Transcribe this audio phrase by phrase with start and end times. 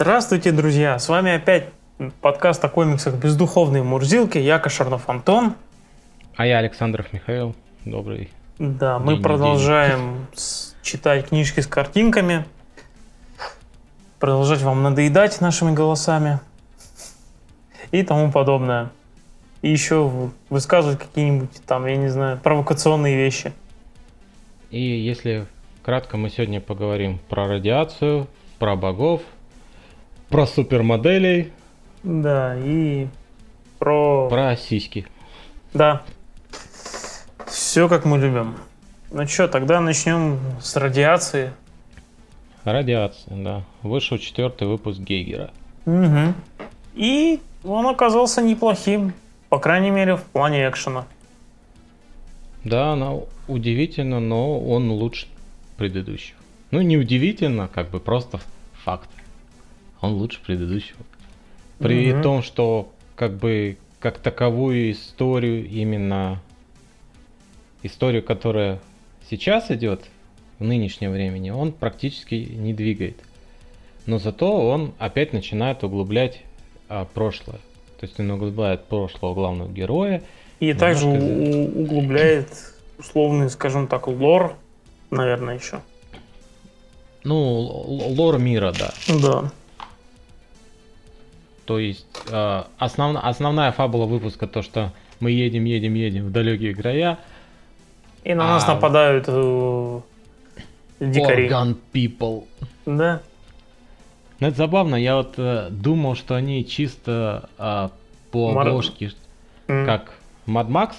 [0.00, 0.98] Здравствуйте, друзья!
[0.98, 1.70] С вами опять
[2.20, 4.36] подкаст о комиксах «Бездуховные Мурзилки».
[4.36, 5.54] Я Кошарнов Антон.
[6.36, 7.54] А я Александров Михаил.
[7.86, 8.28] Добрый
[8.58, 12.44] Да, мы День продолжаем с- читать книжки с картинками.
[14.20, 16.40] Продолжать вам надоедать нашими голосами.
[17.90, 18.90] И тому подобное.
[19.62, 20.10] И еще
[20.50, 23.50] высказывать какие-нибудь там, я не знаю, провокационные вещи.
[24.70, 25.46] И если
[25.82, 28.26] кратко, мы сегодня поговорим про радиацию,
[28.58, 29.22] про богов,
[30.28, 31.52] про супермоделей,
[32.02, 33.08] Да, и
[33.78, 34.28] про...
[34.28, 35.06] про сиськи.
[35.72, 36.02] Да.
[37.46, 38.56] Все как мы любим.
[39.10, 41.52] Ну что, тогда начнем с радиации.
[42.64, 43.62] Радиация, да.
[43.82, 45.50] Вышел четвертый выпуск Гейгера.
[45.84, 46.34] Угу.
[46.94, 49.12] И он оказался неплохим,
[49.48, 51.06] по крайней мере, в плане экшена.
[52.64, 53.12] Да, она
[53.46, 55.28] удивительно, но он лучше
[55.76, 56.38] предыдущего.
[56.72, 58.40] Ну, не удивительно, как бы просто
[58.84, 59.08] факт.
[60.00, 60.98] Он лучше предыдущего.
[61.78, 62.22] При Мгм.
[62.22, 66.40] том, что как бы как таковую историю, именно
[67.82, 68.78] историю, которая
[69.28, 70.02] сейчас идет
[70.58, 73.16] в нынешнем времени, он практически не двигает.
[74.06, 76.42] Но зато он опять начинает углублять
[76.88, 77.58] а, прошлое.
[77.98, 80.22] То есть он углубляет прошлого главного героя,
[80.60, 82.48] И Немножко также углубляет
[82.98, 84.54] условный, скажем так, лор,
[85.10, 85.80] наверное, еще.
[87.24, 87.60] Ну,
[88.16, 88.94] лор мира, да.
[89.08, 89.52] Да.
[91.66, 96.74] То есть э, основ- основная фабула выпуска то, что мы едем, едем, едем в далекие
[96.74, 97.18] края.
[98.24, 98.74] И на нас А.
[98.74, 100.00] нападают э,
[101.00, 101.48] дикари.
[101.48, 102.44] Organ people.
[102.86, 103.20] Да.
[104.38, 107.88] Ну, это забавно, я вот э, думал, что они чисто э,
[108.30, 109.12] по Мар- обложке,
[109.66, 110.12] как
[110.46, 110.92] Mad Max.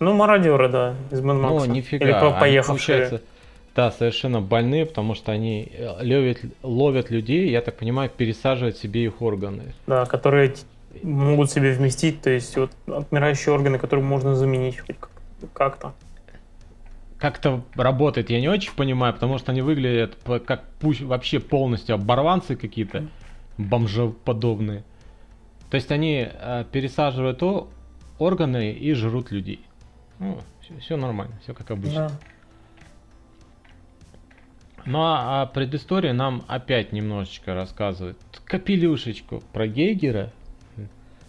[0.00, 1.68] Ну, мародеры, да, из Mad Ну, Max.
[1.68, 2.04] нифига.
[2.04, 2.98] Или по- они, поехавшие.
[2.98, 3.26] получается,
[3.74, 9.04] да, совершенно больные, потому что они э, ловят, ловят людей, я так понимаю, пересаживают себе
[9.04, 9.74] их органы.
[9.86, 10.54] Да, которые
[11.02, 15.10] могут себе вместить, то есть вот отмирающие органы, которые можно заменить хоть как-
[15.52, 15.94] как-то.
[17.18, 20.16] как-то работает, я не очень понимаю, потому что они выглядят
[20.46, 23.06] как пусть вообще полностью оборванцы какие-то,
[23.56, 24.82] бомжоподобные.
[25.70, 27.42] То есть они э, пересаживают
[28.18, 29.64] органы и жрут людей.
[30.18, 30.38] Ну,
[30.80, 32.08] все, нормально, все как обычно.
[32.08, 32.29] Да.
[34.86, 40.30] Ну а, а предыстория нам опять немножечко рассказывает капелюшечку про Гейгера.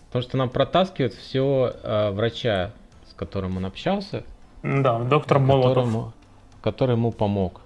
[0.08, 1.74] Потому что нам протаскивает все
[2.14, 2.72] врача,
[3.10, 4.24] с которым он общался,
[4.64, 5.70] Да, доктор Молотов.
[5.86, 6.14] которому,
[6.62, 7.62] который ему помог.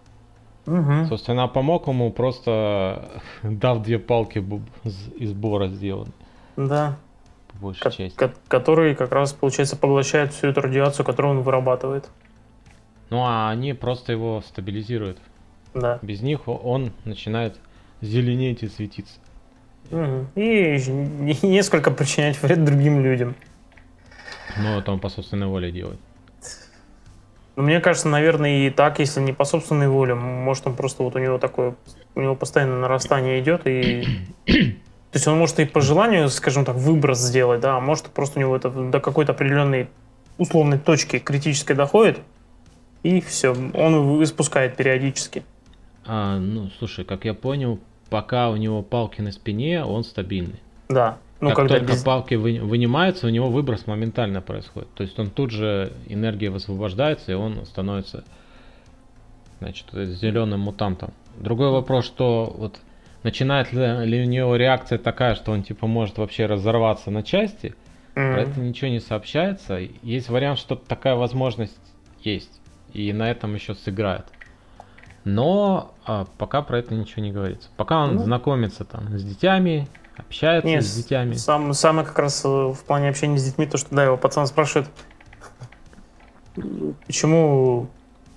[0.68, 1.08] Мгм.
[1.08, 3.10] Собственно, помог ему просто
[3.44, 4.44] дав две палки
[5.18, 6.12] из бора сделаны,
[6.56, 6.98] Да.
[7.52, 8.16] по большей Ко- части.
[8.18, 12.10] ко- который как раз, получается, поглощает всю эту радиацию, которую он вырабатывает.
[13.12, 15.20] Ну а они просто его стабилизируют.
[15.76, 16.00] Да.
[16.02, 17.58] Без них он начинает
[18.02, 19.20] зеленеть и светиться.
[19.92, 20.28] Мгм.
[20.36, 23.36] И не- несколько причинять вред другим людям.
[24.58, 26.00] Но это он по собственной воле делает.
[27.56, 31.16] Но мне кажется, наверное, и так, если не по собственной воле, может, он просто вот
[31.16, 31.76] у него такое,
[32.16, 34.06] у него постоянно нарастание идет, и...
[34.46, 38.40] То есть он может и по желанию, скажем так, выброс сделать, да, а может просто
[38.40, 39.88] у него это до какой-то определенной
[40.38, 42.20] условной точки критической доходит,
[43.04, 45.44] и все, он испускает периодически.
[46.08, 47.80] А, ну, слушай, как я понял,
[48.10, 50.60] пока у него палки на спине, он стабильный.
[50.90, 51.18] Да.
[51.42, 54.88] Ну, как только без- палки вы- вынимаются, у него выброс моментально происходит.
[54.96, 58.24] То есть он тут же энергия высвобождается, и он становится,
[59.60, 61.12] значит, зеленым мутантом.
[61.38, 62.80] Другой вопрос, что вот
[63.24, 67.76] начинает ли, ли у него реакция такая, что он типа может вообще разорваться на части,
[68.16, 68.34] М.
[68.34, 69.80] про это ничего не сообщается.
[70.04, 71.78] Есть вариант, что такая возможность
[72.24, 72.62] есть.
[72.94, 74.26] И на этом еще сыграет.
[75.26, 77.70] Но а, пока про это ничего не говорится.
[77.78, 78.24] Пока он Ну.
[78.24, 79.88] знакомится там с детьми,
[80.18, 81.34] общается Нет, с детьми.
[81.36, 84.46] Сам, самое как раз э, в плане общения с детьми, то, что, да, его пацан
[84.48, 84.88] спрашивает,
[87.08, 87.88] почему,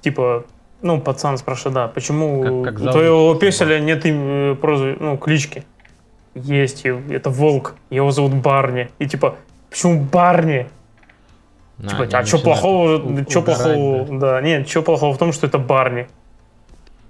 [0.00, 0.44] типа,
[0.82, 5.19] ну, пацан спрашивает, да, почему Как- как у твоего песеля нет им, э, прозы, ну,
[5.19, 5.64] клички?
[6.34, 8.91] Есть, это волк, его зовут Барни.
[8.99, 9.37] И типа,
[9.70, 10.69] почему Барни?
[11.79, 14.41] На, типа, а что плохого, что плохого, да.
[14.41, 16.08] нет, что плохого в том, что это Барни.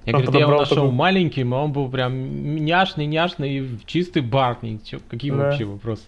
[0.08, 4.22] Я, говорю, я его нашел такой- маленьким, а он был прям няшный, няшный, и чистый
[4.22, 4.80] Барни.
[5.08, 5.36] Какие Да.
[5.36, 6.04] вообще вопросы?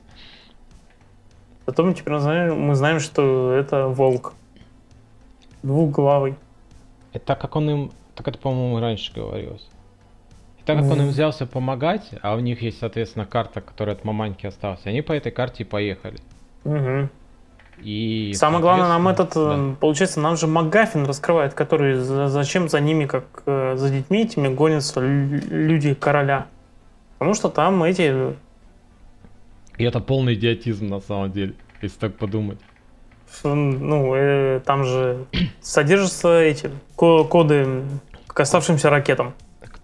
[1.66, 4.34] Зато мы теперь знаем, мы знаем, что это волк.
[5.62, 6.34] Двухглавый.
[7.12, 9.68] Это так как он им, так это, по-моему, раньше говорилось.
[10.58, 14.04] И так как он им взялся помогать, а у них есть, соответственно, карта, которая от
[14.04, 16.18] маманьки осталась, они по этой карте и поехали.
[16.64, 17.10] Мгм.
[17.82, 22.80] И, Самое главное, нам этот, э, получается, нам же МакГаффин раскрывает, который за- зачем за
[22.80, 26.46] ними, как э, за детьми этими, гонятся лю- люди короля.
[27.18, 28.34] Потому что там эти...
[29.78, 32.58] И это полный идиотизм на самом деле, если так подумать.
[33.44, 35.24] Ну, э, там же
[35.62, 37.82] содержатся эти коды
[38.26, 39.32] к оставшимся ракетам.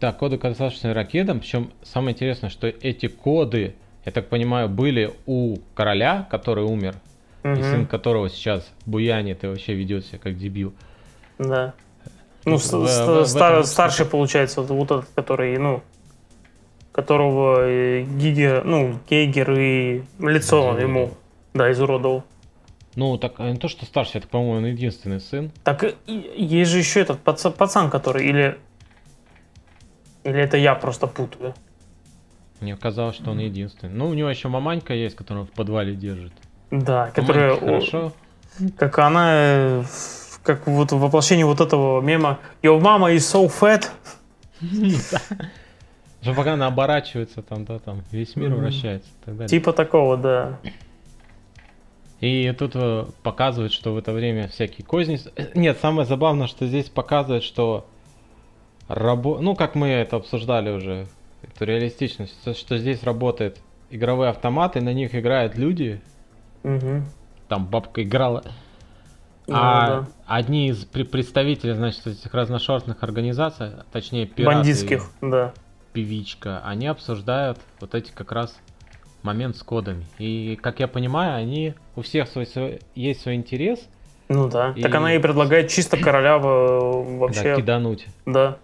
[0.00, 1.40] Да, коды к оставшимся ракетам.
[1.40, 6.96] Причем самое интересное, что эти коды, я так понимаю, были у короля, который умер,
[7.52, 7.60] угу.
[7.60, 10.74] и сын которого сейчас буянит и вообще ведет себя как дебил.
[11.38, 11.74] Да.
[12.44, 15.82] Ну, в, в, стар, в старший, получается, вот, этот, который, ну,
[16.92, 20.78] которого э, Гигер, ну, Гейгер и лицо изуродовал.
[20.78, 21.10] ему,
[21.54, 22.24] да, изуродовал.
[22.94, 25.50] Ну, так не то, что старший, это, по-моему, он единственный сын.
[25.64, 28.58] Так есть же еще этот пацан, пацан, который или...
[30.24, 31.54] Или это я просто путаю?
[32.60, 33.92] Мне казалось, что он единственный.
[33.92, 36.32] Ну, у него еще маманька есть, которую в подвале держит.
[36.70, 37.56] Да, которая...
[37.56, 38.12] Хорошо.
[38.78, 39.82] Как она э,
[40.42, 43.88] как вот воплощение вот этого мема Your mama is so fat.
[46.22, 49.08] Что пока она оборачивается, там, да, там, весь мир вращается.
[49.48, 50.58] Типа такого, да.
[52.20, 55.20] И тут э, показывают, что в это время всякие козни...
[55.36, 57.86] Э, нет, самое забавное, что здесь показывают, что...
[58.88, 59.38] Рабо...
[59.38, 61.06] Ну, как мы это обсуждали уже,
[61.42, 63.58] эту реалистичность, что здесь работает
[63.90, 66.00] игровые автоматы, на них играют люди.
[66.66, 67.02] Угу.
[67.48, 68.42] Там бабка играла
[69.46, 70.06] ну, а да.
[70.26, 75.54] одни из представителей, значит, этих разношерстных организаций, точнее пираты, бандитских, да,
[75.92, 78.58] певичка, они обсуждают вот эти как раз
[79.22, 80.04] момент с кодами.
[80.18, 83.88] И, как я понимаю, они у всех свой, свой есть свой интерес.
[84.28, 84.72] Ну да.
[84.74, 84.82] И...
[84.82, 87.42] Так она и предлагает чисто короля вообще.
[87.42, 88.06] Да, кидануть.
[88.24, 88.58] Да.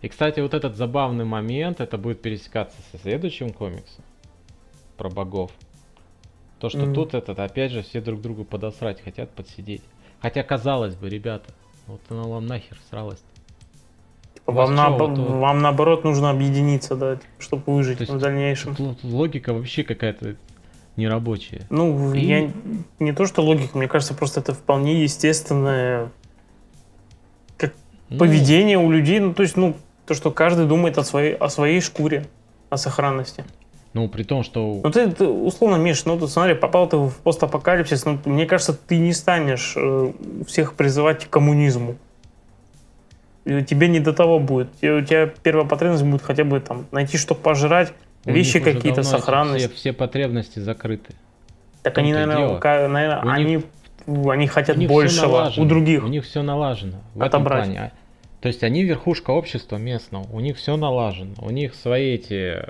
[0.00, 4.04] И, кстати, вот этот забавный момент, это будет пересекаться со следующим комиксом
[4.96, 5.50] про богов.
[6.64, 6.94] То, что mm.
[6.94, 9.82] тут этот, опять же, все друг другу подосрать хотят, подсидеть.
[10.22, 11.52] Хотя, казалось бы, ребята,
[11.86, 13.22] вот она вам нахер сралась.
[14.32, 18.74] Типа, вам, на, вот, вам наоборот нужно объединиться, да, чтобы выжить есть, в дальнейшем.
[18.76, 20.36] Тут логика вообще какая-то
[20.96, 21.66] нерабочая.
[21.68, 22.20] Ну, И...
[22.20, 22.50] я
[22.98, 26.12] не то, что логика, мне кажется, просто это вполне естественное
[27.58, 27.74] как
[28.08, 28.20] ну...
[28.20, 29.20] поведение у людей.
[29.20, 29.76] Ну, то есть, ну,
[30.06, 32.24] то, что каждый думает о своей, о своей шкуре,
[32.70, 33.44] о сохранности.
[33.94, 34.80] Ну, при том, что...
[34.82, 38.74] Ну, ты, ты условно, Миш, ну, ты смотри, попал ты в постапокалипсис, ну, мне кажется,
[38.74, 40.12] ты не станешь э,
[40.48, 41.96] всех призывать к коммунизму.
[43.44, 44.68] Тебе не до того будет.
[44.78, 47.92] У тебя первая потребность будет хотя бы там найти, что пожрать,
[48.24, 49.66] у вещи какие-то, сохранность.
[49.66, 51.14] Все, все потребности закрыты.
[51.82, 53.64] Так они, наверное, к, наверное у они, них,
[54.06, 56.02] они хотят у большего у других.
[56.02, 56.96] У них все налажено.
[57.14, 57.64] В Отобрать.
[57.64, 57.92] Этом плане.
[58.40, 62.64] То есть они верхушка общества местного, у них все налажено, у них свои эти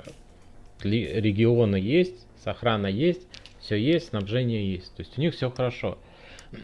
[0.83, 3.21] регионы есть, сохрана есть,
[3.59, 4.93] все есть, снабжение есть.
[4.95, 5.97] То есть у них все хорошо.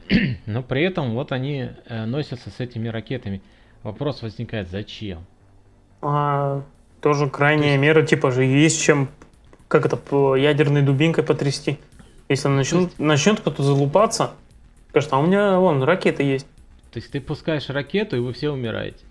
[0.46, 3.42] Но при этом вот они э, носятся с этими ракетами.
[3.84, 5.26] Вопрос возникает, зачем?
[6.02, 6.64] А,
[7.02, 7.82] тоже крайняя есть...
[7.82, 9.10] мера, типа же есть чем,
[9.68, 11.80] как это, по ядерной дубинкой потрясти.
[12.30, 13.00] Если начнут, есть...
[13.00, 14.32] начнет кто-то залупаться,
[14.90, 16.48] скажет, а у меня вон ракеты есть.
[16.92, 19.04] То есть ты пускаешь ракету, и вы все умираете.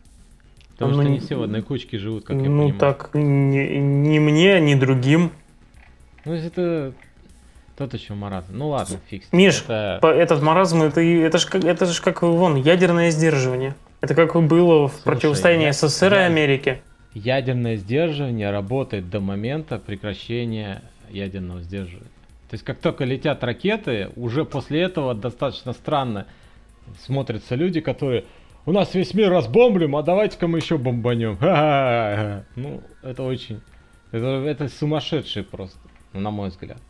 [0.80, 2.72] Потому ну, что не все в одной кучке живут, как ну, я понимаю.
[2.72, 5.30] Ну так, ни, ни мне, ни другим.
[6.24, 6.94] Ну это
[7.76, 8.46] тот еще маразм.
[8.56, 9.24] Ну ладно, фиг.
[9.30, 10.00] Миш, это...
[10.02, 13.74] этот маразм, это, это же как, это ж как вон, ядерное сдерживание.
[14.00, 16.80] Это как было в Слушай, противостоянии я, СССР я, и Америки.
[17.12, 22.08] Ядерное сдерживание работает до момента прекращения ядерного сдерживания.
[22.48, 26.26] То есть как только летят ракеты, уже после этого достаточно странно
[27.04, 28.24] смотрятся люди, которые
[28.66, 31.36] у нас весь мир разбомблим, а давайте-ка мы еще бомбанем.
[31.40, 32.44] Ха-ха-ха.
[32.56, 33.60] Ну, это очень...
[34.12, 35.78] Это, это сумасшедший просто,
[36.12, 36.80] на мой взгляд.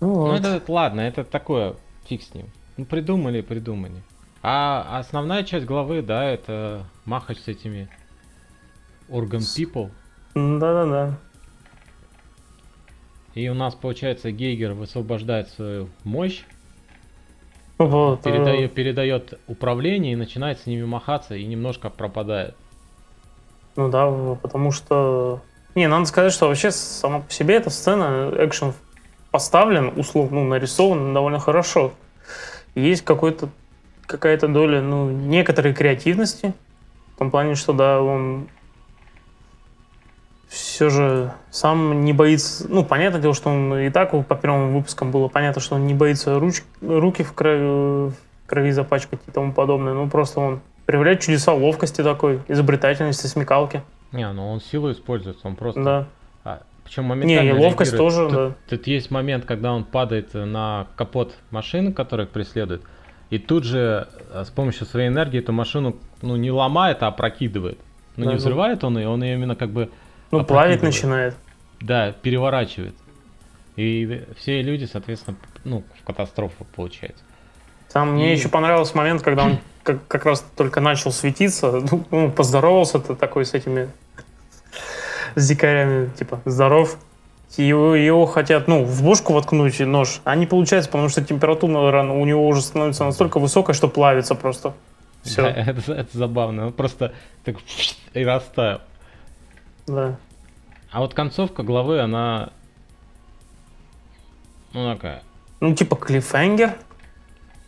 [0.00, 0.40] Ну, ну вот.
[0.40, 1.74] ну это ладно, это такое,
[2.06, 2.46] фиг с ним.
[2.76, 4.02] Ну придумали, придумали.
[4.42, 7.88] А основная часть главы, да, это махать с этими
[9.08, 9.90] Organ People.
[10.34, 11.18] Да-да-да.
[13.34, 16.44] И у нас, получается, Гейгер высвобождает свою мощь
[17.86, 22.54] вот, передает, передает управление и начинает с ними махаться и немножко пропадает.
[23.76, 25.40] Ну да, потому что...
[25.74, 28.74] Не, надо сказать, что вообще сама по себе эта сцена, экшен
[29.30, 31.92] поставлен, условно, ну, нарисован довольно хорошо.
[32.74, 33.48] Есть какой-то
[34.06, 36.52] какая-то доля, ну, некоторой креативности,
[37.14, 38.48] в том плане, что, да, он
[40.50, 45.12] все же сам не боится, ну, понятное дело, что он и так по первым выпускам
[45.12, 48.14] было понятно, что он не боится руч, руки в крови, в
[48.46, 53.82] крови запачкать и тому подобное, ну, просто он проявляет чудеса ловкости такой, изобретательности, смекалки.
[54.10, 55.84] Не, ну он силу использует, он просто...
[55.84, 56.06] Да.
[56.42, 58.14] А, причем моментально Не, и ловкость реагирует.
[58.14, 58.54] тоже, тут, да.
[58.68, 62.82] Тут есть момент, когда он падает на капот машины, которая преследует,
[63.30, 67.78] и тут же а, с помощью своей энергии эту машину, ну, не ломает, а опрокидывает.
[68.16, 69.90] Ну, да, не взрывает он ее, он ее именно как бы
[70.30, 71.34] Ну, плавить начинает.
[71.80, 72.94] Да, переворачивает.
[73.76, 77.22] И все люди, соответственно, ну, в катастрофу получается.
[77.92, 82.04] Там мне И- еще понравился момент, когда он как, как раз только начал светиться, ну,
[82.10, 83.88] ну, поздоровался-то такой с этими
[85.34, 86.96] с дикарями, типа, здоров.
[87.56, 92.24] Его, его хотят, ну, в бошку воткнуть нож, а не получается, потому что температура у
[92.24, 94.72] него уже становится настолько высокая, что плавится просто.
[95.22, 96.66] Все, Да, это, это забавно.
[96.66, 97.12] Он просто
[97.44, 97.56] так
[98.14, 98.82] и растаял.
[99.94, 100.16] Да.
[100.90, 102.50] А вот концовка главы, она...
[104.72, 105.22] Ну, такая...
[105.60, 106.76] Ну, типа клиффхенгер.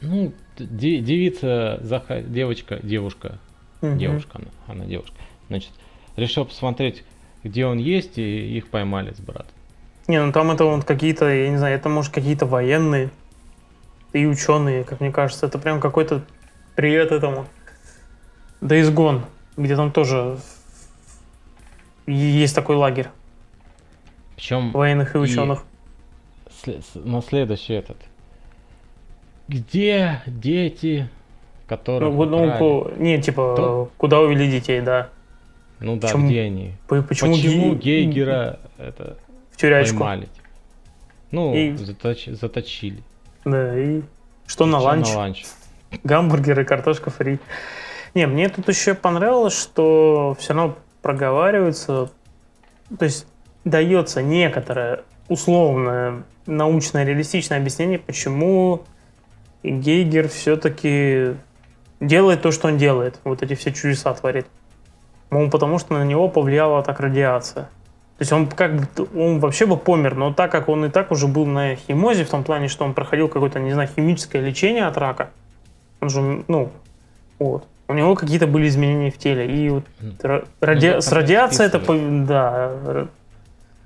[0.00, 3.38] Ну, де- девица, заха- девочка, девушка,
[3.80, 3.98] Мгм.
[3.98, 5.14] девушка, она, она девушка,
[5.48, 5.70] значит,
[6.16, 7.04] решил посмотреть,
[7.44, 9.46] где он есть, и их поймали с братом.
[10.08, 13.10] Не, ну там это вот какие-то, я не знаю, это может какие-то военные
[14.12, 15.46] и ученые, как мне кажется.
[15.46, 16.24] Это прям какой-то
[16.74, 17.46] привет этому.
[18.60, 19.22] Days Gone,
[19.56, 20.38] где там тоже
[22.06, 23.08] есть такой лагерь
[24.36, 25.64] Причем военных и И- ученых.
[26.64, 27.96] с- на следующий этот.
[29.48, 31.08] Где дети,
[31.66, 35.08] которых Ну, ну, не, типа, То- куда увели детей, да.
[35.80, 36.72] Ну да, почему- где они?
[36.86, 39.16] По- Почему, Почему, ге- Гейгера это
[39.50, 39.98] в тюрячку?
[39.98, 40.20] поймали?
[40.26, 40.48] типа?
[41.32, 43.02] Ну, И- заточ- заточили.
[43.44, 44.02] Да, и
[44.46, 45.10] что на Всё ланч?
[45.10, 45.44] На ланч.
[46.04, 47.38] Гамбургеры, картошка фри.
[48.14, 52.10] Не, мне тут еще понравилось, что все равно проговаривается,
[52.98, 53.26] то есть
[53.64, 58.82] дается некоторое условное научное реалистичное объяснение, почему
[59.62, 61.34] Гейгер все-таки
[62.00, 64.46] делает то, что он делает, вот эти все чудеса творит.
[65.30, 67.64] Мол, потому что на него повлияла так радиация.
[68.18, 71.10] То есть он как бы, он вообще бы помер, но так как он и так
[71.10, 74.86] уже был на химозе, в том плане, что он проходил какое-то, не знаю, химическое лечение
[74.86, 75.30] от рака,
[76.00, 76.70] он же, ну,
[77.38, 77.66] вот.
[77.92, 79.46] У него какие-то были изменения в теле.
[79.46, 80.12] И вот Ну,
[80.60, 81.78] ради- с радиацией это,
[82.26, 83.08] да, ра-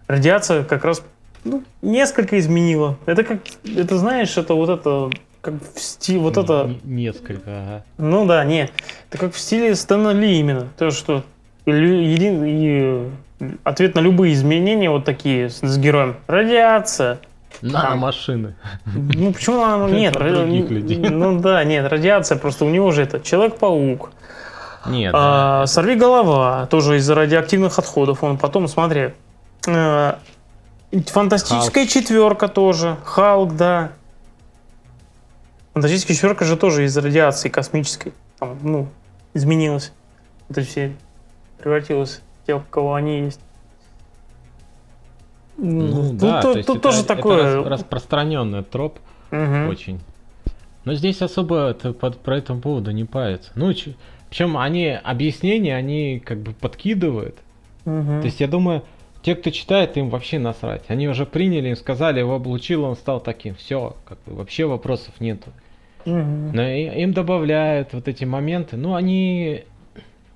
[0.07, 1.03] радиация как раз
[1.45, 2.97] ну, несколько изменила.
[3.07, 3.39] Это как,
[3.77, 5.11] это знаешь, это вот это,
[5.41, 7.85] как в стиле, вот это, Несколько, ага.
[7.99, 8.71] ну да, не,
[9.11, 10.69] это как в стиле Стэна Ли именно.
[10.79, 11.25] То, что
[11.67, 13.09] един- и
[13.65, 16.17] ответ на любые изменения вот такие с, с героем.
[16.29, 17.19] Радиация.
[17.63, 18.55] Наномашины.
[18.95, 19.89] Ну почему она...
[19.91, 20.17] Нет,
[21.11, 24.11] ну да, нет, радиация, просто у него же это Человек-паук,
[24.87, 25.67] Нет, а, да.
[25.67, 28.23] сорви голова, тоже из-за радиоактивных отходов.
[28.23, 29.13] Он потом, смотри,
[29.67, 30.15] э,
[31.07, 33.93] фантастическая четверка тоже, Халк, да.
[35.75, 38.89] Фантастическая четверка же тоже из радиации космической, там, ну,
[39.35, 39.93] изменилась.
[40.49, 40.97] Это все
[41.59, 43.41] превратилось в тех, кого они есть.
[45.59, 47.57] Ну, тут да, тут- то есть тут это- тоже это такое.
[47.63, 48.99] рас- распространенный троп
[49.31, 49.69] Мгм.
[49.69, 50.01] очень.
[50.85, 53.51] Но здесь особо это под, про этом поводу не пается.
[53.55, 53.73] Ну,
[54.29, 57.37] причем они объяснения, они как бы подкидывают.
[57.85, 58.21] Мгм.
[58.21, 58.83] То есть я думаю,
[59.23, 60.85] те, кто читает, им вообще насрать.
[60.89, 63.55] Они уже приняли, им сказали, его облучил, он стал таким.
[63.57, 65.51] Все, как бы вообще вопросов нету.
[66.05, 66.53] Мгм.
[66.53, 68.77] Но и- им добавляют вот эти моменты.
[68.77, 69.65] Ну, они...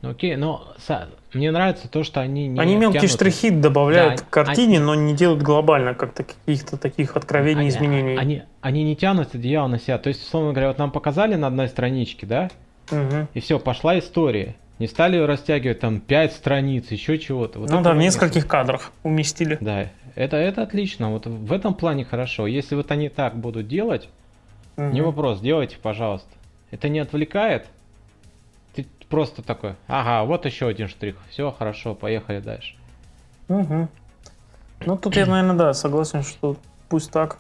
[0.03, 4.17] ну, Окей, но са- мне нравится то, что они не Они мелкие тянут- штрихи добавляют
[4.21, 8.17] Да, к картине, но не делают глобально, как-то каких-то таких откровений, Они- изменений.
[8.17, 9.99] Они, они не тянут одеяло на себя.
[9.99, 12.51] То есть, условно говоря, вот нам показали на одной страничке, да?
[12.91, 13.29] Мгм.
[13.35, 14.57] И все, пошла история.
[14.79, 17.59] Не стали ее растягивать там 5 страниц, еще чего-то.
[17.59, 19.59] Вот ну да, в нескольких кадрах уместили.
[19.61, 21.11] Да, это, это отлично.
[21.13, 22.47] Вот в этом плане хорошо.
[22.47, 24.09] Если вот они так будут делать,
[24.79, 25.05] не Мгм.
[25.05, 26.29] вопрос, делайте, пожалуйста.
[26.71, 27.67] Это не отвлекает.
[29.11, 31.17] Просто такой, ага, вот еще один штрих.
[31.31, 32.77] Все, хорошо, поехали дальше.
[33.49, 33.89] Мгм.
[34.87, 36.57] Ну тут я, наверное, да, согласен, что
[36.89, 37.39] пусть так.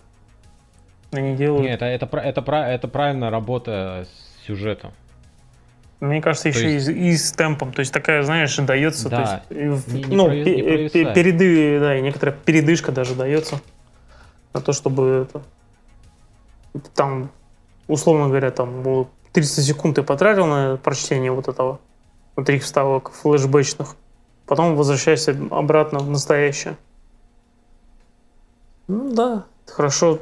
[1.12, 1.62] Они делают.
[1.65, 4.91] Нет, это, это, это, это правильная работа с сюжетом.
[6.00, 7.73] Мне кажется, То еще есть- и, с- и с темпом.
[7.73, 9.09] То есть такая, знаешь, дается.
[9.09, 9.43] Да.
[9.49, 13.15] То есть, Не- не ну, прови- пе- э, пе- переды, да, и некоторая передышка даже
[13.15, 13.61] дается
[14.55, 15.43] на то, чтобы это
[16.95, 17.31] там,
[17.87, 18.83] условно говоря, там
[19.33, 21.81] 300 секунд ты потратил на прочтение вот этого,
[22.37, 23.97] вот этих вставок флешбэчных.
[24.47, 26.77] Потом возвращайся обратно в настоящее.
[28.89, 30.19] Ну да, хорошо.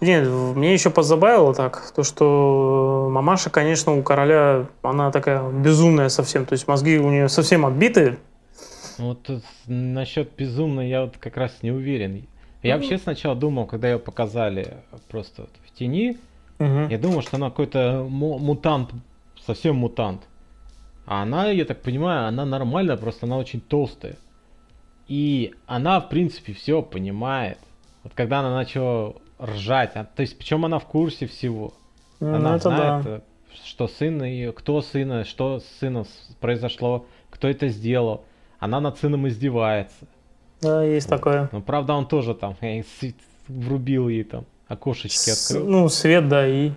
[0.00, 6.44] Нет, мне еще позабавило так, то что мамаша, конечно, у короля, она такая безумная совсем,
[6.44, 8.18] то есть мозги у нее совсем отбиты.
[8.98, 12.26] Вот тут насчет безумно я вот как раз не уверен.
[12.62, 12.80] Я Ну.
[12.80, 16.18] вообще сначала думал, когда ее показали просто вот в тени,
[16.58, 16.88] Мгм.
[16.88, 18.90] я думал, что она какой-то му- мутант,
[19.44, 20.22] совсем мутант.
[21.06, 24.16] А она, я так понимаю, она нормальная, просто она очень толстая.
[25.08, 27.58] И она, в принципе, все понимает.
[28.02, 31.74] Вот когда она начала ржать, а- то есть, причем она в курсе всего.
[32.20, 33.10] Ну, Она знает, да.
[33.16, 33.20] э,
[33.64, 36.06] что сын ее, кто сына, что с сыном
[36.40, 38.24] произошло, кто это сделал.
[38.58, 40.06] она над сыном издевается.
[40.62, 41.16] Да, есть вот.
[41.16, 41.48] такое.
[41.52, 42.82] Но правда он тоже там э,
[43.48, 45.68] врубил ей там окошечки открыл.
[45.68, 46.72] Ну, свет, да, и...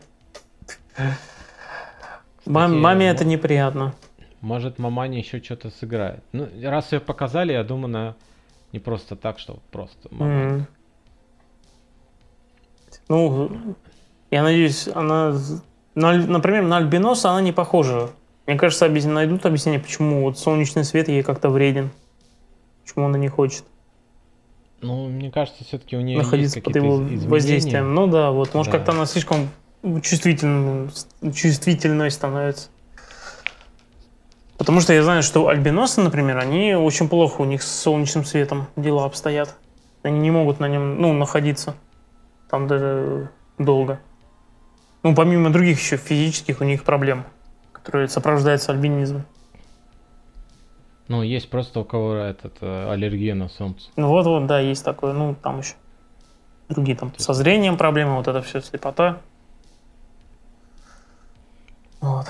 [0.94, 3.94] Кстати, маме это неприятно.
[4.42, 6.24] Может, маманя еще что-то сыграет.
[6.32, 8.16] Ну, раз ее показали, я думаю, на
[8.72, 10.34] не просто так, что просто мама.
[10.34, 10.62] Mm-hmm.
[13.10, 13.76] Ну,
[14.32, 15.36] я надеюсь, она,
[15.96, 18.12] на, например, на альбиноса она не похожа.
[18.46, 19.06] Мне кажется, объяс...
[19.06, 21.90] найдут объяснение, почему вот солнечный свет ей как-то вреден.
[22.84, 23.64] Почему она не хочет.
[24.82, 27.94] Ну, мне кажется, все-таки у нее находиться под его воздействием.
[27.94, 28.78] Ну да, вот, может, да.
[28.78, 29.50] как-то она слишком
[30.02, 30.90] чувствительной,
[31.34, 32.70] чувствительной становится.
[34.58, 38.68] Потому что я знаю, что альбиносы, например, они очень плохо у них с солнечным светом
[38.76, 39.56] дела обстоят.
[40.04, 41.76] Они не могут на нем, ну, находиться
[42.50, 44.00] там даже долго.
[45.04, 47.24] Ну, помимо других еще физических у них проблем,
[47.72, 49.26] которые сопровождаются альбинизмом.
[51.10, 53.90] Ну, есть просто у кого этот э, аллергия на солнце.
[53.96, 55.12] Ну вот, вот, да, есть такое.
[55.12, 55.74] Ну, там еще
[56.70, 59.20] другие там со зрением проблемы, вот это все слепота.
[62.00, 62.28] Вот.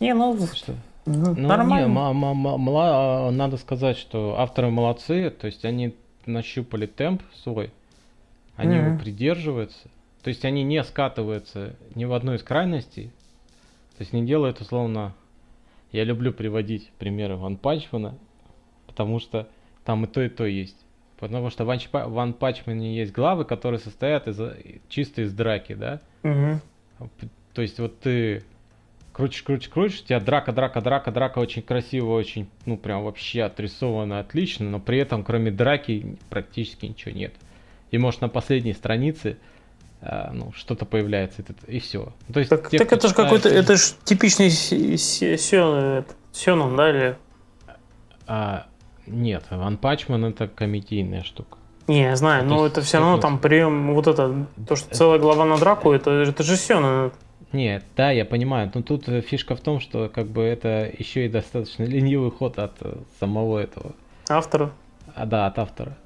[0.00, 0.74] Не, ну, что?
[1.06, 1.86] Ну, нормально.
[1.86, 5.94] Не, надо сказать, что авторы молодцы, то есть они
[6.26, 7.72] нащупали темп свой,
[8.56, 8.86] они mm-hmm.
[8.88, 9.88] его придерживаются,
[10.22, 13.12] то есть они не скатываются ни в одну из крайностей,
[13.96, 15.12] то есть не делают условно,
[15.94, 18.18] я люблю приводить примеры Ван Пачмана,
[18.88, 19.48] потому что
[19.84, 20.76] там и то, и то есть.
[21.20, 24.40] Потому что в Ван Пачмане есть главы, которые состоят из,
[24.88, 26.00] чисто из драки, да?
[26.24, 27.08] Угу.
[27.52, 28.42] То есть вот ты
[29.12, 33.44] крутишь, крутишь, крутишь, у тебя драка, драка, драка, драка очень красиво, очень, ну, прям вообще
[33.44, 37.34] отрисовано отлично, но при этом, кроме драки, практически ничего нет.
[37.92, 39.36] И может на последней странице
[40.32, 42.12] ну, что-то появляется, и, и все.
[42.32, 44.50] То есть, так, те, так это же какой-то, это же типичный
[46.32, 47.16] Сёнон, да, или?
[48.26, 48.66] А,
[49.06, 51.58] нет, Ван Пачман это комедийная штука.
[51.86, 55.44] Не, я знаю, но это все равно там прием, вот это, то, что целая глава
[55.44, 57.12] на драку, это, это же Сёнон.
[57.52, 61.26] Нет, да, я понимаю, но тут э, фишка в том, что как бы это еще
[61.26, 63.92] и достаточно ленивый ход от э, самого этого.
[64.28, 64.72] Автора?
[65.14, 65.96] А, да, от автора.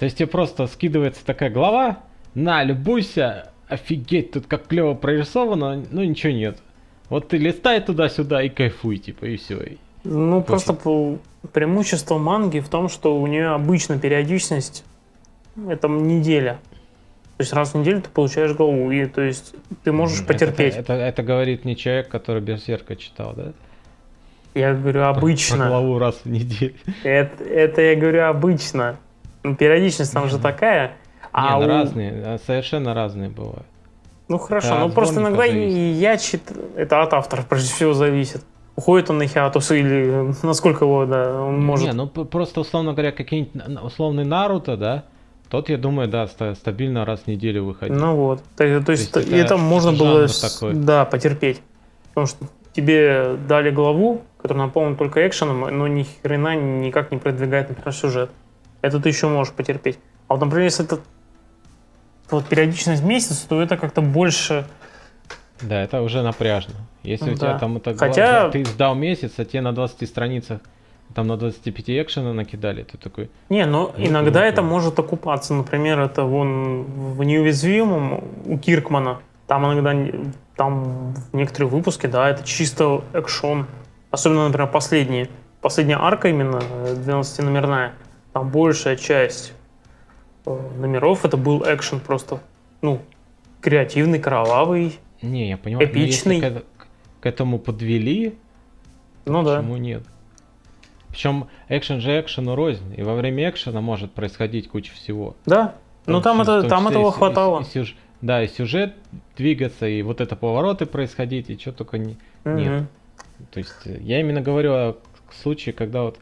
[0.00, 1.98] То есть тебе просто скидывается такая глава,
[2.38, 6.58] на, любуйся, офигеть, тут как клево прорисовано, ну ничего нет.
[7.08, 9.78] Вот ты листай туда-сюда и кайфуй, типа, и все.
[10.04, 10.46] Ну, Очень...
[10.46, 11.18] просто по
[11.52, 14.84] преимущество манги в том, что у нее обычно периодичность
[15.68, 16.58] это неделя.
[17.36, 20.74] То есть раз в неделю ты получаешь голову, и то есть ты можешь это, потерпеть.
[20.74, 23.52] Это, это, это говорит не человек, который Берсерка читал, да?
[24.54, 25.56] Я говорю обычно.
[25.56, 26.74] Про, про главу раз в неделю.
[27.04, 28.96] Это, это я говорю обычно.
[29.44, 30.96] Ну, периодичность там же такая.
[31.38, 31.70] А Нет, у...
[31.70, 33.66] разные, совершенно разные бывают.
[34.28, 36.00] Ну хорошо, да, ну просто иногда зависит.
[36.00, 38.44] я читаю, это от автора прежде всего зависит.
[38.76, 41.86] Уходит он на хиатус или насколько его, да, он может...
[41.86, 45.04] Не, ну просто, условно говоря, какие-нибудь условный Наруто, да,
[45.48, 47.96] тот, я думаю, да, стабильно раз в неделю выходит.
[47.96, 48.42] Ну вот.
[48.56, 50.74] То, то есть, то есть это можно было такой.
[50.74, 51.62] да, потерпеть.
[52.08, 57.70] Потому что тебе дали главу, которая наполнена только экшеном, но ни хрена никак не продвигает,
[57.70, 58.30] например, сюжет.
[58.82, 59.98] Это ты еще можешь потерпеть.
[60.28, 61.00] А вот, например, если это
[62.32, 64.66] вот периодичность месяц, то это как-то больше...
[65.60, 66.74] Да, это уже напряжно.
[67.02, 67.32] Если да.
[67.32, 68.50] у тебя там это Хотя...
[68.50, 70.60] ты сдал месяц, а тебе на 20 страницах
[71.14, 73.30] там на 25 экшена накидали, ты такой...
[73.48, 75.54] Не, но ну, иногда это может окупаться.
[75.54, 79.20] Например, это вон в «Неуязвимом» у Киркмана.
[79.46, 79.94] Там иногда,
[80.56, 83.66] там в некоторые выпуски, да, это чисто экшон.
[84.10, 85.28] Особенно, например, последние.
[85.60, 86.60] Последняя арка именно,
[87.06, 87.92] 12-номерная.
[88.32, 89.57] Там большая часть э,
[90.76, 92.40] номеров это был экшен просто,
[92.80, 93.00] ну,
[93.60, 96.36] креативный, кровавый, Не, я понимаю, эпичный.
[96.36, 96.62] Если к,
[97.20, 98.34] к этому подвели,
[99.26, 99.58] ну да.
[99.58, 100.02] Почему нет?
[101.10, 105.36] Причем экшен же экшену рознь, и во время экшена может происходить куча всего.
[105.46, 105.74] Да,
[106.06, 107.60] ну там, это, там этого хватало.
[107.60, 107.96] И, и, сюж...
[108.20, 108.94] Да, и сюжет
[109.36, 112.16] двигаться, и вот это повороты происходить, и что только не...
[112.44, 112.54] угу.
[112.54, 112.84] нет.
[113.50, 114.96] То есть э, я именно говорю о
[115.32, 116.18] случае, когда вот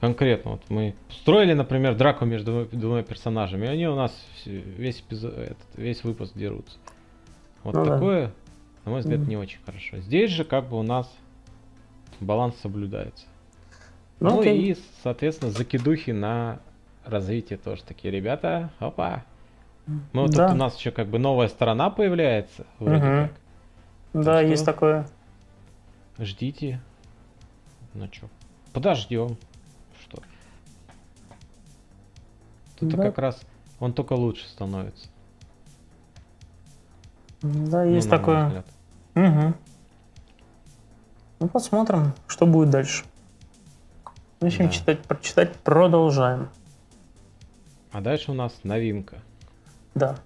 [0.00, 4.12] конкретно вот мы строили, например, драку между двумя персонажами, и они у нас
[4.46, 6.78] весь эпизод, этот, весь выпуск дерутся.
[7.62, 8.32] Вот ну, такое, да.
[8.86, 9.98] на мой взгляд, mm не очень хорошо.
[9.98, 11.10] Здесь же как бы у нас
[12.20, 13.26] баланс соблюдается.
[14.18, 16.60] Ну, ну и, соответственно, закидухи на
[17.04, 18.10] развитие тоже такие.
[18.10, 19.24] Ребята, опа.
[20.12, 20.48] Ну, да.
[20.48, 23.04] тут у нас еще как бы новая сторона появляется, вроде угу.
[23.04, 23.32] как.
[24.12, 25.06] Да, есть такое.
[26.18, 26.80] Ждите.
[27.94, 28.28] Ну что,
[28.72, 29.36] подождем.
[32.80, 33.02] Тут да.
[33.04, 33.38] как раз
[33.78, 35.08] он только лучше становится.
[37.42, 38.64] Да, ну, есть такое.
[39.14, 39.54] Угу.
[41.40, 43.04] Ну, посмотрим, что будет дальше.
[44.40, 44.72] Общем, Да.
[44.72, 46.48] читать, прочитать продолжаем.
[47.92, 49.18] А дальше у нас новинка.
[49.94, 50.16] Да.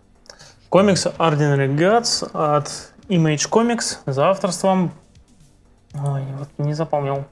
[0.68, 4.92] Комикс Ordinary Gods от Image Comics за авторством...
[5.94, 7.24] Ой, вот не запомнил.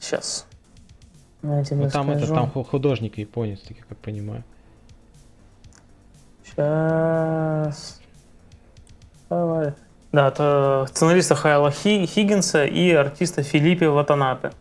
[0.00, 0.47] сейчас.
[1.40, 4.42] Тебе Ну там это, там ху- художник японец, так я как понимаю.
[6.44, 8.00] Сейчас.
[9.28, 9.74] Давай.
[10.12, 14.52] Да, это сценариста Хайла Хи- Хиггинса и артиста Филиппе Ватанапе.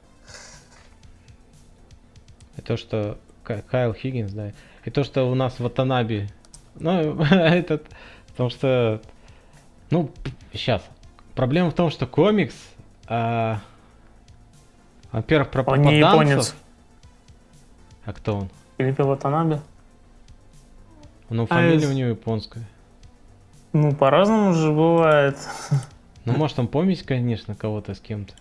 [2.57, 4.51] И то, что Ка- Кайл Хиггинс, да.
[4.83, 6.27] И то, что у нас в Ватанаби.
[6.75, 7.85] Ну, этот.
[8.27, 9.01] Потому что.
[9.89, 10.11] Ну,
[10.53, 10.83] сейчас.
[11.33, 12.55] Проблема в том, что комикс.
[13.07, 13.59] а,
[15.11, 16.55] Во-первых, про Он попаданцев.
[18.07, 18.49] А кто он?
[18.77, 19.59] Филиппе Ватанабе.
[21.29, 22.63] Ну, А, фамилия из- у него японская.
[23.73, 25.37] Ну, по-разному же бывает.
[26.25, 28.33] Ну, может, он помесь, конечно, кого-то с кем-то.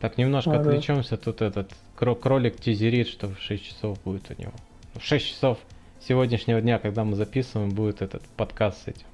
[0.00, 0.60] Так, немножко А, да.
[0.60, 1.16] отвлечемся.
[1.16, 4.52] Тут этот кро- кролик тизерит, что в 6 часов будет у него.
[4.94, 5.58] В 6 часов
[6.00, 9.06] сегодняшнего дня, когда мы записываем, будет этот подкаст с этим,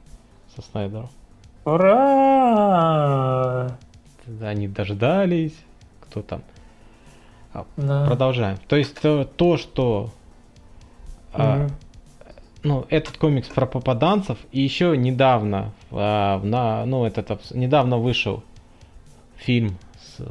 [0.54, 1.08] со Снайдером.
[1.64, 3.78] Ура!
[4.42, 5.56] Они дождались.
[6.02, 6.42] Кто там?
[7.76, 8.06] Да.
[8.06, 8.58] Продолжаем.
[8.68, 10.10] То есть то, то, что
[11.32, 11.70] а, Мгм.
[12.62, 18.42] ну, этот комикс про попаданцев, и еще недавно, а, на, ну, этот, недавно вышел
[19.36, 20.22] фильм с,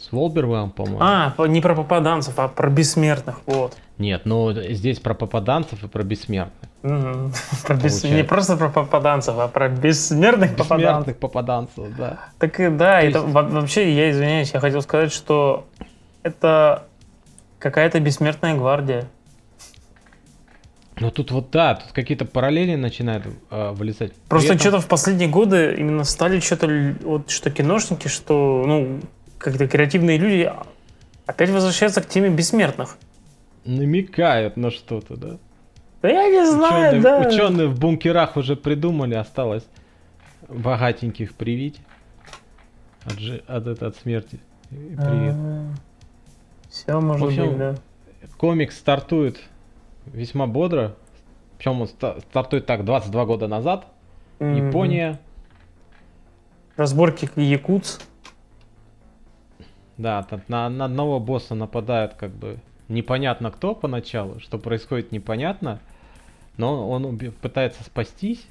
[0.00, 0.98] с Волбервеллом, по-моему.
[1.00, 3.76] А, не про попаданцев, а про бессмертных, вот.
[3.98, 6.70] Нет, ну здесь про попаданцев и про бессмертных.
[6.82, 7.32] Мгм.
[7.66, 8.04] Про бес-.
[8.04, 10.78] Не просто про попаданцев, а про бессмертных попаданцев.
[10.78, 12.20] Бессмертных попаданцев, да.
[12.38, 15.66] Так и да, То это есть- во- вообще, я извиняюсь, я хотел сказать, что
[16.22, 16.86] это
[17.58, 19.08] какая-то бессмертная гвардия.
[20.98, 24.12] Ну тут вот да, тут какие-то параллели начинают э, вылезать.
[24.28, 26.68] Просто этом- что-то в последние годы именно стали что-то,
[27.02, 29.00] вот что киношники, что, ну,
[29.38, 30.52] как-то креативные люди
[31.24, 32.96] опять возвращаются к теме бессмертных.
[33.64, 35.38] намекают на что-то, да?
[36.02, 37.28] Да я не знаю, Ученые, да.
[37.28, 39.64] ученые в бункерах уже придумали, осталось
[40.48, 41.78] богатеньких привить
[43.04, 44.40] от, от, это- от смерти.
[44.70, 45.34] Привет.
[46.86, 47.74] Все может В общем, быть, да.
[48.38, 49.40] Комикс стартует
[50.06, 50.94] весьма бодро.
[51.58, 53.86] Причем он ста- стартует так 22 года назад.
[54.38, 54.68] Мгм.
[54.68, 55.20] Япония.
[56.76, 57.98] Разборки якутс.
[59.98, 65.78] Да, на, на одного босса нападает как бы непонятно кто поначалу, что происходит непонятно,
[66.56, 68.42] но он уби- пытается спастись.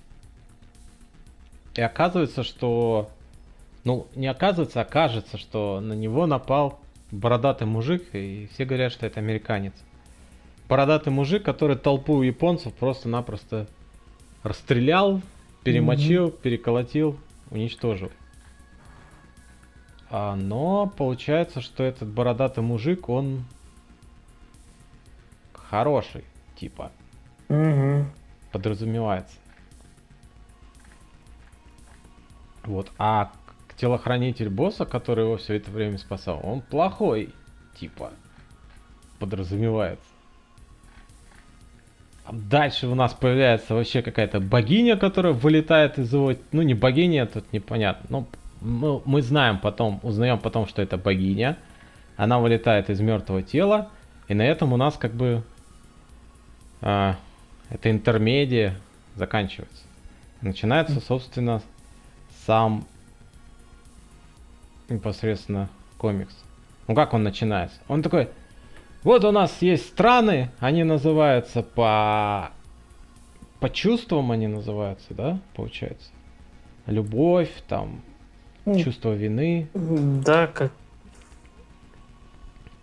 [1.74, 3.10] И оказывается, что...
[3.84, 6.80] Ну, не оказывается, а кажется, что на него напал
[7.12, 9.74] бородатый мужик, и все говорят, что это американец.
[10.68, 13.68] Бородатый мужик, который толпу японцев просто-напросто
[14.44, 15.22] расстрелял,
[15.64, 17.20] перемочил, переколотил,
[17.50, 18.12] уничтожил.
[20.12, 23.44] А, но получается, что этот бородатый мужик, он
[25.54, 26.24] хороший,
[26.56, 26.92] типа,
[27.48, 28.12] Мгм.
[28.52, 29.36] подразумевается.
[32.64, 33.32] Вот, а
[33.80, 37.30] телохранитель босса, который его все это время спасал, он плохой,
[37.80, 38.12] типа,
[39.20, 40.06] подразумевается.
[42.26, 46.34] А дальше у нас появляется вообще какая-то богиня, которая вылетает из его...
[46.52, 48.28] Ну, не богиня, тут непонятно.
[48.62, 51.58] Ну, мы, знаем потом, узнаем потом, что это богиня.
[52.18, 53.90] Она вылетает из мертвого тела.
[54.28, 55.42] И на этом у нас как бы...
[56.82, 57.16] а,
[57.72, 58.76] эта интермедия
[59.16, 59.84] заканчивается.
[60.42, 61.64] Начинается, собственно,
[62.46, 62.86] сам
[64.90, 66.34] непосредственно комикс.
[66.88, 67.78] Ну как он начинается?
[67.88, 68.30] Он такой,
[69.04, 72.52] вот у нас есть страны, они называются по
[73.60, 76.10] по чувствам они называются, да, получается.
[76.86, 78.02] Любовь, там,
[78.66, 80.72] чувство вины, Да, как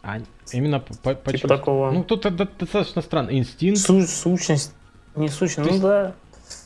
[0.03, 0.19] а
[0.53, 1.91] именно по, по- по типа такого.
[1.91, 3.31] Ну тут это достаточно странно.
[3.31, 3.81] Инстинкт.
[3.81, 4.73] Су- сущность.
[5.17, 6.15] Не сущность, ну да.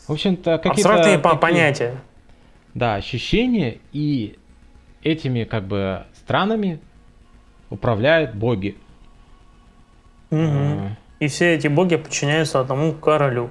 [0.06, 1.96] В общем-то, какие-то Абстрактные такие- понятия.
[2.74, 4.38] Да, ощущения и
[5.02, 6.80] этими как бы странами
[7.70, 8.76] управляют боги.
[10.30, 10.48] Мгм.
[10.48, 13.50] А, И все эти боги подчиняются одному королю.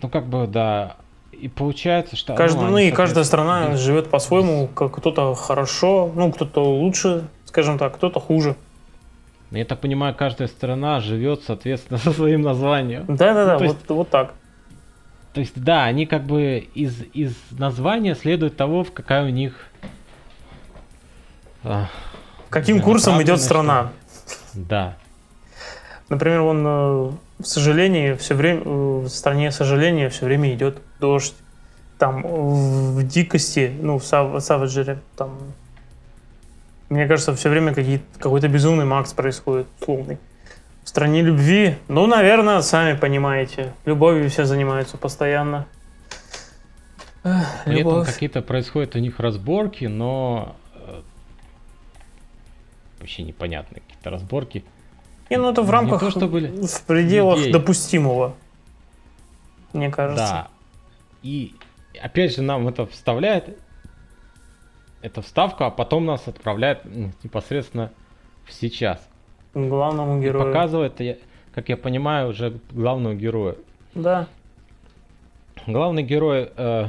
[0.00, 0.96] Ну как бы да,
[1.32, 6.10] и получается, что Каждый, ну, они, и каждая страна соответственно, живет по-своему, как кто-то хорошо,
[6.14, 8.56] ну кто-то лучше, скажем так, кто-то хуже.
[9.50, 13.06] Я так понимаю, каждая страна живет соответственно со своим названием.
[13.08, 14.34] Да-да-да, Ну, вот, есть- вот так.
[15.38, 19.54] То есть да, они как бы из из названия следует того, в какая у них
[21.62, 21.86] а,
[22.50, 23.92] Каким Да, курсом идет страна?
[24.52, 24.96] да.
[26.08, 26.70] Например, вон э,
[27.38, 28.68] в сожалении все время э,
[29.04, 31.36] в стране сожаления все время идет дождь.
[32.00, 35.38] Там в дикости, ну в Сав- Саваджере, там
[36.88, 37.76] Мне кажется, все время
[38.18, 40.18] какой-то безумный Макс происходит, условный.
[40.88, 45.66] В стране любви, ну, наверное, сами понимаете, любовью все занимаются постоянно.
[47.66, 51.02] При этом какие-то происходят у них разборки, но э,
[53.00, 54.64] вообще непонятные какие-то разборки.
[55.28, 57.52] Не, ну это в рамках, то, что были в пределах людей.
[57.52, 58.34] допустимого,
[59.74, 60.24] мне кажется.
[60.24, 60.48] Да.
[61.22, 61.54] И
[62.00, 63.58] опять же нам это вставляет,
[65.02, 66.86] эта вставка, а потом нас отправляет
[67.22, 67.92] непосредственно
[68.46, 69.06] в сейчас.
[69.54, 70.44] Главному герою.
[70.44, 71.18] И показывает,
[71.54, 73.56] как я понимаю, уже главного героя.
[73.94, 74.26] Да.
[75.66, 76.86] Главный герой э,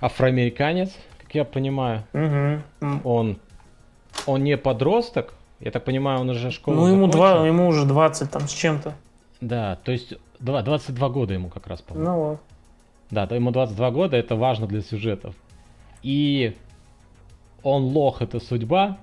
[0.00, 2.04] афроамериканец, как я понимаю.
[2.12, 3.00] Угу.
[3.04, 3.38] Он,
[4.26, 8.30] он не подросток, я так понимаю, он уже школу Ну, ему, два, ему уже 20
[8.30, 8.94] там с чем-то.
[9.40, 12.10] Да, то есть 22 года ему как раз, по-моему.
[12.10, 12.40] Ну вот.
[13.10, 15.34] Да, то ему 22 года, это важно для сюжетов.
[16.02, 16.56] И
[17.62, 18.98] он лох, это судьба,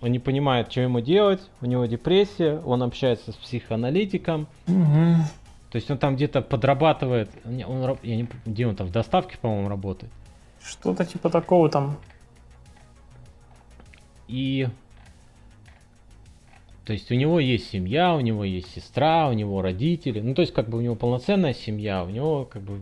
[0.00, 4.46] он не понимает, что ему делать, у него депрессия, он общается с психоаналитиком.
[4.68, 5.14] Угу.
[5.70, 9.68] То есть он там где-то подрабатывает, он, я не где он там, в доставке, по-моему,
[9.68, 10.12] работает.
[10.62, 11.98] Что-то типа такого там.
[14.28, 14.68] И...
[16.84, 20.20] То есть у него есть семья, у него есть сестра, у него родители.
[20.20, 22.78] Ну, то есть как бы у него полноценная семья, у него как бы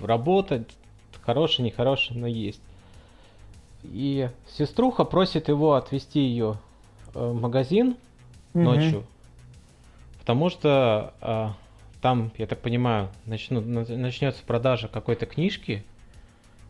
[0.00, 0.64] работа,
[1.22, 2.60] хорошая, нехорошая, но есть.
[3.84, 6.56] И сеструха просит его отвезти ее
[7.14, 7.96] э, в магазин
[8.54, 8.64] угу.
[8.64, 9.04] ночью,
[10.20, 11.54] потому что а,
[12.04, 15.84] там, я так понимаю, начну, начнется продажа какой-то книжки,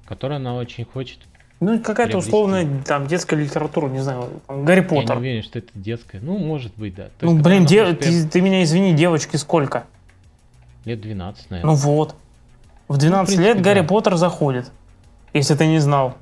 [0.06, 1.18] которую она очень хочет.
[1.60, 5.10] Ну, какая-то условная там детская литература, не знаю, Гарри Поттер.
[5.10, 6.20] Я не уверен, что это детская.
[6.20, 7.04] Ну, может быть, да.
[7.18, 9.86] То ну, есть, блин, де- ты, ты меня извини, девочки сколько?
[10.84, 11.72] Лет 12, наверное.
[11.72, 12.14] Ну вот.
[12.88, 13.86] В 12 ну, в принципе, лет Гарри да.
[13.86, 14.70] Поттер заходит.
[15.32, 16.14] Если ты не знал.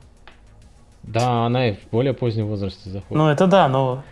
[1.03, 3.17] Да, она и в более позднем возрасте заходит.
[3.17, 4.03] Ну, это да, но...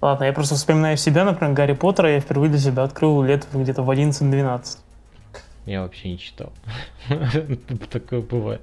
[0.00, 3.82] Ладно, я просто вспоминаю себя, например, Гарри Поттера я впервые для себя открыл лет где-то
[3.82, 4.78] в 11-12.
[5.64, 6.52] Я вообще не читал.
[7.90, 8.60] Такое бывает.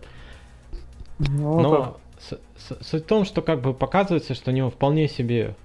[1.19, 1.97] Ну, Но
[2.81, 5.55] суть в том, что как бы показывается, что у него вполне себе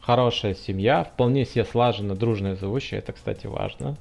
[0.00, 3.00] хорошая семья, вполне себе слаженно, дружная, живущая.
[3.00, 3.96] Это, кстати, важно.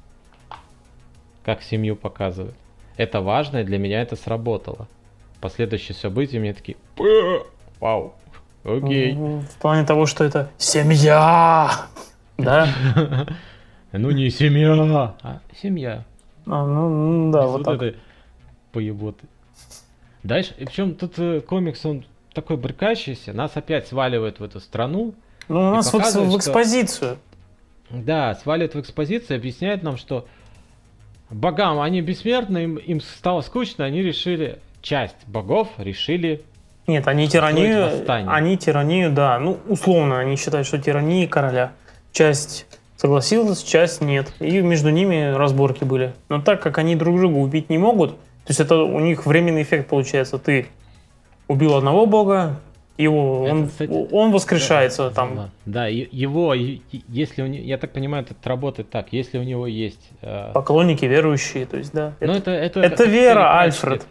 [1.43, 2.55] Как семью показывают.
[2.97, 4.87] Это важно, и для меня это сработало
[5.45, 6.75] последующие события мне такие,
[7.79, 8.15] вау,
[8.63, 9.13] окей.
[9.13, 11.71] В плане того, что это семья,
[12.39, 12.67] да?
[13.91, 16.03] Ну не семья, а семья.
[16.47, 17.93] А, ну да, вот так.
[18.71, 19.25] поеботы.
[20.23, 22.03] Дальше, и причем тут э, комикс, он
[22.33, 25.13] такой брыкающийся, нас опять сваливают в эту страну.
[25.47, 27.17] Ну, у нас в, в экспозицию.
[27.87, 30.27] Что, да, сваливают в экспозицию, объясняют нам, что
[31.29, 36.43] богам, они бессмертны, им, им стало скучно, они решили часть богов решили
[36.87, 41.71] нет, они тиранию, они тиранию, да, ну, условно, они считают, что тирания короля.
[42.11, 44.31] Часть согласилась, часть нет.
[44.39, 46.13] И между ними разборки были.
[46.29, 49.63] Но так как они друг друга убить не могут, то есть это у них временный
[49.63, 50.37] эффект получается.
[50.37, 50.67] Ты
[51.47, 52.59] убил одного бога,
[52.97, 55.51] его, это, он, кстати, он воскрешается да, там.
[55.65, 60.11] Да, его, если у него, я так понимаю, это работает так, если у него есть...
[60.21, 60.51] Э...
[60.53, 62.13] Поклонники, верующие, то есть, да.
[62.21, 64.05] Но это, это, это, это вера, Альфред.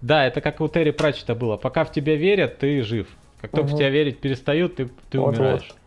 [0.00, 1.56] Да, это как у Терри Пратчета было.
[1.56, 3.08] Пока в тебя верят, ты жив.
[3.40, 3.76] Как только угу.
[3.76, 5.68] в тебя верить перестают, ты, ты вот, умираешь.
[5.68, 5.78] Вот.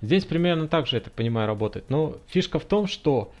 [0.00, 1.90] Здесь примерно так же, я так понимаю, работает.
[1.90, 3.32] Но фишка в том, что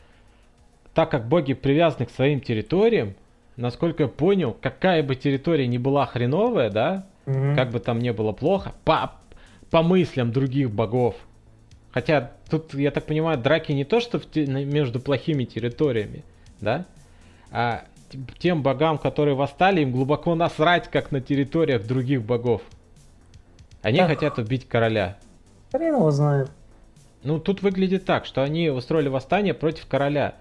[0.94, 3.14] так как боги привязаны к своим территориям,
[3.56, 7.54] насколько я понял, какая бы территория ни была хреновая, да, угу.
[7.54, 9.12] как бы там не было плохо, по,
[9.70, 11.14] по мыслям других богов.
[11.92, 16.24] Хотя тут, я так понимаю, драки не то, что в, между плохими территориями,
[16.60, 16.84] да,
[17.50, 17.84] а
[18.38, 22.62] тем богам, которые восстали, им глубоко насрать, как на территориях других богов.
[23.82, 24.08] Они так.
[24.08, 25.18] хотят убить короля.
[25.72, 26.50] Хрен его знает.
[27.22, 30.34] Ну, тут выглядит так, что они устроили восстание против короля.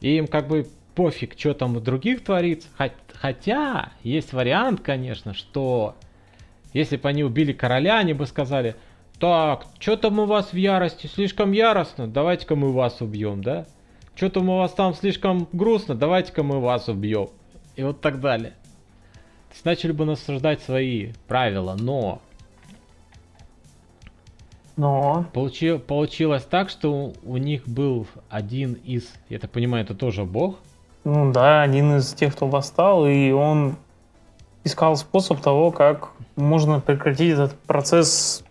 [0.00, 2.68] И им как бы пофиг, что там у других творится.
[3.14, 5.94] Хотя, есть вариант, конечно, что
[6.72, 8.76] если бы они убили короля, они бы сказали,
[9.18, 13.66] так, что там у вас в ярости, слишком яростно, давайте-ка мы вас убьем, да?
[14.16, 17.28] Что-то у вас там слишком грустно, давайте-ка мы вас убьем.
[17.76, 18.52] И вот так далее.
[19.50, 22.22] То есть начали бы насаждать свои правила, но...
[24.76, 25.26] Но...
[25.34, 30.60] Получи, получилось так, что у них был один из, я так понимаю, это тоже бог?
[31.04, 33.76] Ну да, один из тех, кто восстал, и он
[34.64, 38.44] искал способ того, как можно прекратить этот процесс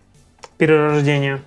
[0.58, 1.42] перерождения.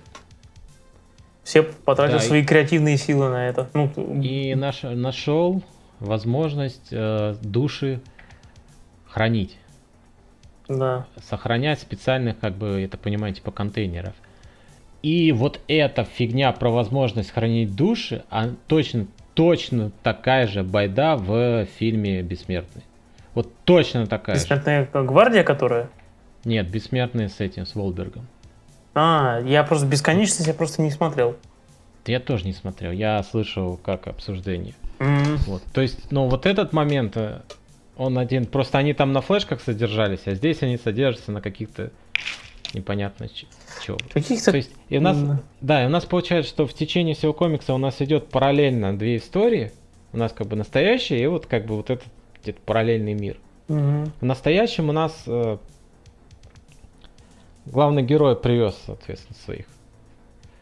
[1.50, 2.44] Все потратили да, свои и...
[2.44, 3.68] креативные силы на это.
[3.74, 3.90] Ну,
[4.22, 5.64] и наш, нашел
[5.98, 8.00] возможность э, души
[9.04, 9.56] хранить.
[10.68, 11.08] Да.
[11.28, 14.14] сохранять специальных, как бы, это понимаете, типа контейнеров.
[15.02, 21.66] И вот эта фигня про возможность хранить души, а точно, точно такая же байда в
[21.80, 22.84] фильме «Бессмертный».
[23.34, 24.42] Вот точно такая же.
[24.42, 25.90] Бессмертная гвардия, которая?
[26.44, 28.28] Нет, «Бессмертный» с этим, с Волбергом.
[28.94, 31.36] А, я просто бесконечность я просто не смотрел.
[32.06, 34.74] Я тоже не смотрел, я слышал как обсуждение.
[34.98, 35.62] М, Вот.
[35.72, 37.40] То есть, ну вот этот момент, э,
[37.96, 41.90] он один, просто они там на флешках содержались, а здесь они содержатся на каких-то
[42.74, 43.28] непонятно
[43.84, 43.98] чего.
[44.12, 44.50] Каких-то...
[44.52, 45.40] То есть, и у нас, М.
[45.60, 49.16] да, и у нас получается, что в течение всего комикса у нас идет параллельно две
[49.16, 49.72] истории.
[50.12, 52.06] У нас как бы настоящая и вот как бы вот этот
[52.42, 53.36] где-то параллельный мир.
[53.68, 54.12] Мгм.
[54.20, 55.58] В настоящем у нас э,
[57.70, 59.66] главный герой привез, соответственно, своих.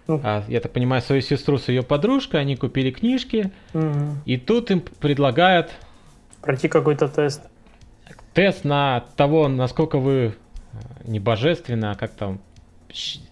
[0.08, 4.22] А, я так понимаю, свою сестру с ее подружкой, они купили книжки, Мгм.
[4.24, 5.70] и тут им предлагают
[6.40, 7.42] Пройти какой-то тест.
[8.32, 12.40] тест на того, насколько вы э, не божественны, а как там,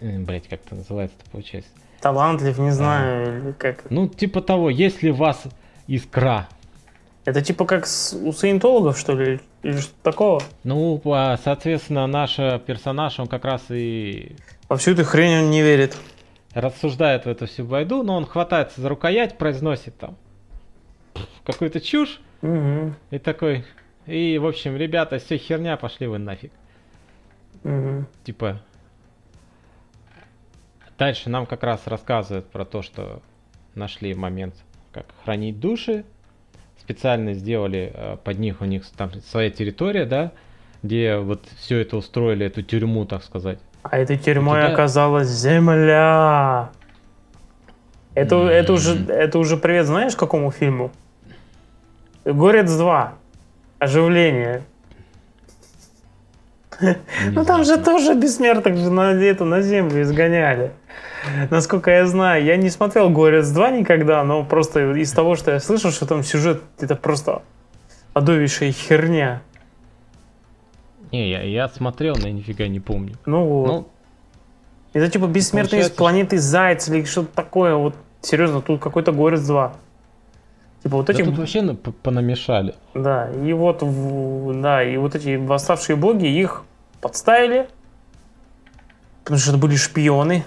[0.01, 1.71] блять, как это называется, получается.
[1.99, 3.89] Талантлив, не знаю, или как.
[3.89, 5.45] Ну, типа того, есть ли у вас
[5.87, 6.47] искра?
[7.27, 9.41] Это типа как с- у саентологов, что ли?
[9.61, 10.41] Или что такого?
[10.63, 11.01] Ну,
[11.43, 14.33] соответственно, наш персонаж, он как раз и
[14.69, 15.97] Во всю эту хрень он не верит.
[16.53, 20.15] рассуждает в эту всю байду, но он хватается за рукоять, произносит там
[21.43, 22.95] какую-то чушь Мгм.
[23.11, 23.65] и такой,
[24.05, 26.53] и, в общем, ребята, все херня, пошли вы нафиг.
[27.63, 28.07] Мгм.
[28.23, 28.61] Типа,
[30.97, 33.21] дальше нам как раз рассказывают про то, что
[33.75, 34.55] нашли момент,
[34.93, 36.05] как хранить души,
[36.87, 40.31] специально сделали э, под них, у них там своя территория, да,
[40.83, 43.59] где вот все это устроили, эту тюрьму, так сказать.
[43.83, 46.69] А этой тюрьмой туда- оказалась земля.
[48.15, 50.91] Это, это, уже, это уже привет, знаешь, какому фильму?
[52.23, 53.13] Горец 2.
[53.79, 54.63] Оживление.
[56.79, 60.71] Ну там же тоже бессмертных же на, это, на землю изгоняли.
[61.49, 65.59] Насколько я знаю, я не смотрел Горец 2 никогда, но просто из того, что я
[65.59, 67.41] слышал, что там сюжет это просто
[68.13, 69.41] адовейшая херня.
[71.11, 73.15] Не, я, я смотрел, но я нифига не помню.
[73.25, 73.67] Ну вот.
[73.67, 73.87] Ну,
[74.93, 77.75] Это типа бессмертный из Получается, планеты Заяц или что-то такое.
[77.75, 79.73] Вот серьезно, тут какой-то Горец 2.
[80.83, 81.23] Типа вот да эти...
[81.23, 81.61] тут вообще
[82.03, 82.75] понамешали.
[82.93, 83.83] Да, и вот,
[84.61, 86.63] да, и вот эти восставшие боги их
[87.01, 87.67] подставили,
[89.23, 90.43] потому что это были шпионы,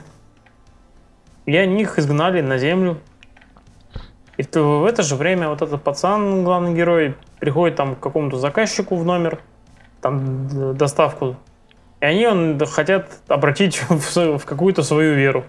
[1.47, 2.99] и они их изгнали на землю.
[4.37, 8.97] И в, это же время вот этот пацан, главный герой, приходит там к какому-то заказчику
[8.97, 9.41] в номер,
[10.01, 11.37] там доставку,
[12.01, 15.45] и они он, хотят обратить в, в какую-то свою веру.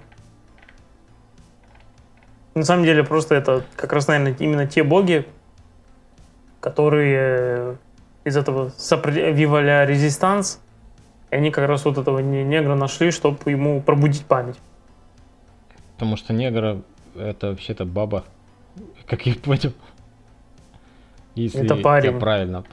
[2.53, 5.25] На самом деле просто это как раз, наверное, именно те боги,
[6.59, 7.75] которые э,
[8.25, 10.59] из этого сопротивляли резистанс,
[11.31, 14.59] и они как раз вот этого не- негра нашли, чтобы ему пробудить память.
[15.95, 16.81] Потому что негр
[17.15, 18.23] это вообще-то баба.
[19.07, 19.73] Как я понял.
[21.35, 22.13] Если Это парень.
[22.13, 22.63] я правильно.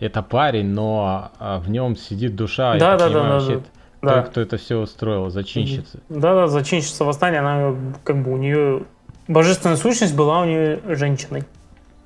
[0.00, 2.78] Это парень, но а, в нем сидит душа.
[2.78, 3.62] Да, да, понимаю, да, да, вообще да.
[4.00, 4.22] Той, Да.
[4.22, 5.98] кто это все устроил, зачинщица.
[6.08, 8.84] Да-да, зачинщица восстания, она как бы у нее...
[9.28, 11.44] Божественная сущность была у нее женщиной.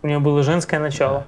[0.02, 1.24] У нее было женское начало.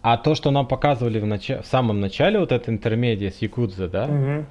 [0.00, 3.88] А то, что нам показывали в, нача- в самом начале, вот эта интермедия с Якудза,
[3.88, 4.46] да, Мгм.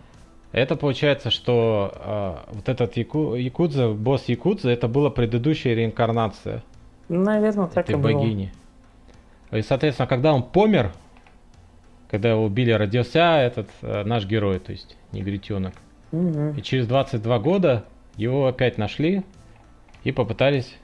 [0.51, 3.35] это получается, что а, вот этот Яку...
[3.35, 6.63] Якудза, босс Якудза, это была предыдущая реинкарнация
[7.07, 8.11] Наверное, так этой и было.
[8.11, 8.51] богини.
[9.51, 10.91] И, соответственно, когда он помер,
[12.11, 15.73] когда его убили, родился этот э, наш герой, то есть негритенок.
[16.11, 16.57] Мгм.
[16.57, 17.85] И через 22 года
[18.17, 19.23] его опять нашли
[20.03, 20.75] и попытались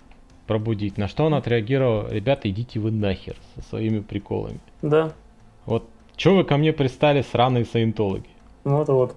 [0.47, 0.97] пробудить.
[0.97, 4.59] На что он отреагировал, ребята, идите вы нахер со своими приколами.
[4.81, 5.13] Да,
[5.65, 5.87] Вот,
[6.17, 8.27] что вы ко мне пристали, сраные саентологи?
[8.63, 9.15] вот-вот.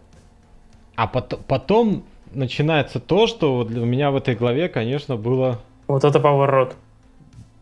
[0.95, 6.05] А пот- потом начинается то, что вот для меня в этой главе, конечно, было Вот
[6.05, 6.75] это поворот.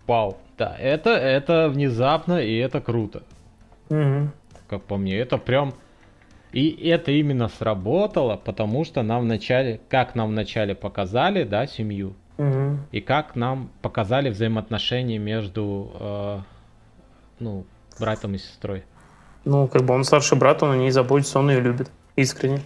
[0.07, 0.37] вау.
[0.57, 3.25] Да, это, это внезапно и это круто,
[3.91, 4.31] Мгм.
[4.69, 5.17] как по мне.
[5.17, 5.75] Это прям...
[6.53, 12.81] И это именно сработало, потому что нам вначале, как нам вначале показали, да, семью, Мгм.
[12.91, 16.39] и как нам показали взаимоотношения между, э,
[17.39, 17.65] ну,
[18.01, 18.83] братом и сестрой.
[19.45, 21.91] Ну, как бы он старший брат, он о ней заботится, он ее любит.
[22.17, 22.61] Искренне.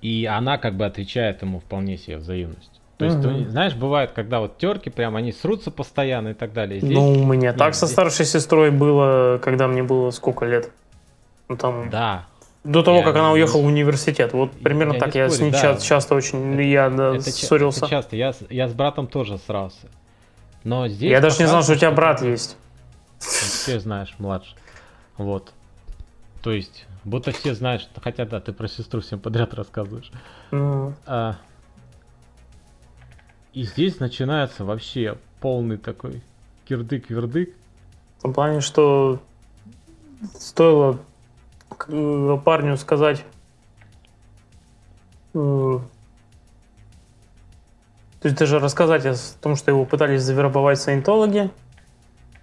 [0.00, 2.80] И она как бы отвечает ему вполне себе взаимностью.
[2.98, 3.44] То есть, Мгм.
[3.44, 6.80] ты знаешь, бывает, когда вот терки прям, они срутся постоянно и так далее.
[6.80, 10.70] Здесь, Ну, у меня так со здесь- старшей сестрой было, когда мне было сколько лет?
[11.48, 12.26] Ну, там, да,
[12.64, 14.32] до того, я как она уехала с- в университет.
[14.32, 15.14] Вот примерно я так.
[15.14, 15.60] Я с спорю, ней да.
[15.60, 17.80] ча- часто очень, я да, это, ссорился.
[17.80, 18.16] это часто.
[18.16, 19.88] Я, с- я с братом тоже срался.
[20.64, 21.10] Но здесь...
[21.10, 22.56] Я даже не знал, что у тебя брат есть.
[23.66, 24.54] Ты знаешь, младший.
[25.16, 25.52] Вот.
[26.42, 27.88] То есть, будто все знают.
[28.02, 30.10] Хотя да, ты про сестру всем подряд рассказываешь.
[30.50, 31.36] Ну, А,
[33.54, 36.22] И здесь начинается вообще полный такой
[36.68, 37.54] кирдык-вердык.
[38.18, 39.20] в том плане, что
[40.34, 40.98] стоило
[41.88, 43.24] э, парню сказать
[45.34, 45.78] э,
[48.20, 51.50] то есть даже рассказать о том, что его пытались завербовать саентологи,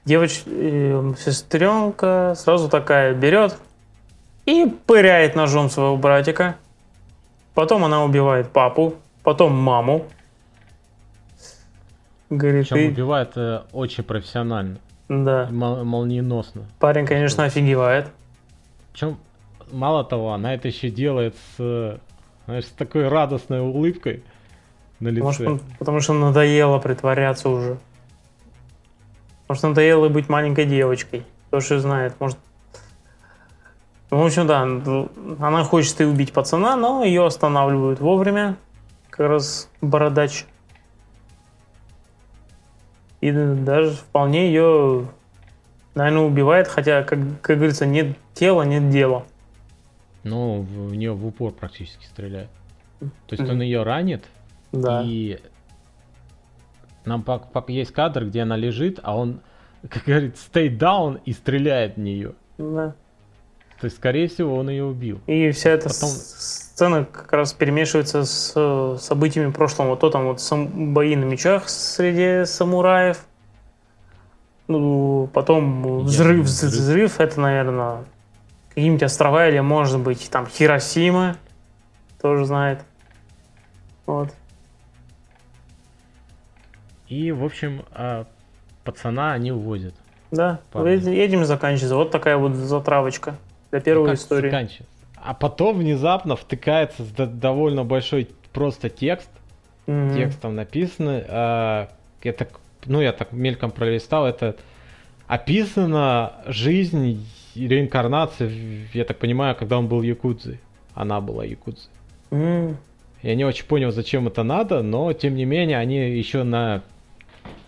[0.06, 0.44] девоч...
[1.20, 3.58] сестренка сразу такая берет
[4.46, 6.56] и пыряет ножом своего братика.
[7.54, 10.06] Потом она убивает папу, потом маму.
[12.30, 14.78] Говорит, Причем «Ты- убивает э, очень профессионально,
[15.10, 15.48] да.
[15.52, 16.64] мол- молниеносно.
[16.80, 18.08] Парень, конечно, офигевает.
[18.92, 19.18] Причем,
[19.76, 22.00] мало того, она это еще делает с,
[22.46, 24.24] знаешь, с такой радостной улыбкой
[25.00, 25.24] на лице.
[25.24, 27.78] Может, он- потому что надоело притворяться уже.
[29.48, 31.24] Может, надоело быть маленькой девочкой.
[31.48, 32.38] Кто же знает, может...
[34.12, 34.62] Ну, в общем, да,
[35.46, 38.56] она хочет и убить пацана, но ее останавливают вовремя.
[39.10, 40.46] Как раз бородач.
[43.22, 45.08] И даже вполне ее,
[45.96, 49.26] наверное, убивает, хотя, как, как говорится, нет тела, нет дела.
[50.26, 52.50] Ну, в, нее в упор практически стреляет.
[53.00, 54.26] То есть он ее ранит,
[54.74, 55.02] Да.
[55.06, 55.40] и
[57.06, 59.40] нам пок- пок- есть кадр, где она лежит, а он,
[59.90, 62.34] как говорит, stay down и стреляет в нее.
[62.58, 62.94] да.
[63.80, 65.20] То есть, скорее всего, он ее убил.
[65.28, 69.90] И вся эта Потом- сцена как раз перемешивается с событиями прошлого.
[69.90, 73.26] Вот то там вот сам- бои на мечах среди самураев.
[74.70, 76.46] Ну, потом взрыв.
[76.46, 76.72] взрыв.
[76.72, 78.06] взрыв, это, наверное,
[78.76, 81.38] какие-нибудь острова или, может быть, там Хиросима.
[82.22, 82.82] Тоже знает.
[84.06, 84.34] Вот.
[87.08, 88.26] И, в общем, а,
[88.84, 89.94] пацана они увозят.
[90.32, 91.16] Да, Парни.
[91.16, 91.96] этим заканчивается.
[91.96, 93.36] Вот такая вот затравочка
[93.72, 94.50] для первой Ну, истории.
[94.50, 94.86] заканчивается?
[95.16, 99.30] А потом внезапно втыкается довольно большой просто текст.
[99.88, 100.16] Мгм.
[100.16, 101.24] Текстом написано.
[101.28, 101.90] а,
[102.24, 102.48] это,
[102.86, 104.26] ну, я так мельком пролистал.
[104.26, 104.56] Это
[105.28, 107.26] описана жизнь
[107.56, 108.52] реинкарнация,
[108.94, 110.60] я так понимаю, когда он был якудзой.
[110.94, 111.90] Она была якудзой.
[112.32, 112.78] М,
[113.22, 116.84] Я не очень понял, зачем это надо, но тем не менее они еще на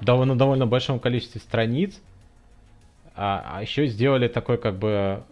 [0.02, 2.00] довольно, довольно большом количестве страниц,
[3.16, 5.24] а, еще сделали такой как бы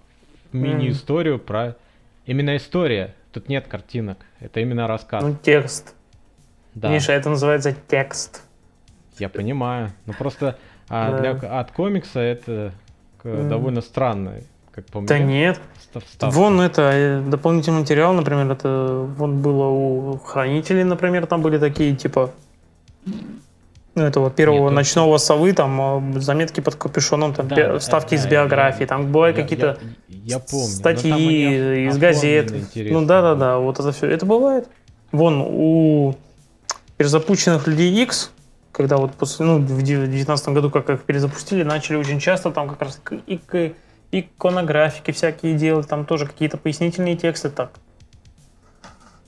[0.51, 1.75] мини-историю про...
[2.25, 5.23] Именно история, тут нет картинок, это именно рассказ.
[5.23, 5.93] Ну, текст.
[6.73, 8.41] да, Миша, это называется текст.
[9.19, 9.91] я понимаю.
[10.07, 10.57] Но просто
[10.89, 12.73] а, для, от комикса это
[13.33, 13.49] Мгм.
[13.49, 14.33] довольно странно,
[14.71, 15.25] как по Да мне.
[15.25, 16.35] нет, вста- вставка.
[16.35, 21.95] Вон это, э, дополнительный материал, например, это вон было у хранителей, например, там были такие,
[21.95, 22.31] типа,
[23.95, 28.11] ну, этого первого Нет, ночного совы, там, э, заметки под капюшоном, там, Да, да, вставки
[28.11, 29.77] да, из я- биографии, там бывают Я- какие-то
[30.09, 30.65] я, я помню.
[30.67, 32.53] статьи из газет.
[32.75, 34.67] Ну, да-да-да, вот это все, это бывает.
[35.13, 36.15] Вон, у
[36.97, 38.31] перезапущенных людей X,
[38.75, 42.81] когда вот после, ну, в 2019 году, как их перезапустили, начали очень часто там как
[42.81, 43.71] раз и к-
[44.11, 47.71] иконографики всякие делать, там тоже какие-то пояснительные тексты, так.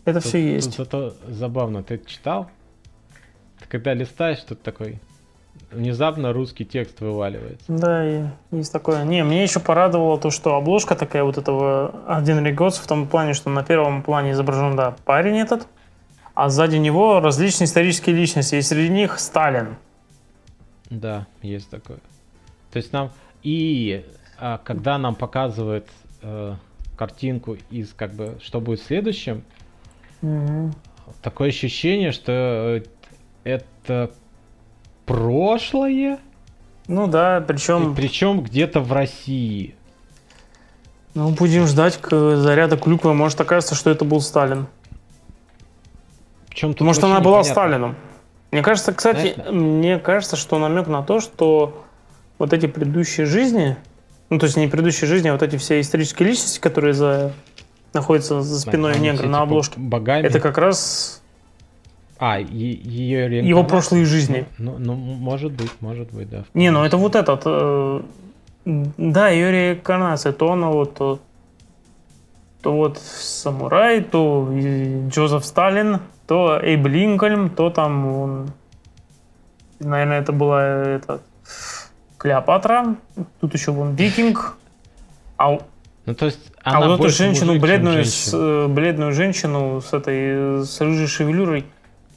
[0.04, 0.76] Это Тут- все есть.
[0.78, 2.48] зато забавно, ты читал?
[3.60, 5.00] Ты когда листаешь, тут такой
[5.72, 7.64] внезапно русский текст вываливается.
[7.70, 9.04] Да, и есть такое.
[9.06, 13.34] Не, мне еще порадовало то, что обложка такая вот этого один Ригоц в том плане,
[13.34, 15.68] что на первом плане изображен, да, парень этот,
[16.38, 19.76] а сзади него различные исторические личности, и среди них Сталин.
[20.92, 21.98] Да, есть такое.
[22.72, 23.12] То есть нам
[23.42, 24.06] и
[24.38, 25.88] а, когда нам показывают
[26.22, 26.54] э,
[26.96, 29.44] картинку из как бы что будет следующим,
[31.24, 32.84] такое ощущение, что
[33.44, 34.12] это
[35.08, 36.20] прошлое,
[36.88, 39.74] Ну да, причем, причем где-то в России.
[41.16, 43.16] ну, будем ждать к заряда клюквы.
[43.16, 44.68] Может, окажется, что это был Сталин.
[46.58, 47.54] Причем тут Может, она была непонятно.
[47.54, 47.96] Сталином.
[48.50, 51.86] Мне кажется, кстати, Знаешь, мне кажется, что намек на то, что
[52.40, 53.78] вот эти предыдущие жизни,
[54.32, 57.32] ну, то есть не предыдущие жизни, а вот эти все исторические личности, которые за,
[57.94, 60.26] находятся за спиной Они негра все, на типа, обложке, Богами.
[60.26, 61.22] это как раз
[62.18, 64.48] А, ее его прошлые жизни.
[64.58, 66.44] Ну, ну, может быть, может быть, да.
[66.56, 68.02] Не, ну это вот этот, э,
[68.66, 71.20] да, ее реинкарнация, то она вот, то,
[72.64, 74.52] то вот самурай, то
[75.12, 78.52] Джозеф Сталин, то Эйб Линкольн, то там, он,
[79.80, 81.22] наверное, это была это,
[82.18, 82.96] Клеопатра,
[83.40, 84.58] тут еще вон Викинг,
[85.38, 85.60] а,
[86.06, 88.42] Ну, то есть, а она вот эту женщину, мужик, бледную, с, женщина.
[88.42, 91.66] э, бледную женщину с этой, с рыжей шевелюрой,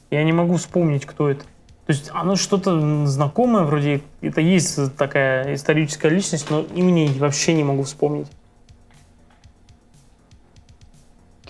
[0.09, 1.43] я не могу вспомнить, кто это.
[1.85, 7.63] То есть оно что-то знакомое вроде, это есть такая историческая личность, но имени вообще не
[7.63, 8.27] могу вспомнить.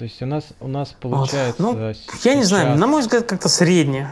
[0.01, 1.61] То есть у нас, у нас получается...
[1.61, 1.75] Вот.
[1.75, 1.93] Ну,
[2.23, 4.09] я не знаю, на мой взгляд, как-то среднее.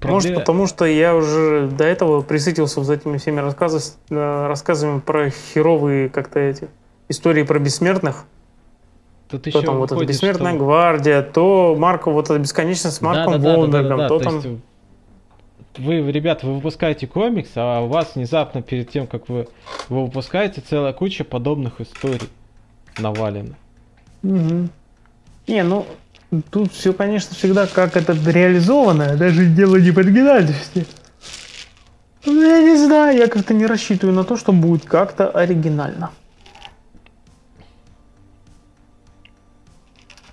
[0.00, 0.14] Проблем...
[0.16, 5.30] Может, потому что я уже до этого присытился вот этими всеми рассказами, э, рассказами про
[5.30, 6.66] херовые как-то эти
[7.08, 8.24] истории про бессмертных.
[9.28, 10.64] Тут то еще там вот эта бессмертная что...
[10.64, 14.08] гвардия, то Марко, вот эта бесконечность с Марком да, да, Волбергом, да, да, да, да,
[14.08, 14.34] то, то там...
[14.38, 14.48] Есть
[15.78, 19.46] вы, ребят, вы выпускаете комикс, а у вас внезапно перед тем, как вы
[19.88, 22.28] его выпускаете, целая куча подобных историй
[22.98, 23.54] навалена.
[24.24, 24.68] Угу.
[25.46, 25.86] Не, ну,
[26.50, 30.86] тут все, конечно, всегда как это реализовано, даже дело не в оригинальности.
[32.24, 36.10] Ну, я не знаю, я как-то не рассчитываю на то, что будет как-то оригинально.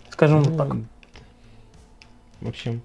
[0.10, 0.76] Скажем ну, так.
[2.42, 2.82] В общем,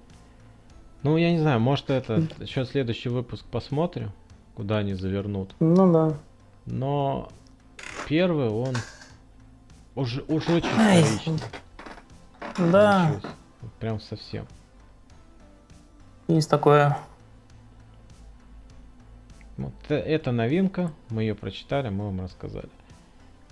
[1.03, 4.11] ну, я не знаю, может это еще следующий выпуск посмотрим,
[4.55, 5.53] куда они завернут.
[5.59, 6.17] Ну да.
[6.65, 7.29] Но
[8.07, 8.75] первый он
[9.95, 11.39] уже, уж очень вторичный.
[12.57, 13.11] Да.
[13.79, 14.47] Прям совсем.
[16.27, 16.97] Есть такое.
[19.57, 22.69] Вот э, это новинка, мы ее прочитали, мы вам рассказали.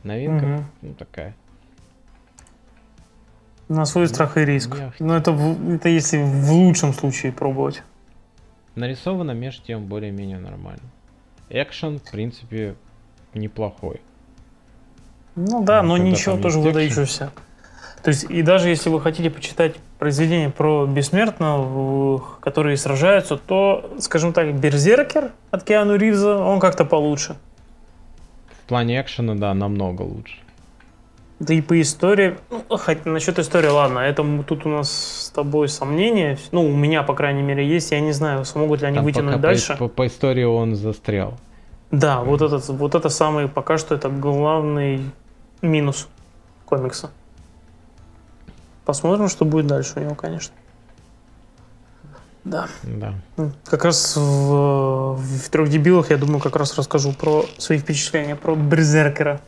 [0.03, 0.63] Новинка, угу.
[0.81, 1.35] ну такая.
[3.67, 4.75] На свой страх и риск.
[4.99, 7.83] Но это, это если в лучшем случае пробовать.
[8.75, 10.83] Нарисовано между тем более-менее нормально.
[11.49, 12.75] Экшен, в принципе,
[13.33, 14.01] неплохой.
[15.35, 17.31] Ну да, но ничего тоже выдающегося.
[18.03, 24.33] То есть, и даже если вы хотите почитать произведения про бессмертных, которые сражаются, то, скажем
[24.33, 27.35] так, Берзеркер от Киану Ривза, он как-то получше.
[28.65, 30.37] В плане экшена, да, намного лучше.
[31.39, 35.69] Да и по истории, ну, хоть насчет истории, ладно, это тут у нас с тобой
[35.69, 39.05] сомнения, ну, у меня, по крайней мере, есть, я не знаю, смогут ли они Там
[39.05, 39.75] вытянуть дальше.
[39.77, 41.33] По, по истории он застрял.
[41.89, 45.01] Да, вот, этот, вот это самый, пока что это главный
[45.61, 46.07] минус
[46.65, 47.09] комикса.
[48.91, 50.53] Посмотрим, что будет дальше у него, конечно.
[52.43, 52.67] Да.
[52.83, 53.13] Да.
[53.63, 58.53] Как раз в, в трех дебилах я думаю, как раз расскажу про свои впечатления про
[58.53, 59.39] Берзеркера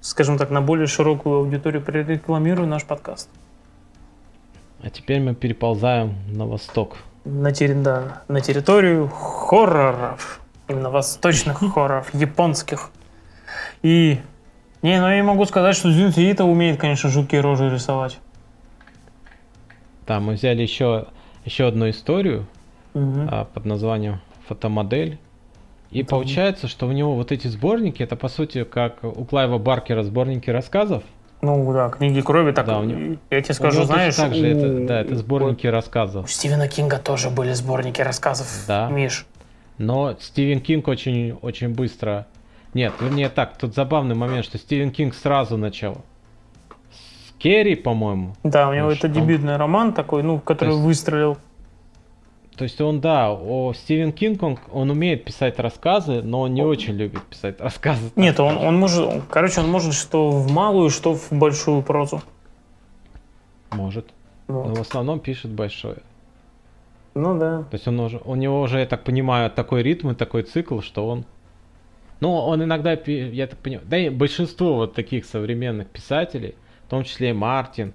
[0.00, 3.28] скажем так, на более широкую аудиторию прорекламирую наш подкаст.
[4.82, 6.96] А теперь мы переползаем на восток.
[7.26, 7.74] На, терри...
[7.74, 10.40] да, на территорию хорроров.
[10.68, 12.88] Именно восточных хорроров, японских.
[13.82, 14.22] И...
[14.82, 18.18] Не, ну я могу сказать, что Зюнси Ита умеет, конечно, жуткие рожи рисовать.
[20.06, 21.06] Да, мы взяли еще,
[21.44, 22.46] еще одну историю
[22.94, 23.26] угу.
[23.30, 25.18] а, под названием «Фотомодель».
[25.90, 26.10] И это...
[26.10, 30.50] получается, что у него вот эти сборники, это по сути как у Клайва Баркера сборники
[30.50, 31.02] рассказов.
[31.40, 33.16] Ну да, книги крови, так да, у него...
[33.30, 34.46] я тебе скажу, знаешь, так же, у...
[34.46, 35.70] это, да, это сборники у...
[35.70, 36.24] рассказов.
[36.24, 38.88] У Стивена Кинга тоже были сборники рассказов, да.
[38.88, 39.26] Миш.
[39.78, 42.26] Но Стивен Кинг очень, очень быстро...
[42.78, 45.96] Нет, не так, тут забавный момент, что Стивен Кинг сразу начал
[46.92, 48.36] с Кэрри, по-моему.
[48.44, 50.84] Да, у него это дебютный роман такой, ну, который есть...
[50.84, 51.38] выстрелил.
[52.54, 56.62] То есть он, да, о Стивен Кинг, он, он умеет писать рассказы, но он не
[56.62, 58.12] очень любит писать рассказы.
[58.14, 62.22] Нет, он, он может, короче, он может что в малую, что в большую прозу.
[63.72, 64.08] Может.
[64.46, 64.68] Вот.
[64.68, 65.98] Но в основном пишет большое.
[67.14, 67.64] Ну да.
[67.64, 70.78] То есть он уже, у него уже, я так понимаю, такой ритм и такой цикл,
[70.78, 71.24] что он...
[72.20, 76.54] Ну, он иногда, я так понимаю, да и большинство вот таких современных писателей,
[76.86, 77.92] в том числе и Мартин,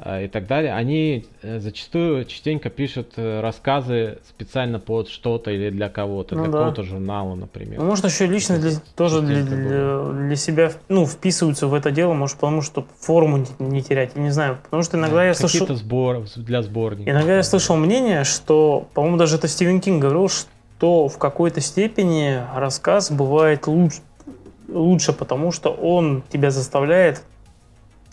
[0.00, 5.70] а, и так далее, они э, зачастую частенько пишут э, рассказы специально под что-то или
[5.70, 6.58] для кого-то, ну, для да.
[6.58, 7.80] какого-то журнала, например.
[7.80, 12.12] Ну, может, еще лично для, тоже для, для, для себя ну, вписываются в это дело,
[12.12, 14.58] может, потому что форму не, не терять, я не знаю.
[14.62, 15.66] Потому что иногда да, я слышал...
[15.66, 17.10] Какие-то сбор для сборника.
[17.10, 20.48] Иногда я слышал мнение, что, по-моему, даже это Стивен Кинг говорил, что
[20.80, 24.00] в какой-то степени рассказ бывает лучше,
[24.68, 27.22] лучше, потому что он тебя заставляет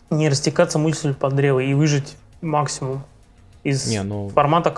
[0.09, 3.03] не растекаться мыслью под древо и выжить максимум
[3.63, 4.30] из не, ну...
[4.30, 4.70] формата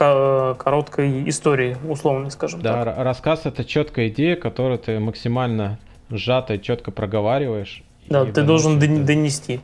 [0.57, 2.97] короткой истории, условно скажем да, так.
[2.97, 5.77] рассказ это четкая идея, которую ты максимально
[6.09, 7.83] сжато и четко проговариваешь.
[8.09, 9.03] Да, ты должен это...
[9.03, 9.59] донести.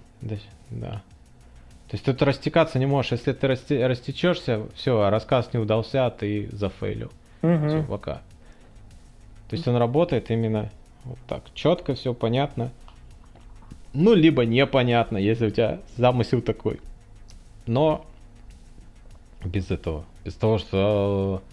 [0.70, 1.02] Да.
[1.88, 3.12] То есть тут растекаться не можешь.
[3.14, 3.86] Если ты расте...
[3.88, 7.12] растечешься, все, а рассказ не удался, а ты зафейлил.
[7.44, 7.84] Угу.
[7.90, 8.22] Пока.
[9.50, 10.72] То есть он работает именно
[11.04, 11.44] вот так.
[11.54, 12.72] Четко, все понятно.
[13.94, 16.80] Ну, либо непонятно, если у тебя замысел такой.
[17.68, 18.06] Но
[19.46, 20.06] без этого.
[20.26, 21.44] Без того, что...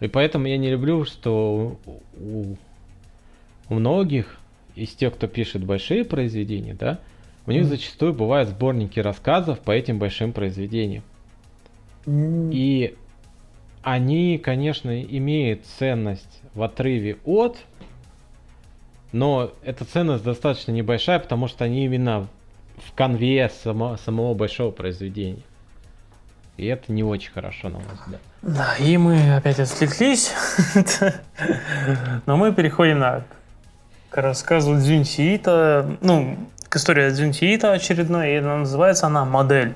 [0.00, 1.78] И поэтому я не люблю, что
[2.16, 2.56] у,
[3.68, 4.38] у многих
[4.74, 6.98] из тех, кто пишет большие произведения, да,
[7.46, 7.66] у них mm.
[7.66, 11.02] зачастую бывают сборники рассказов по этим большим произведениям.
[12.04, 12.50] Mm.
[12.52, 12.96] И
[13.86, 17.56] они, конечно, имеют ценность в отрыве от
[19.12, 22.26] но эта ценность достаточно небольшая, потому что они именно
[22.76, 25.42] в конве само, самого большого произведения.
[26.58, 28.20] И это не очень хорошо, на мой взгляд.
[28.42, 30.32] Да, и мы опять отвлеклись.
[32.26, 33.24] Но мы переходим на,
[34.10, 35.96] к рассказу Дзюньсиита.
[36.02, 36.36] Ну,
[36.68, 38.32] к истории Дзюньсиита очередной.
[38.32, 39.74] И она называется она «Модель».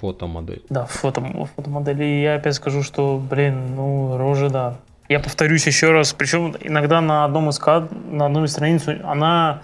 [0.00, 0.64] Фотомодель.
[0.70, 1.22] Да, фото,
[1.56, 2.02] фотомодель.
[2.02, 4.76] И я опять скажу, что, блин, ну, рожа, да.
[5.08, 6.14] Я повторюсь еще раз.
[6.14, 7.90] Причем иногда на одном из кад...
[8.10, 9.62] на одной из страниц она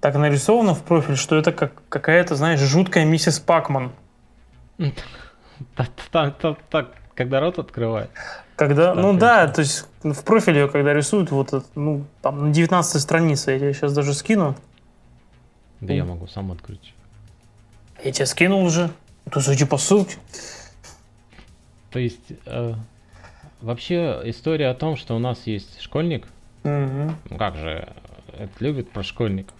[0.00, 3.92] так нарисована в профиль, что это как какая-то, знаешь, жуткая миссис Пакман.
[6.10, 8.08] Так, когда рот открывает.
[8.56, 13.52] Когда, ну да, то есть в профиле, когда рисуют, вот ну, там на 19 странице,
[13.52, 14.54] я тебе сейчас даже скину.
[15.82, 16.94] Да я могу сам открыть.
[18.02, 18.90] Я тебе скинул уже.
[19.30, 20.16] То зайди по ссылке.
[21.90, 22.74] То есть, э,
[23.60, 26.26] вообще история о том, что у нас есть школьник,
[26.62, 27.88] ну как же,
[28.36, 29.54] это любит про школьников.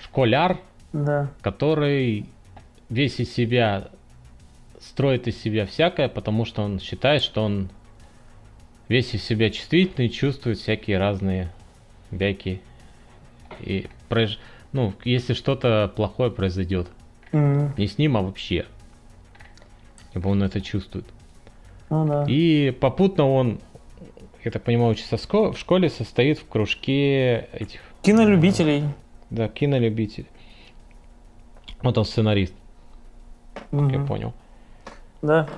[0.00, 0.58] Школяр,
[0.92, 1.28] Да.
[1.40, 2.26] который
[2.88, 3.88] весь из себя
[4.80, 7.68] строит из себя всякое, потому что он считает, что он
[8.88, 11.52] весь из себя чувствительный, чувствует всякие разные
[12.10, 12.60] бяки.
[13.60, 13.88] И
[14.72, 16.88] ну, если что-то плохое произойдет,
[17.32, 17.74] Мгм.
[17.78, 18.66] не с ним, а вообще.
[20.14, 21.06] Ибо он это чувствует.
[21.90, 22.24] Ну да.
[22.28, 23.60] И попутно он,
[24.44, 28.84] я так понимаю, учится в школе, состоит в кружке этих, Кинолюбителей.
[29.30, 30.28] да, кинолюбителей.
[31.82, 32.54] Вот он сценарист,
[33.72, 34.06] я Мгм.
[34.06, 34.32] понял.
[35.22, 35.48] Да.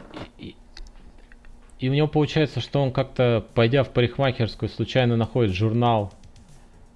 [1.81, 6.13] И у него получается, что он как-то, пойдя в парикмахерскую, случайно находит журнал,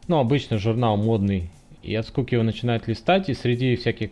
[0.06, 1.50] ну, обычно журнал модный,
[1.82, 4.10] и от скуки его начинает листать, и среди всяких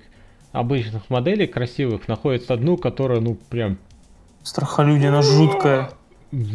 [0.57, 3.79] обычных моделей красивых находится одну, которая, ну, прям
[4.43, 5.91] Страхолюдина жуткая.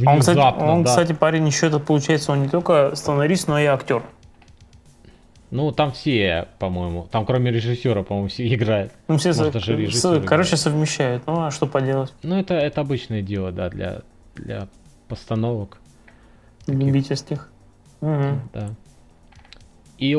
[0.05, 0.89] А он, кстати, внезапно, он, да.
[0.89, 4.03] кстати, парень еще это получается, он не только сценарист, но и актер.
[5.49, 8.93] Ну, там все, по-моему, там кроме режиссера, по-моему, все играют.
[9.07, 11.23] Ну, все, Может, со- даже режиссер короче, совмещают.
[11.27, 12.13] Ну, а что поделать?
[12.23, 14.01] Ну, это, это обычное дело, да, для,
[14.35, 14.67] для
[15.09, 15.77] постановок,
[16.67, 17.49] Любительских.
[17.99, 18.49] Мгм.
[18.53, 18.69] да.
[19.97, 20.17] И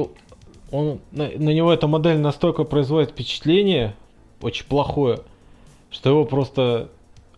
[0.73, 3.95] он, на, на него эта модель настолько производит впечатление,
[4.41, 5.21] очень плохое,
[5.91, 6.89] что его просто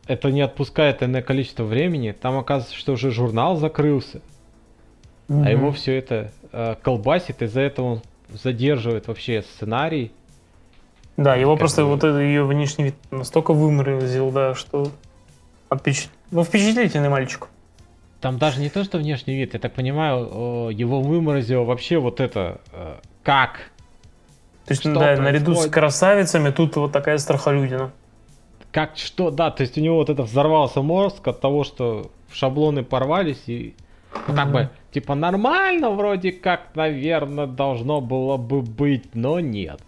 [0.07, 2.13] это не отпускает иное количество времени.
[2.13, 4.21] Там оказывается, что уже журнал закрылся,
[5.29, 10.13] а его все это э, колбасит, из-за этого он задерживает вообще сценарий.
[11.17, 14.91] Да, его как просто бы- вот ее внешний вид настолько выморозил, да, что
[15.71, 17.49] впечат- ну, впечатлительный мальчик.
[18.25, 22.63] Там даже не то, что внешний вид, я так понимаю, его выморозило вообще вот это,
[22.73, 23.71] э, как
[24.65, 25.75] То есть, Что да, наряду с происходит?
[25.75, 27.93] красавицами тут вот такая страхолюдина.
[28.73, 32.83] Как что, да, то есть у него вот это взорвался мозг от того, что шаблоны
[32.83, 33.75] порвались и
[34.27, 34.53] ну, как Мгм.
[34.55, 39.83] бы типа нормально вроде как, наверное, должно было бы быть, но нет.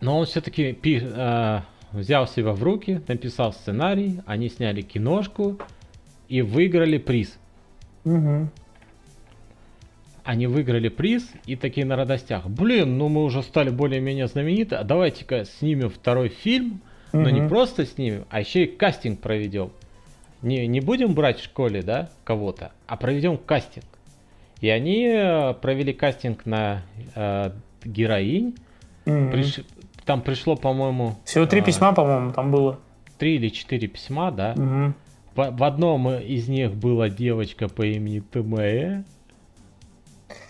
[0.00, 0.72] Но он все-таки
[1.92, 5.58] взял себя в руки, написал сценарий, они сняли киношку
[6.28, 7.38] и выиграли приз.
[8.04, 8.50] Мгм.
[10.24, 12.46] Они выиграли приз и такие на радостях.
[12.46, 16.80] Блин, ну мы уже стали более-менее знамениты, а давайте-ка снимем второй фильм,
[17.12, 19.72] но не просто снимем, а еще и кастинг проведем.
[20.40, 23.84] Не, не будем брать в школе, да, кого-то, а проведем кастинг.
[24.60, 26.82] И они э, провели кастинг на
[27.14, 27.50] э,
[27.84, 28.54] героинь.
[29.04, 29.30] Мгм.
[29.30, 29.64] Приш-
[30.04, 32.78] Там пришло, по-моему, Всего три а, письма, по-моему, там было.
[33.18, 34.54] три или четыре письма, да.
[34.56, 34.94] Мгм.
[35.34, 39.04] В, в одном из них была девочка по имени Тмэ,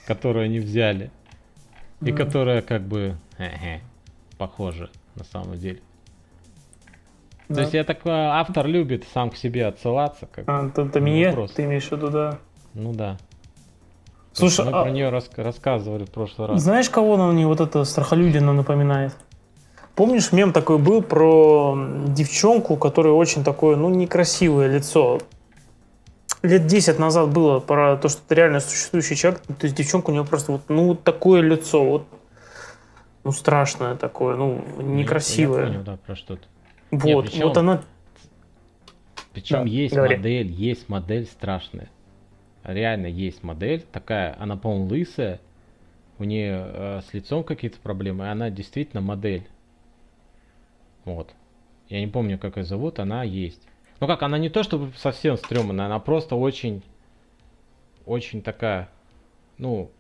[0.07, 1.11] которую они взяли.
[2.01, 2.17] И Мгм.
[2.17, 3.17] которая как бы
[4.39, 5.81] похожа на самом деле.
[7.49, 7.57] Да.
[7.57, 11.29] То есть я так э, автор любит сам к себе отсылаться, как А, то- Тамие,
[11.29, 11.53] вопрос.
[11.53, 12.39] ты имеешь в виду, да.
[12.75, 13.19] ну да.
[14.33, 16.63] Слушай, мы а про нее рассказывали в прошлый раз.
[16.63, 19.15] знаешь, кого она мне вот эта страхолюдина напоминает?
[19.95, 21.77] Помнишь, мем такой был про
[22.09, 25.21] девчонку, у которой очень такое, ну, некрасивое лицо.
[26.43, 29.43] Лет 10 назад было про то, что это реально существующий человек.
[29.43, 32.07] То есть девчонка у нее просто вот, ну, вот такое лицо, вот,
[33.23, 35.61] ну, страшное такое, ну, Ну, я- некрасивое.
[35.61, 36.43] Я понял, да, про что-то.
[36.91, 37.83] Вот, причем- вот она,
[39.35, 40.17] Причем Да, есть говори.
[40.17, 41.89] модель, есть модель страшная.
[42.65, 45.41] Реально есть модель такая, она, по-моему, лысая.
[46.19, 49.47] У нее э, с лицом какие-то проблемы, и она действительно модель.
[51.05, 51.31] Вот.
[51.89, 53.61] Я не помню, как ее зовут, она есть.
[54.01, 56.83] Ну как, она не то чтобы совсем стрёмная, она просто очень,
[58.07, 58.89] очень такая,
[59.59, 59.91] ну,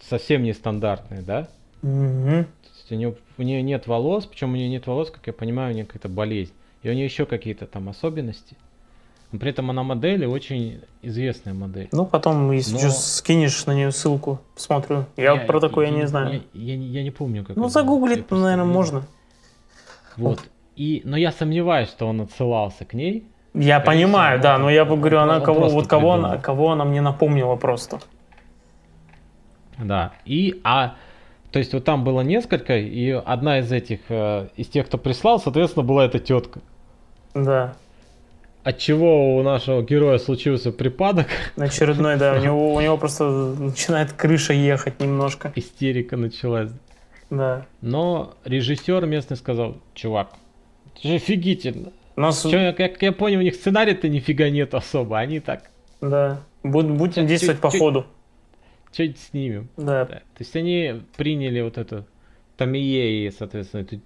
[0.00, 1.48] совсем нестандартная, да?
[1.82, 2.44] Мгм.
[2.44, 5.32] То есть у нее, у нее нет волос, причем у нее нет волос, как я
[5.32, 6.52] понимаю, у нее какая-то болезнь.
[6.82, 8.56] И у нее еще какие-то там особенности.
[9.30, 11.88] Но при этом она модель и очень известная модель.
[11.92, 15.06] Ну, потом, если Но- что, скинешь на нее ссылку, посмотрю.
[15.16, 16.42] Я, про такое я, не знаю.
[16.52, 17.64] Я, я не- я не помню, как ну.
[17.64, 19.04] Я загуглить, наверное, можно.
[20.16, 20.40] Вот.
[20.76, 23.24] И, но я сомневаюсь, что он отсылался к ней.
[23.54, 26.70] Я Скорее понимаю, да, но я он- говорю, он она кого, вот кого она, кого
[26.72, 28.00] она мне напомнила просто.
[29.78, 30.12] Да.
[30.24, 30.94] И, а,
[31.50, 35.38] то есть вот там было несколько, и одна из этих, э, из тех, кто прислал,
[35.40, 36.60] соответственно, была эта тетка.
[37.34, 37.74] Да.
[38.64, 44.12] От чего у нашего героя случился припадок, Очередной, да, у него, у него просто начинает
[44.12, 45.52] крыша ехать немножко.
[45.56, 46.70] истерика началась.
[47.32, 47.66] Да.
[47.80, 50.34] Но режиссер местный сказал, чувак,
[50.94, 51.92] это же офигительно.
[52.14, 55.70] Нас, Чё, как я понял, у них сценария-то нифига нет особо, они так,
[56.02, 58.06] да, буд- будем Чуть- действовать по чуть- ходу.
[58.92, 59.68] что-нибудь снимем.
[59.78, 60.04] Да.
[60.04, 60.16] Да.
[60.16, 62.04] То есть они приняли вот эту
[62.58, 64.00] Томие и, соответственно, эту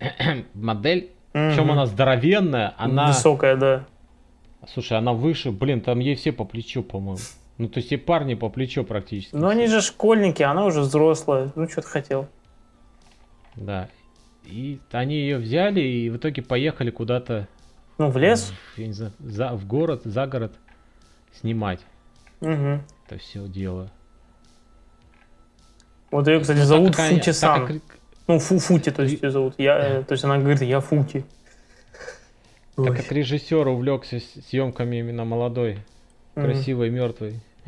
[0.54, 1.12] модель.
[1.32, 1.70] Причем Мгм.
[1.72, 3.06] она здоровенная, она...
[3.08, 3.86] Высокая, да.
[4.68, 7.20] Слушай, она выше, блин, там ей все по плечу, по-моему.
[7.56, 9.34] Ну, то есть и парни по плечу практически.
[9.34, 11.52] Но они же школьники, она уже взрослая.
[11.54, 12.28] Ну, что ты хотел.
[13.56, 13.88] Да.
[14.44, 17.46] И они ее взяли и в итоге поехали куда-то...
[17.98, 18.52] Ну, в лес.
[18.74, 20.52] В, я не знаю, за, в город, за город
[21.32, 21.80] снимать
[22.40, 22.82] Мгм.
[23.06, 23.90] это все дело.
[26.10, 27.66] Вот ее, кстати, Ну, зовут как Фути-сан.
[27.66, 27.82] как-
[28.26, 29.54] Ну, Фу Фути, то есть ее зовут.
[29.58, 31.24] Я, э, то есть она говорит, я Фути.
[32.76, 32.96] Так Ой.
[32.96, 35.78] как режиссер увлекся с- съемками именно молодой,
[36.34, 36.46] Мгм.
[36.46, 37.40] красивой, мертвой,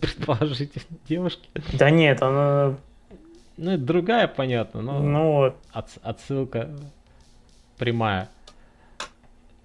[0.00, 1.48] предположительно, девушки.
[1.74, 2.76] Да нет, она...
[3.56, 5.56] Ну, это другая, понятно, но Ну вот.
[5.72, 6.70] отс- отсылка
[7.78, 8.28] прямая.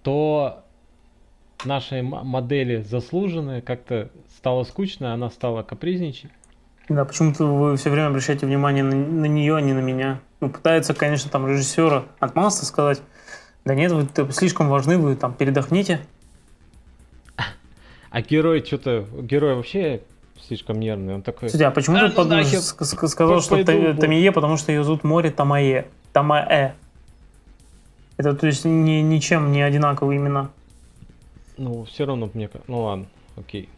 [0.04, 0.64] То
[1.66, 6.32] нашей модели заслуженная как-то стало скучно, она стала капризничать.
[6.90, 10.20] Да, почему-то вы все время обращаете внимание на, нее, а не на меня.
[10.40, 13.02] Ну, пытается, конечно, там режиссера отмазаться, сказать,
[13.64, 16.02] да нет, вы слишком важны, вы там передохните.
[18.10, 20.02] А герой что-то, герой вообще
[20.52, 21.48] слишком нервный, он такой...
[21.48, 22.60] Кстати, а почему А, ты ну под- нахер.
[22.60, 23.96] сказал, что пойду.
[23.96, 25.88] Тамие, потому что ее зовут Мори Тамае?
[26.12, 26.74] Тамаэ.
[28.18, 30.50] Это, то есть, ни, ничем не одинаковые имена.
[31.58, 32.50] Ну, все равно мне...
[32.68, 33.06] Ну ладно,
[33.38, 33.70] окей.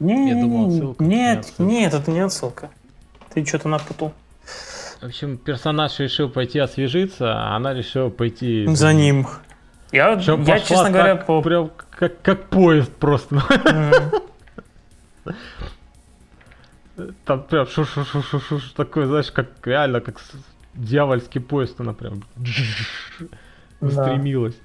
[0.00, 1.62] Не, Я думал, не, отсылка, не Нет, отсылка.
[1.62, 2.70] нет, это не отсылка.
[3.32, 4.12] Ты что-то напутал.
[5.00, 8.66] В общем, персонаж решил пойти освежиться, а она решила пойти...
[8.66, 9.28] За ним.
[9.92, 11.40] Я, я пошла честно говоря, так, по...
[11.40, 13.36] прям как, как поезд просто.
[15.24, 15.34] М,
[17.24, 20.20] Там прям шу-шу-шу-шу-шу, такой, знаешь, как реально, как
[20.74, 22.22] дьявольский поезд она прям
[23.80, 24.56] устремилась.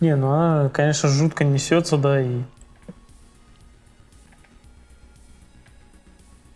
[0.00, 2.42] Не, ну она, конечно, жутко несется, да, и...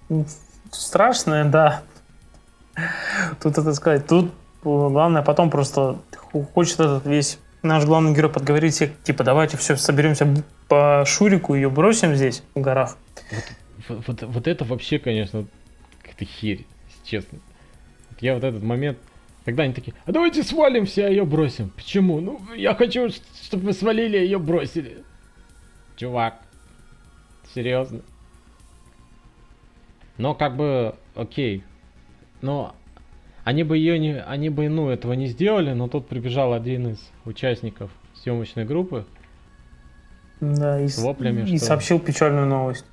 [0.08, 0.26] Ну,
[0.72, 1.82] Страшная, да.
[3.42, 4.06] Тут это сказать.
[4.06, 4.32] Тут
[4.62, 5.98] главное потом просто
[6.54, 10.26] хочет этот весь наш главный герой подговорить всех, типа, давайте все, соберемся
[10.70, 12.96] по Шурику, ее бросим здесь, в горах.
[13.88, 15.44] Вот, вот, вот это вообще, конечно,
[16.00, 16.64] какая-то херь,
[17.02, 17.40] честно.
[18.20, 18.96] Я вот этот момент,
[19.44, 21.70] когда они такие, а давайте свалим все, а ее бросим.
[21.70, 22.20] Почему?
[22.20, 23.08] Ну, я хочу,
[23.42, 25.02] чтобы вы свалили, а ее бросили.
[25.96, 26.40] Чувак,
[27.52, 28.02] серьезно.
[30.18, 31.64] Но как бы, окей.
[32.42, 32.76] Но
[33.42, 37.10] они бы ее не, они бы, ну, этого не сделали, но тут прибежал один из
[37.24, 37.90] участников
[38.22, 39.04] съемочной группы.
[40.40, 42.84] Да, и, С воплями, и что- сообщил печальную новость.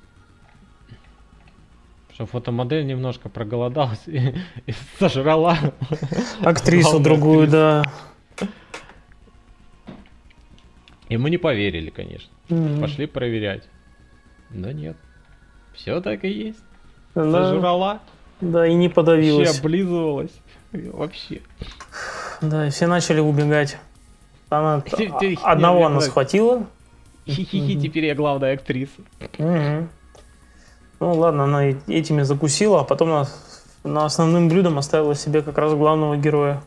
[2.12, 4.34] Что фотомодель немножко проголодалась и,
[4.66, 5.56] и сожрала.
[6.42, 7.52] Актрису другую, актрису.
[7.52, 7.84] да.
[11.08, 12.30] И мы не поверили, конечно.
[12.50, 13.62] М, Пошли проверять.
[14.50, 14.96] Да нет.
[15.74, 16.58] Все так и есть.
[17.14, 18.00] да, Сожрала.
[18.40, 19.58] да, и не Вообще подавилась.
[19.58, 20.32] облизывалась.
[20.72, 21.40] Вообще.
[22.42, 23.78] Да, и все начали убегать.
[24.50, 26.66] Она ты- одного она схватила.
[27.28, 29.02] Хи-хи-хи, теперь я главная актриса.
[31.00, 33.28] Ну ладно, она этими закусила, а потом на,
[33.84, 36.62] на основным блюдом оставила себе как раз главного героя.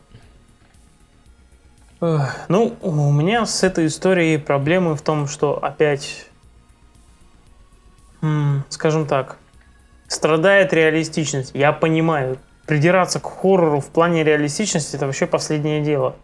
[2.00, 6.26] Ну, у меня с этой историей проблемы в том, что опять,
[8.70, 9.36] скажем так,
[10.08, 11.52] страдает реалистичность.
[11.54, 16.16] Я понимаю, придираться к хоррору в плане реалистичности это вообще последнее дело.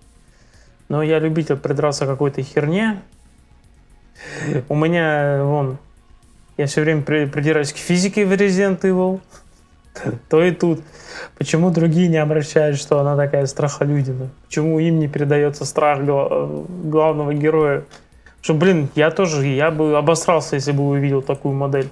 [0.88, 3.02] Но я любитель придраться к какой-то херне.
[4.68, 5.78] У меня, вон,
[6.56, 9.20] я все время при- придираюсь к физике в Resident Evil.
[10.28, 10.80] То и тут.
[11.36, 14.28] Почему другие не обращают, что она такая страхолюдина?
[14.46, 17.84] Почему им не передается страх э, главного героя?
[18.40, 21.88] Что, блин, я тоже, я бы обосрался, если бы увидел такую модель.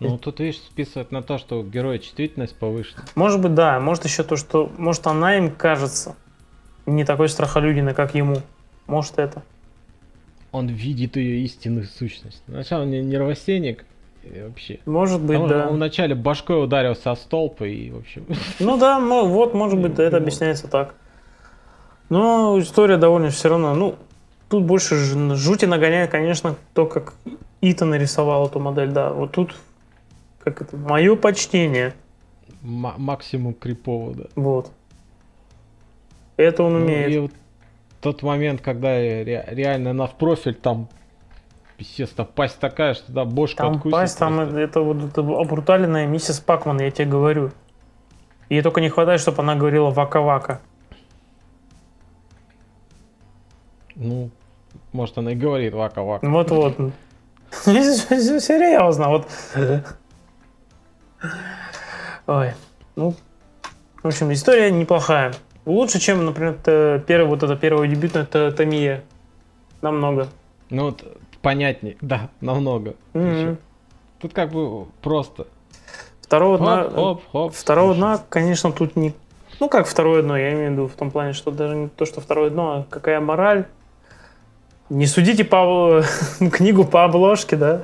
[0.00, 3.04] Ну, тут, видишь, списывает на то, что у героя чувствительность повышена.
[3.14, 6.16] Может быть, да, может еще то, что, может она им кажется.
[6.84, 8.42] не такой страхолюдиный, как ему.
[8.86, 9.42] Может это.
[10.54, 12.40] Он видит ее истинную сущность.
[12.46, 13.84] Сначала он не нервостенник,
[14.22, 14.78] и вообще.
[14.86, 15.66] Может быть, Он, да.
[15.68, 18.24] он вначале башкой ударился о столб и, в общем...
[18.60, 20.94] Ну да, ну, вот, может быть, это объясняется так.
[22.08, 23.96] Но история довольно все равно, ну,
[24.48, 24.94] тут больше
[25.34, 27.14] жути нагоняет, конечно, то, как
[27.60, 29.10] Ита нарисовал эту модель, да.
[29.12, 29.56] Вот тут,
[30.38, 31.94] как это, мое почтение,
[32.62, 34.24] ма- максимум крипово, да.
[34.36, 34.70] вот.
[36.36, 37.10] Это он Ну, умеет.
[37.12, 37.30] и вот
[38.04, 40.88] тот момент, когда ре- реально она в профиль, там,
[41.78, 46.38] естественно, пасть такая, что да, бошку Там откусит пасть, там это вот это обруталенная миссис
[46.38, 47.50] Пакман, я тебе говорю.
[48.50, 50.60] Ей только не хватает, чтобы она говорила вака-вака.
[53.94, 54.28] Ну,
[54.92, 56.28] может, она и говорит вака-вака.
[56.28, 56.76] Вот-вот.
[57.50, 59.28] Серьезно, вот.
[62.26, 62.52] Ой,
[62.96, 63.14] ну,
[64.02, 65.32] в общем, история неплохая.
[65.66, 66.54] Лучше, чем, например,
[67.06, 69.02] первый, вот это первая дебютная Т- Томия.
[69.82, 70.28] Намного.
[70.70, 71.04] Ну, вот,
[71.42, 72.94] понятней, да, намного.
[73.14, 73.56] Ещё.
[74.20, 75.46] Тут как бы просто.
[76.22, 77.54] Второго дна, Хоп, хоп, хоп.
[77.54, 77.98] второго слушай.
[77.98, 79.12] дна, конечно, тут не...
[79.60, 82.06] Ну, как второе дно, я имею в виду в том плане, что даже не то,
[82.06, 83.66] что второе дно, а какая мораль.
[84.88, 86.02] Не судите по,
[86.52, 87.82] книгу по обложке, да?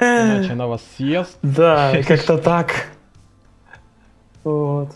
[0.00, 1.36] Иначе она вас съест.
[1.42, 2.86] Да, как-то так.
[4.44, 4.88] Вот.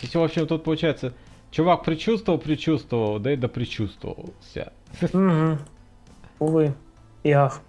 [0.00, 1.12] То есть, в общем, тут получается,
[1.50, 4.72] чувак предчувствовал, предчувствовал, да и да предчувствовался.
[5.12, 5.58] Мгм.
[6.38, 6.72] Увы.
[7.22, 7.60] И ах.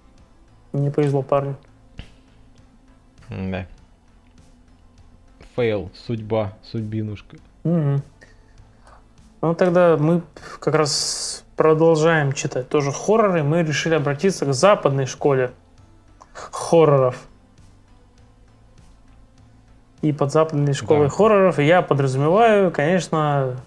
[0.72, 1.58] Не повезло парню.
[3.30, 3.68] Да.
[5.58, 7.36] Фейл, судьба, судьбинушка.
[7.66, 8.02] Мгм.
[9.42, 10.22] Ну, тогда мы
[10.62, 13.44] как раз продолжаем читать тоже хорроры.
[13.44, 15.52] Мы решили обратиться к западной школе
[16.32, 17.28] хорроров.
[20.02, 21.10] И под западной школой Да.
[21.10, 23.58] хорроров я подразумеваю, конечно,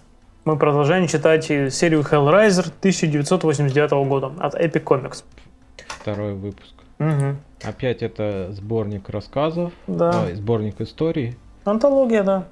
[0.43, 5.23] мы продолжаем читать и серию Hellraiser 1989 года от Epic Comics.
[5.87, 6.73] Второй выпуск.
[6.99, 7.39] Мгм.
[7.63, 10.23] Опять это сборник рассказов, Да.
[10.25, 11.37] ой, сборник историй.
[11.63, 12.45] Антология, да.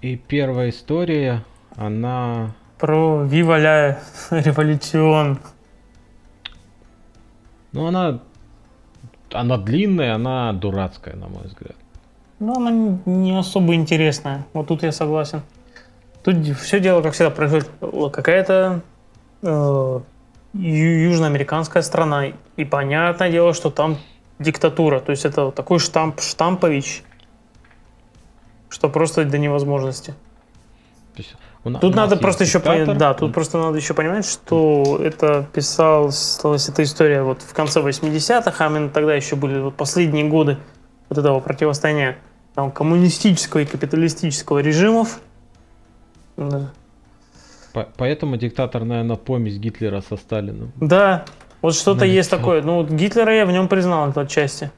[0.00, 1.44] И первая история,
[1.76, 2.54] она...
[2.78, 3.96] Про la
[4.30, 5.38] Revolution.
[7.72, 8.20] Ну, она...
[9.32, 11.76] Она длинная, она дурацкая, на мой взгляд.
[12.40, 12.70] Ну, она
[13.06, 14.46] не- особо интересная.
[14.52, 15.42] Вот тут я согласен.
[16.22, 17.68] Тут все дело, как всегда, происходит.
[17.80, 18.80] Л- Какая-то
[19.42, 20.00] э,
[20.54, 22.26] южноамериканская страна.
[22.56, 23.96] И понятное дело, что там
[24.38, 25.00] диктатура.
[25.00, 27.02] То есть это вот такой штамп, штампович,
[28.68, 30.12] что просто до невозможности.
[31.14, 31.34] То есть
[31.80, 36.68] Тут надо просто еще понять, да, тут он- просто надо еще понимать, что это писалась
[36.68, 40.56] эта история вот в конце 80-х, а именно тогда еще были вот последние годы
[41.08, 42.16] вот этого противостояния
[42.54, 45.20] там, коммунистического и капиталистического режимов.
[46.36, 46.70] Да.
[47.72, 50.72] по- Поэтому диктатор, наверное, помесь Гитлера со Сталиным.
[50.76, 51.24] Да,
[51.60, 52.62] вот что-то Ну, есть такое.
[52.62, 54.70] Ну, вот Гитлера я в нем признал это отчасти.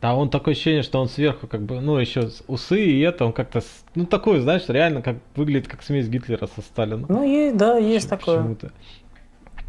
[0.00, 3.32] Да, он такое ощущение, что он сверху как бы, ну, еще усы и это, он
[3.32, 3.62] как-то,
[3.94, 7.06] ну, такой, знаешь, реально как выглядит как смесь Гитлера со Сталином.
[7.08, 8.36] Ну, есть, да, есть Почему- такое.
[8.38, 8.70] Почему-то.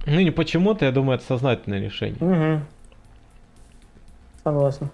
[0.06, 2.18] Ну, не почему-то, я думаю, это сознательное решение.
[2.20, 2.66] Мгм.
[4.44, 4.90] Согласен.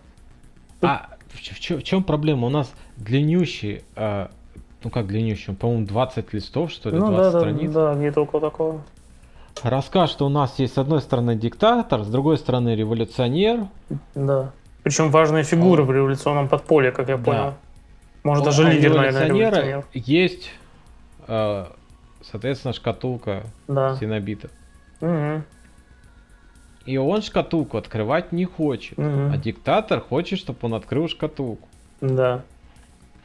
[0.82, 2.48] А в, чем проблема?
[2.48, 4.30] У нас длиннющий, а,
[4.84, 7.72] ну как длиннющий, по-моему, 20 листов, что ли, Ну 20 да, да, страниц.
[7.72, 8.82] да, где-то около такого.
[9.62, 13.68] Рассказ, что у нас есть с одной стороны диктатор, с другой стороны революционер.
[14.16, 14.52] Да.
[14.84, 17.24] Причем важная фигура Он- в революционном подполье, как я Да.
[17.24, 17.54] понял.
[18.24, 19.86] Может, У- даже а у лидер, наверное, революционер.
[19.94, 20.52] есть,
[21.28, 21.72] а,
[22.22, 23.96] соответственно, шкатулка Да.
[23.98, 24.50] синобита.
[25.02, 25.44] Мгм.
[26.86, 28.98] И он шкатулку открывать не хочет.
[28.98, 29.32] Мгм.
[29.32, 31.68] А диктатор хочет, чтобы он открыл шкатулку.
[32.02, 32.42] Да.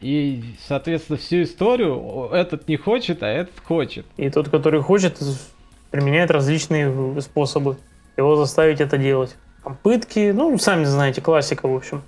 [0.00, 4.06] И, соответственно, всю историю этот не хочет, а этот хочет.
[4.16, 5.18] И тот, который хочет,
[5.90, 7.76] применяет различные в- способы
[8.16, 9.36] его заставить это делать.
[9.64, 12.02] Там пытки, ну, сами знаете, классика, в общем.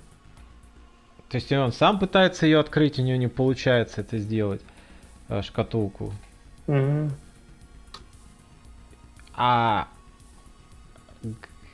[1.29, 4.61] То есть он сам пытается ее открыть, у него не получается это сделать,
[5.29, 6.13] э, шкатулку.
[6.67, 7.11] Мгм.
[9.33, 9.87] А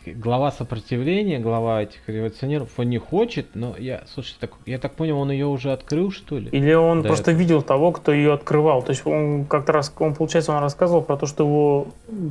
[0.05, 5.19] глава сопротивления, глава этих революционеров, он не хочет, но я, слушай, так, я так понял,
[5.19, 6.49] он ее уже открыл, что ли?
[6.51, 8.83] Или он просто это- видел того, кто ее открывал.
[8.83, 11.87] То есть он как-то раз, он, получается, он рассказывал про то, что его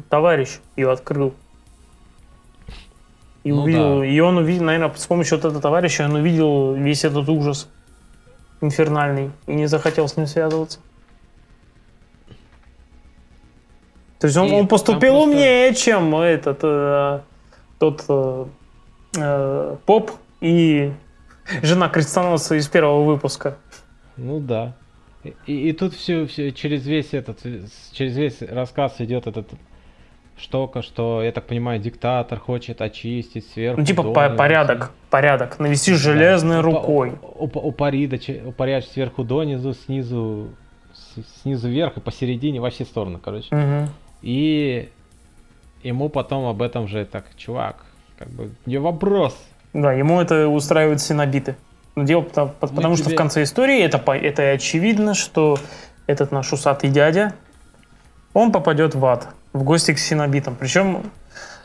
[0.09, 1.35] товарищ ее открыл.
[3.47, 4.07] И Ну увидел, да.
[4.07, 7.69] и он увидел, наверное, с помощью вот этого товарища он увидел весь этот ужас
[8.61, 10.81] инфернальный и не захотел с ним связываться.
[14.19, 17.21] То есть он, И он поступил просто- умнее, чем этот э,
[17.79, 18.47] тот э,
[19.17, 20.93] э, поп и
[21.63, 23.59] жена крестоносца из первого выпуска.
[24.17, 24.75] Ну да.
[25.47, 27.41] И, и тут все, все через весь этот,
[27.93, 29.49] через весь рассказ идет этот
[30.39, 33.81] штука, что, я так понимаю, диктатор хочет очистить сверху.
[33.81, 35.99] Ну, типа по порядок, порядок, навести да.
[35.99, 37.13] железной рукой.
[37.23, 40.51] Упорядочить, упорядочить сверху донизу, снизу,
[41.43, 43.55] снизу вверх и посередине во все стороны, короче.
[43.55, 43.89] Угу.
[44.23, 44.91] И
[45.83, 47.87] ему потом об этом же так, чувак,
[48.19, 49.37] как бы, не вопрос.
[49.73, 51.57] Да, ему это устраивает синобиты.
[51.95, 53.05] Но дело потому, потому тебе...
[53.05, 55.59] что в конце истории это, это очевидно, что
[56.07, 57.35] этот наш усатый дядя,
[58.35, 60.57] он попадет в ад, в гости к синобитам.
[60.59, 61.11] Причем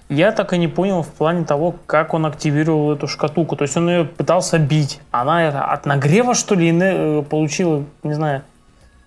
[0.09, 3.55] я так и не понял в плане того, как он активировал эту шкатулку.
[3.55, 4.99] То есть он ее пытался бить.
[5.11, 8.43] Она это от нагрева, что ли, э, получила, не знаю,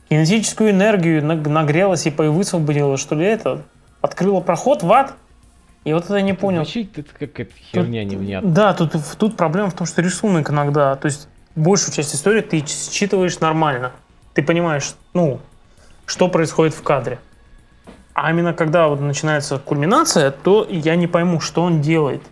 [0.08, 3.62] кинетическую энергию, нагрелась и высвободила, что ли, это.
[4.00, 5.14] Открыла проход в ад.
[5.84, 6.64] И вот это я не понял.
[6.64, 8.52] Звучит это какая-то херня тут, невнятная.
[8.52, 12.64] Да, тут, тут проблема в том, что рисунок иногда, то есть большую часть истории ты
[12.66, 13.92] считываешь нормально.
[14.32, 15.40] Ты понимаешь, ну,
[16.06, 17.18] что происходит в кадре.
[18.14, 22.22] А именно когда вот начинается кульминация, то я не пойму, что он делает.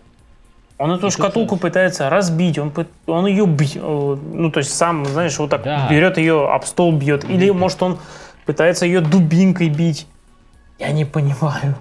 [0.77, 2.73] Он эту шкатулку пытается разбить, он,
[3.05, 5.87] он ее бьет, э, ну то есть сам, знаешь, вот так да.
[5.89, 7.23] берет ее, об стол бьет.
[7.29, 7.99] Или может он
[8.45, 10.07] пытается ее дубинкой бить.
[10.79, 11.75] Я не понимаю.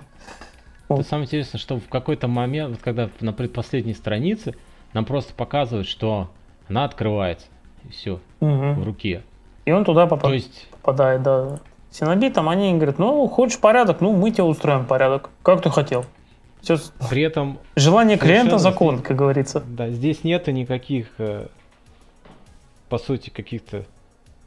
[0.89, 4.55] Это самое интересное, что в какой-то момент, когда на предпоследней странице
[4.93, 6.29] нам просто показывают, что
[6.69, 7.47] она открывается.
[7.85, 8.21] И все.
[8.41, 8.73] Угу.
[8.75, 9.23] В руке.
[9.65, 10.23] И он туда попад...
[10.23, 10.69] То есть...
[10.71, 11.59] попадает, да.
[11.93, 15.31] Синобитом они говорят, ну, хочешь порядок, ну, мы тебе устроим порядок.
[15.43, 16.05] Как ты хотел.
[16.63, 16.79] Все...
[17.11, 17.59] При этом...
[17.77, 19.63] Желание клиента закон, как говорится.
[19.67, 21.49] Да, здесь нету никаких, э,
[22.89, 23.85] по сути, каких-то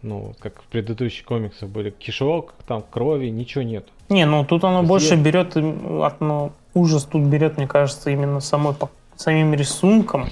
[0.05, 3.87] ну, как в предыдущих комиксах были кишок, там крови, ничего нет.
[4.09, 5.21] Не, ну тут оно больше я...
[5.21, 8.75] берет, ну, ужас тут берет, мне кажется, именно самой,
[9.15, 10.29] самим рисунком,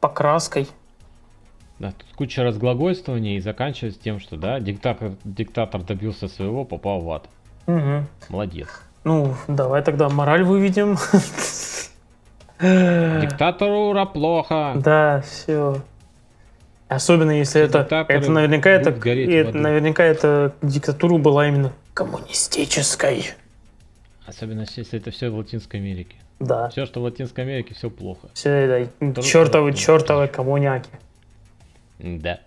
[0.00, 0.68] покраской.
[1.78, 7.10] Да, тут куча разглагольствований и заканчивается тем, что, да, диктатор, диктатор добился своего, попал в
[7.10, 7.28] ад.
[7.66, 8.06] Угу.
[8.30, 8.68] Молодец.
[9.04, 10.96] Ну, давай тогда мораль выведем.
[12.58, 14.72] Диктатору ура плохо.
[14.76, 15.82] Да, все.
[16.88, 23.32] Особенно если это, это наверняка это, это наверняка это диктатура была именно коммунистической.
[24.24, 26.16] Особенно если это все в Латинской Америке.
[26.38, 26.68] Да.
[26.68, 28.28] Все, что в Латинской Америке, все плохо.
[28.34, 30.88] Все это чертовы, чертовы коммуняки.
[31.98, 32.40] Да.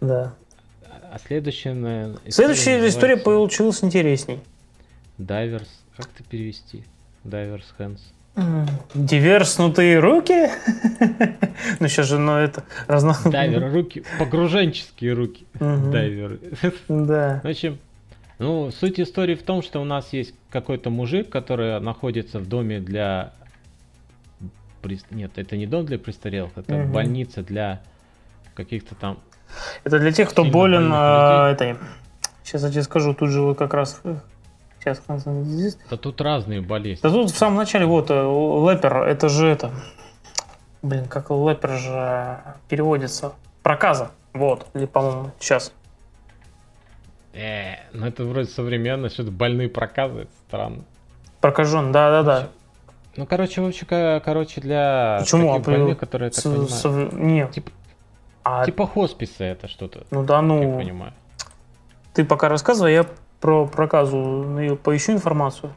[0.00, 0.34] Да.
[1.12, 2.16] А следующая...
[2.28, 4.40] Следующая история получилась интересней.
[5.18, 5.68] Дайверс.
[5.96, 6.84] Как это перевести?
[7.24, 8.00] Дайверс Hands.
[8.94, 10.48] Диверснутые руки?
[11.80, 12.64] ну сейчас же, ну это...
[12.86, 13.16] Разно...
[13.24, 15.44] Дайвер, руки, погруженческие руки.
[15.58, 16.38] Дайвер.
[16.88, 17.40] Да.
[17.42, 17.78] В общем,
[18.38, 22.80] ну, суть истории в том, что у нас есть какой-то мужик, который находится в доме
[22.80, 23.32] для...
[25.10, 26.92] Нет, это не дом для престарелых, это угу.
[26.92, 27.80] больница для
[28.54, 29.18] каких-то там...
[29.84, 31.76] Это для тех, кто болен а, этой...
[32.44, 34.00] Сейчас я тебе скажу, тут же вот как раз
[34.80, 35.02] Сейчас
[35.90, 37.02] Да тут разные болезни.
[37.02, 39.70] Да тут в самом начале вот э, лепер, это же это.
[40.80, 43.34] Блин, как лепер же переводится.
[43.62, 44.12] Проказа.
[44.32, 44.66] Вот.
[44.72, 45.72] Или, по-моему, сейчас.
[47.34, 50.84] Э, ну это вроде современно, что-то больные проказы, это странно.
[51.42, 52.48] Прокажен, да-да-да.
[53.16, 53.84] Ну, короче, вообще,
[54.24, 55.52] короче, для Почему?
[55.54, 57.12] таких а больных, которые, я так понимаю, сов...
[57.12, 57.50] Нет.
[57.50, 57.70] Типа,
[58.44, 58.64] а...
[58.64, 60.04] типа хосписа это что-то.
[60.10, 60.62] Ну да, ну...
[60.62, 61.12] Я понимаю.
[62.14, 63.06] Ты пока рассказывай, я
[63.40, 65.72] про проказу я поищу информацию.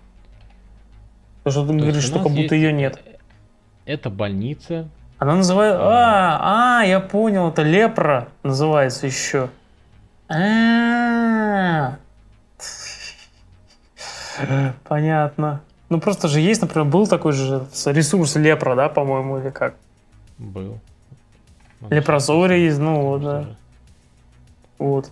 [1.44, 3.00] Потому что ты говоришь, что как будто ее нет.
[3.86, 4.88] Это больница.
[5.18, 5.82] Она называется...
[5.82, 9.50] А, а, я понял, это лепра называется еще.
[10.30, 11.98] А,
[14.84, 15.62] Понятно.
[15.94, 19.76] Ну просто же есть, например, был такой же ресурс лепра, да, по-моему, или как?
[20.40, 20.80] Был.
[21.88, 23.46] Лепрозорий, ну, да.
[24.80, 25.12] Вот.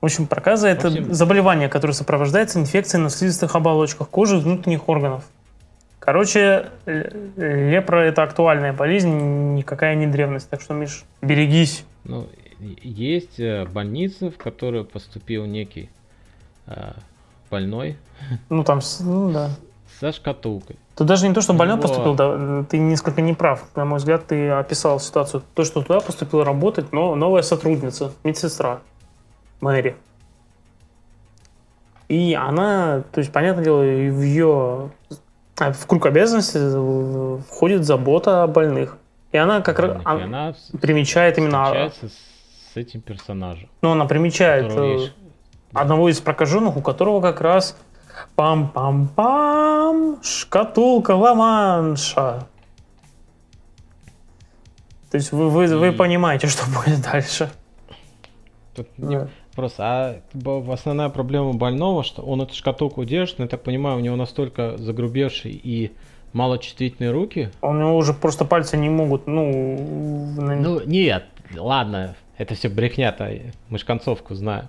[0.00, 1.14] В общем, проказа– это общем...
[1.14, 5.24] заболевание, которое сопровождается инфекцией на слизистых оболочках кожи и внутренних органов.
[6.00, 6.70] Короче,
[7.36, 10.50] лепра– это актуальная болезнь, никакая не древность.
[10.50, 11.84] Так что, Миш, берегись.
[12.02, 12.26] Ну,
[12.58, 15.90] есть э, больница, в которую поступил некий
[16.66, 16.90] э,
[17.52, 17.98] больной.
[18.48, 19.50] Ну, там, ну да.
[20.00, 20.76] Со шкатулкой.
[20.94, 21.88] Тут даже не то, что больной Его...
[21.88, 23.64] поступил, да, ты несколько неправ.
[23.74, 25.42] На мой взгляд, ты описал ситуацию.
[25.54, 28.80] То, что туда поступила работать, но новая сотрудница, медсестра.
[29.60, 29.96] Мэри.
[32.08, 34.90] И она, то есть, понятное дело, в ее
[35.58, 38.98] а, в круг обязанностей входит забота о больных.
[39.32, 41.90] И она как раз она, она примечает именно...
[42.02, 43.68] с этим персонажем.
[43.82, 45.12] Ну, она примечает э, есть...
[45.72, 47.76] одного из прокаженных, у которого как раз
[48.36, 52.46] пам-пам-пам, шкатулка Ла-Манша.
[55.10, 57.50] То есть вы, вы, вы понимаете, что будет дальше.
[58.74, 59.28] Тут не Да.
[59.56, 60.20] Просто, а
[60.70, 64.76] основная проблема больного, что он эту шкатулку держит, но я так понимаю, у него настолько
[64.76, 65.92] загрубевшие и
[66.34, 67.50] малочувствительные руки.
[67.62, 70.36] У него уже просто пальцы не могут, ну...
[70.36, 71.24] Ну, нет,
[71.56, 73.30] ладно, это все брехня-то,
[73.70, 74.68] мы ж концовку знаем.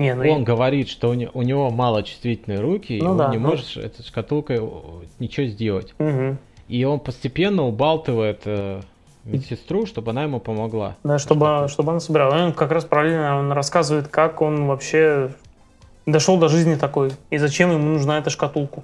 [0.00, 3.28] Не, ну, Он говорит, что у, не- у него малочувствительные руки, и Ну он да,
[3.30, 3.48] не ну.
[3.50, 4.60] может этой шкатулкой
[5.18, 5.94] ничего сделать.
[5.98, 6.38] мгм.
[6.68, 8.80] И он постепенно убалтывает э,
[9.24, 10.96] медсестру, чтобы она ему помогла.
[11.04, 12.38] Да, чтобы, чтобы она собирала.
[12.38, 15.30] И Он как раз параллельно он рассказывает, как он вообще
[16.06, 18.82] дошел до жизни такой, и зачем ему нужна эта шкатулка.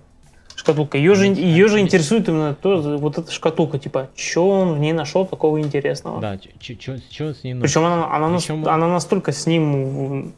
[0.57, 0.97] Шкатулка.
[0.99, 4.93] Ее же, ее же интересует именно то, вот эта шкатулка, типа, что он в ней
[4.93, 6.21] нашел такого интересного.
[6.21, 6.93] Да, что
[7.27, 10.33] он с ней ну, Причем она, она, Причем- она настолько с ним,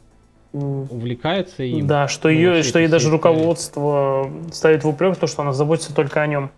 [0.53, 1.85] увлекается им.
[1.87, 3.35] да, что ну, ее, что ей даже всей историей.
[3.37, 6.51] руководство ставит в упрек то, что она заботится только о нем.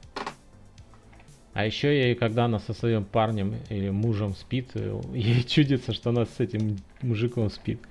[1.54, 6.12] А еще ей, когда она со своим парнем или мужем спит, э, ей чудится, что
[6.12, 7.82] она с этим мужиком спит.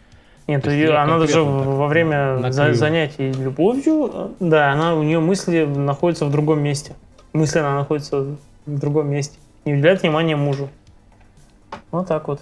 [0.46, 2.74] Нет, То ее- она даже во время накрыло.
[2.74, 6.94] занятий любовью, э, да, она у нее мысли находятся в другом месте.
[7.34, 8.36] Мысли она находится
[8.66, 9.38] в другом месте.
[9.66, 10.70] Не уделяет внимания мужу.
[11.90, 12.40] Вот так вот.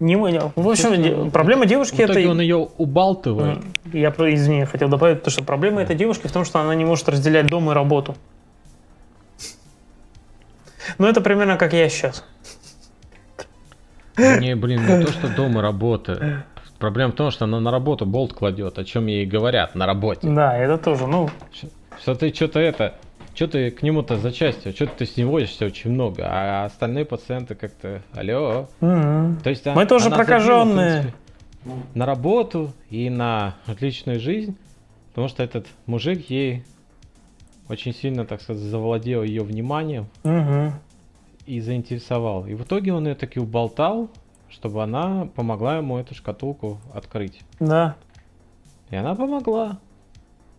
[0.00, 2.30] Не, не- в общем, Собственно, де- проблема девушки В итоге это...
[2.30, 3.58] он ее убалтывает.
[3.92, 7.08] Я, извини, хотел добавить, то, что проблема этой девушки в том, что она не может
[7.08, 8.14] разделять дом и работу.
[10.98, 12.24] Ну, это примерно как я сейчас.
[14.16, 16.44] Не, блин, не то, что дома работа.
[16.78, 20.28] Проблема в том, что она на работу болт кладет, о чем ей говорят на работе.
[20.28, 21.28] Да, это тоже, ну,
[22.00, 22.94] Что ты что-то это,
[23.38, 27.04] что ты к нему-то за частью, что ты с ним возишься очень много, а остальные
[27.04, 28.66] пациенты как-то, алло.
[28.80, 31.00] м, То есть Мы а- тоже она забила, в прокаженные.
[31.02, 31.18] принципе,
[31.94, 34.56] на работу и на личную жизнь,
[35.10, 36.64] потому что этот мужик ей
[37.68, 40.72] очень сильно, так сказать, завладел ее вниманием мгм.
[41.46, 42.44] и заинтересовал.
[42.46, 44.10] И в итоге он ее таки уболтал,
[44.48, 47.40] чтобы она помогла ему эту шкатулку открыть.
[47.60, 47.94] да.
[48.90, 49.78] И она помогла.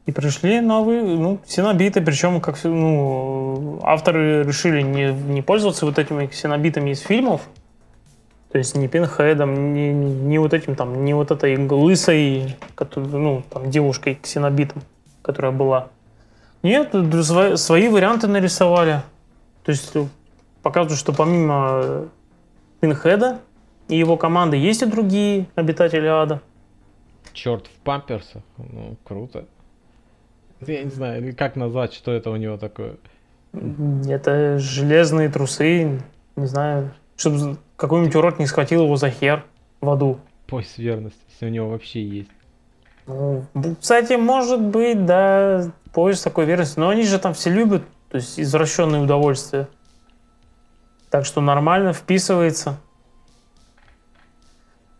[0.05, 6.25] И пришли новые, ну, ксенобиты, причем, как, ну, авторы решили не, не пользоваться вот этими
[6.25, 7.41] ксенобитами из фильмов,
[8.51, 13.43] то есть не пинхедом, не, не вот этим там, не вот этой лысой, которая, ну,
[13.49, 14.81] там, девушкой ксенобитом,
[15.21, 15.89] которая была.
[16.63, 16.93] Нет,
[17.59, 19.03] свои варианты нарисовали.
[19.63, 20.05] То есть э,
[20.63, 22.07] показывают, что помимо
[22.79, 23.39] Пинхеда
[23.87, 26.41] и его команды есть и другие обитатели ада.
[27.33, 28.41] Черт в памперсах.
[28.57, 29.45] Ну, круто.
[30.65, 32.97] Я не знаю, как назвать, что это у него такое.
[33.53, 36.01] Это железные трусы,
[36.35, 39.45] не знаю, чтобы какой-нибудь урод не схватил его за хер
[39.81, 40.19] в аду.
[40.47, 42.29] Пояс верности, если у него вообще есть.
[43.07, 43.45] Ну,
[43.79, 48.39] кстати, может быть, да, пояс такой верности, но они же там все любят, то есть
[48.39, 49.67] извращенные удовольствия.
[51.09, 52.77] Так что нормально вписывается.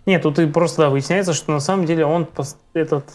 [0.07, 2.27] Нет, тут и просто да, выясняется, что на самом деле он,
[2.73, 3.05] этот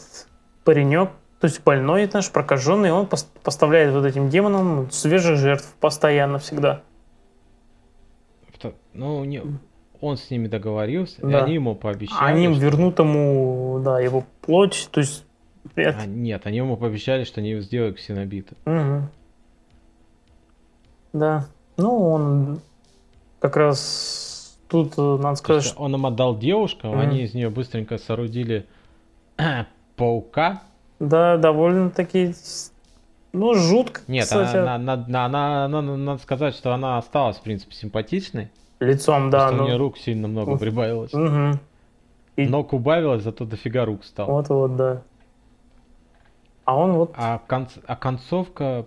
[0.63, 1.11] паренек,
[1.45, 6.81] то есть больной наш, прокаженный, он пос- поставляет вот этим демонам свежих жертв постоянно всегда.
[8.95, 9.43] Ну, не,
[10.01, 11.45] он с ними договорился, и Да.
[11.45, 12.19] они ему пообещали.
[12.25, 15.27] Они что- вернут ему, да, его плоть, то есть...
[15.75, 18.55] это- А, нет, они ему пообещали, что они сделают ксенобита.
[18.65, 19.11] Мгм.
[21.13, 21.47] Да.
[21.77, 22.61] Ну, он
[23.41, 25.83] как раз тут, э, надо То сказать, есть что...
[25.83, 27.01] он им отдал девушку, Мгм.
[27.01, 28.65] они из нее быстренько соорудили
[29.97, 30.63] паука.
[31.01, 32.35] Да, довольно-таки...
[33.33, 34.57] Ну, жутко, Нет, кстати.
[34.57, 38.51] она, она- она- она- она- надо сказать, что она осталась, в принципе, симпатичной.
[38.79, 39.39] Лицом, да.
[39.41, 41.13] просто у ну, нее рук сильно много прибавилось.
[41.13, 41.59] мгм.
[42.37, 44.31] и- Ног убавилось, зато дофига рук стало.
[44.31, 45.03] Вот-вот, да.
[46.65, 47.13] А он вот...
[47.17, 48.87] А, конц- а концовка...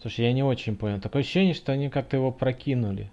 [0.00, 1.00] Слушай, я не очень понял.
[1.00, 3.10] Такое ощущение, что они как-то его прокинули.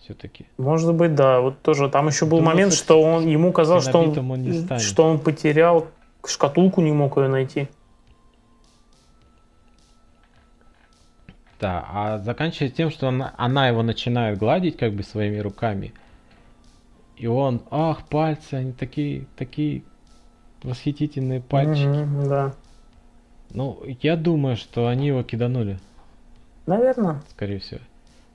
[0.00, 0.46] Все-таки.
[0.56, 1.40] Может быть, да.
[1.40, 4.52] Вот тоже там еще был Думаю, момент, что он ему казалось, что он, он не
[4.52, 4.82] станет.
[4.82, 5.88] что он потерял
[6.26, 7.68] шкатулку, не мог ее найти.
[11.60, 15.92] Да, а заканчивается тем, что она, она его начинает гладить как бы своими руками.
[17.16, 19.82] И он, ах, пальцы, они такие, такие
[20.62, 21.86] восхитительные пальчики.
[21.86, 22.54] Мгм, да.
[23.50, 25.80] Ну, я думаю, что они его киданули,
[26.66, 27.22] Наверное.
[27.30, 27.80] скорее всего.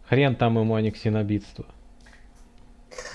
[0.09, 1.65] Хрен там ему, а не ксенобитство.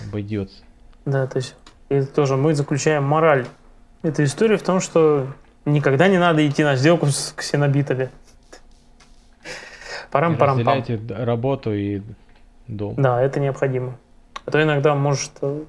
[0.06, 0.62] Обойдется.
[1.04, 1.54] Да, то есть
[1.88, 3.46] и тоже мы заключаем мораль
[4.02, 5.28] этой истории в том, что
[5.64, 8.10] никогда не надо идти на сделку с ксенобитами.
[10.10, 10.78] Парам-парам-пам.
[10.78, 12.02] Разделяйте работу и
[12.66, 12.94] дом.
[12.96, 13.96] Да, это необходимо.
[14.46, 15.32] А то иногда может...
[15.42, 15.64] э,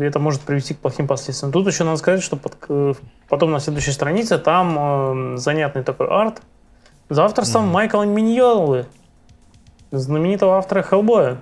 [0.00, 1.52] это может привести к плохим последствиям.
[1.52, 2.94] Тут еще надо сказать, что под, к-
[3.28, 6.40] потом на следующей странице там э, занятный такой арт
[7.12, 7.72] за авторством Мгм.
[7.72, 8.86] Майкла Миньолы,
[9.90, 11.36] знаменитого автора Хеллбоя.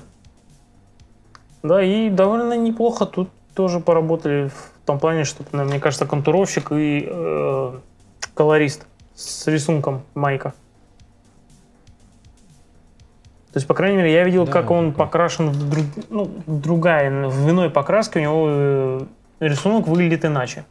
[1.62, 6.72] Да, и довольно неплохо тут тоже поработали в том плане, что, ну, мне кажется, контуровщик
[6.72, 7.72] и э,
[8.34, 10.54] колорист с рисунком Майка.
[13.52, 17.28] То есть, по крайней мере, я видел, Да, как он покрашен в, друг- ну, другая,
[17.28, 19.00] в иной покраске, у него э,
[19.40, 20.64] рисунок выглядит иначе.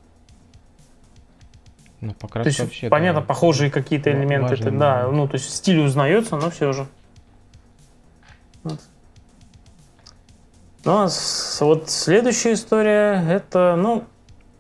[2.02, 2.90] Ну, То покраска есть, вообще.
[2.90, 6.88] понятно, да, похожие какие-то элементы, важный да, ну, то есть стиль узнается, но все же.
[8.64, 8.80] Вот.
[10.86, 14.06] Ну, а с- вот следующая история, это, ну,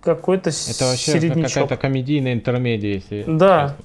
[0.01, 1.53] какой-то Это вообще середнячок.
[1.63, 3.77] какая-то комедийная интермедия, если Да.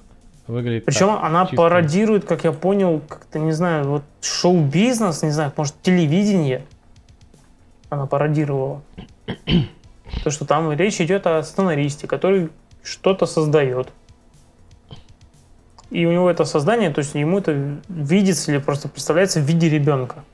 [0.49, 0.85] выглядит.
[0.85, 1.57] Причем так, она чисто.
[1.57, 6.65] пародирует, как я понял, как-то, не знаю, вот шоу-бизнес, не знаю, может, телевидение
[7.89, 8.83] она пародировала.
[10.25, 12.51] То, что там речь идет о сценаристе, который
[12.85, 13.89] что-то создает.
[15.91, 19.69] И у него это создание, то есть ему это видится или просто представляется в виде
[19.69, 20.25] ребенка.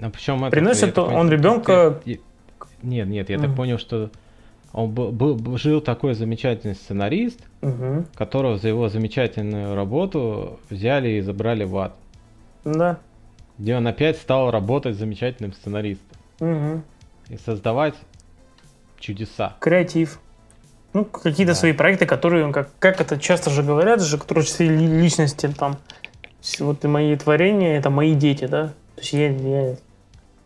[0.00, 2.16] А причем это, Приносит он понял, ребенка- я-
[2.82, 3.46] Нет, нет, я Мгм.
[3.46, 4.10] так понял, что
[4.72, 8.06] он был, был- жил такой замечательный сценарист, Мгм.
[8.14, 11.94] которого за его замечательную работу взяли и забрали в ад,
[12.64, 12.98] Да.
[13.58, 16.82] где он опять стал работать замечательным сценаристом Мгм.
[17.28, 17.94] и создавать
[18.98, 19.56] чудеса.
[19.60, 20.18] Креатив.
[20.94, 21.56] Ну, какие-то Да.
[21.58, 25.76] свои проекты, которые, как, как это часто же говорят, же, творческие ли- личности, там,
[26.60, 28.68] вот и мои творения, это мои дети, да?
[28.94, 29.76] То есть я, я-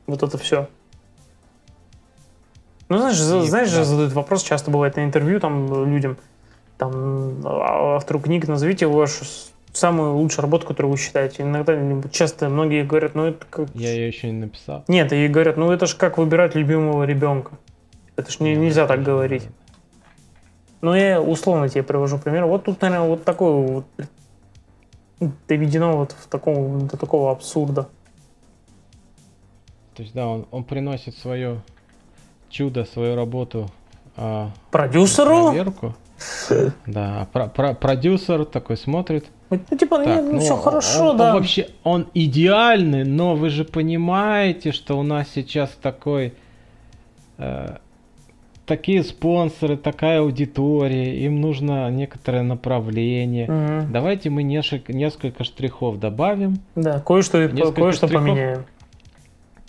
[0.06, 0.68] вот это все.
[2.88, 3.84] Ну, знаешь, И, знаешь, да.
[3.84, 6.16] задают вопрос, часто бывает на интервью там людям,
[6.78, 9.26] там, а- автору книг, назовите вашу
[9.74, 11.42] самую лучшую работу, которую вы считаете.
[11.42, 11.76] Иногда,
[12.10, 13.68] часто многие говорят, ну, это как...
[13.74, 14.82] Я ее еще не написал.
[14.88, 17.50] Нет, и говорят, ну, это же как выбирать любимого ребенка.
[18.16, 19.46] Это ж не, нельзя так говорить.
[20.80, 20.88] Да.
[20.88, 22.46] Ну, я условно тебе привожу пример.
[22.46, 23.84] Вот тут, наверное, вот такое вот
[25.20, 27.88] ну, доведено вот в таком, до такого абсурда.
[29.94, 31.60] То есть, да, он, он приносит свое
[32.50, 33.68] чудо, свою работу
[34.16, 35.46] а, Продюсеру?
[35.48, 35.94] проверку.
[36.86, 39.26] Да, а про- про- продюсер такой смотрит.
[39.50, 41.28] Ну, типа, Так, нет, ну, все он- хорошо, он, да.
[41.28, 46.34] Он вообще, он идеальный, но вы же понимаете, что у нас сейчас такой,
[47.38, 47.76] э,
[48.68, 53.50] такие спонсоры, такая аудитория, им нужно некоторое направление.
[53.50, 53.92] Мгм.
[53.92, 56.58] Давайте мы несколько, несколько штрихов добавим.
[56.76, 58.26] Да, кое-что, Несколько кое-что штрихов.
[58.26, 58.64] поменяем.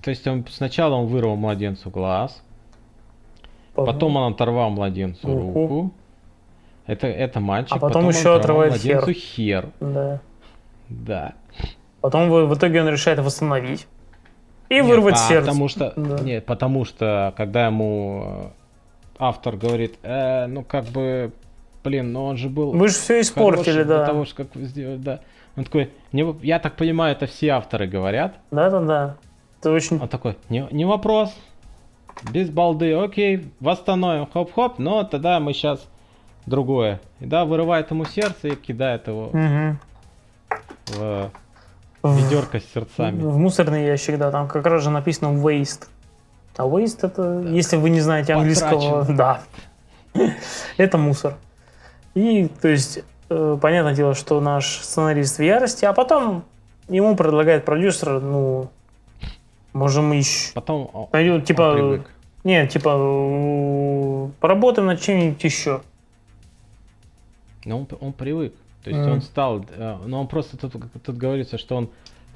[0.03, 2.43] То есть он, сначала он вырвал младенцу глаз,
[3.73, 5.53] потом он оторвал младенцу Руку.
[5.59, 5.91] руку.
[6.85, 7.75] Это, это мальчик.
[7.75, 9.69] А потом он еще отрывает младенцу хер.
[9.79, 10.21] Да.
[10.89, 11.33] Да.
[12.01, 13.87] Потом в, в итоге он решает восстановить.
[14.69, 15.47] И Нет, вырвать а сердце.
[15.47, 16.19] Потому что, Да.
[16.23, 18.49] нет, потому что, когда ему э,
[19.19, 21.31] автор говорит, «Э, ну как бы,
[21.83, 24.05] блин, ну он же был Вы же все испортили, да.
[24.05, 25.19] того, что как вы сделали, да.
[25.55, 28.35] Он такой, не, я так понимаю, это все авторы говорят.
[28.51, 29.17] Да-да-да.
[29.59, 29.99] Это очень...
[30.01, 31.35] Он такой, не, не вопрос,
[32.31, 35.85] без балды, окей, восстановим, хоп-хоп, но тогда мы сейчас
[36.45, 37.01] другое.
[37.19, 39.79] И да, вырывает ему сердце и кидает его Мгм.
[40.87, 41.29] в
[42.01, 43.21] В- ведерко с сердцами.
[43.21, 45.87] В мусорный ящик, да, там как раз же написано waste.
[46.59, 49.15] А waste это, если вы не знаете английского, Потрачено.
[50.13, 50.31] да,
[50.75, 51.37] это мусор.
[52.15, 52.99] И, то есть,
[53.29, 56.43] э, понятное дело, что наш сценарист в ярости, а потом
[56.89, 58.69] ему предлагает продюсер, ну,
[59.71, 62.09] можем еще, Потом найдем, типа, привык.
[62.43, 65.79] не, типа, поработаем над чем-нибудь еще.
[67.63, 68.53] Но он, он привык.
[68.83, 69.11] То есть Мгм.
[69.13, 70.73] он стал, э, но он просто тут,
[71.05, 71.89] тут говорится, что он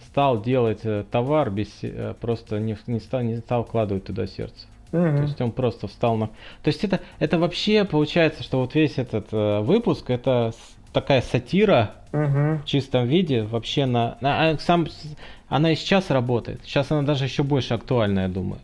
[0.06, 4.68] стал делать э, товар без, э, просто не, не стал, не стал вкладывать туда сердце.
[4.91, 5.24] То Мгм.
[5.24, 6.28] есть он просто встал на...
[6.28, 10.53] То есть это, это вообще получается, что вот весь этот э, выпуск, это
[10.91, 12.60] такая сатира Мгм.
[12.60, 14.18] в чистом виде вообще на...
[14.22, 14.88] на- а сам,
[15.49, 16.61] она и сейчас работает.
[16.64, 18.60] Сейчас она даже еще больше актуальна, я думаю.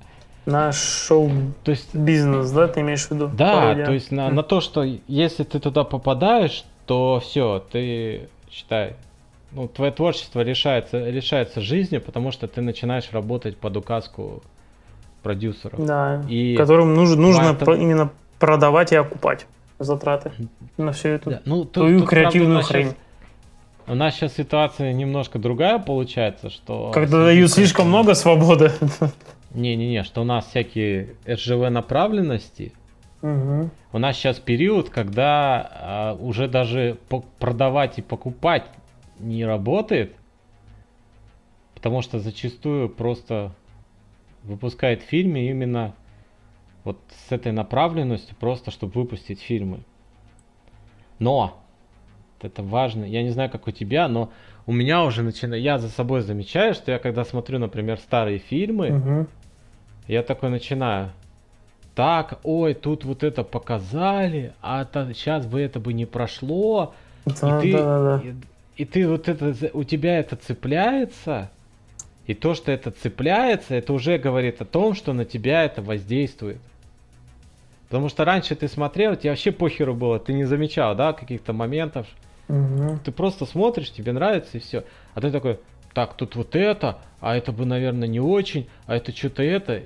[0.46, 3.30] Наш шоу-бизнес, То есть да, ты имеешь в виду?
[3.34, 3.86] Да, Пародия.
[3.86, 4.36] то есть на, М.
[4.36, 8.96] на то, что если ты туда попадаешь, то все, ты считай,
[9.52, 14.44] ну, твое творчество решается, решается жизнью, потому что ты начинаешь работать под указку
[15.24, 15.84] продюсеров.
[15.86, 19.46] Да, И которым нужно, нужно про- именно продавать и окупать
[19.80, 20.32] затраты
[20.78, 22.86] на всю эту Да, ну, тут- твою тут, правда, креативную нас хрень.
[22.88, 22.96] щас-
[23.88, 26.92] у нас сейчас ситуация немножко другая получается, что...
[26.94, 28.72] Когда дают слишком много свободы.
[29.56, 32.72] Не-не-не, что у нас всякие РЖВ направленности,
[33.22, 33.70] Мгм.
[33.92, 36.98] У нас сейчас период, когда а, уже даже
[37.40, 38.64] продавать и покупать
[39.20, 40.16] не работает,
[41.76, 43.54] потому что зачастую просто
[44.44, 45.96] выпускает в фильме именно
[46.84, 49.82] вот с этой направленностью, просто чтобы выпустить фильмы.
[51.20, 51.62] Но,
[52.42, 54.32] это важно, я не знаю, как у тебя, но
[54.66, 58.92] у меня уже начинает, я за собой замечаю, что я когда смотрю, например, старые фильмы,
[58.92, 59.28] Мгм.
[60.08, 61.12] я такой начинаю,
[61.96, 66.94] так, ой, тут вот это показали, а сейчас бы это бы не прошло,
[67.26, 68.34] Да, и ты, да, да, да.
[68.80, 71.52] И, ты вот это, у тебя это цепляется,
[72.26, 76.62] и то, что это цепляется, это уже говорит о том, что на тебя это воздействует.
[77.90, 82.08] Потому что раньше ты смотрел, тебе вообще похеру было, ты не замечал, да, каких-то моментов.
[82.48, 83.00] Мгм.
[83.00, 84.86] Ты просто смотришь, тебе нравится и все.
[85.14, 85.60] А ты такой,
[85.94, 89.84] так, тут вот это, а это бы, наверное, не очень, а это что-то это.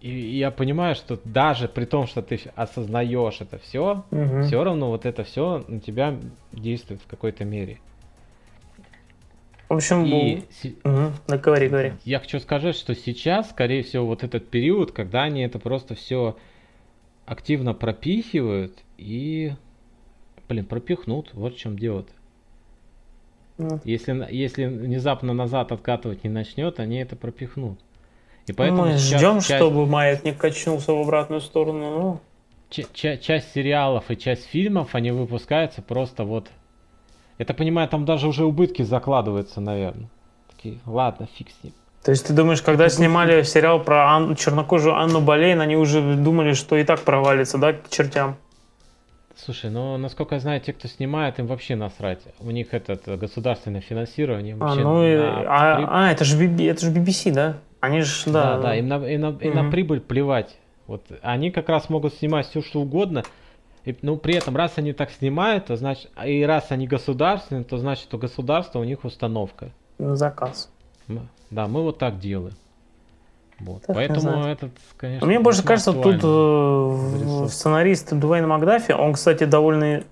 [0.00, 4.44] И, и я понимаю, что даже при том, что ты осознаешь это все, Мгм.
[4.44, 6.14] все равно вот это все на тебя
[6.52, 7.80] действует в какой-то мере.
[9.68, 10.42] В общем, И
[10.84, 11.12] Мгм.
[11.26, 11.92] да, говори, говори.
[12.04, 16.36] я хочу сказать, что сейчас, скорее всего, вот этот период, когда они это просто все
[17.26, 19.52] активно пропихивают и,
[20.48, 22.00] блин, пропихнут, вот в чем дело.
[22.00, 22.08] -то.
[23.58, 27.78] Ну, Если, если внезапно назад откатывать не начнет, они это пропихнут.
[28.46, 31.80] И поэтому Мы сейчас ждем, часть, чтобы маятник качнулся в обратную сторону.
[31.98, 32.20] Ну,
[32.70, 36.48] ча- ча- часть сериалов и часть фильмов, они выпускаются просто вот...
[37.38, 40.08] Я так понимаю, там даже уже убытки закладываются, наверное.
[40.54, 41.72] Такие, ладно, фиг с ним.
[42.02, 46.52] то есть ты думаешь, когда снимали сериал про Ан- чернокожую Анну Болейн, они уже думали,
[46.54, 48.36] что и так провалится, да, к чертям?
[49.36, 52.18] Слушай, ну, насколько я знаю, те, кто снимает, им вообще насрать.
[52.40, 56.68] У них этот э, государственное финансирование А, ну, и- на а, а, это же BB
[56.68, 57.58] это же BBC, да?
[57.78, 58.56] Они же, да.
[58.56, 60.56] да, да, им на, и на, и на прибыль плевать.
[60.88, 63.22] Вот они как раз могут снимать все, что угодно.
[63.84, 67.78] И, ну, при этом, раз они так снимают, то значит, и раз они государственные, то
[67.78, 69.70] значит, у государства у них установка.
[69.98, 70.70] на заказ.
[71.50, 72.54] Да, мы вот так делаем.
[73.60, 73.82] Вот.
[73.82, 75.26] Так, Поэтому этот, конечно.
[75.26, 77.44] Мне больше кажется, тут актуально.
[77.44, 80.04] э, сценарист Дуэйн Макдафи, он, кстати, довольно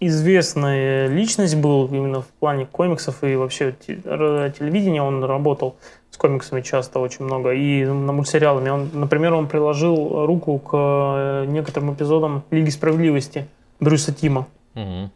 [0.00, 5.02] известная личность был именно в плане комиксов и вообще телевидения.
[5.02, 5.76] Он работал
[6.12, 8.68] с комиксами часто очень много и на мультсериалами.
[8.68, 13.48] Он, например, он приложил руку к э, некоторым эпизодам Лиги Справедливости
[13.80, 14.46] Брюса Тима.
[14.74, 15.10] Мгм.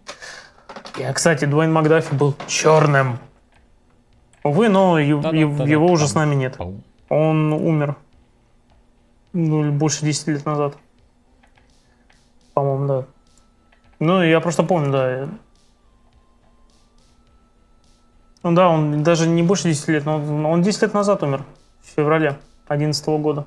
[0.99, 3.19] И, кстати, Дуэйн Макдафи был черным.
[4.43, 6.57] Увы, но его уже с нами нет.
[7.11, 7.97] Он умер
[9.35, 10.77] ну, больше 10 лет назад.
[12.55, 13.05] По-моему, да.
[13.99, 15.29] Ну, я просто помню, да.
[18.47, 21.43] Ну да, он даже не больше 10 лет, но он, он 10 лет назад умер.
[21.83, 22.37] В феврале
[22.69, 23.45] 2011 года.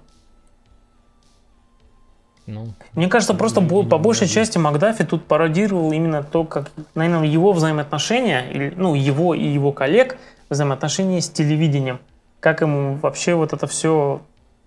[2.45, 4.33] Ну, Мне кажется, просто бо- по большей Мгм.
[4.33, 10.17] части Макдафи тут пародировал именно то, как, наверное, его взаимоотношения, ну, его и его коллег
[10.49, 11.99] взаимоотношения с телевидением.
[12.41, 14.19] Как ему вообще вот это все,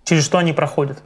[0.04, 1.02] через что они проходят.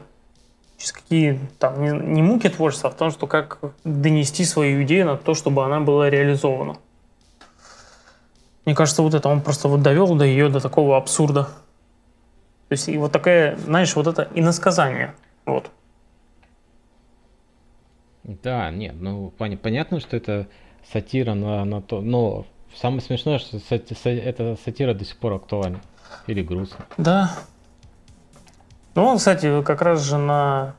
[0.78, 5.06] Через какие, там, не, не муки творчества, а в том, что как донести свою идею
[5.06, 6.76] на то, чтобы она была реализована.
[8.66, 11.44] Мне кажется, вот это он просто вот довел до ее до такого абсурда.
[11.44, 15.14] То есть и вот такая, знаешь, вот это иносказание.
[15.46, 15.70] Вот.
[18.24, 20.48] Да, нет, ну пон- понятно, что это
[20.92, 22.44] сатира на, на то, но
[22.74, 25.80] самое смешное, что сати- са- эта сатира до сих пор актуальна.
[26.26, 26.86] Или грустно.
[26.96, 27.32] Да.
[28.96, 30.74] Ну, он, кстати, как раз же на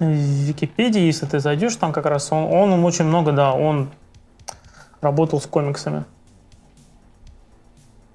[0.00, 3.90] Википедии, если ты зайдешь, там как раз он, он очень много, да, он
[5.00, 6.04] работал с комиксами.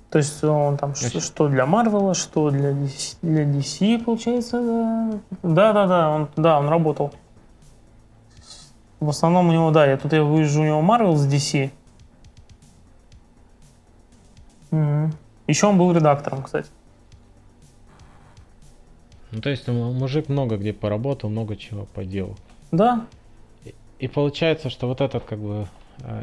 [0.09, 5.19] То есть он там что, что для Марвела, что для DC, для DC, получается, да.
[5.43, 7.13] Да, да, он, да, он работал.
[9.01, 11.69] В основном у него, да, я тут я вижу у него Марвел с DC.
[15.47, 16.69] Еще он был редактором, кстати.
[19.31, 22.37] Ну, то есть мужик много где поработал, много чего поделал.
[22.71, 23.05] Да,
[23.99, 25.67] И получается, что вот этот как бы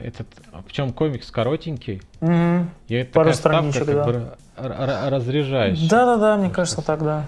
[0.04, 0.26] этот,
[0.66, 2.70] причем комикс коротенький, Мгм.
[2.88, 4.04] и это Пару такая ставка страничек, как да.
[4.04, 4.36] бы.
[5.88, 7.26] Да-да-да, мне кажется, так, да.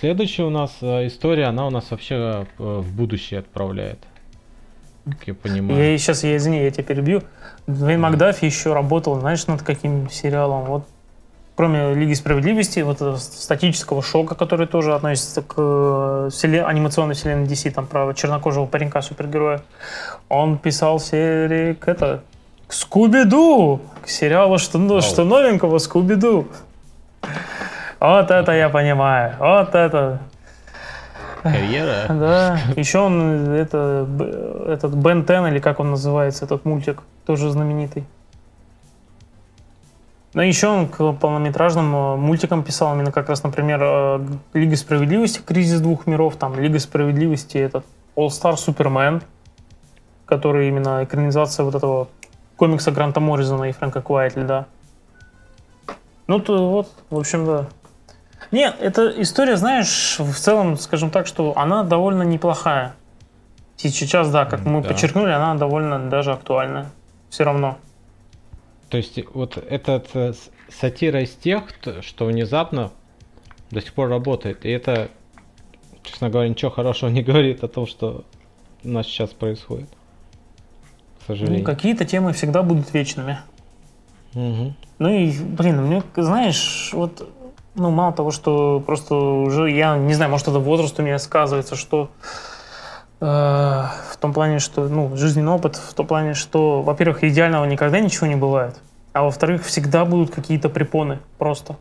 [0.00, 3.98] Следующая у нас э, история, она у нас вообще э, в будущее отправляет.
[5.04, 5.92] Как я понимаю.
[5.92, 7.22] Я сейчас, я извини, я тебя перебью.
[7.66, 10.64] Дуэйн Макдафи еще работал, знаешь, над каким сериалом?
[10.64, 10.88] Вот
[11.56, 17.46] кроме Лиги Справедливости, вот этого статического шока, который тоже относится к э, вселе- анимационной вселенной
[17.46, 19.62] DC, там про чернокожего паренька супергероя.
[20.28, 22.22] Он писал серии к это
[22.68, 25.00] к Скуби-Ду, к сериалу что, ну, Вау.
[25.00, 26.46] что новенького Скуби-Ду.
[28.00, 30.20] Вот это я понимаю, вот это.
[31.42, 32.06] Карьера.
[32.08, 37.50] Да, еще он, это, б- этот Бен Тен, или как он называется, этот мультик, тоже
[37.50, 38.04] знаменитый.
[40.36, 45.40] Ну, еще он к полнометражным э, мультикам писал именно как раз, например, э, Лига Справедливости,
[45.40, 47.86] Кризис двух миров, там, Лига Справедливости, этот
[48.16, 49.22] All Star Superman,
[50.26, 52.08] который именно экранизация вот этого
[52.56, 54.66] комикса Гранта Морризона и Фрэнка Куайтли, да.
[56.26, 57.66] Ну, то вот, в общем, да.
[58.52, 62.94] Нет, эта история, знаешь, в целом, скажем так, что она довольно неплохая.
[63.76, 64.88] Сейчас, да, как мы Да.
[64.88, 66.90] подчеркнули, она довольно даже актуальна.
[67.30, 67.78] Все равно.
[68.90, 70.32] То есть вот этот э,
[70.68, 71.64] сатира из тех,
[72.02, 72.92] что внезапно
[73.70, 74.64] до сих пор работает.
[74.64, 75.08] И это,
[76.04, 78.24] честно говоря, ничего хорошего не говорит о том, что
[78.84, 79.88] у нас сейчас происходит.
[79.88, 81.64] К Ну, сожалению.
[81.64, 83.38] какие-то темы всегда будут вечными.
[84.34, 84.76] Мгм.
[84.98, 87.28] Ну и, блин, мне, знаешь, вот,
[87.74, 91.74] ну, мало того, что просто уже, я не знаю, может, это возраст у меня сказывается,
[91.74, 92.10] что
[93.18, 98.26] в том плане, что, ну, жизненный опыт, в том плане, что, во-первых, идеального никогда ничего
[98.26, 98.76] не бывает,
[99.12, 101.76] а во-вторых, всегда будут какие-то препоны просто.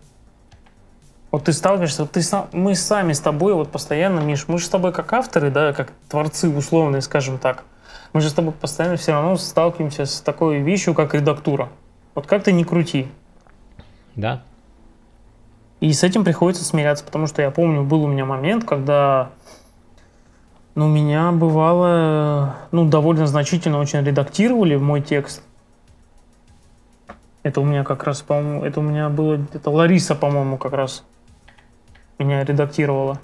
[1.31, 4.69] Вот ты сталкиваешься, ты сам, мы сами с тобой вот постоянно, Миш, мы же с
[4.69, 7.65] тобой как авторы, да, как творцы условные, скажем так,
[8.13, 11.67] мы же с тобой постоянно все равно сталкиваемся с такой вещью, как редактура.
[12.13, 13.09] Вот как ты не крути.
[14.15, 14.43] Да?
[15.81, 19.31] И с этим приходится смиряться, потому что я помню, был у меня момент, когда
[20.75, 25.41] ну, меня бывало, ну, довольно значительно очень редактировали мой текст.
[27.43, 31.03] Это у меня как раз, по-моему, это у меня было, это Лариса, по-моему, как раз
[32.19, 33.19] меня редактировала.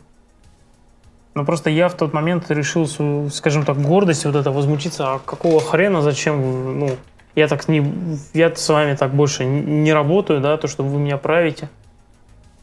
[1.33, 2.87] Но просто я в тот момент решил,
[3.29, 6.91] скажем так, гордость вот это возмутиться, а какого хрена, зачем, ну,
[7.35, 7.83] я так не,
[8.33, 11.69] я с вами так больше не работаю, да, то, что вы меня правите.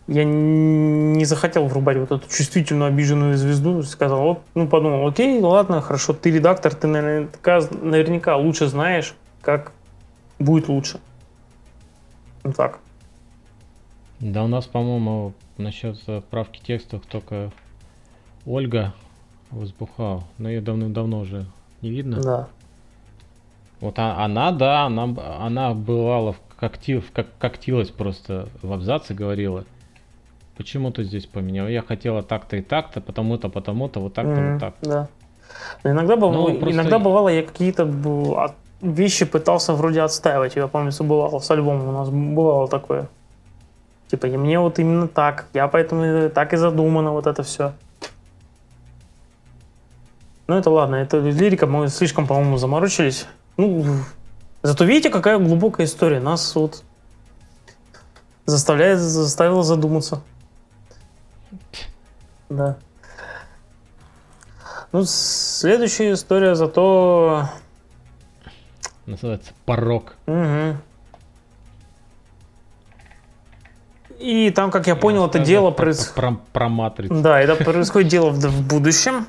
[0.09, 5.82] Я не захотел врубать вот эту чувствительную обиженную звезду, сказал, вот, ну, подумал, окей, ладно,
[5.82, 9.72] хорошо, ты редактор, ты наверняка, наверняка лучше знаешь, как
[10.39, 11.01] будет лучше.
[12.43, 12.78] Ну так.
[14.20, 15.98] Да, у нас, по-моему, насчет
[16.30, 17.52] правки текстов только
[18.47, 18.94] Ольга
[19.51, 20.24] возбухала.
[20.39, 21.47] Но ее давным-давно уже
[21.82, 22.20] не видно.
[22.20, 22.48] Да.
[23.80, 29.14] Вот а- она, да, она, она бывала в когти, в как, когтилась просто в абзаце
[29.14, 29.64] говорила.
[30.59, 31.68] Почему ты здесь поменял?
[31.68, 34.74] Я хотела так-то и так-то, потому-то, потому-то, вот так-то, Мгм, вот так.
[34.82, 35.09] Да.
[35.85, 37.85] Но иногда, быв- Ну, просто- иногда бывало, я какие-то
[38.36, 40.56] от- вещи пытался вроде отстаивать.
[40.56, 43.06] Я помню, бывало с альбомом у нас бывало такое.
[44.10, 45.47] Типа, и мне вот именно так.
[45.55, 47.72] Я поэтому так и задумано вот это все.
[50.48, 53.26] Ну, это ладно, это лирика, мы слишком, по-моему, заморочились.
[53.56, 53.85] Ну,
[54.62, 56.20] зато видите, какая глубокая история.
[56.20, 56.82] Нас вот
[58.47, 60.22] заставляет, заставила задуматься.
[62.48, 62.76] Да.
[64.92, 67.48] Ну, следующая история зато...
[69.06, 70.16] Называется порог.
[70.26, 70.80] Мгм.
[74.18, 76.14] И там, как я понял, это Расскажи дело про, происходит...
[76.14, 77.20] про, про матрицу.
[77.20, 79.26] Да, это происходит дело в, в будущем.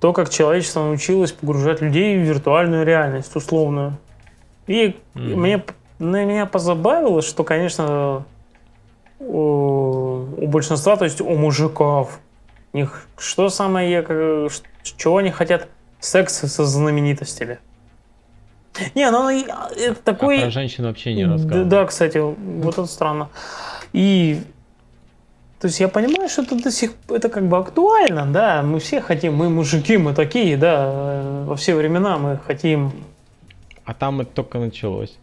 [0.00, 3.96] То, как человечество научилось погружать людей в виртуальную реальность, условную.
[4.66, 5.40] И Мгм.
[5.40, 5.64] мне,
[5.98, 8.24] на меня позабавило, что, конечно,
[9.20, 12.18] у, у большинства, то есть у мужиков,
[12.72, 14.04] у них что самое,
[14.96, 15.68] чего они хотят?
[16.00, 17.58] Секс со знаменитостями.
[18.94, 20.40] Не, ну и- это А такой...
[20.40, 21.64] про женщин вообще не рассказывал.
[21.66, 23.28] да, кстати, вот это странно.
[23.92, 24.40] И
[25.60, 29.02] то есть я понимаю, что это до сих это как бы актуально, да, мы все
[29.02, 32.92] хотим, мы мужики, мы такие, да, э, во все времена мы хотим,
[33.84, 35.18] А там это только началось.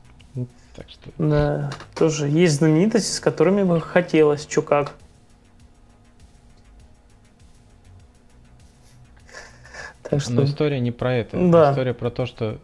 [0.77, 4.93] Так что да, тоже есть знаменитости, с которыми бы хотелось, чё как.
[10.03, 11.37] Так что, Но история не про это.
[11.49, 11.71] Да.
[11.71, 12.59] История про то, что,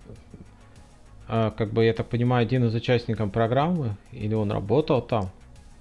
[1.27, 5.31] а, как бы, я так понимаю, один из участников программы, или он работал там,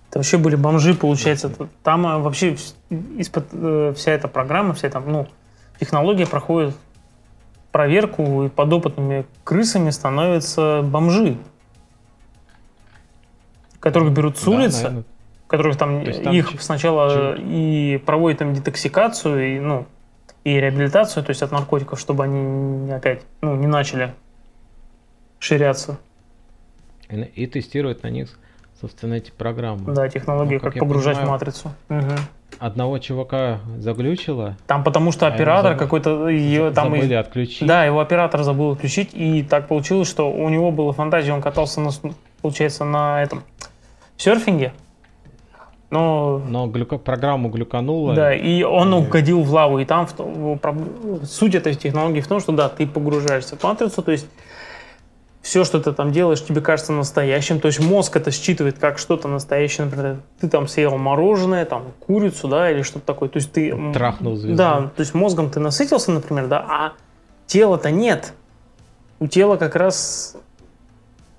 [0.08, 1.50] это вообще были бомжи, получается.
[1.82, 2.54] Там э, вообще
[2.90, 5.26] из-под, э, вся эта программа, вся эта, ну,
[5.80, 6.74] технология проходит
[7.70, 11.38] проверку, и подопытными крысами становятся бомжи,
[13.82, 15.04] которых берут с да, улицы, наверно,
[15.48, 19.86] которых там, там их ч- сначала и проводят им детоксикацию, и, ну,
[20.44, 24.14] и реабилитацию, то есть от наркотиков, чтобы они опять, ну, не начали
[25.38, 25.98] ширяться.
[27.10, 28.38] и, и тестирует на них,
[28.80, 29.92] собственно, эти программы.
[29.92, 31.72] Да, технологии, Ну, как как, погружать в понимаю, матрицу.
[31.88, 32.16] Мгм.
[32.58, 37.66] Одного чувака заглючило, Там потому что А оператор забы- какой-то ее там и- забыли отключить.
[37.66, 41.80] да его оператор забыл включить и так получилось, что у него была фантазия, он катался
[41.80, 41.90] на
[42.40, 43.42] получается на этом
[44.16, 44.72] серфинге,
[45.90, 48.14] но Но глюка- программу глюкануло.
[48.14, 52.26] да и он И- угодил в лаву и там в в суть этой технологии в
[52.26, 54.26] том, что да ты погружаешься в матрицу, то есть
[55.42, 57.58] все, что ты там делаешь, тебе кажется настоящим.
[57.58, 59.86] То есть мозг это считывает как что-то настоящее.
[59.86, 63.28] Например, ты там съел мороженое, там курицу, да, или что-то такое.
[63.28, 63.74] То есть ты...
[63.92, 64.56] Трахнул звезду.
[64.56, 66.92] Да, то есть мозгом ты насытился, например, да, а
[67.46, 68.34] тела-то нет.
[69.18, 70.36] У тела как раз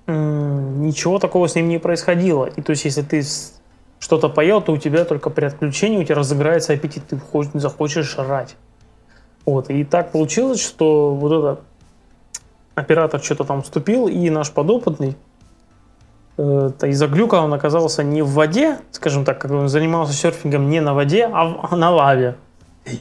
[0.06, 2.46] ничего такого с ним не происходило.
[2.46, 3.22] И то есть если ты
[3.98, 7.18] что-то поел, то у тебя только при отключении у тебя разыграется аппетит, ты
[7.54, 8.56] захочешь жрать.
[9.46, 11.60] Вот, и так получилось, что вот этот
[12.74, 15.16] оператор что-то там вступил, и наш подопытный
[16.38, 20.80] э, из-за глюка он оказался не в воде, скажем так, как он занимался серфингом не
[20.80, 22.36] на воде, а, в, а на лаве.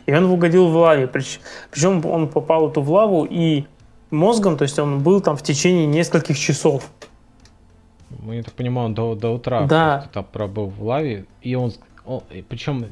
[0.06, 1.08] И он угодил в лаве.
[1.08, 3.66] Прич, причем он попал эту в лаву и
[4.14, 6.90] мозгом, то есть он был там в течение нескольких часов.
[8.10, 9.66] Мы это понимаем до, до утра.
[9.66, 10.10] Да.
[10.14, 11.74] Там пробыл в лаве, и он,
[12.06, 12.86] он причем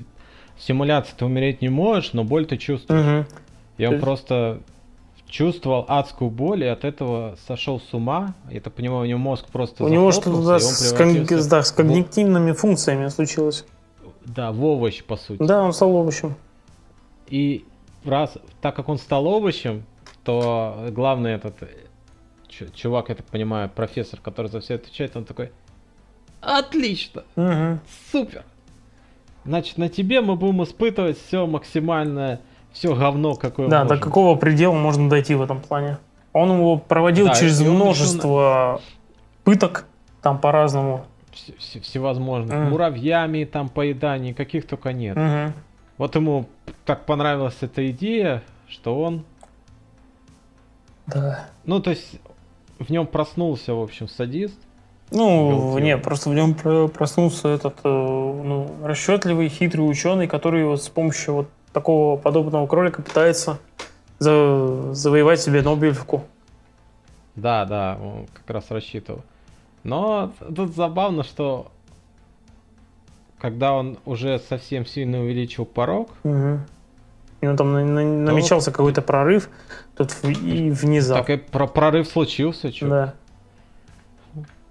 [0.57, 3.25] симуляции ты умереть не можешь, но боль ты чувствуешь.
[3.25, 3.35] Угу.
[3.77, 4.03] И он есть...
[4.03, 4.61] просто
[5.27, 8.35] чувствовал адскую боль и от этого сошел с ума.
[8.49, 11.25] Я так понимаю, у него мозг просто У него что-то да, с, кон...
[11.25, 12.59] да, с когнитивными в...
[12.59, 13.65] функциями случилось.
[14.25, 15.41] Да, в овощ, по сути.
[15.41, 16.35] Да, он стал овощем.
[17.27, 17.65] И
[18.03, 19.85] раз, так как он стал овощем,
[20.23, 21.55] то главный этот
[22.73, 25.51] чувак, я так понимаю, профессор, который за все отвечает, он такой,
[26.41, 27.79] отлично, угу.
[28.11, 28.43] супер.
[29.45, 32.41] Значит, на тебе мы будем испытывать все максимальное,
[32.71, 33.97] все говно, какое Да, можем.
[33.97, 35.97] до какого предела можно дойти в этом плане.
[36.33, 39.01] Он его проводил да, через множество на...
[39.43, 39.85] пыток,
[40.21, 41.05] там по-разному.
[41.57, 42.53] Всевозможных.
[42.53, 42.69] Mm.
[42.69, 45.15] Муравьями, там поеданий, каких только нет.
[45.15, 45.53] Mm-hmm.
[45.97, 46.45] Вот ему
[46.85, 49.23] так понравилась эта идея, что он...
[51.13, 51.45] Да.
[51.65, 52.19] Ну, то есть
[52.79, 54.57] в нем проснулся, в общем, садист.
[55.11, 56.55] Ну, не, просто в нем
[56.89, 63.01] проснулся этот э, ну, расчетливый, хитрый ученый, который вот с помощью вот такого подобного кролика
[63.01, 63.59] пытается
[64.19, 66.23] за, завоевать себе Нобелевку.
[67.35, 69.21] Да, да, он как раз рассчитывал.
[69.83, 71.71] Но тут забавно, что
[73.39, 76.59] когда он уже совсем сильно увеличил порог, угу.
[77.41, 79.49] и он там на, на, намечался какой-то прорыв,
[80.05, 81.23] тут и внезапно.
[81.23, 82.87] Так и про прорыв случился, что?
[82.87, 83.13] Да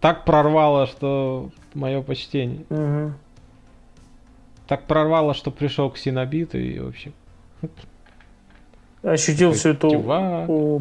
[0.01, 2.65] так прорвало, что мое почтение.
[2.71, 3.13] Угу.
[4.67, 7.13] Так прорвало, что пришел к Синобиту и вообще.
[9.03, 9.99] Ощутил всю эту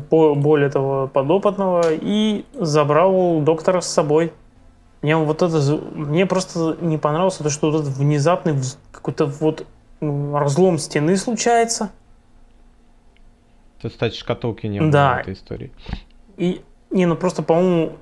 [0.10, 4.34] боль этого подопытного и забрал доктора с собой.
[5.02, 5.58] Мне вот это,
[5.94, 8.56] мне просто не понравилось, то, что вот этот внезапный
[8.92, 9.66] какой-то вот
[10.02, 11.92] разлом стены случается.
[13.82, 15.16] Тут, кстати, шкатулки не было да.
[15.16, 15.72] в этой истории.
[16.38, 16.62] И
[16.92, 17.94] не, ну просто, по-моему,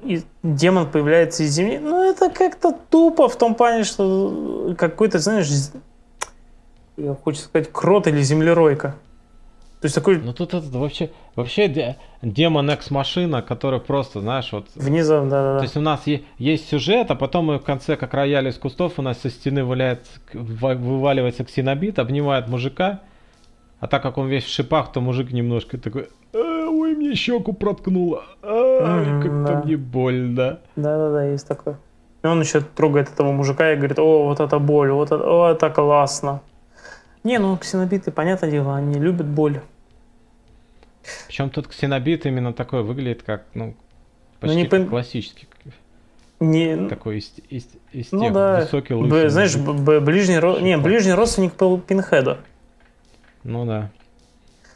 [0.43, 1.77] демон появляется из земли.
[1.77, 5.47] Ну, это как-то тупо в том плане, что какой-то, знаешь,
[6.95, 8.95] я хочу сказать, крот или землеройка.
[9.81, 10.17] То есть такой...
[10.17, 14.67] Ну тут это вообще, вообще демон экс-машина, который просто, знаешь, вот...
[14.73, 15.57] Внизу, да-да-да.
[15.59, 16.01] То есть у нас
[16.39, 19.63] есть сюжет, а потом мы в конце, как рояль из кустов, у нас со стены
[19.63, 23.01] валяет, вываливается ксенобит, обнимает мужика,
[23.79, 28.23] а так как он весь в шипах, то мужик немножко такой, ой, мне щеку проткнуло,
[28.43, 30.59] ай, как-то мне больно.
[30.75, 31.77] Да-да-да, есть такое.
[32.23, 35.51] И он еще трогает этого мужика и говорит, о, вот это боль, вот это, о,
[35.51, 36.41] это классно.
[37.23, 39.61] Не, ну ксенобиты, понятное дело, они любят боль.
[41.27, 43.75] Причем тут ксенобит именно такой выглядит, как, ну,
[44.39, 45.47] почти ну, не как классический.
[46.39, 46.87] Не...
[46.87, 48.61] Такой из, из, из ну, тех да.
[48.61, 49.23] высокий лысый.
[49.23, 50.59] Б, знаешь, б, ближний, ро...
[50.59, 52.39] не, ближний родственник Пинхеда.
[53.47, 53.89] Ну да.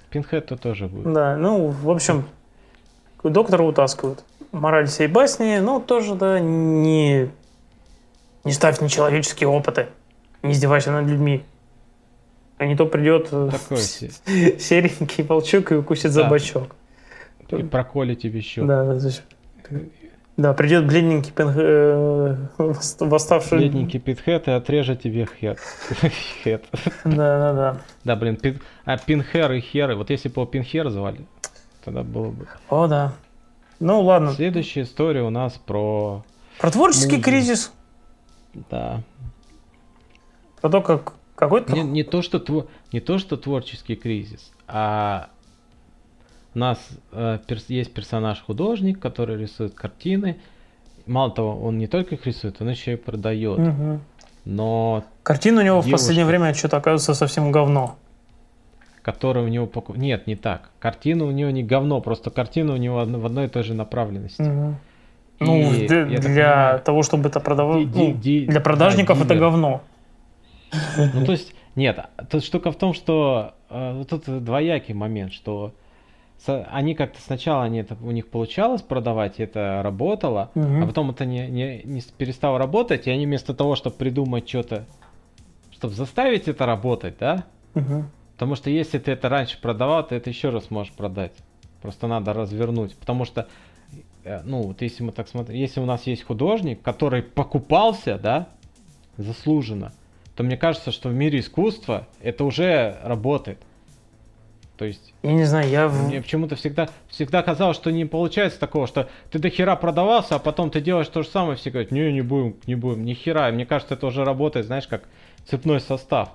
[0.09, 1.11] Пинхед-то тоже будет.
[1.13, 2.23] Да, ну, в общем,
[3.21, 4.23] доктора утаскивают.
[4.53, 7.29] Мораль всей басни, ну, тоже, да, не,
[8.45, 9.87] не ставь нечеловеческие опыты.
[10.41, 11.43] Не издевайся над людьми.
[12.57, 13.77] А не то придет э, Такой
[14.59, 16.09] серенький волчок и укусит да.
[16.11, 16.75] за бочок.
[17.49, 18.67] И проколит тебе щеку.
[18.67, 18.99] Да, да,
[20.41, 22.35] да, придет бледненький пин, э,
[22.99, 23.59] восставший...
[23.59, 25.59] Бледненький питхет и отрежет тебе хет.
[27.03, 27.77] Да, да, да.
[28.03, 31.25] Да, блин, пин, а пинхер и херы, вот если бы его пинхер звали,
[31.83, 32.47] тогда было бы...
[32.69, 33.13] О, да.
[33.79, 34.33] Ну, ладно.
[34.33, 36.23] Следующая история у нас про...
[36.59, 37.23] Про творческий музыку.
[37.23, 37.71] кризис.
[38.69, 39.01] Да.
[40.61, 41.73] Про то, как какой-то...
[41.73, 45.30] Не, не, то, что, не то, что творческий кризис, а
[46.53, 50.37] у нас э, перс, есть персонаж-художник, который рисует картины.
[51.05, 53.59] Мало того, он не только их рисует, он еще и продает.
[53.59, 53.99] Угу.
[54.45, 55.03] Но...
[55.23, 57.95] Картина у него девушка, в последнее время что-то оказывается совсем говно.
[59.01, 59.65] Который у него...
[59.65, 59.97] Покуп...
[59.97, 60.69] Нет, не так.
[60.79, 64.41] Картина у него не говно, просто картина у него в одной и той же направленности.
[64.41, 64.75] Угу.
[65.39, 67.87] Ну, для, для понимаю, того, чтобы это продавать...
[67.95, 69.81] Ну, для продажников да, это говно.
[70.97, 71.99] Ну, то есть, нет,
[72.29, 75.73] тут штука в том, что э, тут двоякий момент, что
[76.47, 80.83] они как-то сначала они это, у них получалось продавать, это работало, угу.
[80.83, 84.85] а потом это не, не, не перестало работать, и они вместо того, чтобы придумать что-то,
[85.71, 87.45] чтобы заставить это работать, да?
[87.75, 88.05] Угу.
[88.33, 91.33] Потому что если ты это раньше продавал, ты это еще раз можешь продать.
[91.81, 92.95] Просто надо развернуть.
[92.95, 93.47] Потому что,
[94.23, 98.47] э, ну, вот если мы так смотрим, если у нас есть художник, который покупался, да,
[99.17, 99.93] заслуженно,
[100.35, 103.59] то мне кажется, что в мире искусства это уже работает.
[104.81, 105.13] То есть...
[105.21, 105.89] Я не знаю, я...
[105.89, 110.39] Мне почему-то всегда, всегда казалось, что не получается такого, что ты до хера продавался, а
[110.39, 113.51] потом ты делаешь то же самое, все говорят, не, не будем, не будем, ни хера.
[113.51, 115.03] Мне кажется, это уже работает, знаешь, как
[115.45, 116.29] цепной состав.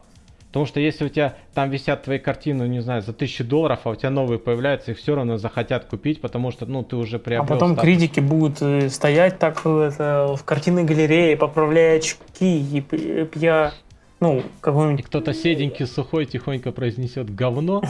[0.46, 3.90] Потому что если у тебя там висят твои картины, не знаю, за тысячу долларов, а
[3.90, 7.52] у тебя новые появляются, их все равно захотят купить, потому что, ну, ты уже приобрел.
[7.52, 7.82] А потом статус.
[7.82, 12.84] критики будут э, стоять так это, в картинной галерее, поправляя очки, и
[13.34, 13.72] я
[14.18, 15.04] ну, какой-нибудь...
[15.04, 17.82] Кто-то седенький, сухой, тихонько произнесет говно.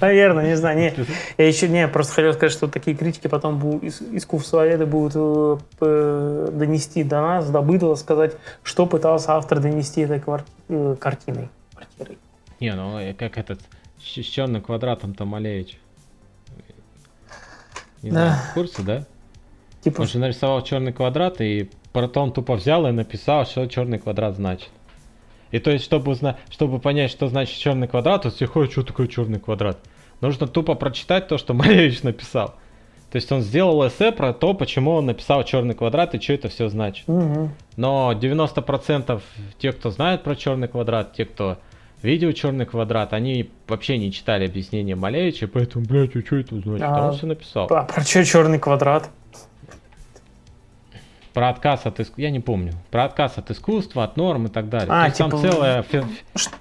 [0.00, 0.78] Наверное, не знаю.
[0.78, 0.94] Не.
[1.38, 7.04] Я еще не, просто хотел сказать, что такие критики потом будут, искусствоведы будут э, донести
[7.04, 10.44] до нас, до быдла, сказать, что пытался автор донести этой квар...
[10.70, 11.50] Э, картиной.
[11.74, 12.18] Квартирой.
[12.58, 13.60] Не, ну э, как этот,
[13.98, 15.78] с черным квадратом-то Малевич.
[18.02, 18.16] Не да.
[18.16, 19.06] знаю, в курсе, да?
[19.82, 20.00] Типа...
[20.00, 24.70] Он же нарисовал черный квадрат, и потом тупо взял и написал, что черный квадрат значит.
[25.50, 28.82] И то есть, чтобы, узнать, чтобы понять, что значит черный квадрат, вот все ходят, что
[28.82, 29.78] такое черный квадрат.
[30.20, 32.54] Нужно тупо прочитать то, что Малевич написал.
[33.10, 36.48] То есть он сделал эссе про то, почему он написал черный квадрат и что это
[36.48, 37.08] все значит.
[37.08, 37.50] Угу.
[37.76, 39.20] Но 90%
[39.58, 41.58] тех, кто знает про черный квадрат, те, кто
[42.02, 46.82] видел черный квадрат, они вообще не читали объяснение Малевича, поэтому, блядь, а что это значит?
[46.82, 47.66] А, а он все написал.
[47.70, 49.10] А про что черный квадрат?
[51.32, 54.68] Про отказ от искусства, я не помню, про отказ от искусства, от норм и так
[54.68, 54.88] далее.
[54.90, 56.02] А, То типа, там целая фи-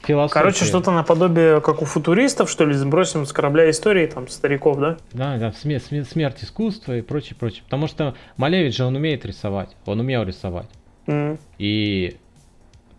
[0.04, 0.34] философия.
[0.34, 4.98] Короче, что-то наподобие, как у футуристов, что ли, сбросим с корабля истории, там, стариков, да?
[5.14, 7.64] Да, да, смерть, смерть искусства и прочее, прочее.
[7.64, 10.70] Потому что Малевич же, он умеет рисовать, он умел рисовать.
[11.08, 11.40] Mm.
[11.58, 12.18] И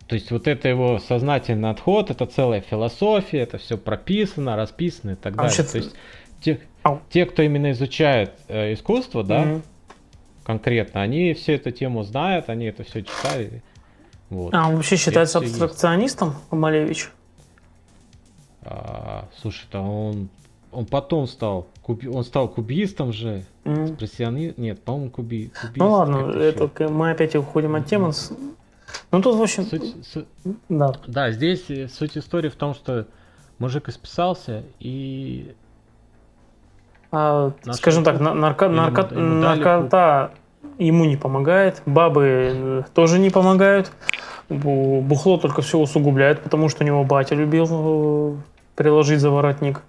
[0.07, 5.15] то есть вот это его сознательный отход, это целая философия, это все прописано, расписано и
[5.15, 5.63] так а далее.
[5.63, 5.95] То есть
[6.41, 6.59] те,
[7.09, 9.61] те, кто именно изучает э, искусство, да, mm-hmm
[10.43, 13.63] конкретно, они все эту тему знают, они это все читали.
[14.29, 14.53] Вот.
[14.53, 17.11] А он вообще считается это абстракционистом, Малевич?
[18.63, 20.29] А, слушай, то он,
[20.71, 23.91] он потом стал, куби, он стал кубистом же, mm.
[23.91, 25.77] экспрессионист, нет, по-моему, куби, кубист.
[25.77, 28.13] Ну ладно, это, мы опять уходим от темы.
[29.11, 30.27] Ну тут, в общем, суть, суть,
[30.69, 30.93] да.
[31.07, 33.07] Да, здесь суть истории в том, что
[33.57, 35.55] мужик исписался и
[37.11, 40.31] а, скажем так, нарко, нарко, наркота
[40.77, 42.23] ему не помогает, бабы
[42.53, 43.91] э, тоже не помогают,
[44.49, 48.35] бухло только все усугубляет, потому что у него батя любил э,
[48.75, 49.81] приложить за воротник.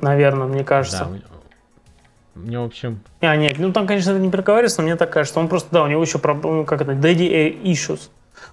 [0.00, 1.04] Наверное, мне кажется.
[1.04, 1.20] Да,
[2.34, 3.00] мне, в общем...
[3.20, 5.38] А, нет, ну там, конечно, это не проговаривается, но мне так кажется.
[5.38, 8.08] Он просто, да, у него еще, ну, как это, daddy issues.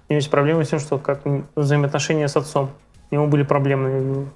[0.08, 1.22] У него есть проблемы с тем, что как
[1.56, 2.70] взаимоотношения с отцом.
[3.10, 4.28] У него были проблемы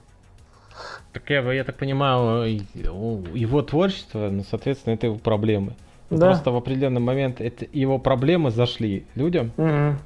[1.15, 5.73] так я, я так понимаю, его творчество, ну, соответственно, это его проблемы.
[6.11, 6.27] Да.
[6.27, 9.53] Просто в определенный момент это, его проблемы зашли людям.
[9.57, 9.97] Угу.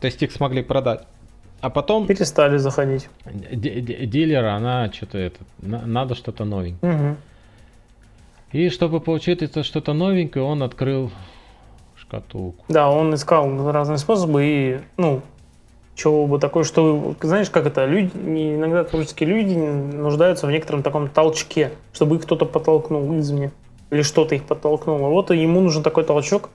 [0.00, 1.06] То есть их смогли продать.
[1.60, 2.06] А потом...
[2.06, 3.08] Перестали заходить.
[3.24, 5.38] Дилера, она что-то это...
[5.62, 6.94] Надо что-то новенькое.
[6.94, 7.16] Угу.
[8.52, 11.10] И чтобы получить это что-то новенькое, он открыл
[11.96, 12.64] шкатулку.
[12.68, 15.22] Да, он искал разные способы и, ну,
[15.94, 21.08] чего бы такое, что, знаешь, как это, люди, иногда творческие люди нуждаются в некотором таком
[21.08, 23.52] толчке, чтобы их кто-то подтолкнул извне,
[23.90, 25.08] или что-то их подтолкнуло.
[25.08, 26.50] Вот ему нужен такой толчок,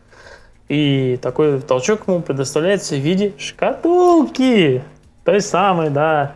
[0.67, 4.83] и такой толчок ему предоставляется в виде шкатулки,
[5.23, 6.35] той самой, да.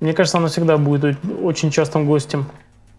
[0.00, 2.46] Мне кажется, она всегда будет очень частым гостем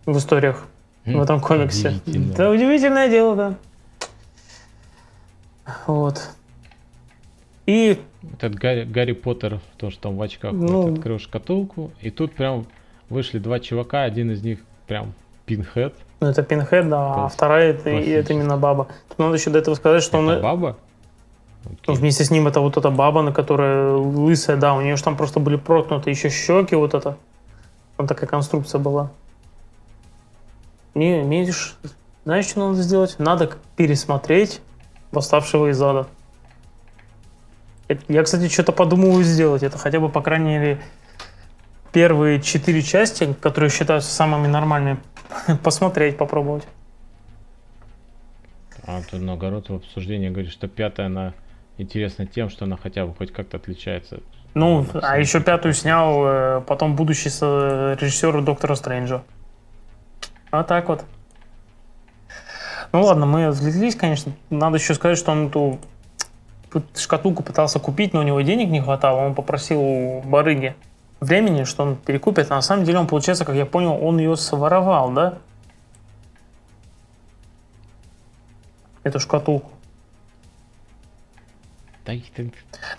[0.05, 0.65] в историях
[1.05, 2.01] в этом комиксе.
[2.05, 3.53] Это удивительное дело, да.
[5.87, 6.29] Вот.
[7.65, 8.01] И
[8.33, 12.33] этот Гарри, Гарри Поттер, то, что там в очках ну, вот, открыл шкатулку, и тут
[12.33, 12.65] прям
[13.09, 15.13] вышли два чувака, один из них прям
[15.45, 15.93] Пинхед.
[16.19, 18.87] Ну, это Пинхед, да, а вторая это, это именно баба.
[19.09, 20.41] Тут надо еще до этого сказать, что это он...
[20.41, 20.77] баба?
[21.87, 25.03] Ну, вместе с ним это вот эта баба, на которая лысая, да, у нее же
[25.03, 27.17] там просто были проткнуты еще щеки, вот это.
[27.97, 29.11] Там такая конструкция была.
[30.95, 31.77] Не, видишь,
[32.25, 33.15] знаешь, что надо сделать?
[33.19, 34.61] Надо пересмотреть
[35.11, 36.07] «Восставшего из ада».
[38.07, 39.63] Я, кстати, что-то подумываю сделать.
[39.63, 40.81] Это хотя бы, по крайней мере,
[41.91, 44.99] первые четыре части, которые считаются самыми нормальными,
[45.63, 46.67] посмотреть, попробовать.
[48.85, 51.33] А тут наоборот в обсуждении говорит, что пятая, она
[51.77, 54.19] интересна тем, что она хотя бы хоть как-то отличается
[54.53, 59.23] Ну, а еще пятую снял э, потом будущий режиссер Доктора Стрэнджа.
[60.51, 61.05] А так вот.
[62.91, 64.31] Ну ладно, мы отвлеклись, конечно.
[64.49, 65.79] Надо еще сказать, что он эту
[66.95, 69.25] шкатулку пытался купить, но у него денег не хватало.
[69.25, 70.75] Он попросил у барыги
[71.19, 72.51] времени, что он перекупит.
[72.51, 75.37] А на самом деле он, получается, как я понял, он ее своровал, да?
[79.03, 79.71] Эту шкатулку.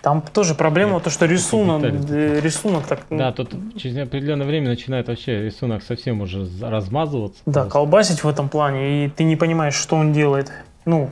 [0.01, 4.47] Там тоже проблема, Нет, то, что рисунок, э, рисунок так, ну, Да, тут через определенное
[4.47, 7.41] время начинает вообще рисунок совсем уже размазываться.
[7.45, 10.51] да, колбасить в этом плане, и ты не понимаешь, что он делает.
[10.85, 11.09] Ну,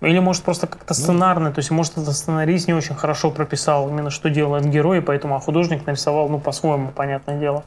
[0.00, 4.10] или может просто как-то сценарно, то есть может это сценарист не очень хорошо прописал именно
[4.10, 7.64] что делает герой, поэтому а художник нарисовал, ну, по-своему, понятное дело.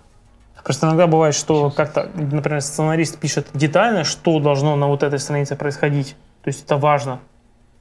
[0.63, 5.55] Просто иногда бывает, что как-то, например, сценарист пишет детально, что должно на вот этой странице
[5.55, 6.15] происходить.
[6.43, 7.19] То есть это важно.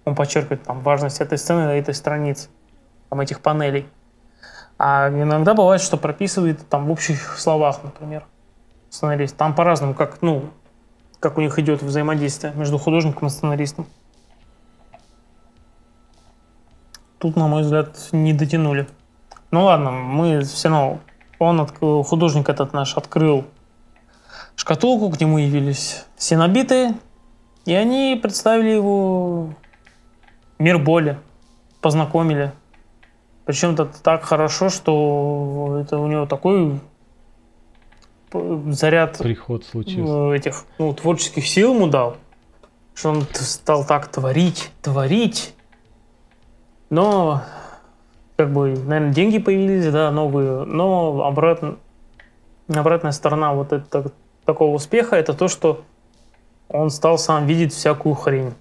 [0.04, 2.48] Он подчеркивает там важность этой сцены этой странице,
[3.10, 3.86] там этих панелей.
[4.78, 8.24] А иногда бывает, что прописывает там в общих словах, например,
[8.88, 9.36] сценарист.
[9.36, 10.44] Там по-разному, как, ну,
[11.20, 13.86] как у них идет взаимодействие между художником и сценаристом.
[17.20, 18.88] Тут, на мой взгляд, не дотянули.
[19.50, 20.98] Ну ладно, мы все равно...
[21.38, 21.66] Он,
[22.04, 23.44] художник этот наш, открыл
[24.56, 26.94] шкатулку, к нему явились синобиты,
[27.64, 29.54] и они представили его
[30.58, 31.18] мир боли,
[31.80, 32.52] познакомили.
[33.46, 36.80] Причем это так хорошо, что это у него такой
[38.68, 40.12] заряд Приход случился.
[40.12, 42.16] э, этих ну, творческих сил ему дал,
[42.94, 45.54] что он стал так творить, творить.
[46.90, 47.42] Но,
[48.36, 51.76] как бы, наверное, деньги появились, да, новые, но обратно,
[52.68, 54.10] обратная сторона вот это,
[54.44, 55.82] такого успеха это то, что
[56.68, 58.52] он стал сам видеть всякую хрень.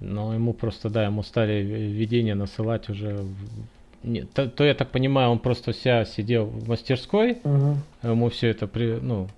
[0.00, 3.14] Но ему просто, да, ему стали видения насылать уже.
[3.16, 7.80] в- Не, то, то, я так понимаю, он просто вся сидел в мастерской, Мгм.
[8.02, 9.28] ему все это, при, ну,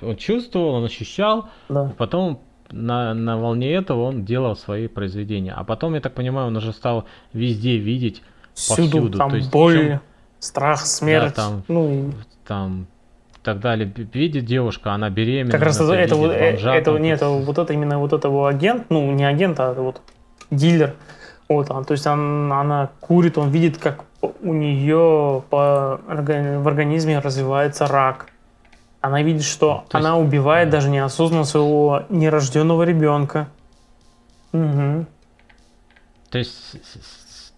[0.00, 1.92] он чувствовал, он ощущал, Да.
[1.98, 2.38] потом
[2.70, 5.52] на, на волне этого он делал свои произведения.
[5.56, 8.22] А потом, я так понимаю, он уже стал везде видеть,
[8.54, 10.00] Всюду, Повсюду, там то есть боль, причем-
[10.38, 11.34] страх, смерть.
[11.34, 12.12] там ну и
[12.46, 12.86] там,
[13.42, 13.92] так далее.
[14.12, 15.52] Видит девушка, она беременна.
[15.52, 17.72] как раз это, видит это, вот- э, бомжа, это там, нет, то это вот это
[17.74, 20.00] именно вот это его агент, ну не агент, а вот
[20.50, 20.94] дилер.
[21.48, 27.18] Вот, а, то есть он, она курит, он видит, как у нее по, в организме
[27.20, 28.26] развивается рак.
[29.06, 33.46] Она видит, что То есть- она убивает даже неосознанно своего нерожденного ребенка.
[34.50, 35.06] Мгм.
[36.30, 36.74] То есть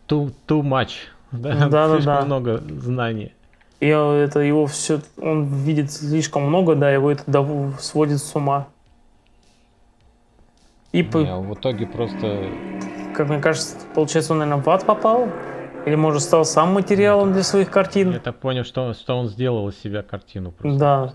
[0.07, 0.91] too, too much.
[1.33, 2.25] Да, Да, слишком да.
[2.27, 3.33] много знаний.
[3.81, 7.25] И это его все, он видит слишком много, да, его это
[7.79, 8.67] сводит с ума.
[10.93, 12.51] И, по- Не, в итоге просто
[13.15, 15.29] как мне кажется, получается, он, наверное, в ад попал?
[15.87, 18.13] Или, может, стал сам материалом для своих картин?
[18.13, 20.51] я так понял, что, что он сделал из себя картину.
[20.53, 20.79] Просто.
[20.79, 21.15] Да.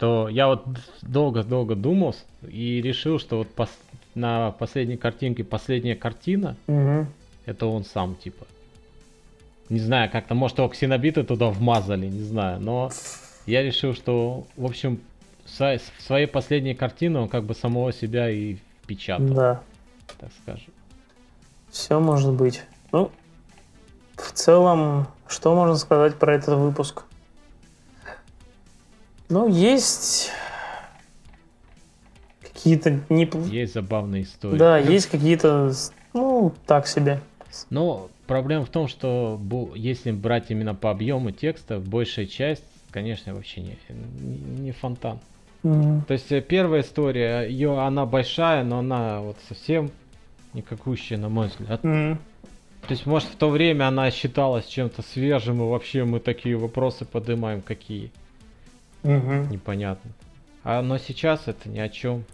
[0.00, 0.64] Что я вот
[1.02, 2.16] долго-долго думал
[2.48, 3.68] и решил, что вот пос-
[4.14, 7.06] на последней картинке последняя картина Мгм.
[7.44, 8.46] это он сам типа.
[9.68, 12.90] Не знаю, как-то, может, его ксенобиты туда вмазали, не знаю, но
[13.44, 15.00] я решил, что, в общем,
[15.44, 15.50] в
[16.02, 19.60] своей последней картине он как бы самого себя и впечатал, Да.
[20.18, 20.72] так скажем.
[21.68, 22.62] Все может быть.
[22.90, 23.10] Ну,
[24.16, 27.02] в целом, что можно сказать про этот выпуск?
[29.30, 30.32] Ну, есть
[32.42, 33.30] какие-то не...
[33.48, 34.58] Есть забавные истории.
[34.58, 35.72] Да, есть какие-то,
[36.12, 37.20] ну, так себе.
[37.70, 39.40] Но проблема в том, что
[39.76, 43.78] если брать именно по объему текста, большая часть, конечно, вообще не,
[44.58, 45.20] не, фонтан.
[45.62, 46.02] Мгм.
[46.02, 49.92] То есть э, первая история, ее она большая, но она вот совсем
[50.54, 51.84] никакущая, на мой взгляд.
[51.84, 52.18] Мгм.
[52.82, 57.04] То есть, может, в то время она считалась чем-то свежим, и вообще мы такие вопросы
[57.04, 58.10] поднимаем, какие
[59.02, 59.50] Мгм.
[59.50, 60.10] непонятно.
[60.64, 62.24] А но сейчас это ни о чем.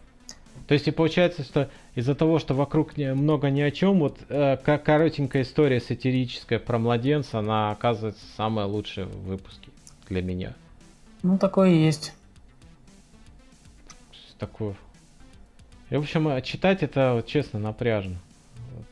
[0.67, 4.57] То есть и получается, что из-за того, что вокруг много ни о чем, вот э,
[4.57, 9.69] ка- коротенькая история сатирическая про младенца, она оказывается самая лучшая в выпуске
[10.09, 10.55] для меня.
[11.23, 12.15] Ну, такое и есть.
[14.39, 14.75] Такое.
[15.91, 18.17] И, в общем, э, читать это, вот, честно, напряжно.
[18.75, 18.87] Вот.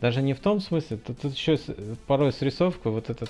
[0.00, 1.74] Даже не в том смысле, тут, тут еще с-
[2.06, 3.26] порой с рисовкой, вот эта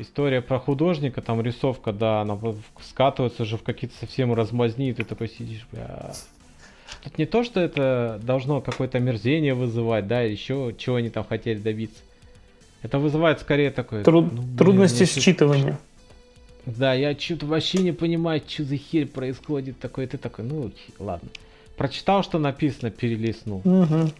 [0.00, 2.38] история про художника, там рисовка, да, она
[2.82, 6.12] скатывается уже в какие-то совсем размазни, и ты такой сидишь, бля.
[7.04, 11.58] Тут не то, что это должно какое-то мерзение вызывать, да, еще чего они там хотели
[11.58, 12.02] добиться.
[12.82, 14.02] Это вызывает скорее такое...
[14.02, 15.76] Труд- ну, блин, трудности считывания.
[16.66, 20.06] да, я что-то вообще не понимаю, что за херь происходит такой.
[20.06, 21.28] Ты такой, ну, ладно.
[21.76, 23.60] Прочитал, что написано, перелистнул.
[23.64, 24.10] Мгм.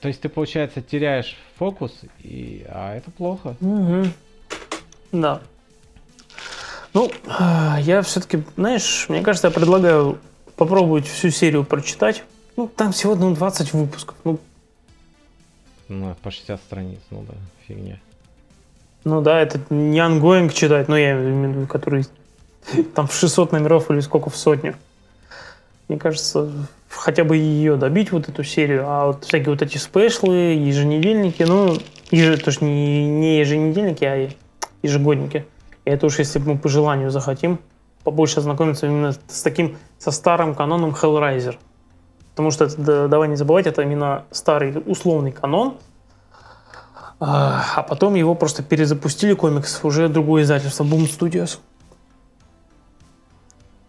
[0.00, 1.92] То есть ты, получается, теряешь фокус,
[2.22, 2.64] и...
[2.68, 3.56] а это плохо.
[3.60, 4.06] Угу.
[5.20, 5.40] Да.
[6.92, 10.18] Ну, а, я все-таки, знаешь, мне кажется, я предлагаю
[10.56, 12.22] попробовать всю серию прочитать.
[12.56, 14.16] Ну, там всего ну, 20 выпусков.
[14.24, 14.38] Ну,
[15.88, 17.34] Ну, по 60 страниц, ну да,
[17.66, 17.98] фигня.
[19.04, 22.06] ну да, это не ongoing читать, но я имею в виду, который
[22.94, 24.74] там в 600 номеров или сколько в сотню.
[25.88, 26.50] Мне кажется,
[26.88, 31.42] хотя бы ее добить, вот эту серию, а вот всякие вот эти special ы, еженедельники,
[31.44, 31.78] ну,
[32.10, 34.30] еже, то есть не, не еженедельники, а
[34.86, 35.46] ежегодники.
[35.84, 37.58] И это уж если мы по желанию захотим
[38.04, 41.56] побольше ознакомиться именно с таким, со старым каноном Hellraiser.
[42.30, 45.78] Потому что, это, да, давай не забывать, это именно старый условный канон,
[47.18, 51.58] а, а потом его просто перезапустили комикс, уже другое издательство, Boom Studios.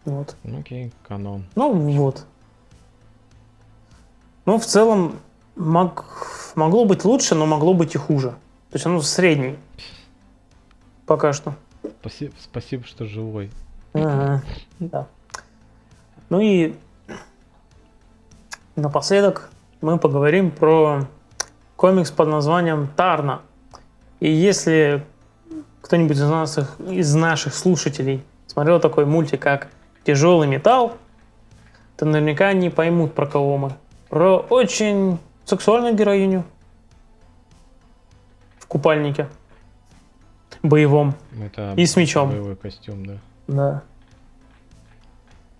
[0.05, 0.35] Вот.
[0.43, 1.45] Ну, окей, канон.
[1.55, 2.25] Ну вот.
[4.45, 5.19] Ну, в целом,
[5.57, 6.05] мог-
[6.55, 8.29] могло быть лучше, но могло быть и хуже.
[8.29, 9.57] То есть оно средний.
[11.07, 11.55] Пока что.
[12.01, 13.49] Спасибо, спасибо, что живой.
[13.93, 14.43] Ага,
[14.79, 15.07] Да.
[16.29, 16.75] Ну и
[18.75, 21.07] напоследок мы поговорим про
[21.77, 23.41] комикс под названием Тарна.
[24.19, 25.05] И если
[25.81, 29.69] кто-нибудь из, нас, из наших слушателей смотрел такой мультик, как
[30.03, 30.97] «Тяжелый металл»,
[31.95, 33.71] то наверняка не поймут, про кого мы.
[34.09, 36.43] Про очень сексуальную героиню
[38.59, 39.29] в купальнике
[40.63, 41.15] боевом.
[41.41, 42.29] Это И с мечом.
[42.31, 43.13] Боевой костюм, да.
[43.47, 43.83] Да.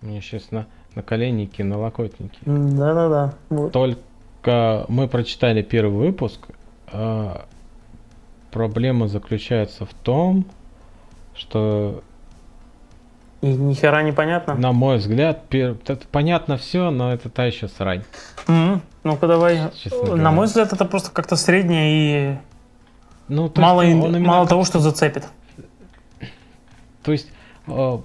[0.02, 0.66] Мне сейчас на,
[0.96, 2.40] на коленники, на локотники.
[2.46, 3.34] Да-да-да.
[3.50, 3.72] Вот.
[3.72, 6.48] Только мы прочитали первый выпуск.
[6.92, 7.46] а
[8.52, 10.46] проблема заключается в том,
[11.36, 12.02] что,
[13.42, 14.56] И ни хера не понятно.
[14.56, 18.04] на мой взгляд, пер- это понятно все, но это та еще срань.
[18.48, 18.82] Мгм.
[19.04, 19.60] Ну-ка давай.
[19.76, 20.32] Честно На говоря.
[20.32, 22.38] мой взгляд, это просто как-то среднее и
[23.28, 25.26] Ну, то мало, есть он именно мало того, что зацепит.
[27.04, 27.30] То есть
[27.68, 27.98] э,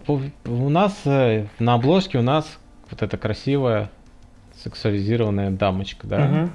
[0.47, 2.47] у нас э, на обложке у нас
[2.90, 3.90] вот эта красивая
[4.62, 6.19] сексуализированная дамочка, да?
[6.20, 6.53] Мгм.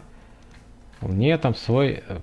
[1.02, 2.20] У нее там свой э,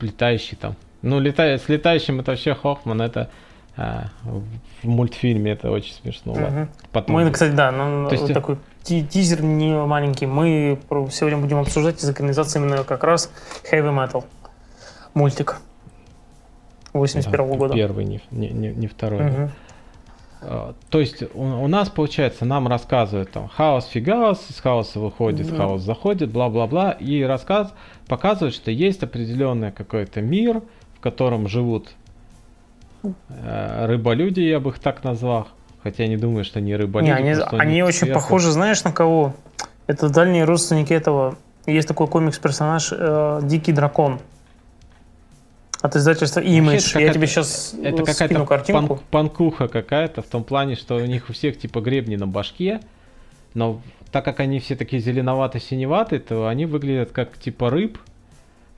[0.00, 0.76] летающий там.
[1.02, 1.58] Ну, лета...
[1.58, 3.30] с летающим это вообще Хоффман, это
[3.76, 6.32] а, в мультфильме это очень смешно.
[6.32, 6.48] ладно.
[6.48, 6.68] Мгм.
[6.92, 7.34] Потом Мы, будет.
[7.34, 10.26] кстати, да, ну, То есть- такой ти- тизер не маленький.
[10.26, 10.78] Мы
[11.10, 13.30] сегодня будем обсуждать из экранизации именно как раз
[13.70, 14.24] Heavy Metal.
[15.16, 15.56] Мультик.
[16.92, 17.74] 81 Да, года.
[17.74, 19.50] Первый, не, не, не, второй.
[20.42, 25.50] А, То есть у, у нас, получается, нам рассказывают там хаос фигаус, из хаоса выходит,
[25.50, 25.56] Да.
[25.56, 27.72] хаос заходит, бла-бла-бла, и рассказ
[28.06, 30.60] показывает, что есть определенный какой-то мир,
[30.94, 31.92] в котором живут
[33.02, 35.48] э, рыболюди, я бы их так назвал.
[35.82, 37.10] Хотя я не думаю, что они рыболюди.
[37.10, 39.32] Не, они, просто они очень сверху- похожи, знаешь, на кого?
[39.86, 41.36] Это дальние родственники этого.
[41.64, 44.20] Есть такой комикс-персонаж э, Дикий дракон.
[45.86, 47.00] От издательства Image.
[47.00, 48.94] Я тебе сейчас Это какая-то картинку.
[48.96, 52.80] панк- панкуха какая-то, в том плане, что у них у всех типа гребни на башке,
[53.54, 53.80] но
[54.10, 57.98] так как они все такие зеленовато-синеватые, то они выглядят как типа рыб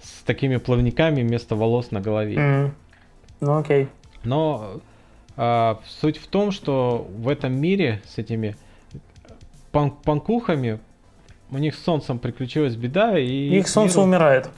[0.03, 2.39] с такими плавниками вместо волос на голове.
[2.39, 2.75] Мгм.
[3.41, 3.89] Ну окей.
[4.25, 4.81] Но
[5.39, 8.55] а, суть в том, что в этом мире с этими
[9.73, 10.79] пан- панкухами
[11.51, 14.51] у них с солнцем приключилась беда, и Их солнце миру- умирает.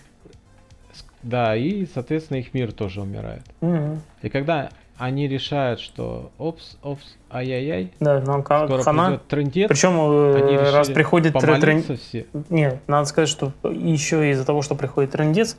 [1.23, 3.43] Да, и, соответственно, их мир тоже умирает.
[3.61, 4.01] Мгм.
[4.23, 9.07] И когда они решают, что опс, опс, ай-яй-яй, Да, нам скоро хана.
[9.07, 12.27] придет трындец, Причем они э, раз решили приходит помолиться все.
[12.51, 15.57] Нет, надо сказать, что еще из-за того, что приходит трендец,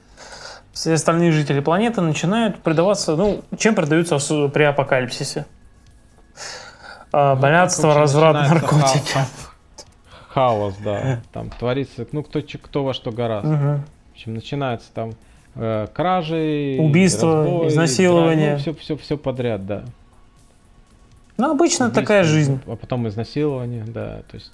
[0.72, 4.18] все остальные жители планеты начинают предаваться, ну, чем предаются
[4.50, 5.46] при апокалипсисе?
[7.12, 9.12] А, Ну, короче, разврат, наркотики.
[9.14, 9.28] ха- ха-
[10.30, 11.20] Хаос, да.
[11.34, 13.50] Там творится, ну, кто, кто во что гораздо.
[13.50, 13.84] Мгм.
[14.10, 15.12] В общем, начинается там
[15.53, 18.57] кражи, Убийства, разбой, изнасилования.
[18.57, 19.84] все, все, все подряд, да.
[21.38, 22.60] Ну, обычно Убийства, такая жизнь.
[22.68, 24.52] А потом изнасилование, да, то есть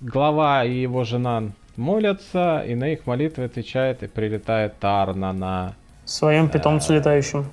[0.00, 1.42] глава и его жена
[1.76, 5.74] молятся, и на их молитвы отвечает и прилетает Тарна на
[6.04, 6.96] своем питомце А.
[6.96, 7.46] летающем.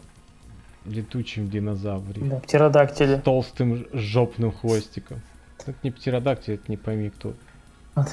[0.86, 2.22] летучем динозавре.
[2.23, 3.18] Да, птеродактиле.
[3.18, 5.22] С толстым жопным хвостиком.
[5.60, 7.34] Это не птеродактиль, это не пойми кто.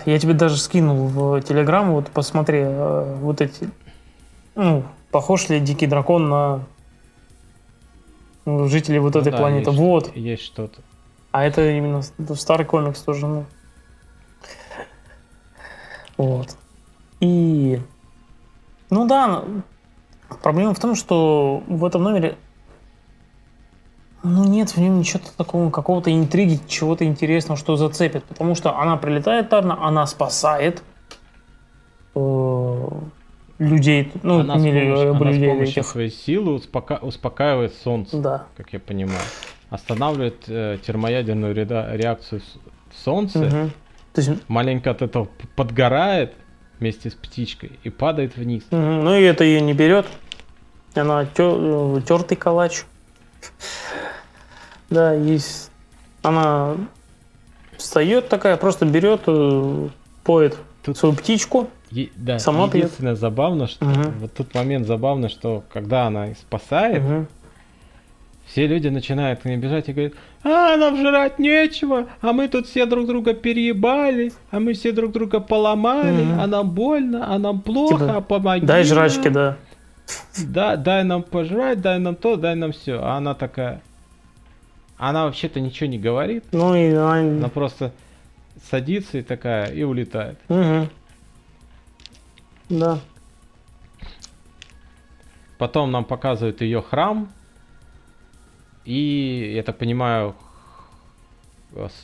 [0.07, 3.69] Я тебе даже скинул в Телеграм, вот посмотри, э, вот эти,
[4.55, 6.61] ну, похож ли дикий дракон на
[8.45, 9.71] ну, жителей вот Ну этой да, планеты.
[9.71, 10.17] есть- Вот.
[10.17, 10.81] Есть что-то.
[11.33, 12.03] А это именно
[12.37, 13.45] старый комикс тоже, ну.
[16.17, 16.57] Вот.
[17.21, 17.81] И...
[18.91, 19.45] Ну да,
[20.43, 22.37] проблема в том, что в этом номере
[24.23, 28.24] Ну нет в нем ничего такого, какого-то интриги, чего-то интересного, что зацепит.
[28.24, 30.82] Потому что она прилетает Тарна, она спасает
[32.15, 32.89] э,
[33.59, 37.74] людей, ну, она не с помощью, э, она людей с помощью своей силы успока- успокаивает
[37.74, 38.44] солнце, Да.
[38.57, 39.19] как я понимаю.
[39.70, 42.43] Останавливает э, термоядерную реда- реакцию
[43.05, 43.39] солнца.
[43.40, 43.70] Мгм.
[44.12, 45.27] То есть, Маленько от этого
[45.57, 46.35] подгорает
[46.78, 48.62] вместе с птичкой и падает вниз.
[48.70, 50.07] мгм, ну и это ее не берет.
[50.94, 52.85] Она тертый калач.
[54.93, 55.70] Да, есть.
[56.23, 56.77] Она
[57.77, 59.89] встает такая, просто берет, э,
[60.24, 61.69] поет Тут- свою птичку.
[61.90, 62.74] Е- да, Сама пьет.
[62.85, 64.12] единственное забавно, что Мгм.
[64.20, 67.27] вот тут момент забавно, что когда она их спасает, Мгм.
[68.47, 70.12] все люди начинают к ней бежать и говорят,
[70.44, 75.12] а нам жрать нечего, а мы тут все друг друга переебали, а мы все друг
[75.12, 76.40] друга поломали, Мгм.
[76.40, 78.86] а нам больно, а нам плохо, Типа, а помоги Дай нам».
[78.89, 79.56] жрачки, да.
[80.47, 83.01] Да, дай нам пожрать, дай нам то, дай нам все.
[83.02, 83.81] А она такая,
[85.09, 87.19] она вообще-то ничего не говорит, Ну и она...
[87.19, 87.93] она просто
[88.70, 90.39] садится и такая и улетает.
[90.49, 90.89] Мгм.
[92.69, 93.01] Да.
[95.59, 97.33] Потом нам показывают ее храм.
[98.85, 100.37] И, я так понимаю,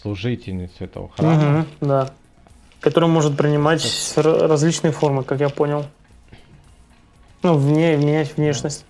[0.02, 1.34] служительницу этого храма.
[1.34, 2.10] Мгм, да.
[2.80, 3.84] Который может принимать
[4.16, 5.86] различные формы, как я понял.
[7.44, 8.84] Ну, вне, менять внешность.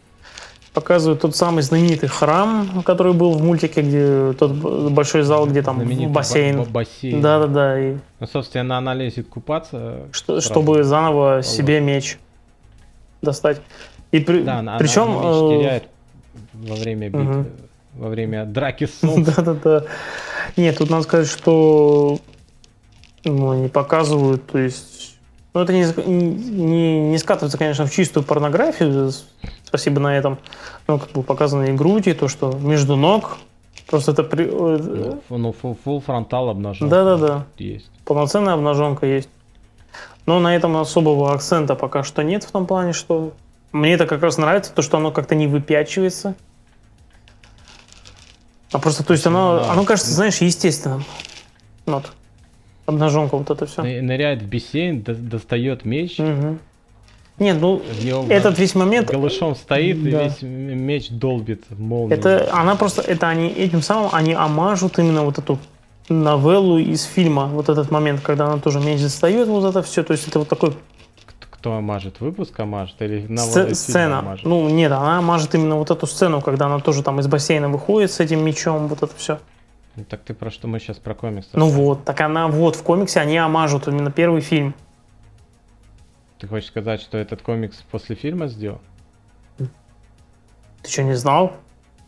[0.74, 4.52] Показывают тот самый знаменитый храм, который был в мультике, где тот
[4.92, 6.58] большой зал, где там Знаменитый бассейн.
[6.58, 7.20] ба- ба- бассейн.
[7.20, 7.80] Да, да, да.
[7.80, 10.00] И Ну, собственно, она лезет купаться.
[10.12, 12.18] что- чтобы заново себе меч
[13.22, 13.60] достать.
[14.12, 15.18] И при- Да, она, причем.
[15.18, 15.82] она меч э, теряет
[16.54, 17.46] во время битвы, мгм.
[17.94, 19.24] во время драки с солнцем.
[19.36, 19.84] Да-да-да.
[20.56, 22.18] Нет, тут надо сказать, что
[23.24, 24.97] ну, они показывают, то есть...
[25.54, 29.10] Ну, это не, не, не скатывается, конечно, в чистую порнографию,
[29.64, 30.38] спасибо на этом.
[30.86, 33.38] Но как бы показаны и груди, то, что между ног.
[33.86, 36.88] Просто это при- э, Ну, ну, full фронтал обнажен.
[36.88, 37.46] Да-да-да.
[37.56, 37.90] Есть.
[38.04, 39.28] полноценная обнаженка есть.
[40.26, 43.32] Но на этом особого акцента пока что нет в том плане, что
[43.72, 46.34] мне это как раз нравится, то, что оно как-то не выпячивается.
[48.72, 49.72] А просто, то есть оно, Да.
[49.72, 51.04] оно кажется, знаешь, естественным.
[51.86, 52.12] Вот.
[52.92, 53.82] Обнаженка вот это все.
[53.82, 56.16] Ны- Ныряет в бассейн, до- достает меч,
[57.38, 57.82] Нет, ну,
[58.30, 60.24] этот весь момент, голышом стоит и Да.
[60.24, 62.18] весь м- меч долбит молнию.
[62.18, 65.58] это, она просто, это они этим самым, они омажут именно вот эту
[66.08, 70.12] новеллу из фильма, вот этот момент, когда она тоже меч достает, вот это все, то
[70.14, 72.20] есть это вот такой Кто- Кто мажет?
[72.20, 74.38] Выпуск мажет или на Сце- сцена.
[74.44, 78.10] Ну, нет, она мажет именно вот эту сцену, когда она тоже там из бассейна выходит
[78.12, 79.38] с этим мечом, вот это все.
[79.98, 81.48] Ну, так ты про что мы сейчас про комикс?
[81.54, 84.72] Ну вот, так она вот в комиксе они омажут именно первый фильм.
[86.38, 88.78] Ты хочешь сказать, что этот комикс после фильма сделан?
[89.58, 91.54] Ты что, не знал?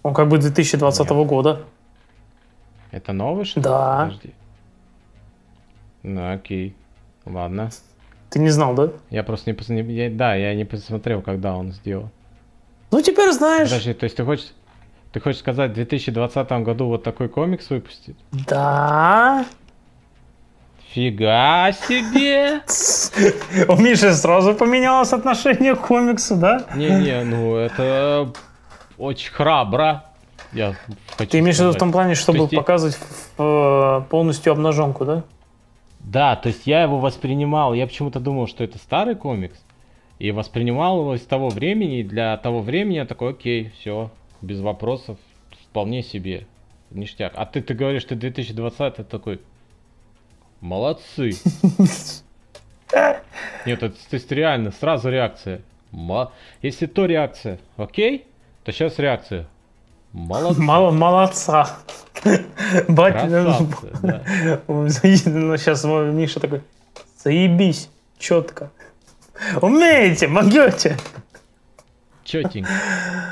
[0.04, 1.26] Он как бы 2020 Нет.
[1.26, 1.64] года.
[2.92, 3.64] Это новый что ли?
[3.64, 4.04] Да.
[4.04, 4.34] Подожди.
[6.04, 6.76] Ну окей.
[7.26, 7.70] Ладно.
[8.30, 8.92] Ты не знал, да?
[9.10, 12.08] Я просто не, не- я- да, я не посмотрел, когда он сделал.
[12.92, 13.68] Ну теперь знаешь.
[13.68, 14.52] Подожди, то есть ты хочешь,
[15.12, 18.16] ты хочешь сказать, в 2020 году вот такой комикс выпустит?
[18.32, 19.44] Да.
[20.92, 22.62] Фига себе!
[23.68, 26.64] У Миши сразу поменялось отношение к комиксу, да?
[26.74, 28.32] Не-не, ну это
[28.98, 30.04] очень храбро.
[30.52, 30.74] Я
[31.16, 32.98] хочу Ты имеешь в виду в том плане, чтобы есть я- показывать
[33.38, 35.22] э, полностью обнаженку, да?
[36.00, 39.56] Да, то есть я его воспринимал, я почему-то думал, что это старый комикс,
[40.18, 44.10] и воспринимал его из того времени, и для того времени я такой, окей, все,
[44.42, 45.18] без вопросов,
[45.70, 46.46] вполне себе,
[46.90, 47.32] ништяк.
[47.36, 49.40] А ты, ты говоришь, ты 2020, ты такой,
[50.60, 51.32] молодцы.
[53.66, 55.60] Нет, это, то есть реально, сразу реакция.
[55.92, 58.26] Мо- Если то реакция, окей,
[58.64, 59.46] то сейчас реакция.
[60.12, 60.60] Молодцы.
[60.62, 61.78] Мало, молодца.
[62.88, 64.22] Батя, Красавцы, да.
[64.66, 66.62] ну сейчас Миша такой,
[67.16, 67.88] заебись,
[68.18, 68.70] четко.
[69.62, 70.98] Умеете, могете.
[72.30, 72.70] Четенько.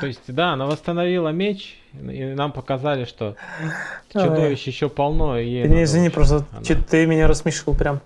[0.01, 3.35] То есть, да, она восстановила меч, и нам показали, что
[4.11, 5.37] чудовищ еще полно.
[5.39, 8.01] И не извини, просто она- ты меня рассмешил прям.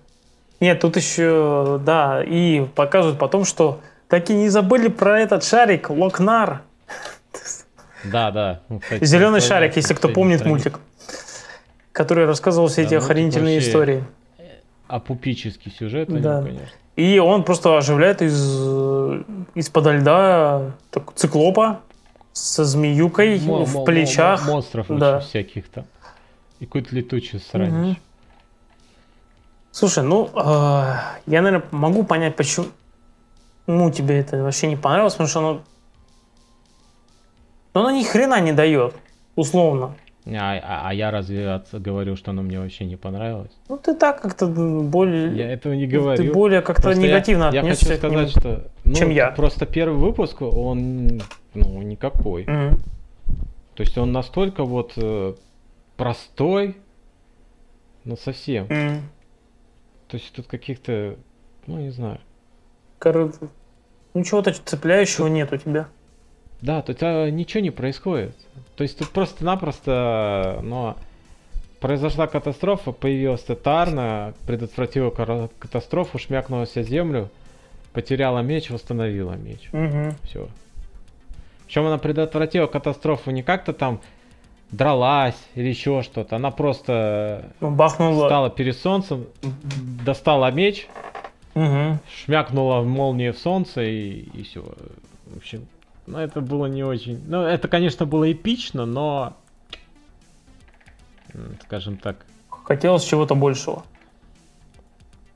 [0.60, 5.90] Нет, тут еще, да, и показывают потом, что так и не забыли про этот шарик,
[5.90, 6.62] Локнар.
[8.04, 8.60] Да, да.
[8.68, 10.70] Ну, кстати, Зеленый шарик, если кто помнит страница.
[10.70, 10.80] мультик.
[11.92, 14.04] Который рассказывал все Да, эти мультик охренительные истории.
[14.88, 16.40] Апупический сюжет, Да.
[16.40, 16.76] него, конечно.
[16.96, 18.34] И он просто оживляет из,
[19.54, 21.80] из-под льда так, циклопа
[22.32, 24.46] со змеюкой Мо- в мо- плечах.
[24.46, 25.20] мо- Монстров Да.
[25.20, 25.84] всяких там.
[26.60, 27.70] И какую-то летучую срань.
[27.70, 27.84] Мгм.
[27.90, 28.00] еще.
[29.72, 30.40] Слушай, ну, э,
[31.26, 32.66] я, наверное, могу понять, почему
[33.66, 35.60] ну, тебе это вообще не понравилось, потому что оно...
[37.74, 38.94] Ну, оно ни хрена не дает.
[39.36, 39.96] условно.
[40.26, 43.52] А, а, а я разве от- говорю, что оно мне вообще не понравилось?
[43.68, 45.36] Ну, ты так как-то более...
[45.36, 46.16] Я этого не говорю.
[46.22, 48.28] Ты более как-то я- негативно я, отнесся хочу к нему.
[48.28, 49.30] сказать, что ну, чем я.
[49.32, 51.20] просто первый выпуск, он
[51.52, 52.44] ну, никакой.
[52.46, 52.78] Мгм.
[53.74, 55.34] То есть он настолько вот э,
[55.98, 56.76] простой,
[58.04, 58.64] ну совсем.
[58.64, 59.02] Мгм.
[60.08, 61.16] То есть тут каких-то,
[61.66, 62.18] ну не знаю.
[62.98, 63.30] Кор-
[64.14, 65.88] Ну, чего-то цепляющего нет у тебя.
[66.64, 68.34] Да, тут а, ничего не происходит.
[68.74, 70.96] То есть тут просто-напросто, но
[71.78, 75.10] произошла катастрофа, появилась Тетарна, предотвратила
[75.58, 77.28] катастрофу, шмякнулась о землю,
[77.92, 79.68] потеряла меч, восстановила меч.
[79.72, 80.14] Мгм.
[80.22, 80.48] Все.
[81.66, 84.00] Причем она предотвратила катастрофу не как-то там
[84.70, 86.36] дралась или еще что-то.
[86.36, 88.26] Она просто Ну, бахнула.
[88.26, 89.26] стала перед солнцем,
[90.06, 90.88] достала меч,
[91.54, 91.98] Мгм.
[92.24, 94.62] шмякнула молния в солнце и, все.
[95.26, 95.66] В общем,
[96.06, 97.22] ну это было не очень.
[97.26, 99.36] Ну, это, конечно, было эпично, но.
[101.62, 102.24] Скажем так,
[102.64, 103.84] Хотелось чего-то большего.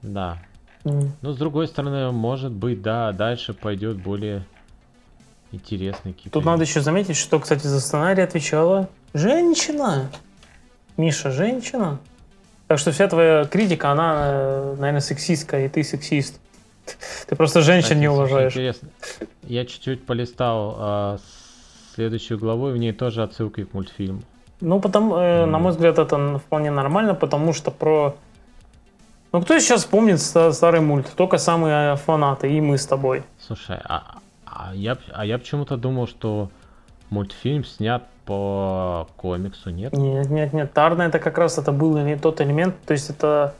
[0.02, 0.38] да.
[0.84, 4.46] Но с другой стороны, может быть, да, дальше пойдет более
[5.52, 6.30] интересный какие-то.
[6.30, 10.10] Тут надо еще заметить, что, кстати, за сценарий отвечала женщина.
[10.96, 11.98] Миша, женщина.
[12.68, 16.40] Так что вся твоя критика, она, наверное, сексистская, и ты сексист.
[17.26, 18.52] Ты просто женщин Кстати, не уважаешь.
[18.52, 18.88] Интересно.
[19.42, 21.18] Я чуть-чуть полистал а,
[21.94, 24.22] следующую главу, и в ней тоже отсылки к мультфильму.
[24.60, 28.16] Ну, потому, э, на мой взгляд, это вполне нормально, потому что про...
[29.32, 31.12] Ну, кто сейчас помнит ста- старый мульт?
[31.16, 33.22] Только самые э, фанаты, и мы с тобой.
[33.38, 36.50] Слушай, а, а я, а я почему-то думал, что
[37.10, 39.92] мультфильм снят по комиксу, нет?
[39.92, 40.72] Нет, нет, нет.
[40.72, 43.54] Тарна это как раз это был не тот элемент, то есть это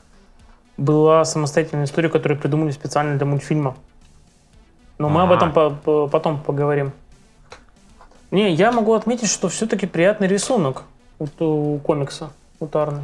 [0.79, 3.77] была самостоятельная история, которую придумали специально для мультфильма.
[4.97, 6.93] Но мы об этом по- по- потом поговорим.
[8.31, 10.83] Не, я могу отметить, что все-таки приятный рисунок
[11.19, 12.31] у, у комикса,
[12.61, 13.03] у Тарны.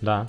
[0.00, 0.26] Да.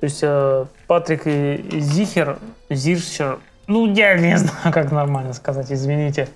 [0.00, 2.38] То есть э, Патрик и- и Зихер,
[2.70, 6.28] Зирчер, ну я не знаю, как нормально сказать, извините,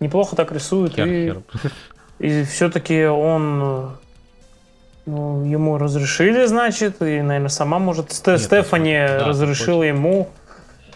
[0.00, 0.92] неплохо так рисует.
[0.92, 1.42] И, Керхер.
[2.18, 3.88] и все-таки он, э,
[5.06, 10.28] ну, ему разрешили, значит, и, наверное, сама может, Сте- Нет, Стефани да, разрешила ему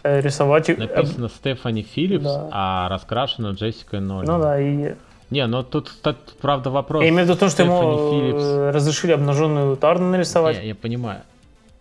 [0.03, 0.69] э, рисовать.
[0.77, 2.49] Написано Стефани Филлипс, Да.
[2.53, 4.27] а раскрашено Джессика Нолли.
[4.27, 4.95] Ну да, и
[5.31, 7.03] Не, ну тут, тут, правда вопрос.
[7.03, 8.43] я имею в виду то, что ему Стефани Филлипс.
[8.45, 10.57] э, разрешили обнаженную Тарну нарисовать.
[10.57, 11.23] Я, я понимаю.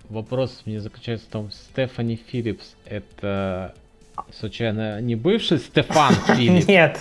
[0.10, 3.74] Вопрос мне заключается в том, Стефани Филлипс это
[4.40, 6.68] случайно не бывший Стефан Филлипс?
[6.68, 6.98] Нет.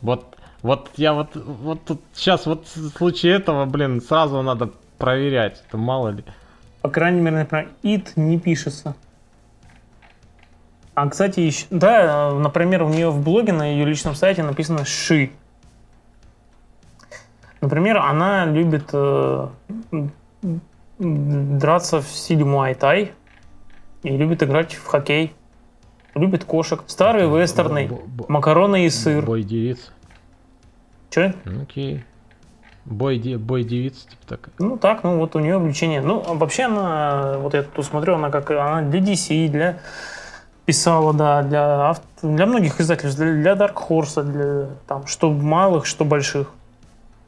[0.00, 0.35] Вот,
[0.66, 5.76] вот я вот, вот тут сейчас вот в случае этого, блин, сразу надо проверять, это
[5.78, 6.24] мало ли.
[6.82, 8.94] По крайней мере, например, it не пишется.
[10.94, 15.30] А, кстати, еще, да, например, у нее в блоге на ее личном сайте написано «ши».
[17.60, 19.48] Например, она любит э,
[20.98, 23.12] драться в стиле муай-тай
[24.02, 25.34] и любит играть в хоккей.
[26.14, 26.82] Любит кошек.
[26.86, 29.24] Старые вестерны, Бо- бо- макароны и сыр.
[29.24, 29.92] Бой девиц.
[31.10, 31.34] Че?
[31.44, 32.04] Ну, Окей.
[32.84, 34.48] Бой, бой девиц, типа так.
[34.60, 36.00] Ну так, ну вот у нее увлечение.
[36.00, 39.78] Ну, а вообще она, вот я тут смотрю, она как она для DC, для
[40.66, 45.84] писала, да, для, авт- для многих издательств, для, для Dark Horse, для там, что малых,
[45.86, 46.52] что больших.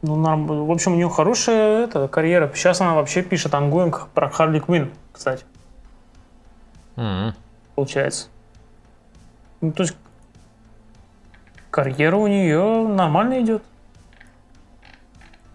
[0.02, 2.48] Ну, норм- в общем, у нее хорошая это, карьера.
[2.54, 5.44] Сейчас она вообще пишет ongoing про Харли Квин, кстати,
[6.96, 7.34] М.
[7.74, 8.28] получается.
[9.60, 9.96] Ну, то есть
[11.70, 13.62] карьера у нее нормально идет.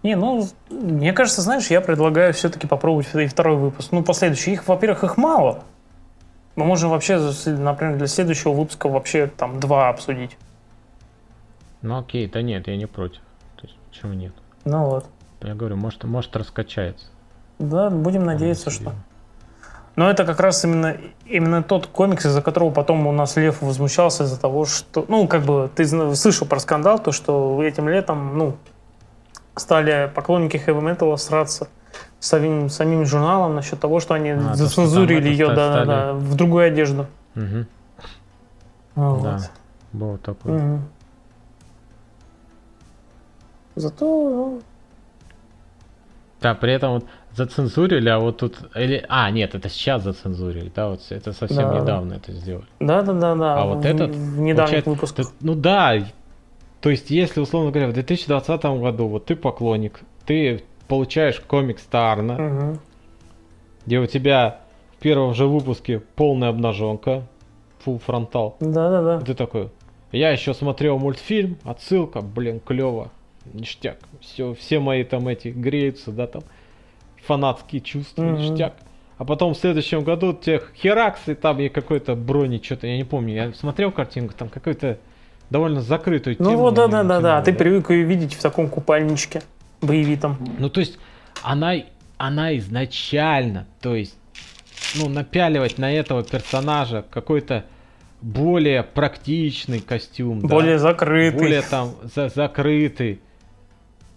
[0.02, 3.90] Не, ну, мне кажется, знаешь, я предлагаю все-таки попробовать и второй выпуск.
[3.90, 4.52] Ну, последующий.
[4.52, 5.64] Их, во-первых, их мало.
[6.56, 10.36] Мы можем вообще, например, для следующего выпуска вообще там два обсудить.
[11.80, 13.20] Ну окей, да нет, я не против.
[13.56, 14.32] То есть, почему нет?
[14.64, 15.06] Ну вот.
[15.42, 17.06] Я говорю, может, может раскачается.
[17.58, 18.92] Да, будем надеяться, что.
[19.96, 24.24] Но это как раз именно, именно тот комикс, из-за которого потом у нас Лев возмущался
[24.24, 25.04] из-за того, что...
[25.08, 28.56] Ну, как бы, ты слышал про скандал, то, что этим летом, ну,
[29.54, 31.68] стали поклонники хэви металла сраться
[32.18, 35.86] с самим, самим журналом насчет того, что они А, зацензурили ее ста- да, да, стали-
[35.86, 37.06] да, в другую одежду.
[37.36, 37.66] Мгм.
[38.96, 39.50] Ну, Да, вот.
[39.92, 40.58] было такое.
[40.58, 40.88] Мгм.
[43.76, 44.60] Зато, ну,
[46.40, 47.04] Да, при этом вот
[47.36, 48.56] зацензурили, а вот тут...
[48.74, 49.04] Или...
[49.08, 51.80] А, нет, это сейчас зацензурили, да, вот это совсем Да.
[51.80, 52.66] недавно это сделали.
[52.80, 53.62] да, да, да, да.
[53.62, 55.32] А вот в, этот, в недавних выпусках.
[55.40, 55.94] Ну да,
[56.80, 62.34] то есть если, условно говоря, в 2020 году вот ты поклонник, ты получаешь комикс Тарна,
[62.34, 62.80] Мгм.
[63.86, 64.60] где у тебя
[64.98, 67.22] в первом же выпуске полная обнаженка,
[67.84, 68.56] full фронтал.
[68.60, 69.18] Да, да, да.
[69.22, 69.70] И ты такой,
[70.12, 73.10] я еще смотрел мультфильм, отсылка, блин, клево.
[73.52, 73.98] ништяк.
[74.20, 76.42] Все, все мои там эти греются, да, там
[77.26, 78.50] фанатские чувства, mm-hmm.
[78.50, 78.74] ништяк.
[79.16, 83.04] А потом в следующем году тех херакс, и там и какой-то брони, что-то, я не
[83.04, 84.98] помню, я смотрел картинку, там какой-то
[85.50, 86.56] довольно закрытую ну тему.
[86.56, 89.42] Ну вот, да-да-да, ты привык ее видеть в таком купальничке
[89.80, 90.36] боевитом.
[90.58, 90.98] Ну то есть
[91.42, 91.74] она,
[92.16, 94.16] она изначально, то есть,
[94.96, 97.64] ну напяливать на этого персонажа какой-то
[98.20, 100.78] более практичный костюм, более да?
[100.78, 103.20] закрытый, более там за закрытый.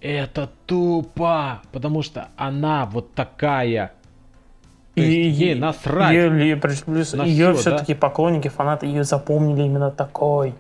[0.02, 3.94] Это тупо, потому что она вот такая.
[4.96, 6.14] И ей насрать.
[6.14, 8.00] Ее, плюс, на ее все, все-таки да?
[8.00, 10.52] поклонники, фанаты ее запомнили именно такой.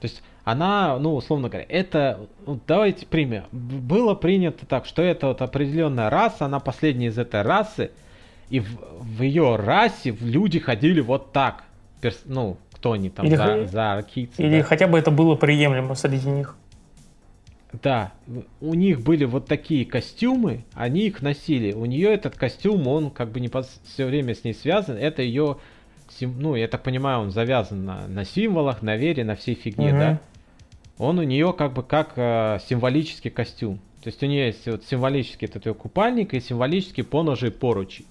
[0.00, 3.44] То есть она, ну, условно говоря, это, ну, давайте примем.
[3.52, 7.90] Было принято так, что это вот определенная раса, она последняя из этой расы,
[8.48, 11.64] и в, в ее расе люди ходили вот так
[12.00, 12.22] перс...
[12.24, 14.42] ну, кто они там, или, за, за аркийцы.
[14.42, 14.64] Или да?
[14.64, 16.56] хотя бы это было приемлемо среди них.
[17.72, 18.12] Да,
[18.60, 21.72] у них были вот такие костюмы, они их носили.
[21.72, 23.50] У нее этот костюм, он как бы не
[23.84, 24.96] все время с ней связан.
[24.96, 25.58] Это ее,
[26.20, 29.98] ну, я так понимаю, он завязан на, на символах, на вере, на всей фигне, угу.
[29.98, 30.20] да.
[30.98, 33.78] Он у нее как бы как э, символический костюм.
[34.02, 38.04] То есть у нее есть вот символический этот ее купальник и символический поножи и поручи.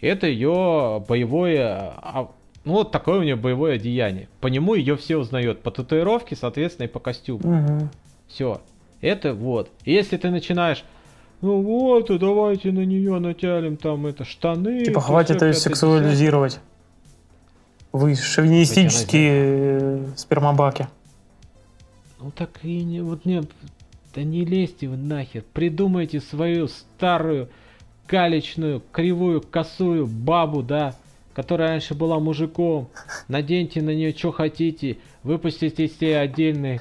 [0.00, 2.30] Это ее боевое а,
[2.64, 4.28] ну, вот такое у нее боевое одеяние.
[4.40, 5.62] По нему ее все узнают.
[5.62, 7.40] По татуировке, соответственно, и по костюму.
[7.40, 7.88] Угу.
[8.28, 8.60] Все.
[9.00, 9.70] Это вот.
[9.84, 10.84] Если ты начинаешь,
[11.40, 14.84] ну вот, и давайте на нее натянем там это штаны.
[14.84, 16.60] Типа хватит ее сексуализировать.
[17.92, 20.88] Вы шовинистические спермобаки.
[22.20, 23.42] Ну так и не, вот не,
[24.14, 25.44] да не лезьте вы нахер.
[25.52, 27.48] Придумайте свою старую,
[28.06, 30.96] калечную, кривую, косую бабу, да,
[31.34, 32.88] которая раньше была мужиком.
[33.28, 36.80] Наденьте на нее что хотите, выпустите себе отдельный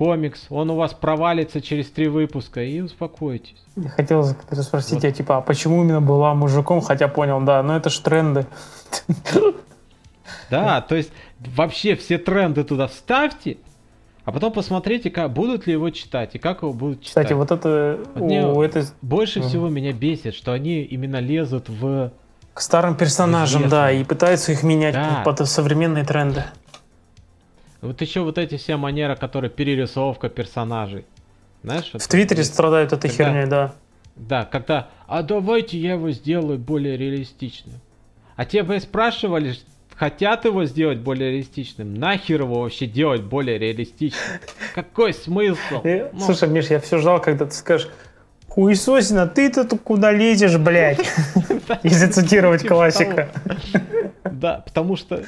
[0.00, 3.62] комикс, он у вас провалится через три выпуска и успокойтесь.
[3.76, 5.04] Я хотел спросить, вот.
[5.04, 8.46] я типа, а почему именно была мужиком, хотя понял, да, но это ж тренды.
[10.48, 13.58] Да, то есть вообще все тренды туда вставьте,
[14.24, 17.24] а потом посмотрите, как, будут ли его читать и как его будут читать.
[17.26, 18.00] Кстати, вот это...
[18.14, 18.86] Вот мне это...
[19.02, 22.10] Больше всего меня бесит, что они именно лезут в
[22.54, 23.78] к старым персонажам, Известно.
[23.78, 25.22] да, и пытаются их менять да.
[25.24, 26.44] под современные тренды.
[27.80, 31.04] Вот еще вот эти все манеры, которые перерисовка персонажей.
[31.62, 31.90] Знаешь?
[31.92, 33.74] В Твиттере страдают этой когда, херней, да.
[34.16, 37.80] Да, когда, а давайте я его сделаю более реалистичным.
[38.36, 39.54] А тебя спрашивали,
[39.94, 41.94] хотят его сделать более реалистичным?
[41.94, 44.40] Нахер его вообще делать более реалистичным?
[44.74, 45.82] Какой смысл?
[45.84, 46.20] Ну.
[46.20, 47.88] Слушай, Миш, я все ждал, когда ты скажешь,
[48.50, 50.98] Хуесосина, ты-то куда лезешь, блядь?
[51.84, 53.28] Если цитировать типа классика.
[54.24, 55.22] Да, потому что...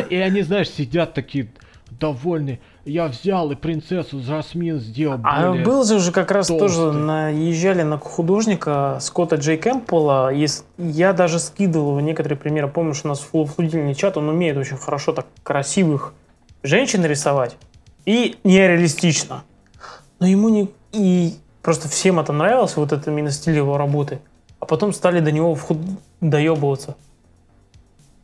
[0.00, 1.48] И они, знаешь, сидят такие
[1.90, 2.60] довольные.
[2.84, 7.98] Я взял и принцессу Жасмин сделал А был же уже как раз тоже наезжали на
[7.98, 10.32] художника Скотта Джей Кэмпбелла.
[10.78, 12.68] Я даже скидывал некоторые примеры.
[12.68, 16.14] Помнишь, у нас в флудильный чат, он умеет очень хорошо так красивых
[16.62, 17.56] женщин рисовать.
[18.04, 19.44] И нереалистично.
[20.18, 20.70] Но ему не...
[20.92, 24.18] И Просто всем это нравилось, вот это именно стиль его работы.
[24.58, 25.78] А потом стали до него вход
[26.20, 26.96] доебываться.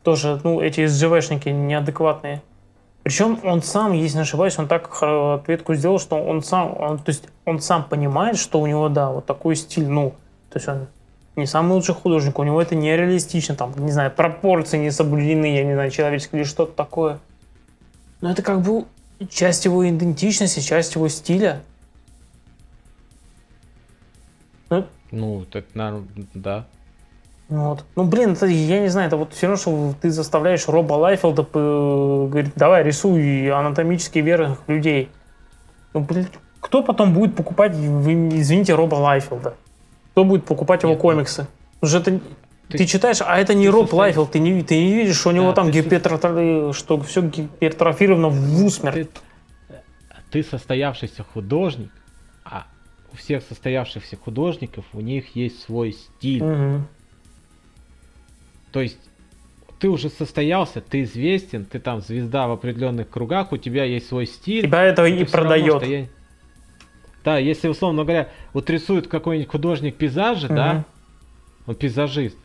[0.09, 2.41] Тоже, ну, эти СЖВшники неадекватные.
[3.03, 7.09] Причем он сам, если не ошибаюсь, он так ответку сделал, что он сам, он, то
[7.09, 10.15] есть он сам понимает, что у него, да, вот такой стиль, ну,
[10.49, 10.87] то есть он
[11.35, 15.63] не самый лучший художник, у него это нереалистично, там, не знаю, пропорции не соблюдены, я
[15.63, 17.19] не знаю, человеческие или что-то такое.
[18.21, 18.85] Но это как бы
[19.29, 21.61] часть его идентичности, часть его стиля.
[24.71, 26.65] Ну, ну так, наверное, да.
[27.49, 27.83] Вот.
[27.95, 31.47] Ну, блин, это, я не знаю, это вот все равно, что ты заставляешь Роба Лайфелда
[31.51, 35.09] говорить, давай, рисуй анатомически верных людей.
[35.93, 36.27] Ну, блин,
[36.59, 39.55] кто потом будет покупать, извините, Роба Лайфелда?
[40.11, 41.47] Кто будет покупать Нет, его комиксы?
[41.81, 42.19] Уже это,
[42.69, 43.99] ты, ты читаешь, а это не Роб состоишь...
[43.99, 48.29] Лайфелд, ты не, ты не видишь, что у него да, там гипертрофировано, что все гипертрофировано
[48.29, 49.09] в усмерть.
[49.67, 49.81] Ты,
[50.29, 51.91] ты состоявшийся художник,
[52.43, 52.67] а
[53.11, 56.43] у всех состоявшихся художников у них есть свой стиль.
[56.43, 56.81] Угу.
[58.71, 58.97] То есть
[59.79, 64.25] ты уже состоялся, ты известен, ты там звезда в определенных кругах, у тебя есть свой
[64.25, 64.65] стиль.
[64.65, 65.83] Тебя это и продает.
[65.83, 66.07] Я...
[67.23, 70.55] Да, если условно говоря, вот рисует какой-нибудь художник пейзажи, угу.
[70.55, 70.85] да,
[71.65, 72.37] он пейзажист,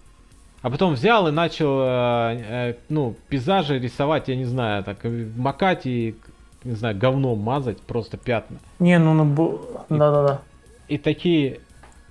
[0.62, 4.98] а потом взял и начал, э, э, ну, пейзажи рисовать, я не знаю, так
[5.36, 6.16] макать и,
[6.64, 8.59] не знаю, говном мазать, просто пятна.
[8.78, 10.40] Не, ну, ну, да-да-да
[10.88, 11.60] и такие,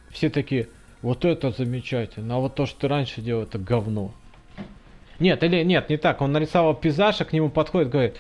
[0.10, 0.68] все такие,
[1.04, 4.12] вот это замечательно, а вот то, что ты раньше делал, это говно.
[5.20, 6.22] Нет, или нет, не так.
[6.22, 8.16] Он нарисовал пейзаж, а к нему подходит, говорит,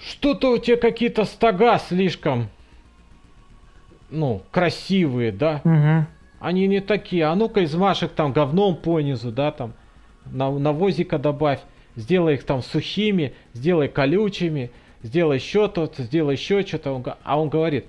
[0.00, 2.50] что-то у тебя какие-то стога слишком,
[4.10, 5.62] ну, красивые, да?
[5.64, 6.06] Угу.
[6.40, 7.24] Они не такие.
[7.24, 9.72] А ну-ка из Машек там говном понизу, да, там,
[10.26, 11.60] на, навозика добавь.
[11.96, 14.70] Сделай их там сухими, сделай колючими,
[15.02, 17.16] сделай еще то-то, сделай еще что-то.
[17.24, 17.86] А он говорит,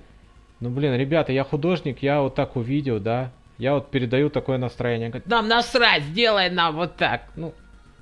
[0.58, 3.30] ну, блин, ребята, я художник, я вот так увидел, да,
[3.60, 5.10] я вот передаю такое настроение.
[5.10, 7.28] Говорит, нам насрать, сделай нам вот так.
[7.36, 7.52] Ну,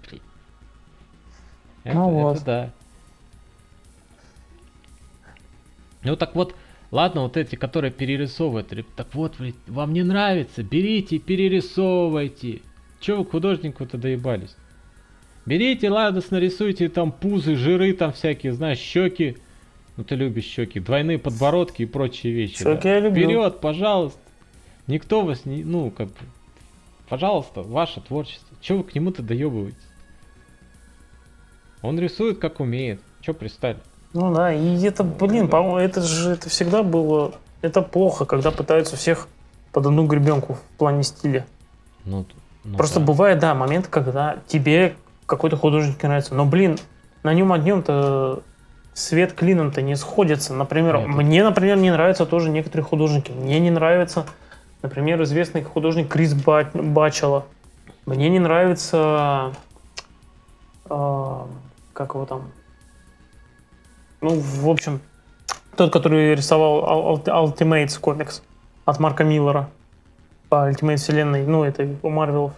[0.09, 0.23] блин.
[1.83, 2.37] Это, Ну вот.
[2.37, 2.71] это да.
[6.05, 6.55] Ну так вот,
[6.93, 12.63] ладно, вот эти, которые перерисовывают, так вот, блядь, вам не нравится, берите и перерисовывайте.
[13.01, 14.57] Че вы к художнику-то доебались?
[15.45, 19.37] Берите, ладно, нарисуйте там пузы, жиры там всякие, знаешь, щеки.
[19.97, 22.59] Ну ты любишь щеки, двойные подбородки и прочие вещи.
[22.59, 23.25] Щеки я люблю.
[23.25, 24.21] Вперед, пожалуйста.
[24.89, 26.15] Никто вас не, ну, как бы,
[27.09, 28.57] пожалуйста, ваше творчество.
[28.61, 29.77] Че вы к нему-то доебываетесь?
[31.83, 33.01] Он рисует как умеет.
[33.21, 33.79] Че пристали?
[34.15, 37.35] Ну да, и это, блин, по-моему, это же это всегда было...
[37.61, 39.29] Это плохо, когда пытаются всех
[39.73, 41.47] под одну гребенку в плане стиля.
[42.05, 42.25] Ну,
[42.65, 43.07] ну Просто да.
[43.07, 44.95] бывает, да, момент, когда тебе
[45.27, 46.35] какой-то художник нравится.
[46.35, 46.79] Но, блин,
[47.23, 48.43] на нем однем-то
[48.95, 50.55] свет клином-то не сходится.
[50.55, 53.33] Например, Нет, мне, например, не нравятся тоже некоторые художники.
[53.33, 54.27] Мне не нравится,
[54.83, 57.47] например, известный художник Крис Ба- Бачело.
[58.07, 59.53] Мне не нравится...
[60.89, 61.47] а,
[61.93, 62.51] как его там?
[64.21, 65.01] Ну, в общем,
[65.77, 68.43] тот, который рисовал Ul- Ul- Ultimates комикс
[68.85, 69.69] от Марка Миллера
[70.49, 72.53] по Ultimate вселенной, ну, это у Марвелов.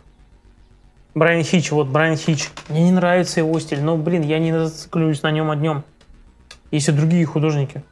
[1.14, 2.50] Брайан Хич, вот Брайан Хич.
[2.68, 5.82] Мне не нравится его стиль, но, блин, я не зациклюсь на нем однем.
[6.70, 7.82] Есть и другие художники.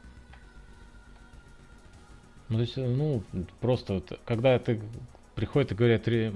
[2.49, 3.21] Ну, то есть, ну,
[3.61, 4.79] просто вот, когда ты
[5.35, 6.33] приходят и говорят, «Ре-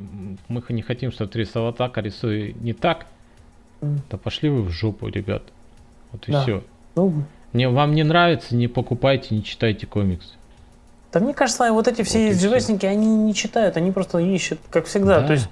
[0.48, 3.06] мы не хотим, чтобы ты рисовал так, а рисуй не так,
[3.82, 4.00] М.
[4.10, 5.42] то пошли вы в жопу, ребят.
[6.12, 6.44] Вот и Да.
[6.44, 6.64] все.
[6.96, 7.24] Ну,
[7.54, 10.30] Не, вам не нравится, не покупайте, не читайте комиксы.
[11.12, 12.48] да мне кажется, вот эти все Вот и всё.
[12.48, 15.20] известники, они не читают, они просто ищут, как всегда.
[15.22, 15.28] Да.
[15.28, 15.48] То есть,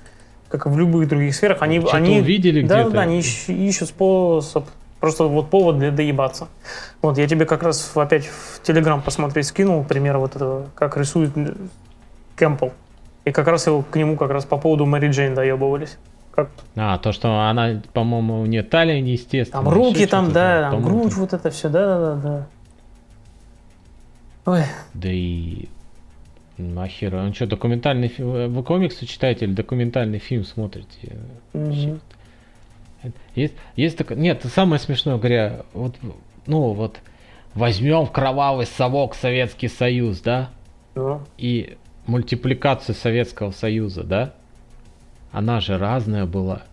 [0.48, 1.80] как в любых других сферах, они...
[1.92, 2.92] Они увидели да, где-то.
[2.96, 4.68] да, они ищ- ищут способ,
[5.02, 6.48] просто вот повод для доебаться.
[7.02, 11.36] Вот, я тебе как раз опять в Телеграм посмотреть скинул пример вот этого, как рисует
[11.36, 11.54] э,
[12.38, 12.70] Кэмпл.
[13.26, 15.98] И как раз его к нему как раз по поводу Мэри Джейн доебывались.
[16.34, 19.66] Как А, то, что она, по-моему, не талия неестественная.
[19.66, 22.48] там руки там, да, там по-моему, грудь, вот это все, да-да-да.
[24.46, 24.64] Ой,
[24.94, 25.68] Да и
[26.58, 27.16] нахер.
[27.16, 28.54] Он что, документальный фильм?
[28.54, 31.18] Вы комиксы читаете или документальный фильм смотрите?
[31.54, 32.00] мгм.
[33.36, 34.18] Есть, есть такое...
[34.18, 35.96] Нет, самое смешное, говоря, вот,
[36.46, 37.00] ну вот,
[37.56, 40.50] возьмем кровавый совок Советский Союз, да,
[40.96, 44.34] Ну, и мультипликацию Советского Союза, да,
[45.32, 46.64] она же разная была.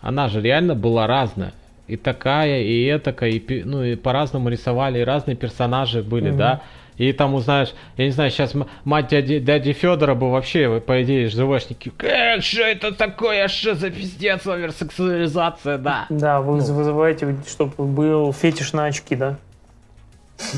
[0.00, 1.52] Она же реально была разная.
[1.86, 6.38] И такая, и этакая, и, ну, и по-разному рисовали, и разные персонажи были, Мгм.
[6.38, 6.62] да.
[6.98, 8.54] И там узнаешь, я не знаю, сейчас
[8.84, 13.90] мать дяди, дяди Федора бы вообще, по идее, ЖВшники, «Э, что это такое, что за
[13.90, 16.06] пиздец, оверсексуализация, да.
[16.10, 16.74] Да, вы Ну.
[16.74, 19.38] вызываете, чтобы был фетиш на очки, да?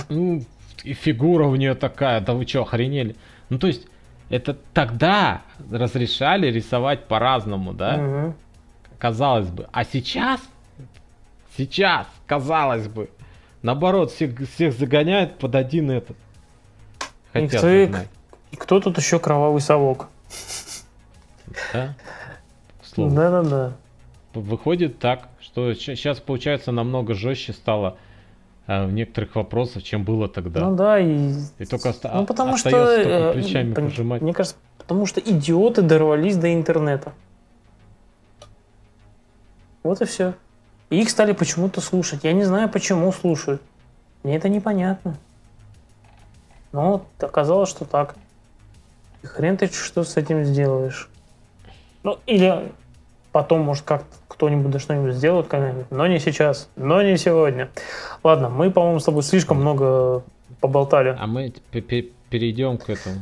[0.09, 0.43] Ну,
[0.83, 3.17] и фигура у нее такая, да вы что, охренели?
[3.51, 3.87] Ну, то есть,
[4.31, 7.97] это тогда разрешали рисовать по-разному, да?
[7.99, 8.35] Мгм.
[8.99, 9.69] Казалось бы.
[9.73, 10.41] А сейчас,
[11.57, 13.11] сейчас, казалось бы,
[13.63, 16.17] наоборот, всех, всех загоняют под один этот.
[17.33, 18.09] Хотят и- загнать,
[18.53, 20.09] И кто тут еще кровавый совок?
[21.73, 21.95] да?
[22.97, 23.73] Да-да-да.
[24.35, 27.97] Выходит так, что сейчас, получается, намного жестче стало
[28.67, 30.61] э, в некоторых вопросах, чем было тогда.
[30.69, 31.33] Ну да, и...
[31.59, 32.69] И только оста- Ну потому что...
[32.69, 34.23] остается только э, плечами пон- пожимать.
[34.23, 37.13] Мне кажется, потому что идиоты дорвались до интернета.
[39.83, 40.35] Вот и все.
[40.91, 42.25] И их стали почему-то слушать.
[42.25, 43.63] Я не знаю, почему слушают.
[44.23, 45.17] Мне это непонятно.
[46.73, 48.15] Вот оказалось, что так.
[49.23, 51.09] И хрен ты что с этим сделаешь.
[52.03, 52.73] Ну, или
[53.33, 55.91] потом, может, как кто-нибудь да что-нибудь сделает когда-нибудь.
[55.91, 56.69] Но не сейчас.
[56.77, 57.69] Но не сегодня.
[58.23, 60.23] Ладно, мы, по-моему, с тобой слишком много
[60.61, 61.17] поболтали.
[61.19, 63.17] А мы перейдем к этому.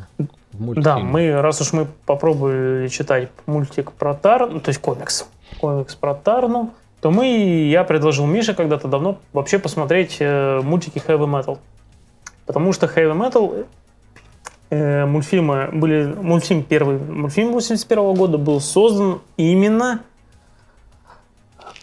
[0.52, 0.84] мультфильм.
[0.84, 5.26] Да, мы, раз уж мы попробовали читать мультик про Тарну, то есть комикс,
[5.60, 7.26] комикс про Тарну, то мы,
[7.70, 11.58] я предложил Мише когда-то давно вообще посмотреть э, мультики Heavy Metal.
[12.48, 13.66] Потому что Heavy Metal
[14.70, 20.00] э, мультфильмы были, мультфильм первый, мультфильм 81 года был создан именно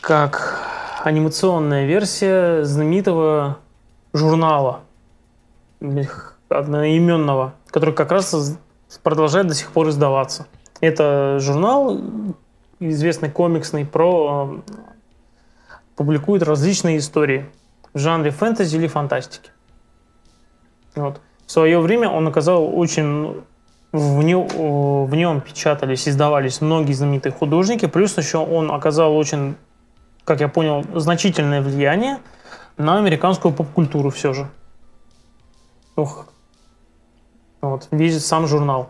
[0.02, 0.60] как
[1.04, 3.60] анимационная версия знаменитого
[4.12, 4.82] журнала
[6.50, 8.58] одноименного, который как раз
[9.04, 10.48] продолжает до сих пор издаваться.
[10.82, 12.02] Это журнал,
[12.80, 14.72] известный комиксный, про э,
[15.96, 17.46] публикует различные истории.
[17.94, 19.52] в жанре фэнтези или фантастики.
[20.95, 21.22] Вот.
[21.45, 23.43] В свое время он оказал очень...
[23.91, 29.55] В, не, в нем печатались, издавались многие знаменитые художники, плюс еще он оказал очень,
[30.26, 32.17] как я понял, значительное влияние
[32.76, 34.49] на американскую поп-культуру все же.
[35.95, 36.26] Ух.
[37.61, 38.89] Вот, видит сам журнал.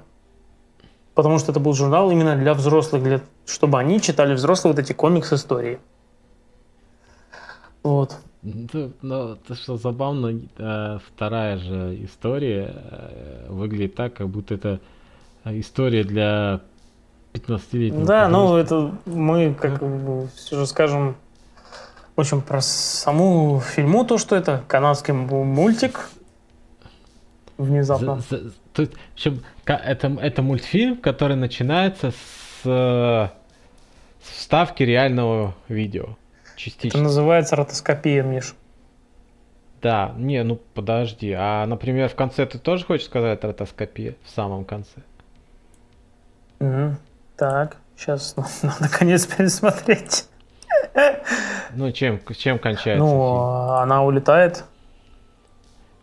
[1.14, 4.94] Потому что это был журнал именно для взрослых, для, чтобы они читали взрослые вот эти
[4.94, 5.77] комикс-истории.
[7.84, 8.18] Вот.
[9.02, 14.80] Ну, то, что забавно, э, вторая же история э, выглядит так, как будто это
[15.46, 16.62] история для
[17.34, 18.06] 15-летнего.
[18.06, 19.82] Да, ну это мы, как
[20.36, 21.16] все же скажем,
[22.16, 26.10] очень про саму фильму, то, что это канадский мультик.
[27.58, 28.22] Внезапно.
[28.30, 33.32] За, за, тут, в общем, это, это мультфильм, который начинается с, с
[34.22, 36.18] вставки реального видео.
[36.56, 36.98] Частично.
[36.98, 38.56] Это называется ротоскопия, Миш.
[39.82, 41.32] Да, не, ну подожди.
[41.38, 44.15] А, например, в конце ты тоже хочешь сказать ротоскопия?
[44.23, 45.02] В самом конце.
[46.60, 46.95] Угу.
[47.38, 50.27] Так, сейчас надо конец пересмотреть.
[51.77, 53.03] Ну, чем, чем кончается?
[53.03, 53.82] Ну, фильм?
[53.82, 54.64] она улетает.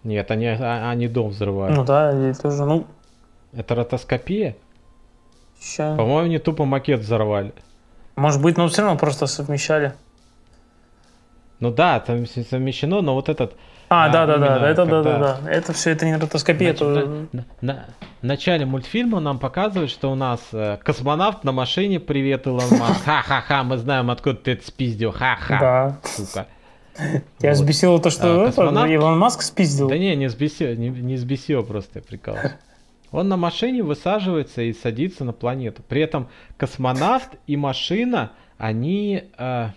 [0.04, 1.74] Нет, они, а, они дом взрывают.
[1.74, 2.86] Ну да, и тоже, ну...
[3.54, 4.54] Это ротоскопия?
[5.58, 5.96] Ща.
[5.96, 7.54] По-моему, не тупо макет взорвали.
[8.16, 9.94] Может быть, но все равно просто совмещали.
[11.62, 13.55] Ну да, там совмещено, но вот этот...
[13.89, 15.48] А, да, да, да, это да, да, да.
[15.48, 17.28] Это все, это не ротоскопия, это...
[17.30, 17.86] На, на,
[18.20, 23.05] в начале мультфильма нам показывают, что у нас э, космонавт на машине, привет, Илон Маск,
[23.05, 26.01] ха-ха-ха, мы знаем, откуда ты это спиздил, ха-ха, да.
[26.02, 26.48] сука.
[27.39, 27.60] Тебя вот.
[27.60, 28.90] взбесило то, что а, космонавт...
[28.90, 29.89] Илон Маск спиздил?
[29.89, 32.55] Да не, не взбесило, не, не взбесило просто, я прикалываюсь.
[33.12, 35.84] Он на машине высаживается и садится на планету.
[35.86, 39.30] При этом космонавт и машина, они...
[39.39, 39.68] Э,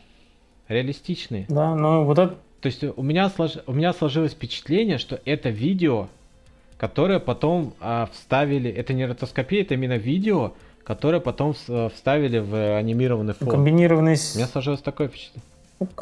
[0.67, 1.45] реалистичные.
[1.49, 2.35] Да, но вот это...
[2.61, 3.57] То есть у меня, слож...
[3.67, 6.07] у меня сложилось впечатление, что это видео,
[6.77, 8.71] которое потом а, вставили...
[8.71, 13.49] Это не ротоскопия, это именно видео, которое потом вставили в анимированный фон.
[13.49, 14.15] Комбинированный...
[14.33, 15.43] У меня сложилось такое впечатление.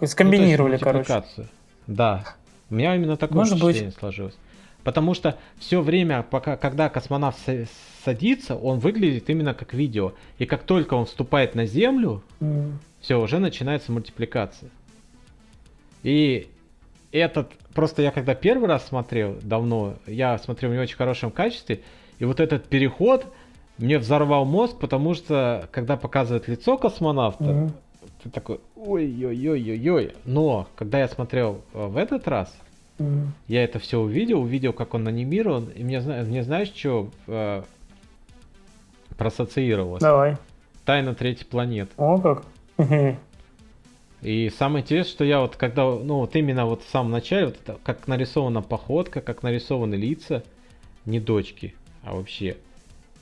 [0.07, 1.23] Скомбинировали, ну, короче.
[1.87, 2.23] Да.
[2.69, 3.99] У меня именно такое Может впечатление быть.
[3.99, 4.35] сложилось.
[4.83, 7.39] Потому что все время, пока, когда космонавт
[8.03, 10.13] садится, он выглядит именно как видео.
[10.37, 12.73] И как только он вступает на Землю, mm
[13.03, 14.69] все, уже начинается мультипликация.
[16.03, 16.47] И
[17.11, 21.81] этот, просто я когда первый раз смотрел, давно, я смотрел в не очень хорошем качестве,
[22.19, 23.25] и вот этот переход
[23.77, 27.71] мне взорвал мозг, потому что, когда показывают лицо космонавта, mm-hmm.
[28.23, 30.13] ты такой, ой-ой-ой-ой-ой.
[30.23, 32.55] Но, когда я смотрел э, в этот раз,
[33.47, 37.63] я это все увидел, увидел, как он анимирован, и мне, мне знаешь, что э,
[39.17, 40.01] проассоциировалось?
[40.01, 40.37] Давай.
[40.85, 41.91] Тайна третьей планеты.
[41.97, 42.43] О, как?
[44.21, 47.57] И самое интересное, что я вот когда, ну вот именно вот в самом начале, вот
[47.61, 50.43] это, как нарисована походка, как нарисованы лица,
[51.05, 52.55] не дочки, а вообще.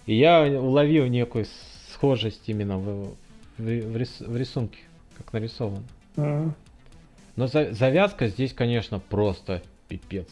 [0.05, 1.45] И я уловил некую
[1.91, 3.15] схожесть именно в,
[3.57, 4.77] в, в, рис, в рисунке,
[5.17, 5.83] как нарисовано.
[6.17, 6.51] Mm-hmm.
[7.41, 10.27] Но за, завязка здесь, конечно, просто пипец.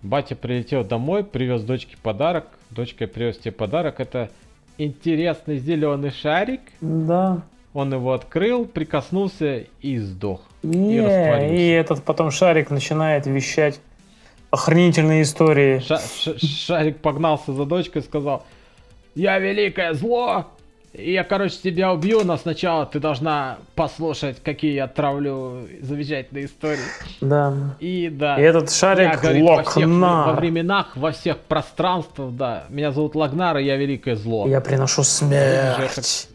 [0.00, 2.46] Батя прилетел домой, привез дочке подарок.
[2.70, 4.00] Дочка привез тебе подарок.
[4.00, 4.30] Это
[4.78, 6.62] интересный зеленый шарик.
[6.80, 7.42] Да.
[7.74, 10.40] Он его открыл, прикоснулся и сдох.
[10.62, 11.54] Не, и растворился.
[11.54, 13.82] И этот потом шарик начинает вещать
[14.50, 15.80] охренительные истории.
[15.80, 18.46] Ша ш шарик погнался за дочкой и сказал,
[19.14, 20.46] я великое зло,
[20.92, 26.80] я, короче, тебя убью, но сначала ты должна послушать, какие я травлю замечательные истории.
[27.20, 27.76] Да.
[27.78, 28.40] И да.
[28.40, 32.64] И этот шарик я, говорит, во, всех, во временах, во всех пространствах, да.
[32.70, 34.48] Меня зовут Лагнар, и я великое зло.
[34.48, 36.28] Я приношу смерть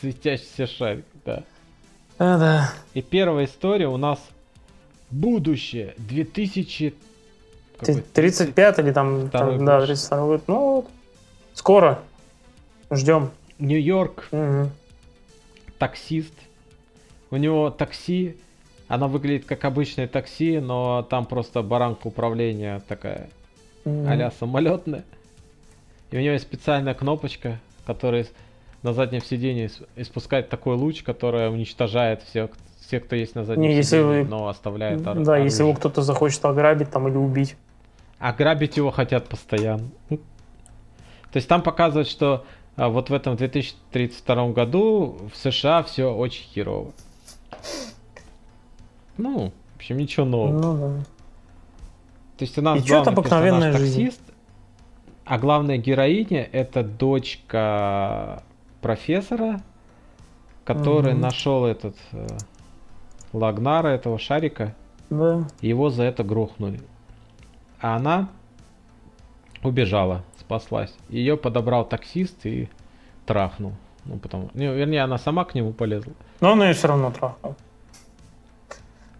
[0.00, 1.42] светящийся шарик, да.
[2.18, 2.72] А, да.
[2.94, 4.18] И первая история у нас
[5.10, 6.94] будущее 2000
[8.12, 10.42] 35 или там, там да, 32 год.
[10.46, 10.86] Ну.
[11.52, 11.98] Скоро.
[12.90, 13.30] Ждем.
[13.62, 14.28] Нью-Йорк.
[14.30, 14.70] Угу.
[15.78, 16.34] Таксист.
[17.30, 18.36] У него такси.
[18.88, 23.30] Она выглядит как обычное такси, но там просто баранка управления такая
[23.84, 24.06] угу.
[24.06, 25.04] а самолетная.
[26.10, 28.26] И у него есть специальная кнопочка, которая
[28.82, 33.82] на заднем сиденье испускает такой луч, который уничтожает всех, все, кто есть на заднем Не,
[33.82, 34.24] сиденье, если вы...
[34.24, 35.44] но оставляет ор- Да, оружие.
[35.44, 37.56] если его кто-то захочет ограбить там или убить.
[38.18, 39.88] Ограбить его хотят постоянно.
[40.08, 42.44] То есть там показывают, что а,
[42.76, 46.92] вот в этом 2032 году в США все очень херово.
[49.18, 50.60] Ну, в общем, ничего нового.
[50.60, 51.04] Ну да.
[52.38, 54.22] То есть у нас И главный персонаж таксист,
[55.24, 58.42] а главная героиня это дочка
[58.80, 59.60] профессора,
[60.64, 61.20] который угу.
[61.20, 62.26] нашел этот э,
[63.32, 64.74] Лагнара, этого шарика.
[65.10, 65.46] Да.
[65.60, 66.80] Его за это грохнули.
[67.80, 68.28] А она
[69.62, 70.94] убежала, спаслась.
[71.08, 72.68] Ее подобрал таксист и
[73.26, 73.72] трахнул.
[74.04, 74.50] Ну, потому...
[74.54, 76.12] Не, вернее, она сама к нему полезла.
[76.40, 77.56] Но он ее все равно трахал.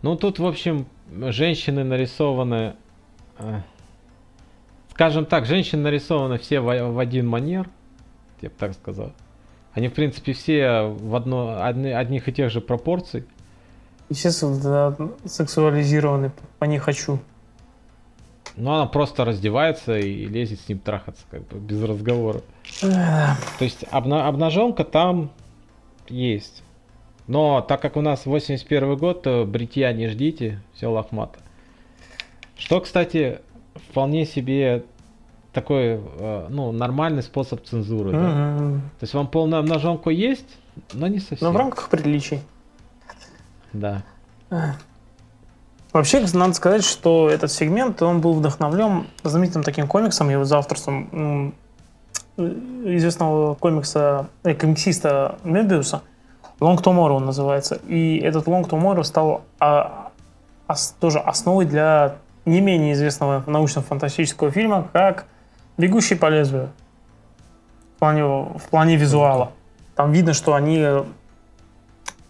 [0.03, 2.75] Ну, тут, в общем, женщины нарисованы...
[3.39, 3.61] э,
[4.91, 7.69] Скажем так, женщины нарисованы все в, в один манер.
[8.41, 9.13] Я бы так сказал.
[9.73, 13.25] Они, в принципе, все в одно, одни, одних и тех же пропорций.
[14.11, 17.21] Естественно, да, сексуализированный, по не хочу.
[18.57, 22.43] Но она просто раздевается и лезет с ним трахаться, как бы, без разговора.
[22.83, 25.31] Эх, То есть обна- обнаженка там
[26.09, 26.63] есть.
[27.27, 31.39] Но так как у нас 81 год, то бритья не ждите, все лохмато.
[32.57, 33.41] Что, кстати,
[33.91, 34.85] вполне себе
[35.53, 38.13] такой, э, ну, нормальный способ цензуры.
[38.13, 38.57] да.
[38.99, 40.59] То есть вам полную обнаженку есть,
[40.93, 41.49] но не совсем.
[41.49, 42.41] Но в рамках приличий.
[43.73, 44.03] Да.
[45.93, 51.55] Вообще, надо сказать, что этот сегмент, он был вдохновлен знаменитым таким комиксом, его за авторством
[52.39, 56.03] известного комикса, э, комиксиста Мебиуса.
[56.61, 57.75] Long Tomorrow он называется.
[57.89, 60.11] И этот Long Tomorrow стал а,
[60.67, 62.17] ос- тоже основой для
[62.47, 65.27] не менее известного научно-фантастического фильма, как
[65.77, 66.71] «Бегущий по лезвию».
[67.97, 69.53] В плане, в плане визуала.
[69.95, 70.85] Там видно, что они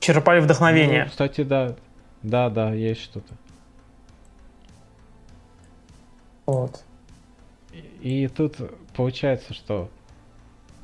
[0.01, 1.05] черпали вдохновение.
[1.05, 1.75] Ну, кстати, да.
[2.23, 3.33] Да, да, есть что-то.
[6.47, 6.83] Вот.
[8.01, 8.57] И тут
[8.95, 9.89] получается, что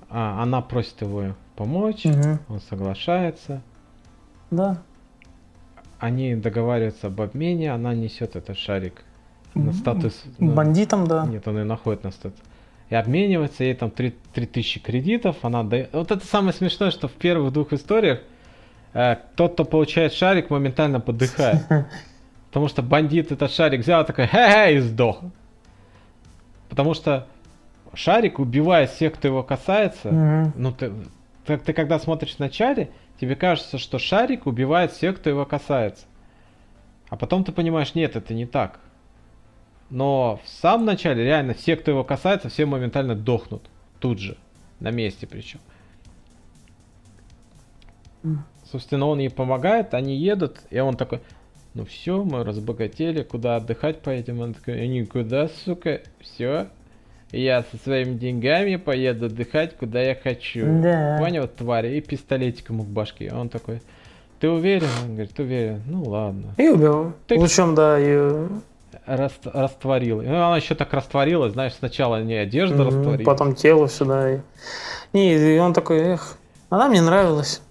[0.08, 2.38] а, она просит его помочь, Мгм.
[2.48, 3.60] он соглашается.
[4.50, 4.78] Да.
[5.98, 9.02] Они договариваются об обмене, она несет этот шарик
[9.54, 10.22] на статус.
[10.38, 11.26] на- Бандитам, да.
[11.26, 12.38] Нет, он ее находит на статус.
[12.88, 15.92] И обменивается, ей там 3, 3000 кредитов, она дает...
[15.92, 18.20] Вот это самое смешное, что в первых двух историях
[18.94, 21.66] э, тот, кто получает шарик, моментально подыхает.
[22.48, 25.20] Потому что бандит этот шарик взял такой, хе-хе, и сдох.
[26.78, 27.26] Потому что
[27.92, 30.12] шарик убивает всех, кто его касается.
[30.12, 30.52] Мгм.
[30.54, 30.92] Ну, ты,
[31.44, 32.90] ты, ты когда смотришь в начале,
[33.20, 36.06] тебе кажется, что шарик убивает всех, кто его касается.
[37.08, 38.78] А потом ты понимаешь, нет, это не так.
[39.90, 43.68] Но в самом начале реально все, кто его касается, все моментально дохнут.
[43.98, 44.36] Тут же.
[44.78, 45.58] На месте причем.
[48.70, 51.22] Собственно, он ей помогает, они едут, и он такой,
[51.74, 54.40] ну все, мы разбогатели, куда отдыхать поедем?
[54.40, 56.66] Он такой, никуда, сука, все.
[57.30, 60.64] Я со своими деньгами поеду отдыхать, куда я хочу.
[60.82, 61.18] Да.
[61.18, 63.30] Понял, тварь, и пистолетик ему в башке.
[63.34, 63.82] Он такой,
[64.40, 64.88] ты уверен?
[65.04, 65.82] Он говорит, уверен.
[65.86, 66.54] Ну ладно.
[66.56, 67.12] И убил.
[67.26, 68.46] Ты- Лучом, да, и
[69.06, 70.22] Раст- растворил.
[70.22, 73.24] Ну, она еще так растворилась, знаешь, сначала не одежда Мгм, растворилась.
[73.24, 74.34] Потом тело сюда.
[74.34, 74.38] И...
[75.12, 76.36] Не, и он такой, эх,
[76.70, 77.62] она мне нравилась.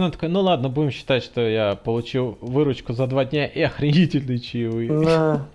[0.00, 3.60] Ну, он такой, ну ладно, будем считать, что я получил выручку за два дня и
[3.60, 4.88] охренительные чаевые.
[4.88, 5.46] Да.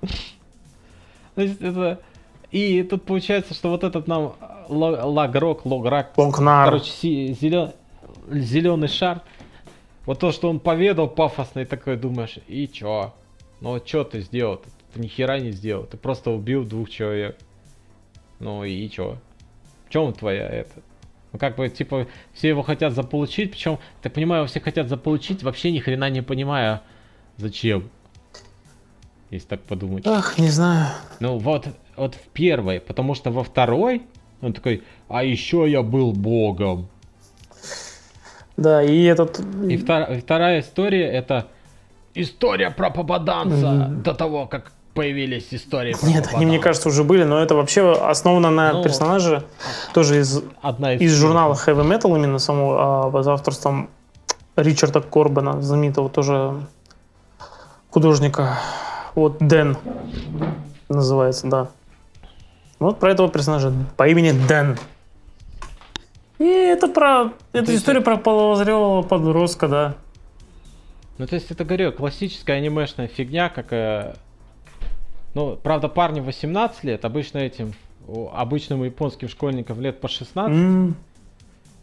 [1.34, 2.00] То есть это...
[2.50, 4.36] И тут получается, что вот этот нам
[4.70, 6.14] лагрок, лограк,
[6.64, 6.90] короче,
[8.30, 9.20] зеленый шар,
[10.06, 13.12] вот то, что он поведал пафосно, и такой думаешь, и чё?
[13.60, 14.56] Ну вот чё ты сделал?
[14.56, 17.36] Ты, ты ни хера не сделал, ты просто убил двух человек.
[18.38, 19.18] Ну и чё?
[19.86, 20.72] В чем твоя это?
[21.32, 25.70] Ну как бы, типа, все его хотят заполучить, причем, ты понимаю, все хотят заполучить, вообще
[25.70, 26.82] ни хрена не понимая,
[27.36, 27.90] зачем.
[29.30, 30.06] Если так подумать.
[30.06, 30.88] Ах, не знаю.
[31.20, 34.02] Ну вот, вот в первой, потому что во второй
[34.40, 36.88] он такой, а еще я был богом.
[38.56, 39.38] Да, и этот...
[39.68, 41.48] И втор- вторая история это
[42.14, 44.02] история про попаданца Мгм.
[44.02, 47.92] до того, как появились истории про Нет, они, мне кажется, уже были, но это вообще
[47.92, 49.44] основано на Ну, персонаже
[49.94, 53.90] тоже из, Одна из, из журнала Heavy Metal, именно самого, а, под авторством
[54.56, 56.66] Ричарда Корбана, знаменитого тоже
[57.90, 58.58] художника.
[59.14, 59.76] Вот Дэн
[60.88, 61.68] называется, да.
[62.80, 64.76] Вот про этого персонажа по имени Дэн.
[66.40, 67.32] И это про...
[67.52, 69.94] Это история про половозрелого подростка, да.
[71.18, 73.72] Ну то есть это говорю, классическая анимешная фигня, как...
[73.72, 74.14] э,
[75.34, 77.72] Ну, правда, парню 18 лет, обычно этим,
[78.32, 80.96] обычным японским школьникам лет по 16, М,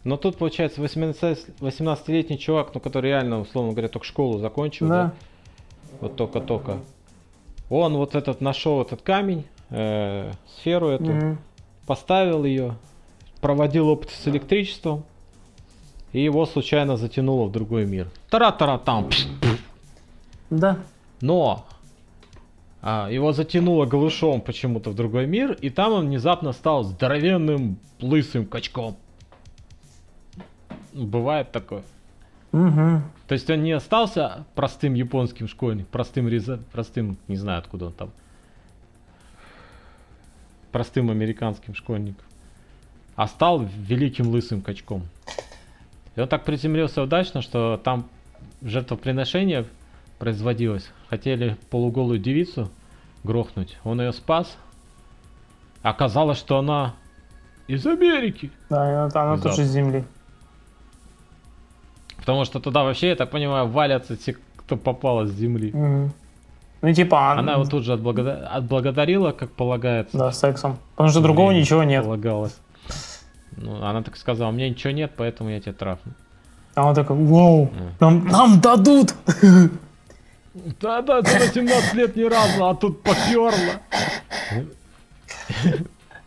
[0.04, 5.04] но тут получается 18 18-летний чувак, ну который реально, условно говоря, только школу закончил, да?
[5.04, 5.12] Да.
[6.00, 6.78] Вот только-только.
[7.70, 11.38] Он вот этот нашел этот камень, э, сферу эту, Мгм.
[11.86, 12.74] поставил ее,
[13.40, 15.02] проводил опыт с электричеством,
[16.12, 18.08] и его случайно затянуло в другой мир.
[18.30, 19.08] Тара-тара там.
[20.50, 20.78] Да.
[21.20, 21.64] Но
[22.88, 28.46] а, его затянуло голышом почему-то в другой мир, и там он внезапно стал здоровенным лысым
[28.46, 28.96] качком.
[30.92, 31.82] Бывает такое.
[32.52, 33.02] Угу.
[33.26, 37.92] То есть он не остался простым японским школьником, простым, реза- простым, не знаю откуда он
[37.92, 38.12] там,
[40.70, 42.24] простым американским школьником,
[43.16, 45.02] а стал великим лысым качком.
[46.14, 48.08] И он так приземлился удачно, что там
[48.62, 49.66] жертвоприношение
[50.18, 50.90] производилось.
[51.08, 52.70] Хотели полуголую девицу
[53.24, 53.76] грохнуть.
[53.84, 54.56] Он ее спас.
[55.82, 56.94] Оказалось, что она
[57.68, 58.50] из Америки.
[58.70, 60.04] Да, она, она Из тоже с земли.
[62.16, 65.70] Потому что туда вообще, я так понимаю, валятся те, кто попал с земли.
[65.72, 66.12] Мгм.
[66.82, 70.16] Ну, типа, Она его тут же отблагода- отблагодарила, как полагается.
[70.16, 70.78] Да, сексом.
[70.94, 72.04] Потому что другого Блин, ничего нет.
[72.04, 72.56] Полагалось.
[73.56, 76.12] Ну, она так сказала, у меня ничего нет, поэтому я тебя трахну.
[76.74, 77.70] А он такой, вау,
[78.00, 79.14] нам, нам дадут!
[80.80, 83.80] Да-да, за 18 лет ни разу, а тут поперло.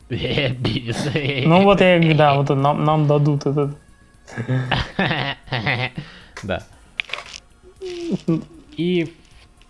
[0.09, 3.75] Ну вот я да, вот нам, нам дадут этот.
[6.43, 6.63] Да.
[8.77, 9.13] И,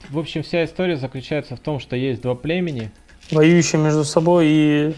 [0.10, 2.92] в общем, вся история заключается в том, что есть два племени.
[3.32, 4.96] Воюющие между собой и...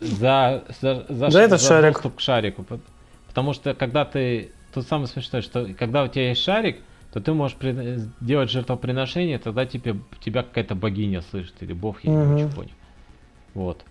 [0.00, 1.94] за, за, за, За этот шарик.
[1.94, 2.62] доступ к шарику.
[2.62, 2.80] Пот-
[3.28, 4.52] Потому что когда ты...
[4.72, 6.78] Тут самое смешное, что когда у тебя есть шарик,
[7.14, 12.10] то ты можешь при- делать жертвоприношение, тогда тебе, тебя какая-то богиня слышит, или бог, я
[12.10, 12.34] Мгм.
[12.34, 12.72] не понял.
[13.54, 13.84] Вот.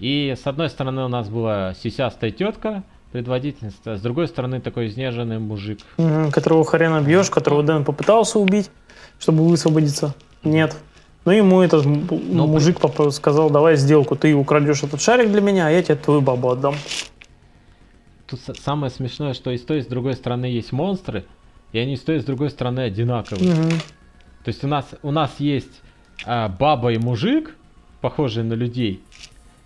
[0.00, 2.82] И с одной стороны у нас была сисястая тетка,
[3.12, 5.80] предводительница, а с другой стороны такой изнеженный мужик.
[5.98, 8.70] Мгм, которого хрена бьешь, которого Дэн попытался убить,
[9.18, 10.14] чтобы высвободиться.
[10.42, 10.74] Нет.
[11.26, 15.42] Ну ему этот м- Ну, мужик поп- сказал, давай сделку, ты украдешь этот шарик для
[15.42, 16.74] меня, а я тебе твою бабу отдам.
[18.26, 21.24] Тут самое смешное, что и с той, и с другой стороны есть монстры,
[21.72, 23.54] и они с той, и с другой стороны одинаковые.
[23.54, 23.70] Мгм.
[23.70, 25.80] То есть у нас, у нас есть
[26.24, 27.56] а, баба и мужик,
[28.00, 29.02] похожие на людей,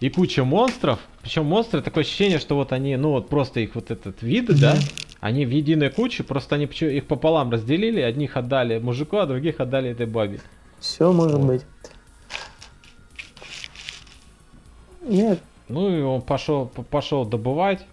[0.01, 1.01] и куча монстров.
[1.23, 4.77] Причем монстры такое ощущение, что вот они, ну вот просто их вот этот виды, да,
[5.21, 9.91] они в единой куче, просто они их пополам разделили, одних отдали мужику, а других отдали
[9.91, 10.41] этой бабе.
[10.79, 11.47] Все может Вот.
[11.47, 11.63] быть.
[15.03, 17.87] Нет, Ну и он пошел, пошел добывать,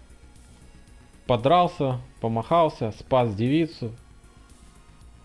[1.26, 3.92] подрался, помахался, спас девицу.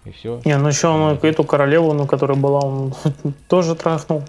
[0.09, 0.41] И все.
[0.43, 2.93] не, ну еще он эту королеву, ну, которая была, он
[3.47, 4.23] тоже трахнул.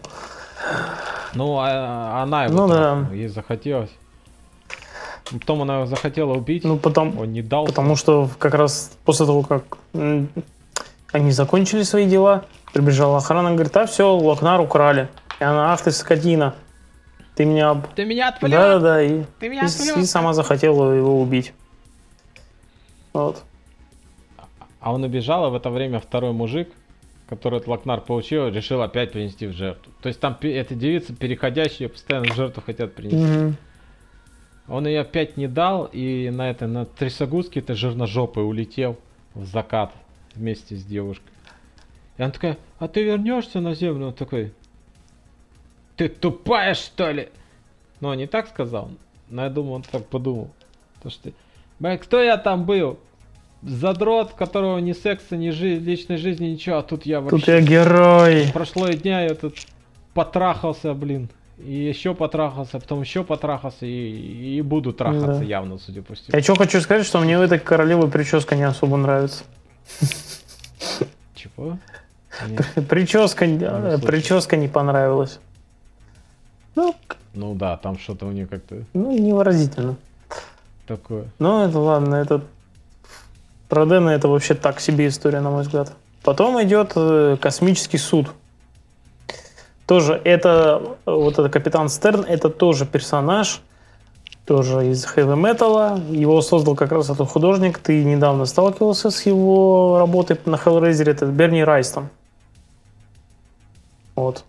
[1.34, 3.06] Ну, а, она его Ну да.
[3.12, 3.90] ей захотелось.
[5.30, 7.64] Потом она его захотела убить, Ну, потом, он не дал.
[7.66, 9.62] потому что как раз после того, как
[11.12, 15.08] они закончили свои дела, прибежала охрана, говорит, а все, Локнар украли.
[15.40, 16.54] И она, ах ты скотина,
[17.36, 17.70] ты меня...
[17.70, 18.52] об-» Ты меня отвлек!
[18.52, 19.96] Да-да-да, и, Ты и, меня с- отвлек!
[19.98, 21.52] и сама захотела его убить.
[23.12, 23.42] Вот.
[24.80, 26.68] А он убежал, а в это время второй мужик,
[27.28, 29.92] который этот Лакнар получил, решил опять принести в жертву.
[30.02, 33.18] То есть там эта девица, переходящая, постоянно в жертву хотят принести.
[33.18, 33.56] Мгм.
[34.68, 38.98] Он ее опять не дал, и на это, на трясогузке это жирножопый улетел
[39.34, 39.92] в закат
[40.34, 41.32] вместе с девушкой.
[42.16, 44.08] И она такая, а ты вернешься на землю?
[44.08, 44.52] Он такой,
[45.96, 47.28] ты тупая что ли?
[48.00, 48.90] Ну, он не так сказал,
[49.28, 50.50] но я думаю, он так подумал.
[51.02, 51.30] То что,
[51.78, 52.98] «Бля, кто я там был?
[53.62, 57.36] Задрот, которого ни секса, ни жи- личной жизни, ничего, а тут я вообще...
[57.38, 58.50] Тут я герой.
[58.54, 59.56] Прошло и дня, я тут
[60.14, 61.28] потрахался, блин.
[61.58, 65.44] И еще потрахался, потом еще потрахался, и, и буду трахаться Да.
[65.44, 66.28] явно, судя по всему.
[66.32, 69.44] Я что хочу сказать, что мне у этой королевы прическа не особо нравится.
[71.34, 71.76] Чего?
[72.88, 75.38] Прическа, э, прическа не понравилась.
[76.76, 76.94] Ну,
[77.34, 79.96] Ну да, там что-то у нее как-то ну, невыразительно.
[80.86, 81.24] такое.
[81.38, 82.42] Ну, это ладно, это...
[83.70, 85.92] Про Дэна это вообще так себе история, на мой взгляд.
[86.24, 88.26] Потом идет э, космический суд.
[89.86, 93.60] Тоже это, э, вот этот капитан Стерн, это тоже персонаж,
[94.44, 96.00] тоже из хэви металла.
[96.10, 97.78] Его создал как раз этот художник.
[97.78, 102.08] Ты недавно сталкивался с его работой на Hellraiser, это Берни Райстон.
[104.16, 104.42] Вот.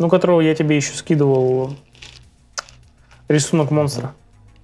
[0.00, 1.74] Ну, которого я тебе еще скидывал
[3.28, 4.14] рисунок монстра.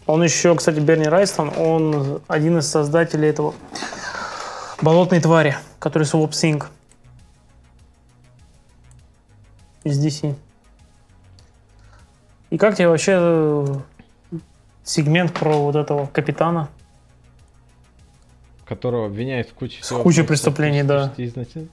[0.07, 3.55] Он еще, кстати, Берни Райстон, он один из создателей этого
[4.83, 6.67] болотной твари, который Swap Sync
[9.85, 10.35] из DC.
[12.51, 13.67] И как тебе вообще э,
[14.83, 16.69] сегмент про вот этого капитана?
[18.67, 21.13] Которого обвиняют в куче кучей просто преступлений, да.
[21.17, 21.69] изначально.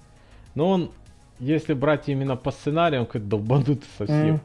[0.56, 0.92] Но он,
[1.40, 4.36] если брать именно по сценарию, он какой-то долбанутый совсем.
[4.36, 4.42] М.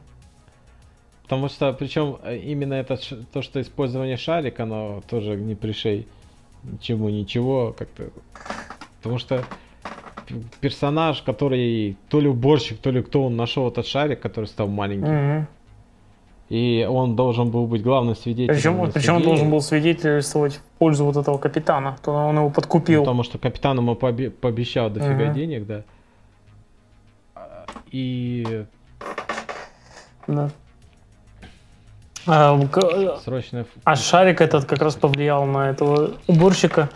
[1.27, 2.97] Потому что, причем, э, именно это,
[3.33, 6.07] то, что использование шарика, оно тоже не пришей
[6.63, 8.09] ничему, ничего, как-то...
[9.01, 9.43] Потому что
[10.61, 15.13] персонаж, который то ли уборщик, то ли кто, он нашел этот шарик, который стал маленьким.
[15.13, 15.47] Мгм.
[16.49, 18.55] И он должен был быть главным свидетелем.
[18.55, 21.97] Причем, причем он должен был свидетельствовать в пользу вот этого капитана.
[22.01, 22.99] То он его подкупил.
[22.99, 25.33] Ну, Потому что капитан ему пообе- пообещал дофига Мгм.
[25.33, 25.83] денег, да.
[27.35, 28.65] А, И
[30.25, 30.51] Да.
[32.27, 36.89] А, ф- а шарик этот как раз повлиял на этого уборщика.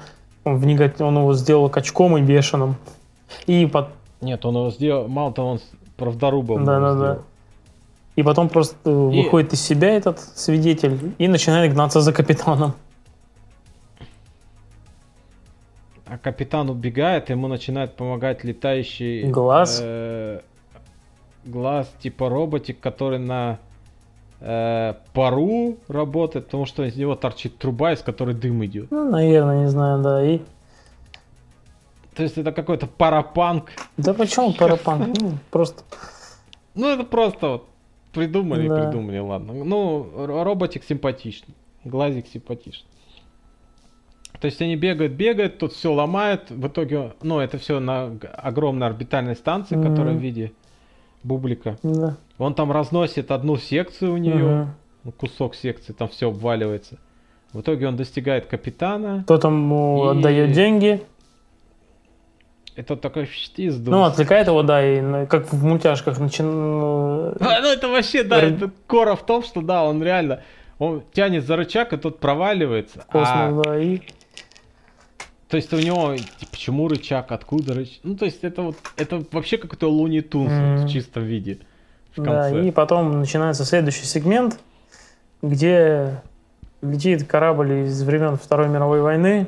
[0.43, 2.76] Он, в нега- он его сделал качком и бешеным.
[3.45, 3.90] И, по-
[4.22, 5.08] Нет, он его сделал...
[5.08, 5.60] Мало того, он
[5.98, 7.18] правдорубом Да, да, да.
[8.16, 12.74] и потом просто э, И- выходит из себя этот свидетель и начинает гнаться за капитаном.
[16.08, 19.30] А капитан убегает, ему начинает помогать летающий...
[19.30, 19.80] Глаз?
[19.82, 20.42] э,
[21.45, 23.60] глаз, типа роботик, который на
[24.42, 28.90] пару работает, потому что из него торчит труба, из которой дым идет.
[28.90, 30.26] Ну, наверное, не знаю, да.
[30.26, 30.40] И...
[32.16, 33.70] То есть это какой-то парапанк.
[33.98, 35.14] Да почему парапан?
[35.20, 35.84] Ну, просто
[36.74, 37.68] Ну, это просто вот
[38.14, 38.84] придумали, Да.
[38.88, 39.53] придумали, ладно.
[39.53, 40.10] Ну,
[40.44, 41.53] роботик симпатичный,
[41.84, 42.88] глазик симпатичный.
[44.40, 46.50] То есть они бегают, бегают, тут все ломают.
[46.50, 49.90] В итоге, ну, это все на огромной орбитальной станции, Мгм.
[49.92, 50.52] которая в виде
[51.24, 51.77] бублика.
[51.83, 52.16] да.
[52.38, 54.67] Он там разносит одну секцию у нее,
[55.03, 56.98] ну, кусок секции, там все обваливается.
[57.53, 59.22] В итоге он достигает капитана.
[59.25, 61.01] Кто-то ему И- отдает деньги,
[62.77, 63.91] И тот такой «Фшт, и сдулся».
[63.91, 67.35] ну, отвлекает его, да, и ну, как в мультяшках начинает...
[67.41, 70.40] А, ну это вообще, да, Р- это кора в том, что да, он реально,
[70.80, 73.03] он тянет за рычаг, и тот проваливается.
[73.09, 74.00] А, Космос, да, и...
[75.52, 78.00] то есть у него, типа, почему рычаг, откуда рычаг?
[78.04, 80.78] Ну, то есть это вот, это вообще какой-то Looney Tunes Мгм.
[80.78, 81.60] в чистом виде.
[82.16, 82.68] В Да, конце.
[82.68, 84.60] и потом начинается следующий сегмент,
[85.42, 86.22] где
[86.82, 89.48] летит корабль из времен Второй мировой войны,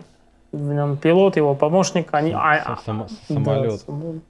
[0.52, 2.32] в нем пилот, его помощник, они...
[2.32, 3.82] Сам- а- сам- а- самолет.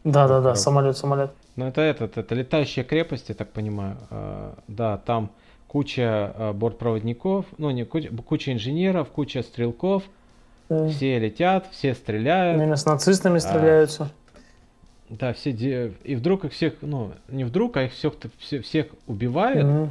[0.04, 1.32] Да, да, да, самолет, самолет.
[1.56, 3.98] Ну это этот, это летающая крепость, я так понимаю.
[4.10, 5.30] А, да, там
[5.68, 10.04] куча а, бортпроводников, ну не куча, куча инженеров, куча стрелков,
[10.74, 10.90] Да.
[10.90, 12.58] все летят, все стреляют.
[12.58, 13.40] Наверное, с нацистами А.
[13.40, 14.10] стреляются.
[15.10, 18.88] Да, все де- и вдруг их всех, ну не вдруг, а их всех все, всех
[19.06, 19.90] убивает, Мгм.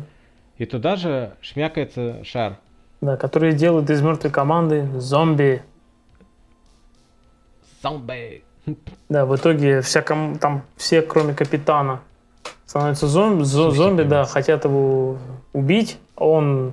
[0.59, 2.57] и туда же шмякается шар.
[3.01, 5.63] Да, которые делают из мертвой команды зомби.
[7.83, 8.43] Зомби.
[9.09, 12.01] Да, в итоге вся ком- там все, кроме капитана,
[12.67, 15.19] становятся зомби, зо- зомби, да, хотят его
[15.53, 16.73] убить, а он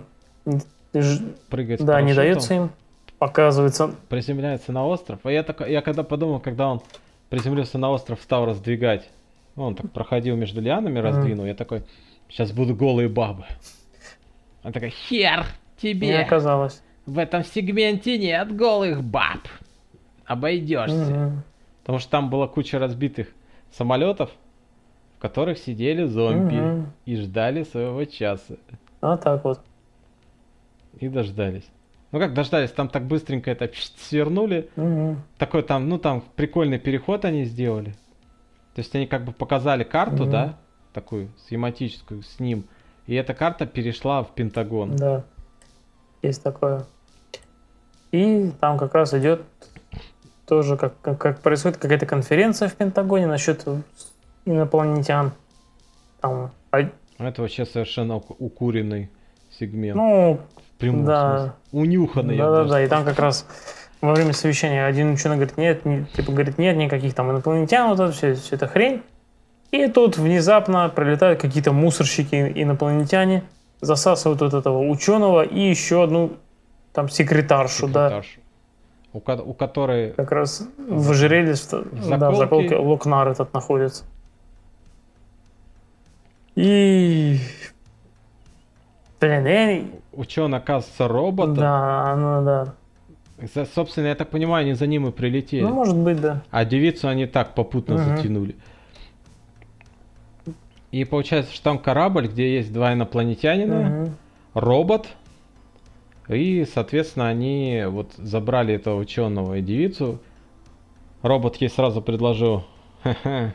[1.49, 2.69] Прыгает да, не дается им.
[3.19, 5.19] Оказывается, приземляется на остров.
[5.23, 6.81] А я так, я когда подумал, когда он
[7.29, 9.09] приземлился на остров, стал раздвигать,
[9.55, 11.83] ну, он так проходил между лианами, раздвинул, я такой,
[12.29, 13.43] сейчас будут голые бабы.
[14.63, 15.45] Он такой, хер
[15.81, 16.81] не тебе, оказалось.
[17.05, 19.39] в этом сегменте нет голых баб.
[20.25, 20.95] Обойдешься.
[20.95, 21.43] Мгм.
[21.81, 23.27] Потому что там была куча разбитых
[23.71, 24.29] самолетов,
[25.17, 26.93] в которых сидели зомби Мгм.
[27.05, 28.55] и ждали своего часа.
[29.01, 29.59] А так вот.
[30.99, 31.67] И дождались.
[32.11, 34.69] Ну как дождались, там так быстренько это свернули.
[34.75, 35.21] Мгм.
[35.37, 37.91] Такой там, ну там прикольный переход они сделали.
[38.73, 40.31] То есть они как бы показали карту, Мгм.
[40.31, 40.57] да,
[40.93, 42.63] такую схематическую с ним.
[43.05, 44.95] И эта карта перешла в Пентагон.
[44.95, 45.23] Да.
[46.21, 46.85] Есть такое.
[48.11, 49.43] И там как раз идет
[50.47, 53.63] тоже, как, как, как происходит какая-то конференция в Пентагоне насчет
[54.45, 55.31] инопланетян.
[56.21, 56.89] Там, а-
[57.19, 59.09] Это вообще совершенно ук- укуренный
[59.51, 59.95] сегмент.
[59.95, 60.39] ну,
[60.79, 61.37] прямом да.
[61.37, 61.53] смысле.
[61.71, 62.37] Унюханный.
[62.37, 63.45] да-да-да, и там как раз
[64.01, 67.99] во время совещания один ученый говорит, нет, не- типа, говорит, нет никаких там инопланетян, вот
[67.99, 69.03] это все, все это хрень.
[69.71, 73.43] И тут внезапно прилетают какие-то мусорщики инопланетяне,
[73.81, 76.31] засасывают вот этого ученого и еще одну
[76.93, 78.07] там секретаршу, да.
[78.09, 78.39] Секретаршу.
[79.11, 84.05] У, ко- у которой Как раз в ожерелье, что- да, в заколке Локнар этот находится.
[86.55, 87.39] И...
[89.19, 89.83] Блин, я...
[90.19, 91.55] ученый оказывается роботом.
[91.55, 92.73] Да, ну да.
[93.53, 95.63] За- Собственно, я так понимаю, они за ним и прилетели.
[95.63, 96.41] Ну, может быть, да.
[96.51, 98.17] А девицу они так попутно Мгм.
[98.17, 98.55] затянули.
[100.91, 104.15] И получается, что там корабль, где есть два инопланетянина, Мгм.
[104.55, 105.07] робот.
[106.27, 110.19] И, соответственно, они вот забрали этого ученого и девицу.
[111.21, 112.63] Робот ей сразу предложил
[113.03, 113.53] «Ха-ха,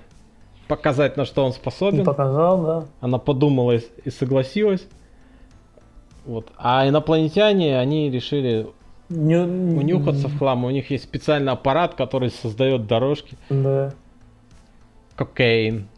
[0.69, 2.05] показать, на что он И способен.
[2.05, 2.85] показал, да.
[3.01, 4.87] Она подумала и, и согласилась.
[6.27, 6.51] Вот.
[6.57, 8.67] А инопланетяне, они решили
[9.09, 10.65] Не- унюхаться в хлам.
[10.65, 13.37] У них есть специальный аппарат, который создает дорожки.
[13.51, 13.93] Да.
[15.17, 15.89] Кокаин.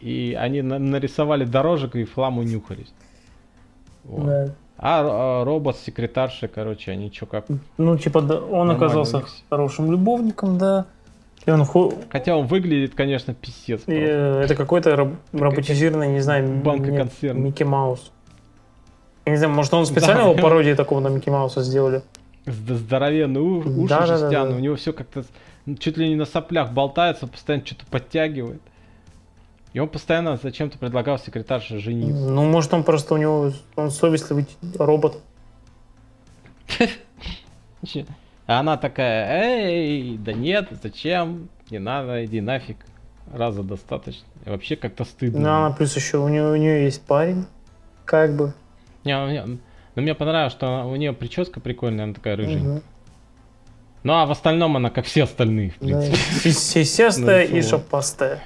[0.00, 2.92] И они на- нарисовали дорожек и в хлам унюхались.
[4.04, 4.26] Вот.
[4.26, 4.54] да.
[4.82, 7.44] А, ро- робот, секретарша, короче, они чё как...
[7.76, 10.86] Ну, типа, да, он оказался хорошим любовником, да.
[11.44, 13.82] И он ху- Хотя он выглядит, конечно, писец.
[13.82, 14.00] и, просто.
[14.00, 17.42] э, это какой-то раб- роботизированный, не знаю, Банка консервов.
[17.44, 18.10] Микки Маус.
[19.26, 20.30] Не знаю, может, он специально Да.
[20.30, 22.02] его пародии такого на Микки Мауса сделали?
[22.46, 24.56] Зд- Здоровенные у- уши Да, да, да, жестяные, да.
[24.56, 25.24] у него все как-то
[25.66, 28.62] ну, чуть ли не на соплях болтается, постоянно что-то подтягивает.
[29.74, 32.28] И он постоянно зачем-то предлагал секретарше жениться.
[32.28, 34.46] Ну, может, он просто у него, он совестливый
[34.78, 35.18] робот.
[38.46, 42.78] А она такая, эй, да нет, зачем, не надо, иди нафиг,
[43.32, 44.24] раза достаточно.
[44.44, 45.38] И вообще как-то стыдно.
[45.40, 47.46] Ну, она плюс еще, у нее, у нее есть парень,
[48.04, 48.52] как бы.
[49.04, 49.44] Не, мне,
[49.94, 52.72] но мне понравилось, что у нее прическа прикольная, она такая рыженькая.
[52.74, 52.82] Мгм.
[54.02, 56.16] Ну а в остальном она как все остальные, в Да, принципе.
[56.50, 56.52] си-
[56.84, 57.70] Сисястая Ну, и ничего.
[57.78, 58.42] шапастая.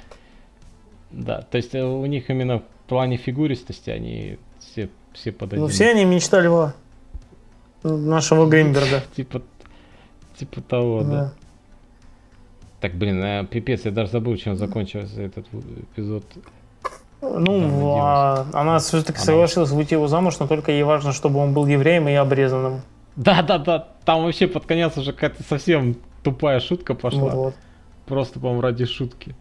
[1.11, 5.67] Да, то есть э, у них именно в плане фигуристости они все, все под Ну,
[5.67, 6.73] все они мечта льва.
[7.83, 9.03] Нашего Гринберга.
[9.15, 9.41] Типа,
[10.37, 11.09] типа того, да.
[11.09, 11.33] Да.
[12.81, 15.47] Так, блин, э, пипец, я даже забыл, чем закончился этот
[15.93, 16.25] эпизод.
[17.39, 21.53] Ну, а, она все-таки Она- согласилась выйти его замуж, но только ей важно, чтобы он
[21.53, 22.81] был евреем и обрезанным.
[23.15, 27.21] Да, да, да, там вообще под конец уже какая-то совсем тупая шутка пошла.
[27.21, 27.55] Вот-вот.
[28.05, 29.35] Просто, по-моему, ради шутки.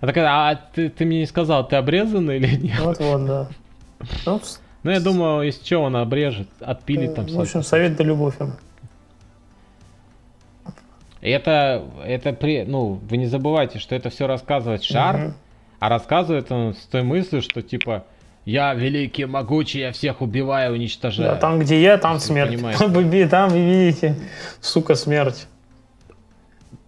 [0.00, 2.80] А такая, а ты, ты мне не сказал, ты обрезанный или нет?
[2.80, 3.48] Вот-вот, да.
[4.26, 4.40] Ну,
[4.82, 8.54] Ну, я думаю, если что, он обрежет, отпилит там в общем, совет да любовь им.
[11.22, 15.34] Это, это при, ну, вы не забывайте, что это все рассказывает Шар, Мгм.
[15.84, 18.04] А рассказывает он с той мыслью, что типа
[18.46, 21.32] я великий, могучий, я всех убиваю, уничтожаю.
[21.32, 22.50] Да, там, где я, там Если вы смерть.
[22.54, 22.86] понимаете.
[22.86, 24.16] Вы ви- Там вы видите,
[24.62, 25.46] сука, смерть.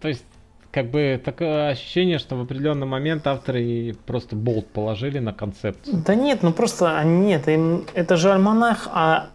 [0.01, 0.25] То есть,
[0.71, 6.01] как бы такое ощущение, что в определенный момент авторы и просто болт положили на концепцию.
[6.03, 9.27] Да нет, ну просто а, нет, им- это же альманах, а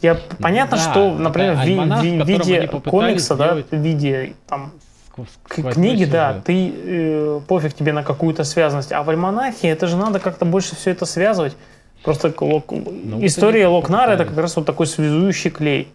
[0.00, 4.72] я понятно, да, что, например, в в в виде комикса, да, сделать в виде там
[5.42, 9.96] к- книги, да, ты э, пофиг тебе на какую-то связанность, а в альманахе это же
[9.96, 11.56] надо как-то больше все это связывать.
[12.02, 15.88] Просто лок- вот история они Локнара это как раз вот такой связующий клей.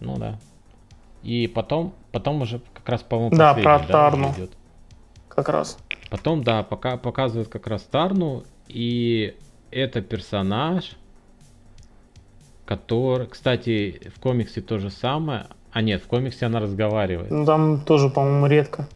[0.00, 0.38] Ну да.
[1.22, 4.32] И потом, потом уже как раз, по-моему, Да, про уже Тарну.
[4.32, 4.50] идет.
[5.28, 5.78] Как раз.
[6.10, 9.36] Потом, да, пока показывают как раз Тарну, и
[9.70, 10.92] это персонаж,
[12.64, 15.46] который, кстати, в комиксе то же самое.
[15.72, 17.30] А нет, в комиксе она разговаривает.
[17.30, 18.88] Ну там тоже, по-моему, редко.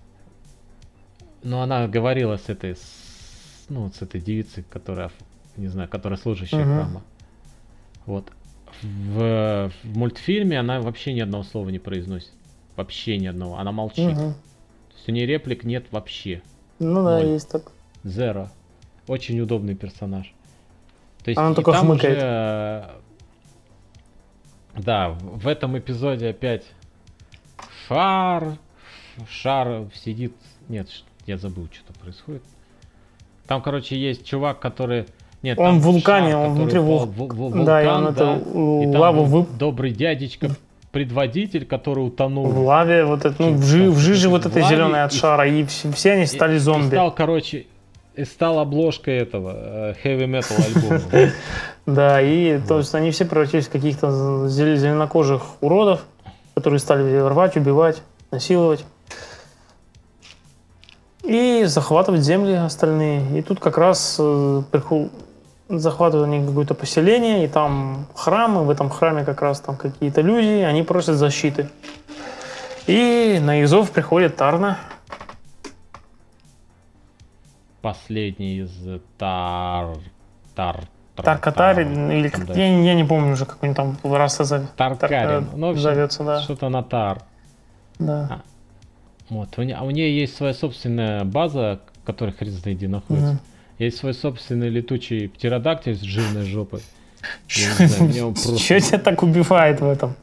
[1.42, 5.10] Но она говорила с этой, с- ну, с этой девицей, которая,
[5.56, 6.74] не знаю, которая служащая Мгм.
[6.74, 7.02] храма.
[8.06, 8.32] Вот.
[8.82, 12.32] В, в мультфильме она вообще ни одного слова не произносит.
[12.76, 13.58] Вообще ни одного.
[13.58, 14.10] Она молчит.
[14.12, 14.32] Мгм.
[14.34, 16.42] То есть у нее реплик нет вообще.
[16.80, 17.26] Ну да, Ноль.
[17.28, 17.70] есть так.
[18.02, 18.48] Зеро.
[19.06, 20.34] Очень удобный персонаж.
[21.22, 22.16] То есть Она только там хмыкает.
[22.18, 22.84] уже, э,
[24.76, 26.64] Да, в этом эпизоде опять
[27.88, 28.56] Шар.
[29.28, 30.34] Шар сидит.
[30.68, 30.88] Нет,
[31.26, 32.42] я забыл, что там происходит.
[33.46, 35.06] Там, короче, есть чувак, который.
[35.42, 38.14] Нет, Он в вулкане, шар, он внутри вул- в- в- в да, и вулкан, он
[38.14, 38.36] да.
[38.36, 39.50] это у- И там лаву вып...
[39.58, 40.48] добрый дядечка,
[40.90, 42.46] предводитель, который утонул.
[42.46, 45.46] в лаве, вот это, ну, в, жи- в жиже вот этой зеленой от и- шара,
[45.46, 46.86] и все, все они стали И зомби.
[46.94, 47.66] стал, короче,
[48.16, 51.30] и стал обложкой этого э, heavy metal альбома.
[51.86, 56.00] Да, и то есть они все превратились в каких-то зел- зеленокожих уродов,
[56.54, 58.86] которые стали рвать, убивать, насиловать.
[61.22, 63.38] И захватывать земли остальные.
[63.38, 65.10] И тут как раз э, приху-
[65.68, 70.62] захватывают они какое-то поселение, и там храмы, в этом храме как раз там какие-то люди,
[70.62, 71.68] они просят защиты.
[72.86, 74.78] И на их зов приходит Тарна.
[77.84, 79.88] Последний из э, Тар...
[80.54, 80.76] Тар...
[81.16, 84.44] Тар- Таркатарин, Тар- или как, я, не- я не помню уже, как он там раса
[84.44, 84.74] зовет.
[84.74, 85.48] Таркарин.
[85.54, 86.40] Ну, в общем, зовется, да.
[86.40, 87.20] Что-то на Тар.
[87.98, 88.40] да.
[89.28, 89.58] Вот.
[89.58, 93.32] У не- А у нее есть своя собственная база, в которой хрен знает где находится.
[93.32, 93.40] Мгм.
[93.78, 96.80] Есть свой собственный летучий птеродактиль с жирной жопой.
[97.46, 97.86] Что
[98.80, 100.14] тебя так убивает в этом?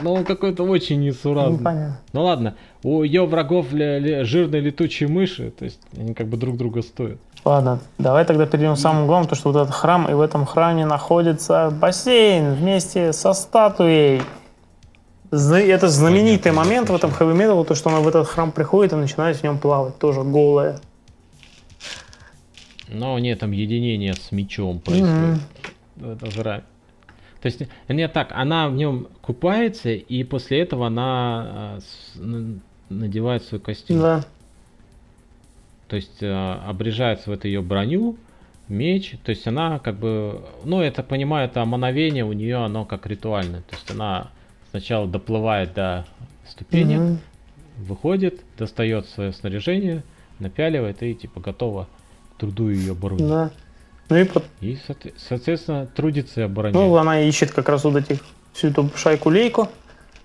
[0.00, 1.58] Ну, он какой-то очень несуразный.
[1.58, 1.98] Непонятно.
[2.12, 6.36] Ну ладно, у ее врагов ле- ле- жирные летучие мыши, то есть они как бы
[6.36, 7.18] друг друга стоят.
[7.44, 10.46] Ладно, давай тогда перейдем к самому главному, то что вот этот храм, и в этом
[10.46, 14.22] храме находится бассейн вместе со статуей.
[15.30, 18.92] Это знаменитый Понятно, момент в этом хэви металу, то что она в этот храм приходит
[18.92, 20.78] и начинает в нем плавать, тоже голая.
[22.88, 25.40] Но у нее там единение с мечом происходит.
[26.00, 26.62] Это зря.
[27.42, 31.78] То есть, не так, она в нем купается, и после этого она а,
[32.88, 33.98] надевает свой костюм.
[34.00, 34.24] Да.
[35.88, 36.32] То есть э,
[36.66, 38.16] обрежается в эту ее броню,
[38.68, 39.16] меч.
[39.24, 43.60] То есть она как бы, ну, это понимаю, это омановение у нее, оно как ритуальное.
[43.62, 44.30] То есть она
[44.70, 46.06] сначала доплывает до
[46.46, 47.18] ступенек, Мгм.
[47.78, 50.02] выходит, достает свое снаряжение,
[50.38, 51.88] напяливает и типа готова
[52.36, 53.34] к труду ее оборудования.
[53.34, 53.50] Да.
[54.12, 54.28] Ну и,
[54.60, 56.74] И, соотве- соответственно, трудится и обороняет.
[56.74, 58.18] ну, она ищет как раз вот этих,
[58.52, 59.68] всю эту шайку-лейку,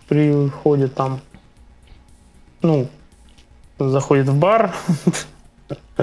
[0.10, 1.22] приходит там,
[2.62, 2.90] ну,
[3.80, 4.74] заходит в бар,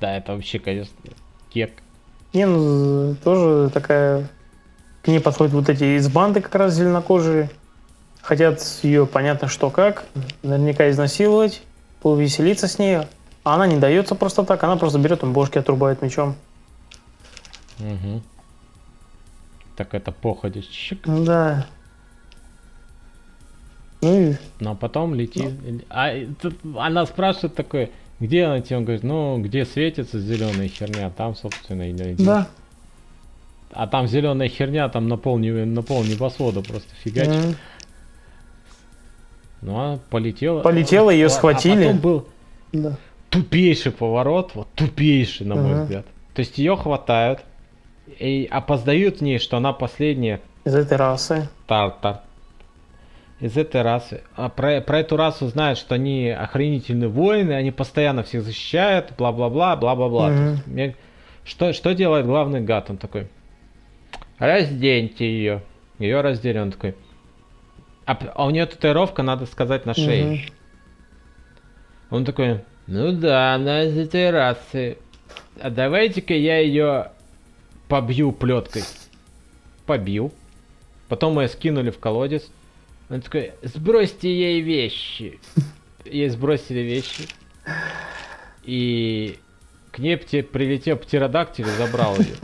[0.00, 0.94] Да, это вообще, конечно,
[1.52, 1.72] кек.
[2.32, 4.28] Не, ну, тоже такая...
[5.02, 7.48] К ней подходят вот эти из банды как раз зеленокожие.
[8.20, 10.04] Хотят ее, понятно, что как,
[10.42, 11.62] наверняка изнасиловать,
[12.02, 12.98] повеселиться с ней.
[13.44, 16.34] А она не дается просто так, она просто берет им бошки, отрубает мечом.
[17.78, 18.22] Мгм.
[19.76, 20.62] Так это походе.
[20.62, 21.00] Чик.
[21.06, 21.66] Да.
[24.02, 25.52] Ну и Но потом летит.
[25.90, 27.90] А тут она спрашивает такой,
[28.20, 28.78] где она тебе?
[28.78, 32.24] Он говорит, ну, где светится зеленая херня, там, собственно, и найди.
[32.24, 32.48] да.
[33.72, 37.34] А там зеленая херня, там на пол, не- на пол небосвода просто фигачит.
[37.34, 37.56] М.
[39.60, 40.60] Ну, она полетела.
[40.62, 41.84] Полетела, её А- схватили.
[41.84, 42.28] А потом был
[42.72, 42.96] Да.
[43.28, 45.82] тупейший поворот, вот тупейший, на мой Ага.
[45.82, 46.06] взгляд.
[46.34, 47.40] То есть ее хватают
[48.18, 51.48] и опоздают в ней, что она последняя Из этой расы.
[51.66, 52.20] Тартар.
[53.40, 54.22] Из этой расы.
[54.34, 59.76] А про, про эту расу знают, что они охренительные воины, они постоянно всех защищают, бла-бла-бла,
[59.76, 60.30] бла-бла-бла.
[60.66, 60.96] Мне-
[61.44, 62.90] Что, что делает главный гад?
[62.90, 63.28] Он такой,
[64.38, 65.62] разденьте ее.
[65.98, 66.94] Ее раздели, он такой.
[68.06, 70.24] А, а у нее татуировка, надо сказать, на шее.
[70.24, 70.40] Мгм.
[72.10, 74.98] Он такой, ну да, она из этой расы.
[75.60, 77.10] А давайте-ка я ее
[77.88, 78.82] побью плеткой.
[79.86, 80.32] Побил.
[81.08, 82.48] Потом ее скинули в колодец.
[83.08, 85.38] Он такой, сбросьте ей вещи.
[86.04, 87.28] Ей сбросили вещи.
[88.64, 89.38] И
[89.92, 92.34] к ней пте- прилетел птеродактиль и забрал ее.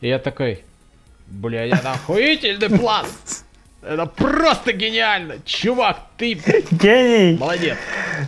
[0.00, 0.64] И я такой,
[1.28, 3.06] бля, это охуительный план.
[3.82, 5.36] Это просто гениально.
[5.44, 6.34] Чувак, ты
[6.72, 7.38] Гений!
[7.38, 7.76] молодец.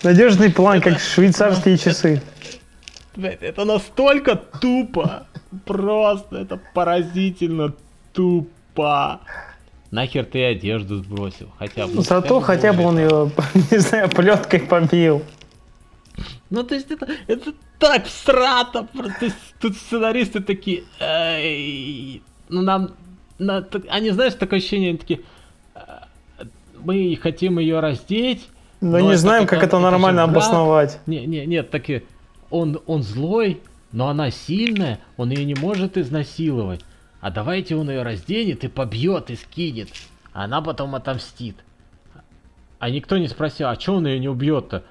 [0.05, 2.23] Надежный план, как швейцарские часы.
[3.17, 5.27] Это настолько тупо.
[5.65, 7.73] Просто это поразительно
[8.13, 9.21] тупо.
[9.91, 11.49] Нахер ты одежду сбросил?
[11.59, 11.95] Хотя бы.
[11.95, 13.31] ну, Зато хотя бы он ее,
[13.71, 15.23] не знаю, плеткой побил.
[16.51, 18.83] Ну, то есть это, это так всрато.
[18.85, 19.33] просто.
[19.61, 20.85] Тут сценаристы такие...
[21.01, 22.91] «Эй, Ну, нам...
[23.39, 25.21] на- так- они, знаешь, такое ощущение, они такие...
[25.75, 26.07] «А,
[26.85, 28.49] Мы хотим ее раздеть.
[28.81, 31.01] Но Но не это знаем, как это нормально обосновать.
[31.07, 32.03] Не, не, нет, такие,
[32.51, 33.61] он, он злой,
[33.93, 36.85] но она сильная, он ее не может изнасиловать.
[37.21, 39.89] А давайте он ее разденет и побьет и скинет.
[40.33, 41.57] А она потом отомстит.
[42.79, 44.85] А никто не спросил, а че он ее не убьет-то?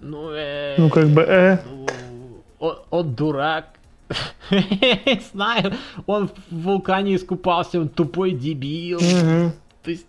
[0.00, 1.58] Ну, э, Ну, как бы, э.
[1.64, 1.86] ну,
[2.58, 3.68] он, он дурак.
[5.32, 5.74] Знаю,
[6.06, 8.98] он в вулкане искупался, он тупой дебил.
[8.98, 10.06] То есть...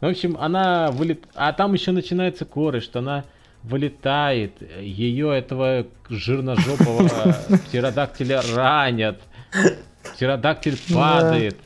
[0.00, 1.24] В общем, она вылет...
[1.34, 3.24] А там еще начинается коры, что она
[3.62, 7.08] вылетает, ее этого жирножопого
[7.68, 9.20] птеродактиля ранят,
[10.14, 10.94] птеродактиль Да.
[10.94, 11.56] падает,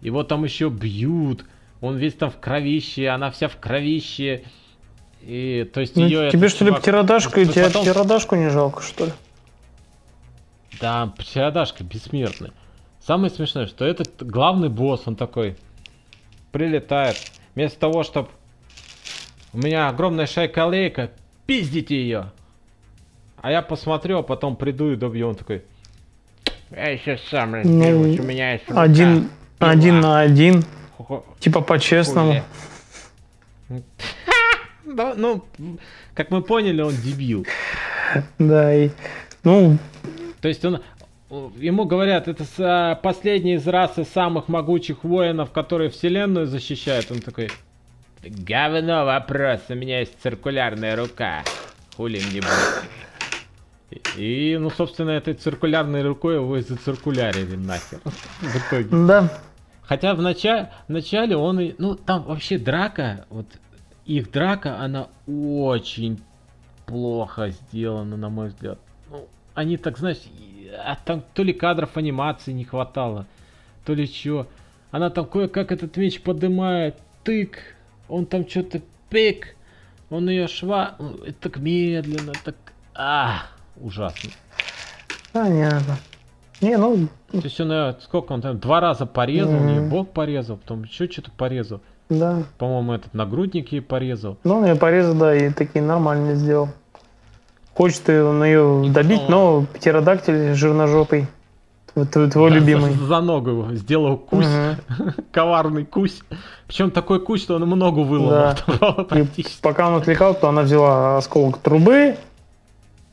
[0.00, 1.44] его там еще бьют,
[1.80, 4.42] он весь там в кровище, она вся в кровище.
[5.22, 7.82] И, то есть Ну, ее тебе что ли птеродашку, и тебе потом...
[7.82, 9.12] птеродашку не жалко, что ли?
[10.80, 12.52] Да, птеродашка бессмертная.
[13.04, 15.56] Самое смешное, что этот главный босс, он такой
[16.52, 17.16] прилетает.
[17.54, 18.28] Вместо того, чтобы
[19.52, 21.10] у меня огромная шайка лейка,
[21.46, 22.32] пиздите ее.
[23.40, 25.28] А я посмотрю, а потом приду и добью.
[25.28, 25.62] Он такой,
[26.70, 30.64] я еще сам разберусь, у меня есть рука, Один, пила, один на один,
[30.96, 32.42] ху- типа по-честному.
[33.68, 33.82] хули».
[34.84, 35.44] Да, ну,
[36.14, 37.46] как мы поняли, он дебил.
[38.38, 38.90] Да, и,
[39.42, 39.78] ну,
[40.40, 40.80] То есть он,
[41.56, 47.10] ему говорят, это а, последний из расы самых могучих воинов, которые вселенную защищают.
[47.10, 47.50] Он такой,
[48.28, 51.42] говно вопрос, у меня есть циркулярная рука.
[51.96, 54.10] Хули мне будет.
[54.16, 58.00] И, ну, собственно, этой циркулярной рукой его и зациркулярили нахер.
[58.40, 58.88] В итоге.
[59.06, 59.30] да,
[59.82, 61.74] Хотя в начале, в начале он и...
[61.78, 63.46] Ну, там вообще драка, вот
[64.04, 66.20] их драка, она очень
[66.86, 68.78] плохо сделана, на мой взгляд.
[69.10, 70.22] Ну, они так, знаешь,
[70.84, 73.26] а там то ли кадров анимации не хватало,
[73.84, 74.48] то ли чё.
[74.90, 77.75] Она там кое-как этот меч поднимает, тык,
[78.08, 79.56] он там что-то пик,
[80.10, 80.94] он ее шва...
[80.98, 82.54] ну, это так медленно, так...
[82.94, 83.42] А,
[83.80, 84.30] ужасно.
[85.32, 85.96] понятно.
[86.62, 89.64] Не, ну, То есть он, её, сколько он там, два раза порезал, Мгм.
[89.64, 91.80] мне бок порезал, потом еще что-то порезал.
[92.08, 92.44] да.
[92.58, 94.38] По-моему, этот нагрудник ей порезал.
[94.44, 96.70] Ну, он ее порезал, да, и такие нормально сделал.
[97.74, 101.26] Хочет он ее добить, но птеродактиль жирножопый.
[102.04, 102.92] Тв- Твой За- любимый.
[102.92, 105.14] За, за ногу его сделал кусь, Мгм.
[105.32, 106.20] коварный кусь.
[106.66, 108.54] Причем такой кусь, что он ему ногу выломал.
[108.80, 109.16] Да.
[109.36, 112.16] И пока он отвлекал, то она взяла осколок трубы,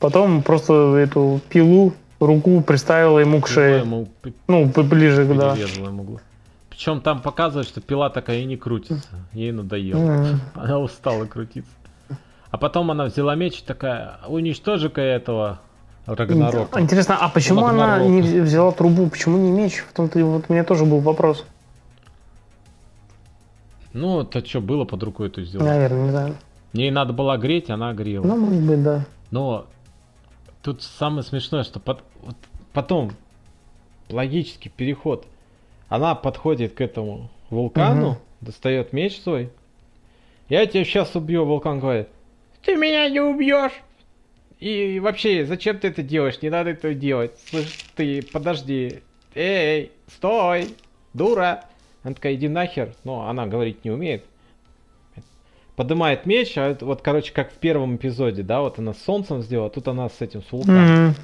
[0.00, 3.80] потом просто эту пилу руку приставила ему к шее.
[3.80, 4.08] Ему
[4.48, 5.54] Ну, ближе, да.
[5.54, 6.20] ему.
[6.68, 9.08] Причем там показывают, что пила такая и не крутится.
[9.32, 9.98] Ей надоело.
[10.00, 10.40] М.
[10.54, 11.70] Она устала крутиться.
[12.50, 15.60] А потом она взяла меч и такая, уничтожи-ка этого
[16.06, 16.80] Рагнарока.
[16.80, 18.10] Интересно, а почему она Рагнарёк.
[18.10, 19.08] не вз- взяла трубу?
[19.08, 19.78] Почему не меч?
[19.88, 21.44] В том-то вот у меня тоже был вопрос.
[23.92, 25.66] Ну, это что, было под рукой эту сделать?
[25.66, 26.34] Наверное, не знаю.
[26.72, 28.24] Ей надо было греть, она грела.
[28.26, 29.04] Ну, может быть, да.
[29.30, 29.66] Но
[30.62, 32.34] тут самое смешное, что пот- вот
[32.72, 33.12] потом
[34.10, 35.26] логический переход.
[35.88, 38.18] Она подходит к этому вулкану, Мгм.
[38.40, 39.50] достает меч свой.
[40.48, 42.08] Я тебя сейчас убью, вулкан говорит.
[42.64, 43.72] Ты меня не убьешь.
[44.60, 46.40] И вообще, зачем ты это делаешь?
[46.40, 47.32] Не надо этого делать.
[47.48, 49.00] Слышь, ты, подожди.
[49.34, 50.68] Эй, стой,
[51.12, 51.64] дура.
[52.02, 52.94] Она такая, иди нахер.
[53.04, 54.24] Но она говорить не умеет.
[55.76, 59.42] Поднимает меч, а это вот, короче, как в первом эпизоде, да, вот она с солнцем
[59.42, 61.06] сделала, тут она с этим, с вулканом.
[61.06, 61.14] Мгм.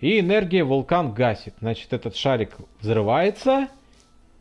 [0.00, 1.54] И энергия вулкан гасит.
[1.60, 3.68] Значит, этот шарик взрывается,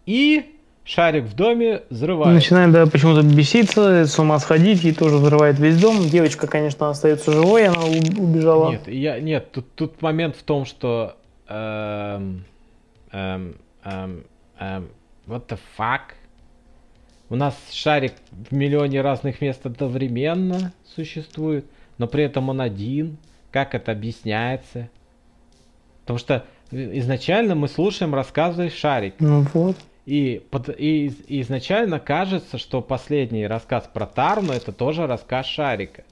[0.05, 0.56] и
[0.87, 2.33] шарик в доме взрывается.
[2.33, 6.07] Начинает, да, почему-то беситься, с ума сходить, и тоже взрывает весь дом.
[6.07, 8.71] Девочка, конечно, остается живой, она убежала.
[8.71, 11.17] Нет, я, нет, тут, тут момент в том, что...
[11.49, 12.45] эм,
[13.11, 14.23] эм, эм,
[14.59, 14.87] эм,
[15.27, 16.01] what the fuck?
[17.29, 21.65] У нас шарик в миллионе разных мест одновременно существует,
[21.97, 23.17] но при этом он один.
[23.51, 24.89] Как это объясняется?
[26.01, 29.15] Потому что э, изначально мы слушаем рассказы шарик.
[29.19, 29.75] Ну вот.
[30.07, 35.45] И, под- и из- и изначально кажется, что последний рассказ про Тарну это тоже рассказ
[35.47, 36.05] Шарика.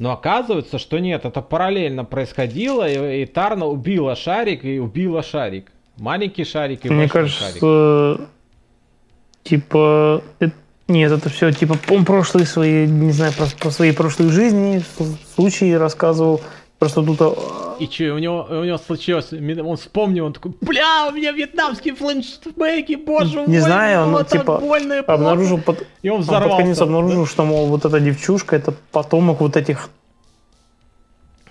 [0.00, 5.70] Но оказывается, что нет, это параллельно происходило, и, и Тарна убила Шарик и убила Шарик.
[5.96, 8.28] Маленький Шарик и Мне кажется, Шарик.
[9.44, 10.48] типа, э,
[10.88, 14.82] нет, это все, типа, он прошлые свои, не знаю, про, про свои прошлые жизни,
[15.36, 16.40] случаи рассказывал.
[16.80, 17.30] Просто тут э,
[17.78, 21.94] И что, у него, у него случилось, он вспомнил, он такой, бля, у меня вьетнамские
[21.94, 25.12] флешбеки, боже Не мой, знаю, было он, типа, больно и плохо».
[25.12, 26.56] обнаружил, под, и он он под взорвался.
[26.62, 29.90] конец обнаружил, что, мол, вот эта девчушка, это потомок вот этих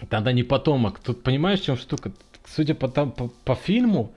[0.10, 1.00] Тогда не потомок.
[1.00, 2.12] Тут понимаешь, в чем штука?
[2.48, 4.12] Судя по, там, по, по фильму,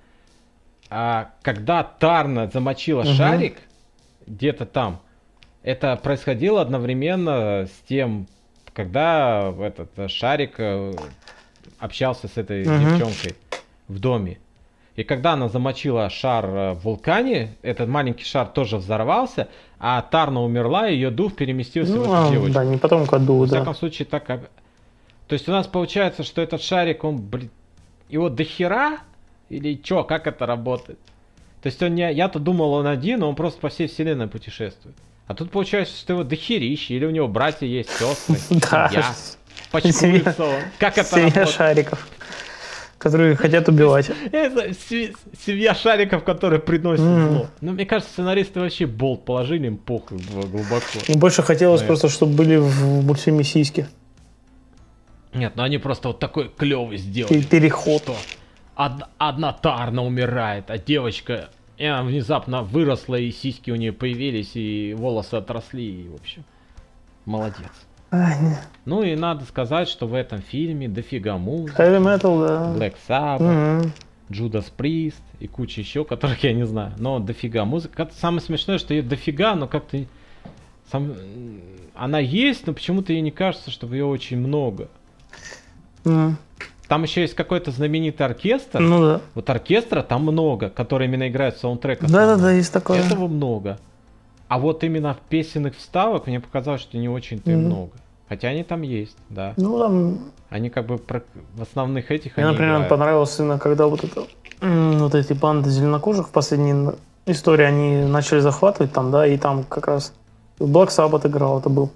[0.88, 3.12] а, когда Тарна замочила Мгм.
[3.14, 3.56] шарик,
[4.26, 5.00] где-то там,
[5.62, 8.28] это происходило одновременно с тем,
[8.74, 10.92] когда этот э, шарик э,
[11.78, 12.80] общался с этой Мгм.
[12.80, 13.36] девчонкой
[13.88, 14.38] в доме.
[14.94, 20.42] И когда она замочила шар э, в вулкане, этот маленький шар тоже взорвался, а Тарна
[20.42, 22.54] умерла, и ее дух переместился в Ну, эту а, девочку.
[22.54, 23.56] да, не потом году, Во да.
[23.56, 24.50] всяком случае, так как...
[25.28, 27.50] То есть у нас получается, что этот шарик, он, блин,
[28.08, 28.98] его дохера?
[29.48, 30.98] Или чё, как это работает?
[31.62, 32.10] То есть он не...
[32.12, 34.96] Я-то думал, он один, а он просто по всей вселенной путешествует.
[35.26, 38.90] А тут получается, что его дохерище, или у него братья есть, сестры, Да.
[40.38, 40.60] он.
[40.78, 42.06] Как это Семья шариков,
[42.98, 44.10] которые хотят убивать.
[44.32, 45.14] Это се-
[45.46, 47.46] семья шариков, которые приносят зло.
[47.60, 50.84] Ну, мне кажется, сценаристы вообще болт положили, им похуй глубоко.
[51.08, 53.86] Мне больше хотелось просто, чтобы были в мультфильме сиськи.
[55.32, 57.40] Нет, ну они просто вот такой клевый сделали.
[57.42, 58.02] переход.
[58.02, 58.16] что
[58.76, 64.52] од- одна Тарна умирает, а девочка и она внезапно выросла, и сиськи у нее появились,
[64.54, 66.44] и волосы отросли, и в общем,
[67.24, 67.70] молодец.
[68.10, 68.36] Ай.
[68.84, 72.74] Ну и надо сказать, что в этом фильме дофига музыки, Heavy metal, да.
[72.76, 73.92] Black Sabbath, Мгм.
[74.28, 78.10] Judas Priest и куча еще, которых я не знаю, но дофига музыка.
[78.18, 80.04] Самое смешное, что ее дофига, но как-то
[80.90, 81.14] сам...
[81.94, 84.88] она есть, но почему-то ей не кажется, что ее очень много.
[86.04, 86.36] Мгм.
[86.92, 88.78] Там еще есть какой-то знаменитый оркестр.
[88.78, 89.20] Ну да.
[89.34, 92.00] Вот оркестра там много, который именно играет саундтрек.
[92.02, 92.42] Да, да, основной.
[92.42, 92.98] да, есть такое.
[92.98, 93.78] Этого много.
[94.48, 97.64] А вот именно песенных вставок мне показалось, что не очень-то и Мгм.
[97.64, 97.92] много.
[98.28, 99.54] Хотя они там есть, да.
[99.56, 100.18] Ну, там,
[100.50, 101.22] Они как бы про-
[101.54, 102.88] в основных этих мне, например, играют.
[102.90, 104.24] понравилось именно, когда вот это,
[104.60, 106.90] вот эти банды зеленокожих в последней
[107.24, 110.12] истории, они начали захватывать там, да, и там как раз
[110.58, 111.90] Black Sabbath играл, это был.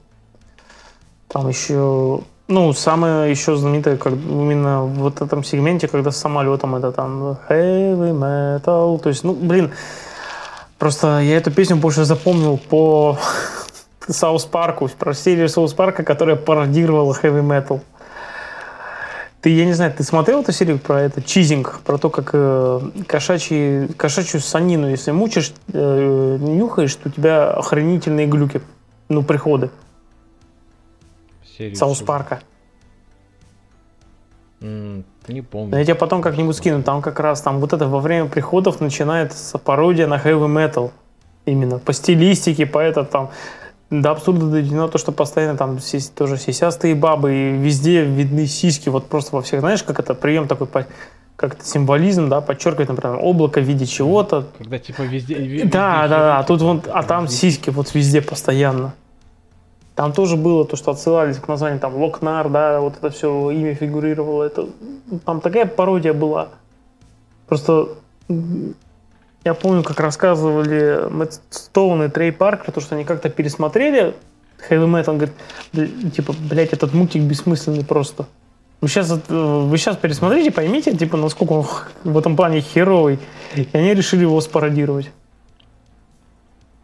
[1.29, 6.77] Там еще, ну, самое еще знаменитое, как именно в вот этом сегменте, когда с самолетом
[6.77, 9.73] это там heavy metal, то есть, ну, блин,
[10.79, 13.19] просто я эту песню больше запомнил по
[14.09, 17.81] South Park у, про серию South Park а, которая пародировала heavy metal.
[19.41, 22.81] Ты, я не знаю, ты смотрел эту серию про это cheesing, про то, как э,
[23.07, 28.61] кошачьи, кошачью ссанину, если мучишь, э, нюхаешь, то у тебя охренительные глюки,
[29.09, 29.71] ну, приходы
[31.57, 32.01] Серию Саус?
[32.03, 32.41] Парка.
[34.61, 35.85] М, Не Я помню.
[35.85, 40.07] тебе потом как-нибудь скину, там как раз, там вот это во время приходов начинается пародия
[40.07, 40.91] на heavy metal.
[41.45, 43.31] Именно по стилистике, по это там.
[43.91, 45.79] до абсурда доведено то, что постоянно там
[46.17, 50.49] тоже сисястые бабы, и везде видны сиськи, вот просто во всех, знаешь, как это прием
[50.49, 50.87] такой, по-
[51.37, 54.49] как это символизм, да, подчеркивает, например, облако в виде чего-то.
[54.59, 55.35] Когда типа везде...
[55.35, 57.37] везде Да, да, да, а тут вот, а там Везде.
[57.37, 58.95] сиськи вот везде постоянно.
[59.97, 63.75] Там тоже было то, что отсылались к названию, там, Локнар, да, вот это все имя
[63.75, 64.69] фигурировало, это,
[65.25, 66.51] там такая пародия была.
[67.49, 67.89] Просто
[69.45, 74.15] я помню, как рассказывали Мэтт Стоун и Трей Паркер, то, что они как-то пересмотрели
[74.69, 75.35] Heavy Metal, он говорит,
[75.73, 78.27] «Бл- типа, блядь, этот мультик бессмысленный просто.
[78.83, 81.67] Вы сейчас, вы сейчас пересмотрите, поймите, типа, насколько он
[82.05, 83.19] в этом плане херовый.
[83.55, 85.11] И они решили его спародировать.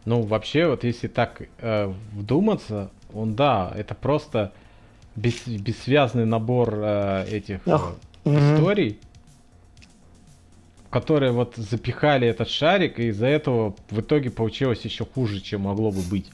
[0.05, 4.52] Ну, вообще, вот если так э, вдуматься, он, да, это просто
[5.16, 8.39] бес- бессвязный набор э, этих э, Ах, мгм.
[8.39, 8.99] историй,
[10.86, 15.62] в которые вот запихали этот шарик, и из-за этого в итоге получилось еще хуже, чем
[15.62, 16.31] могло бы быть.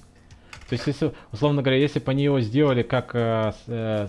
[0.68, 4.08] То есть, если, условно говоря, если бы они его сделали как, э, э,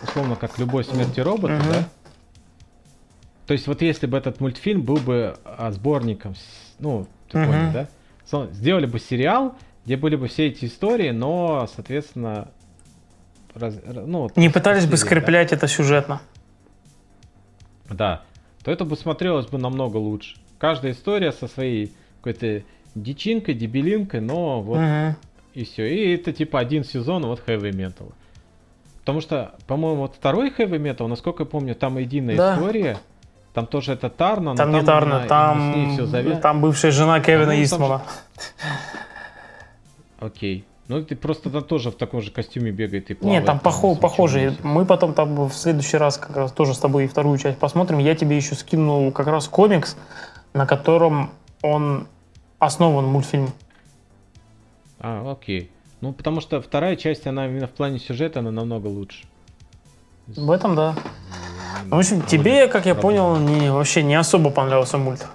[0.00, 1.68] условно, как «Любой смерти робота», Мгм.
[1.68, 1.88] да?
[3.46, 6.34] То есть, вот если бы этот мультфильм был бы а, сборником,
[6.78, 7.46] ну, ты Мгм.
[7.46, 7.88] понял, да?
[8.52, 9.56] Сделали бы сериал,
[9.90, 12.46] где были бы все эти истории, но, соответственно,
[13.56, 15.06] раз- ну, вот Не пытались бы серии, да?
[15.16, 16.20] скреплять это сюжетно.
[17.88, 18.22] Да,
[18.62, 20.36] то это бы смотрелось бы намного лучше.
[20.58, 22.62] Каждая история со своей какой-то
[22.94, 25.16] дичинкой, дебилинкой, но вот Мгм.
[25.54, 25.92] и все.
[25.92, 28.12] И это типа один сезон вот Heavy Metal.
[29.00, 32.54] Потому что, по-моему, вот второй Heavy Metal, насколько я помню, там единая Да.
[32.54, 32.96] история.
[33.54, 36.92] Там тоже это Тарна, но Там не Тарна, там, с ней всё завя- там бывшая
[36.92, 38.02] жена Кевина Ну, там Истмана.
[40.20, 40.64] Окей.
[40.88, 43.40] Ну, ты просто там тоже в таком же костюме бегает и плавает.
[43.40, 44.56] Нет, там похо- похожие.
[44.64, 47.98] Мы потом там в следующий раз как раз тоже с тобой вторую часть посмотрим.
[47.98, 49.96] Я тебе еще скинул как раз комикс,
[50.52, 51.30] на котором
[51.62, 52.08] он
[52.58, 53.52] основан мультфильм.
[54.98, 55.70] А, окей.
[56.00, 59.26] Ну, потому что вторая часть, она именно в плане сюжета, она намного лучше.
[60.26, 60.96] В этом, да.
[61.84, 65.26] Ну, в общем, тебе, как я понял, не, вообще не особо понравился мульт.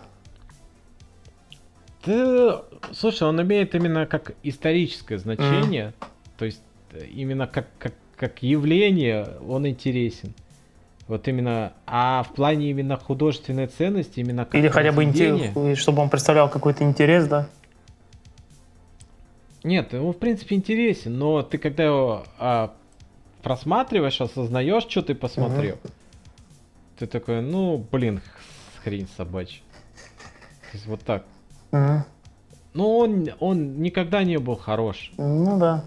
[2.06, 5.94] Да, слушай, он имеет именно как историческое значение,
[6.38, 6.62] то есть
[6.92, 10.34] э, именно как, как, как явление он интересен.
[11.08, 16.02] Вот именно, а в плане именно художественной ценности, именно как Или хотя бы интерес, чтобы
[16.02, 17.48] он представлял какой-то интерес, да?
[19.64, 22.74] Нет, он в принципе интересен, но ты когда его а,
[23.42, 25.78] просматриваешь, осознаешь, что ты посмотрел,
[26.98, 28.22] ты такой, ну, блин,
[28.84, 29.62] хрень собачья.
[30.72, 31.26] То есть вот так.
[32.74, 35.12] Ну, он, он никогда не был хорош.
[35.18, 35.86] Ну да.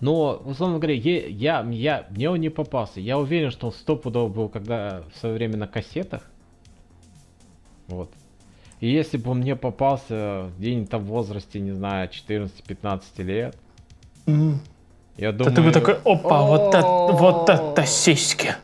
[0.00, 3.00] Но, условно говоря, я, я, я- мне он не попался.
[3.00, 6.22] Я уверен, что он стопудово был когда в свое время на кассетах.
[7.88, 8.10] Вот.
[8.80, 13.56] И если бы он мне попался где-нибудь там в возрасте, не знаю, 14-15 лет,
[14.24, 14.60] Мгм.
[15.18, 15.54] я думаю...
[15.54, 18.54] ты бы такой, опа, вот это, вот «О, это сиськи.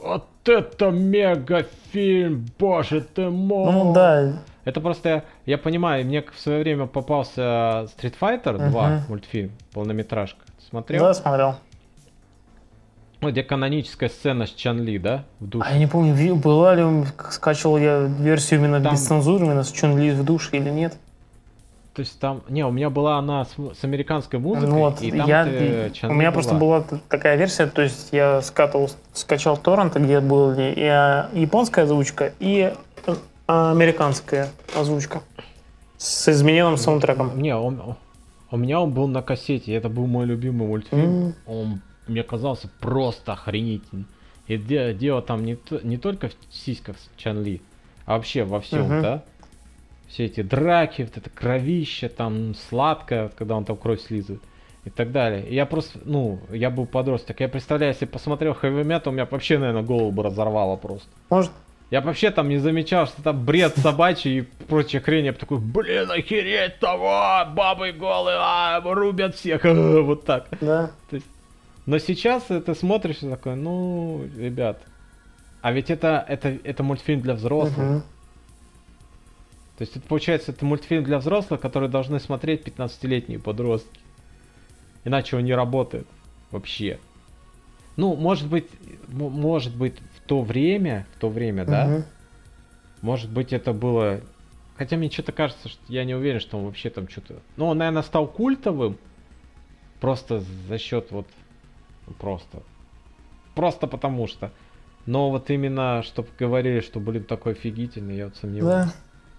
[0.00, 3.72] Вот это мегафильм, боже ты мой!
[3.72, 9.02] Ну да, Это просто, я, понимаю, мне в свое время попался Street Fighter 2 Мгм.
[9.08, 10.40] мультфильм, полнометражка.
[10.46, 11.02] Ты Смотрел?
[11.04, 11.54] да, смотрел.
[13.20, 15.24] Ну, где каноническая сцена с Чан Ли, да?
[15.38, 15.66] В душе.
[15.68, 16.84] А я не помню, была ли,
[17.30, 20.94] скачивал я версию именно Там- без цензуры, именно с Чун Ли в душе или нет.
[21.94, 25.10] То есть там, не, у меня была она с, с американской музыкой, Ну вот, и
[25.12, 29.58] там я, ты, Чан у меня просто была такая версия, то есть я скатывал, скачал
[29.58, 32.76] торрент, где была и а, японская озвучка, и а,
[33.46, 35.22] американская озвучка
[35.98, 37.40] с измененным саундтреком.
[37.40, 37.96] Не, он,
[38.50, 41.26] у меня он был на кассете, это был мой любимый мультфильм.
[41.28, 41.34] М.
[41.46, 44.06] Он мне казался просто охренительным.
[44.48, 47.62] И де- дело там не, не только в сиськах с Чан Ли,
[48.06, 49.02] а вообще во всем, Мгм.
[49.02, 49.22] да?
[50.08, 54.42] Все эти драки, вот это кровище, там сладкое, когда он там кровь слизывает
[54.84, 55.48] и так далее.
[55.48, 57.40] И я просто, ну, я был подросток.
[57.40, 61.08] Я представляю, если посмотрел Heavy Metal, у меня вообще, наверное, голову бы разорвало просто.
[61.30, 61.52] Может,
[61.92, 65.26] Я вообще там не замечал, что там бред собачий и прочая хрень.
[65.26, 70.48] Я бы такой, блин, охереть того, бабы голые, а, рубят всех, вот так.
[70.62, 70.92] да.
[71.84, 74.80] Но сейчас ты смотришь и такой, ну, ребят,
[75.60, 77.76] а ведь это, это, это мультфильм для взрослых.
[77.76, 78.00] Мгм.
[79.76, 84.00] То есть это получается, это мультфильм для взрослых, который должны смотреть 15-летние подростки.
[85.04, 86.06] Иначе он не работает
[86.52, 86.98] вообще.
[87.96, 88.68] Ну, может быть,
[89.08, 92.04] может быть, то время, в то время, да, Мгм.
[93.00, 94.20] может быть, это было...
[94.76, 97.36] Хотя мне что-то кажется, что я не уверен, что он вообще там что-то...
[97.56, 98.96] Ну, он, наверное, стал культовым.
[100.00, 101.26] Просто за счет вот...
[102.06, 102.62] ну, Просто.
[103.54, 104.50] Просто потому что.
[105.06, 108.86] Но вот именно, чтобы говорили, что, блин, такой офигительный, я вот сомневаюсь.
[108.86, 108.92] Да.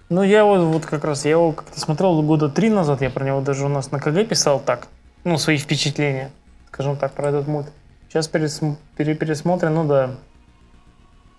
[0.10, 3.26] Ну, я вот, вот как раз, я его как-то смотрел года три назад, я про
[3.26, 4.88] него даже у нас на КГ писал так,
[5.24, 6.32] ну, свои впечатления,
[6.68, 7.72] скажем так, про этот мульт.
[8.10, 10.18] Сейчас пересм- пере- пересмотрим, ну да.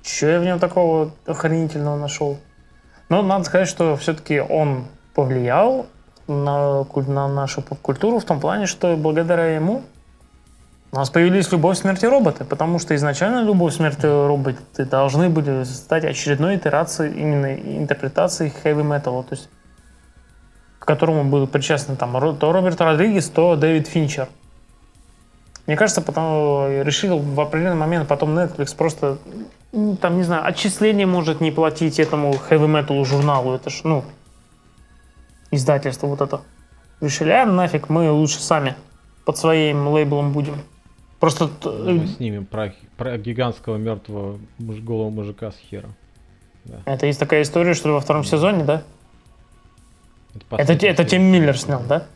[0.05, 2.39] Что я в нем такого охренительного нашел?
[3.09, 4.85] Но надо сказать, что все-таки он
[5.15, 5.87] повлиял
[6.27, 9.83] на, на нашу поп-культуру в том плане, что благодаря ему
[10.93, 15.29] у нас появились «Любовь, смерть и роботы», потому что изначально «Любовь, смерть и роботы» должны
[15.29, 19.49] были стать очередной итерацией, именно интерпретацией хэви-металла, то есть
[20.79, 24.29] к которому был причастен там то Роберт Родригес, то Дэвид Финчер.
[25.67, 29.19] Мне кажется, потом решил в определенный момент потом Netflix просто,
[30.01, 34.05] там, не знаю, отчисления может не платить этому хэви-металу журналу, это ж, ну,
[35.51, 36.43] издательство вот это.
[37.01, 38.75] Решили, а нафиг, мы лучше сами
[39.25, 40.57] под своим лейблом будем.
[41.19, 45.95] Просто т- Мы снимем про, про гигантского мертвого муж- голого мужика с хером.
[46.85, 48.83] это есть такая история, что во втором сезоне, да?
[50.51, 51.07] Это, это сезон.
[51.07, 52.07] Тим Миллер снял, да?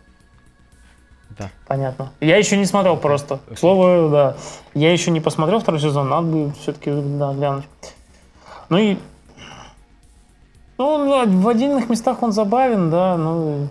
[1.39, 1.51] Да.
[1.67, 2.13] Понятно.
[2.21, 3.41] Я еще не смотрел просто.
[3.53, 4.37] К слову, да.
[4.75, 7.65] Я еще не посмотрел второй сезон, надо будет все-таки да, глянуть.
[8.69, 8.97] Ну и...
[10.79, 13.69] Ну, он в отдельных местах он забавен, да, ну...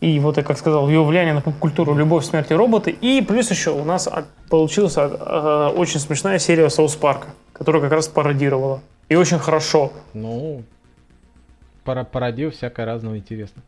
[0.00, 2.90] И вот, я как сказал, его влияние на поп-культуру «Любовь, смерть и роботы».
[2.90, 7.92] И плюс еще у нас от- получилась э, очень смешная серия «Соус Парка», которая как
[7.92, 8.82] раз пародировала.
[9.08, 9.92] И очень хорошо.
[10.12, 10.62] Ну,
[11.82, 13.62] пара пародил всякое разного интересно.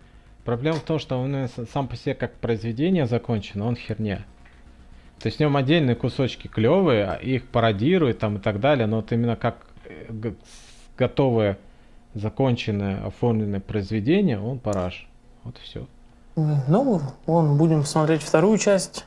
[0.49, 4.25] Проблема в том, что он э, сам по себе как произведение закончен, он херня.
[5.19, 8.97] То есть в нем отдельные кусочки клевые, а их пародируют там и так далее, но
[8.97, 10.33] вот именно как э,
[10.97, 11.59] готовое,
[12.15, 15.07] законченное, оформленное произведение, он параш.
[15.45, 15.87] Вот и все.
[16.35, 19.05] Ну, вон, будем смотреть вторую часть.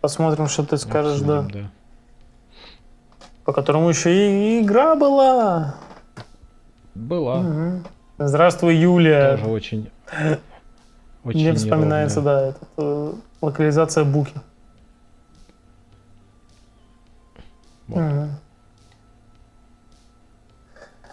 [0.00, 1.48] Посмотрим, что ты скажешь, да.
[3.44, 5.74] По которому еще и игра была.
[6.94, 7.40] Была.
[7.40, 7.84] Мгм.
[8.18, 9.36] Здравствуй, Юлия.
[9.36, 9.90] Тоже очень...
[11.24, 12.42] очень Мне вспоминается, неровная.
[12.42, 14.34] да, этот, э, локализация Буки.
[17.88, 18.30] Вот.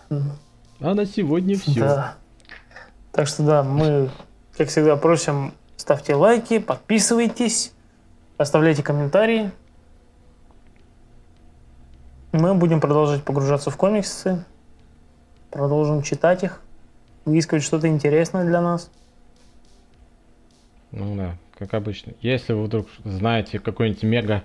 [0.09, 0.31] Мгм.
[0.81, 1.80] А на сегодня все.
[1.80, 2.15] Да.
[3.11, 4.09] Так что да, мы,
[4.57, 7.73] как всегда, просим, ставьте лайки, подписывайтесь,
[8.38, 9.51] оставляйте комментарии.
[12.31, 14.45] Мы будем продолжать погружаться в комиксы,
[15.49, 16.60] продолжим читать их,
[17.25, 18.90] выискивать что-то интересное для нас.
[20.91, 22.14] Ну да, как обычно.
[22.22, 24.43] Если вы вдруг знаете какую-нибудь мега,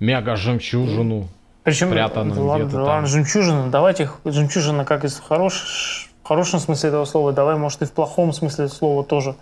[0.00, 1.28] мега жемчужину,
[1.64, 2.94] Причем, Спрятано да ладно, где-то да там.
[2.94, 7.84] ладно, жемчужина, давайте жемчужина как из хорош, в хорошем смысле этого слова, давай, может, и
[7.84, 9.36] в плохом смысле слова тоже.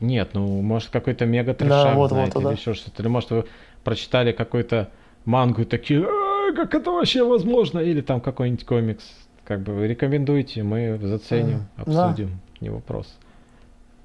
[0.00, 2.52] Нет, ну, может, какой-то мега Да, трешак, вот, знаете, вот, или да.
[2.60, 3.02] еще что-то.
[3.02, 3.44] Или, может, вы
[3.84, 4.90] прочитали какой-то
[5.24, 7.78] мангу и такие, «А, как это вообще возможно?
[7.78, 9.04] Или там какой-нибудь комикс.
[9.44, 11.92] Как бы вы рекомендуете, мы заценим, Мгм.
[11.94, 12.08] Да.
[12.08, 13.12] обсудим, не вопрос.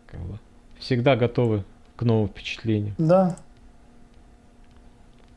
[0.07, 0.39] Как бы
[0.79, 1.63] всегда готовы
[1.95, 2.95] к новым впечатлениям.
[2.97, 3.35] Да.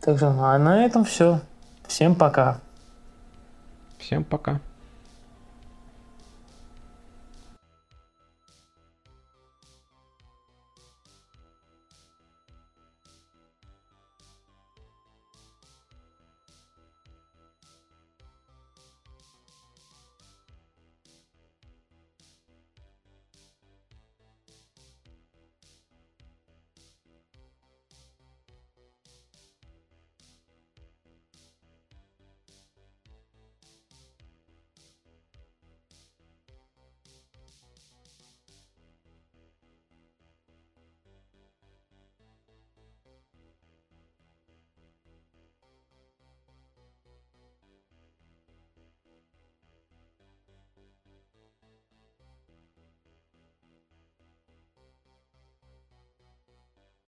[0.00, 1.40] Так что, а на этом все.
[1.86, 2.60] Всем пока.
[3.98, 4.60] Всем пока.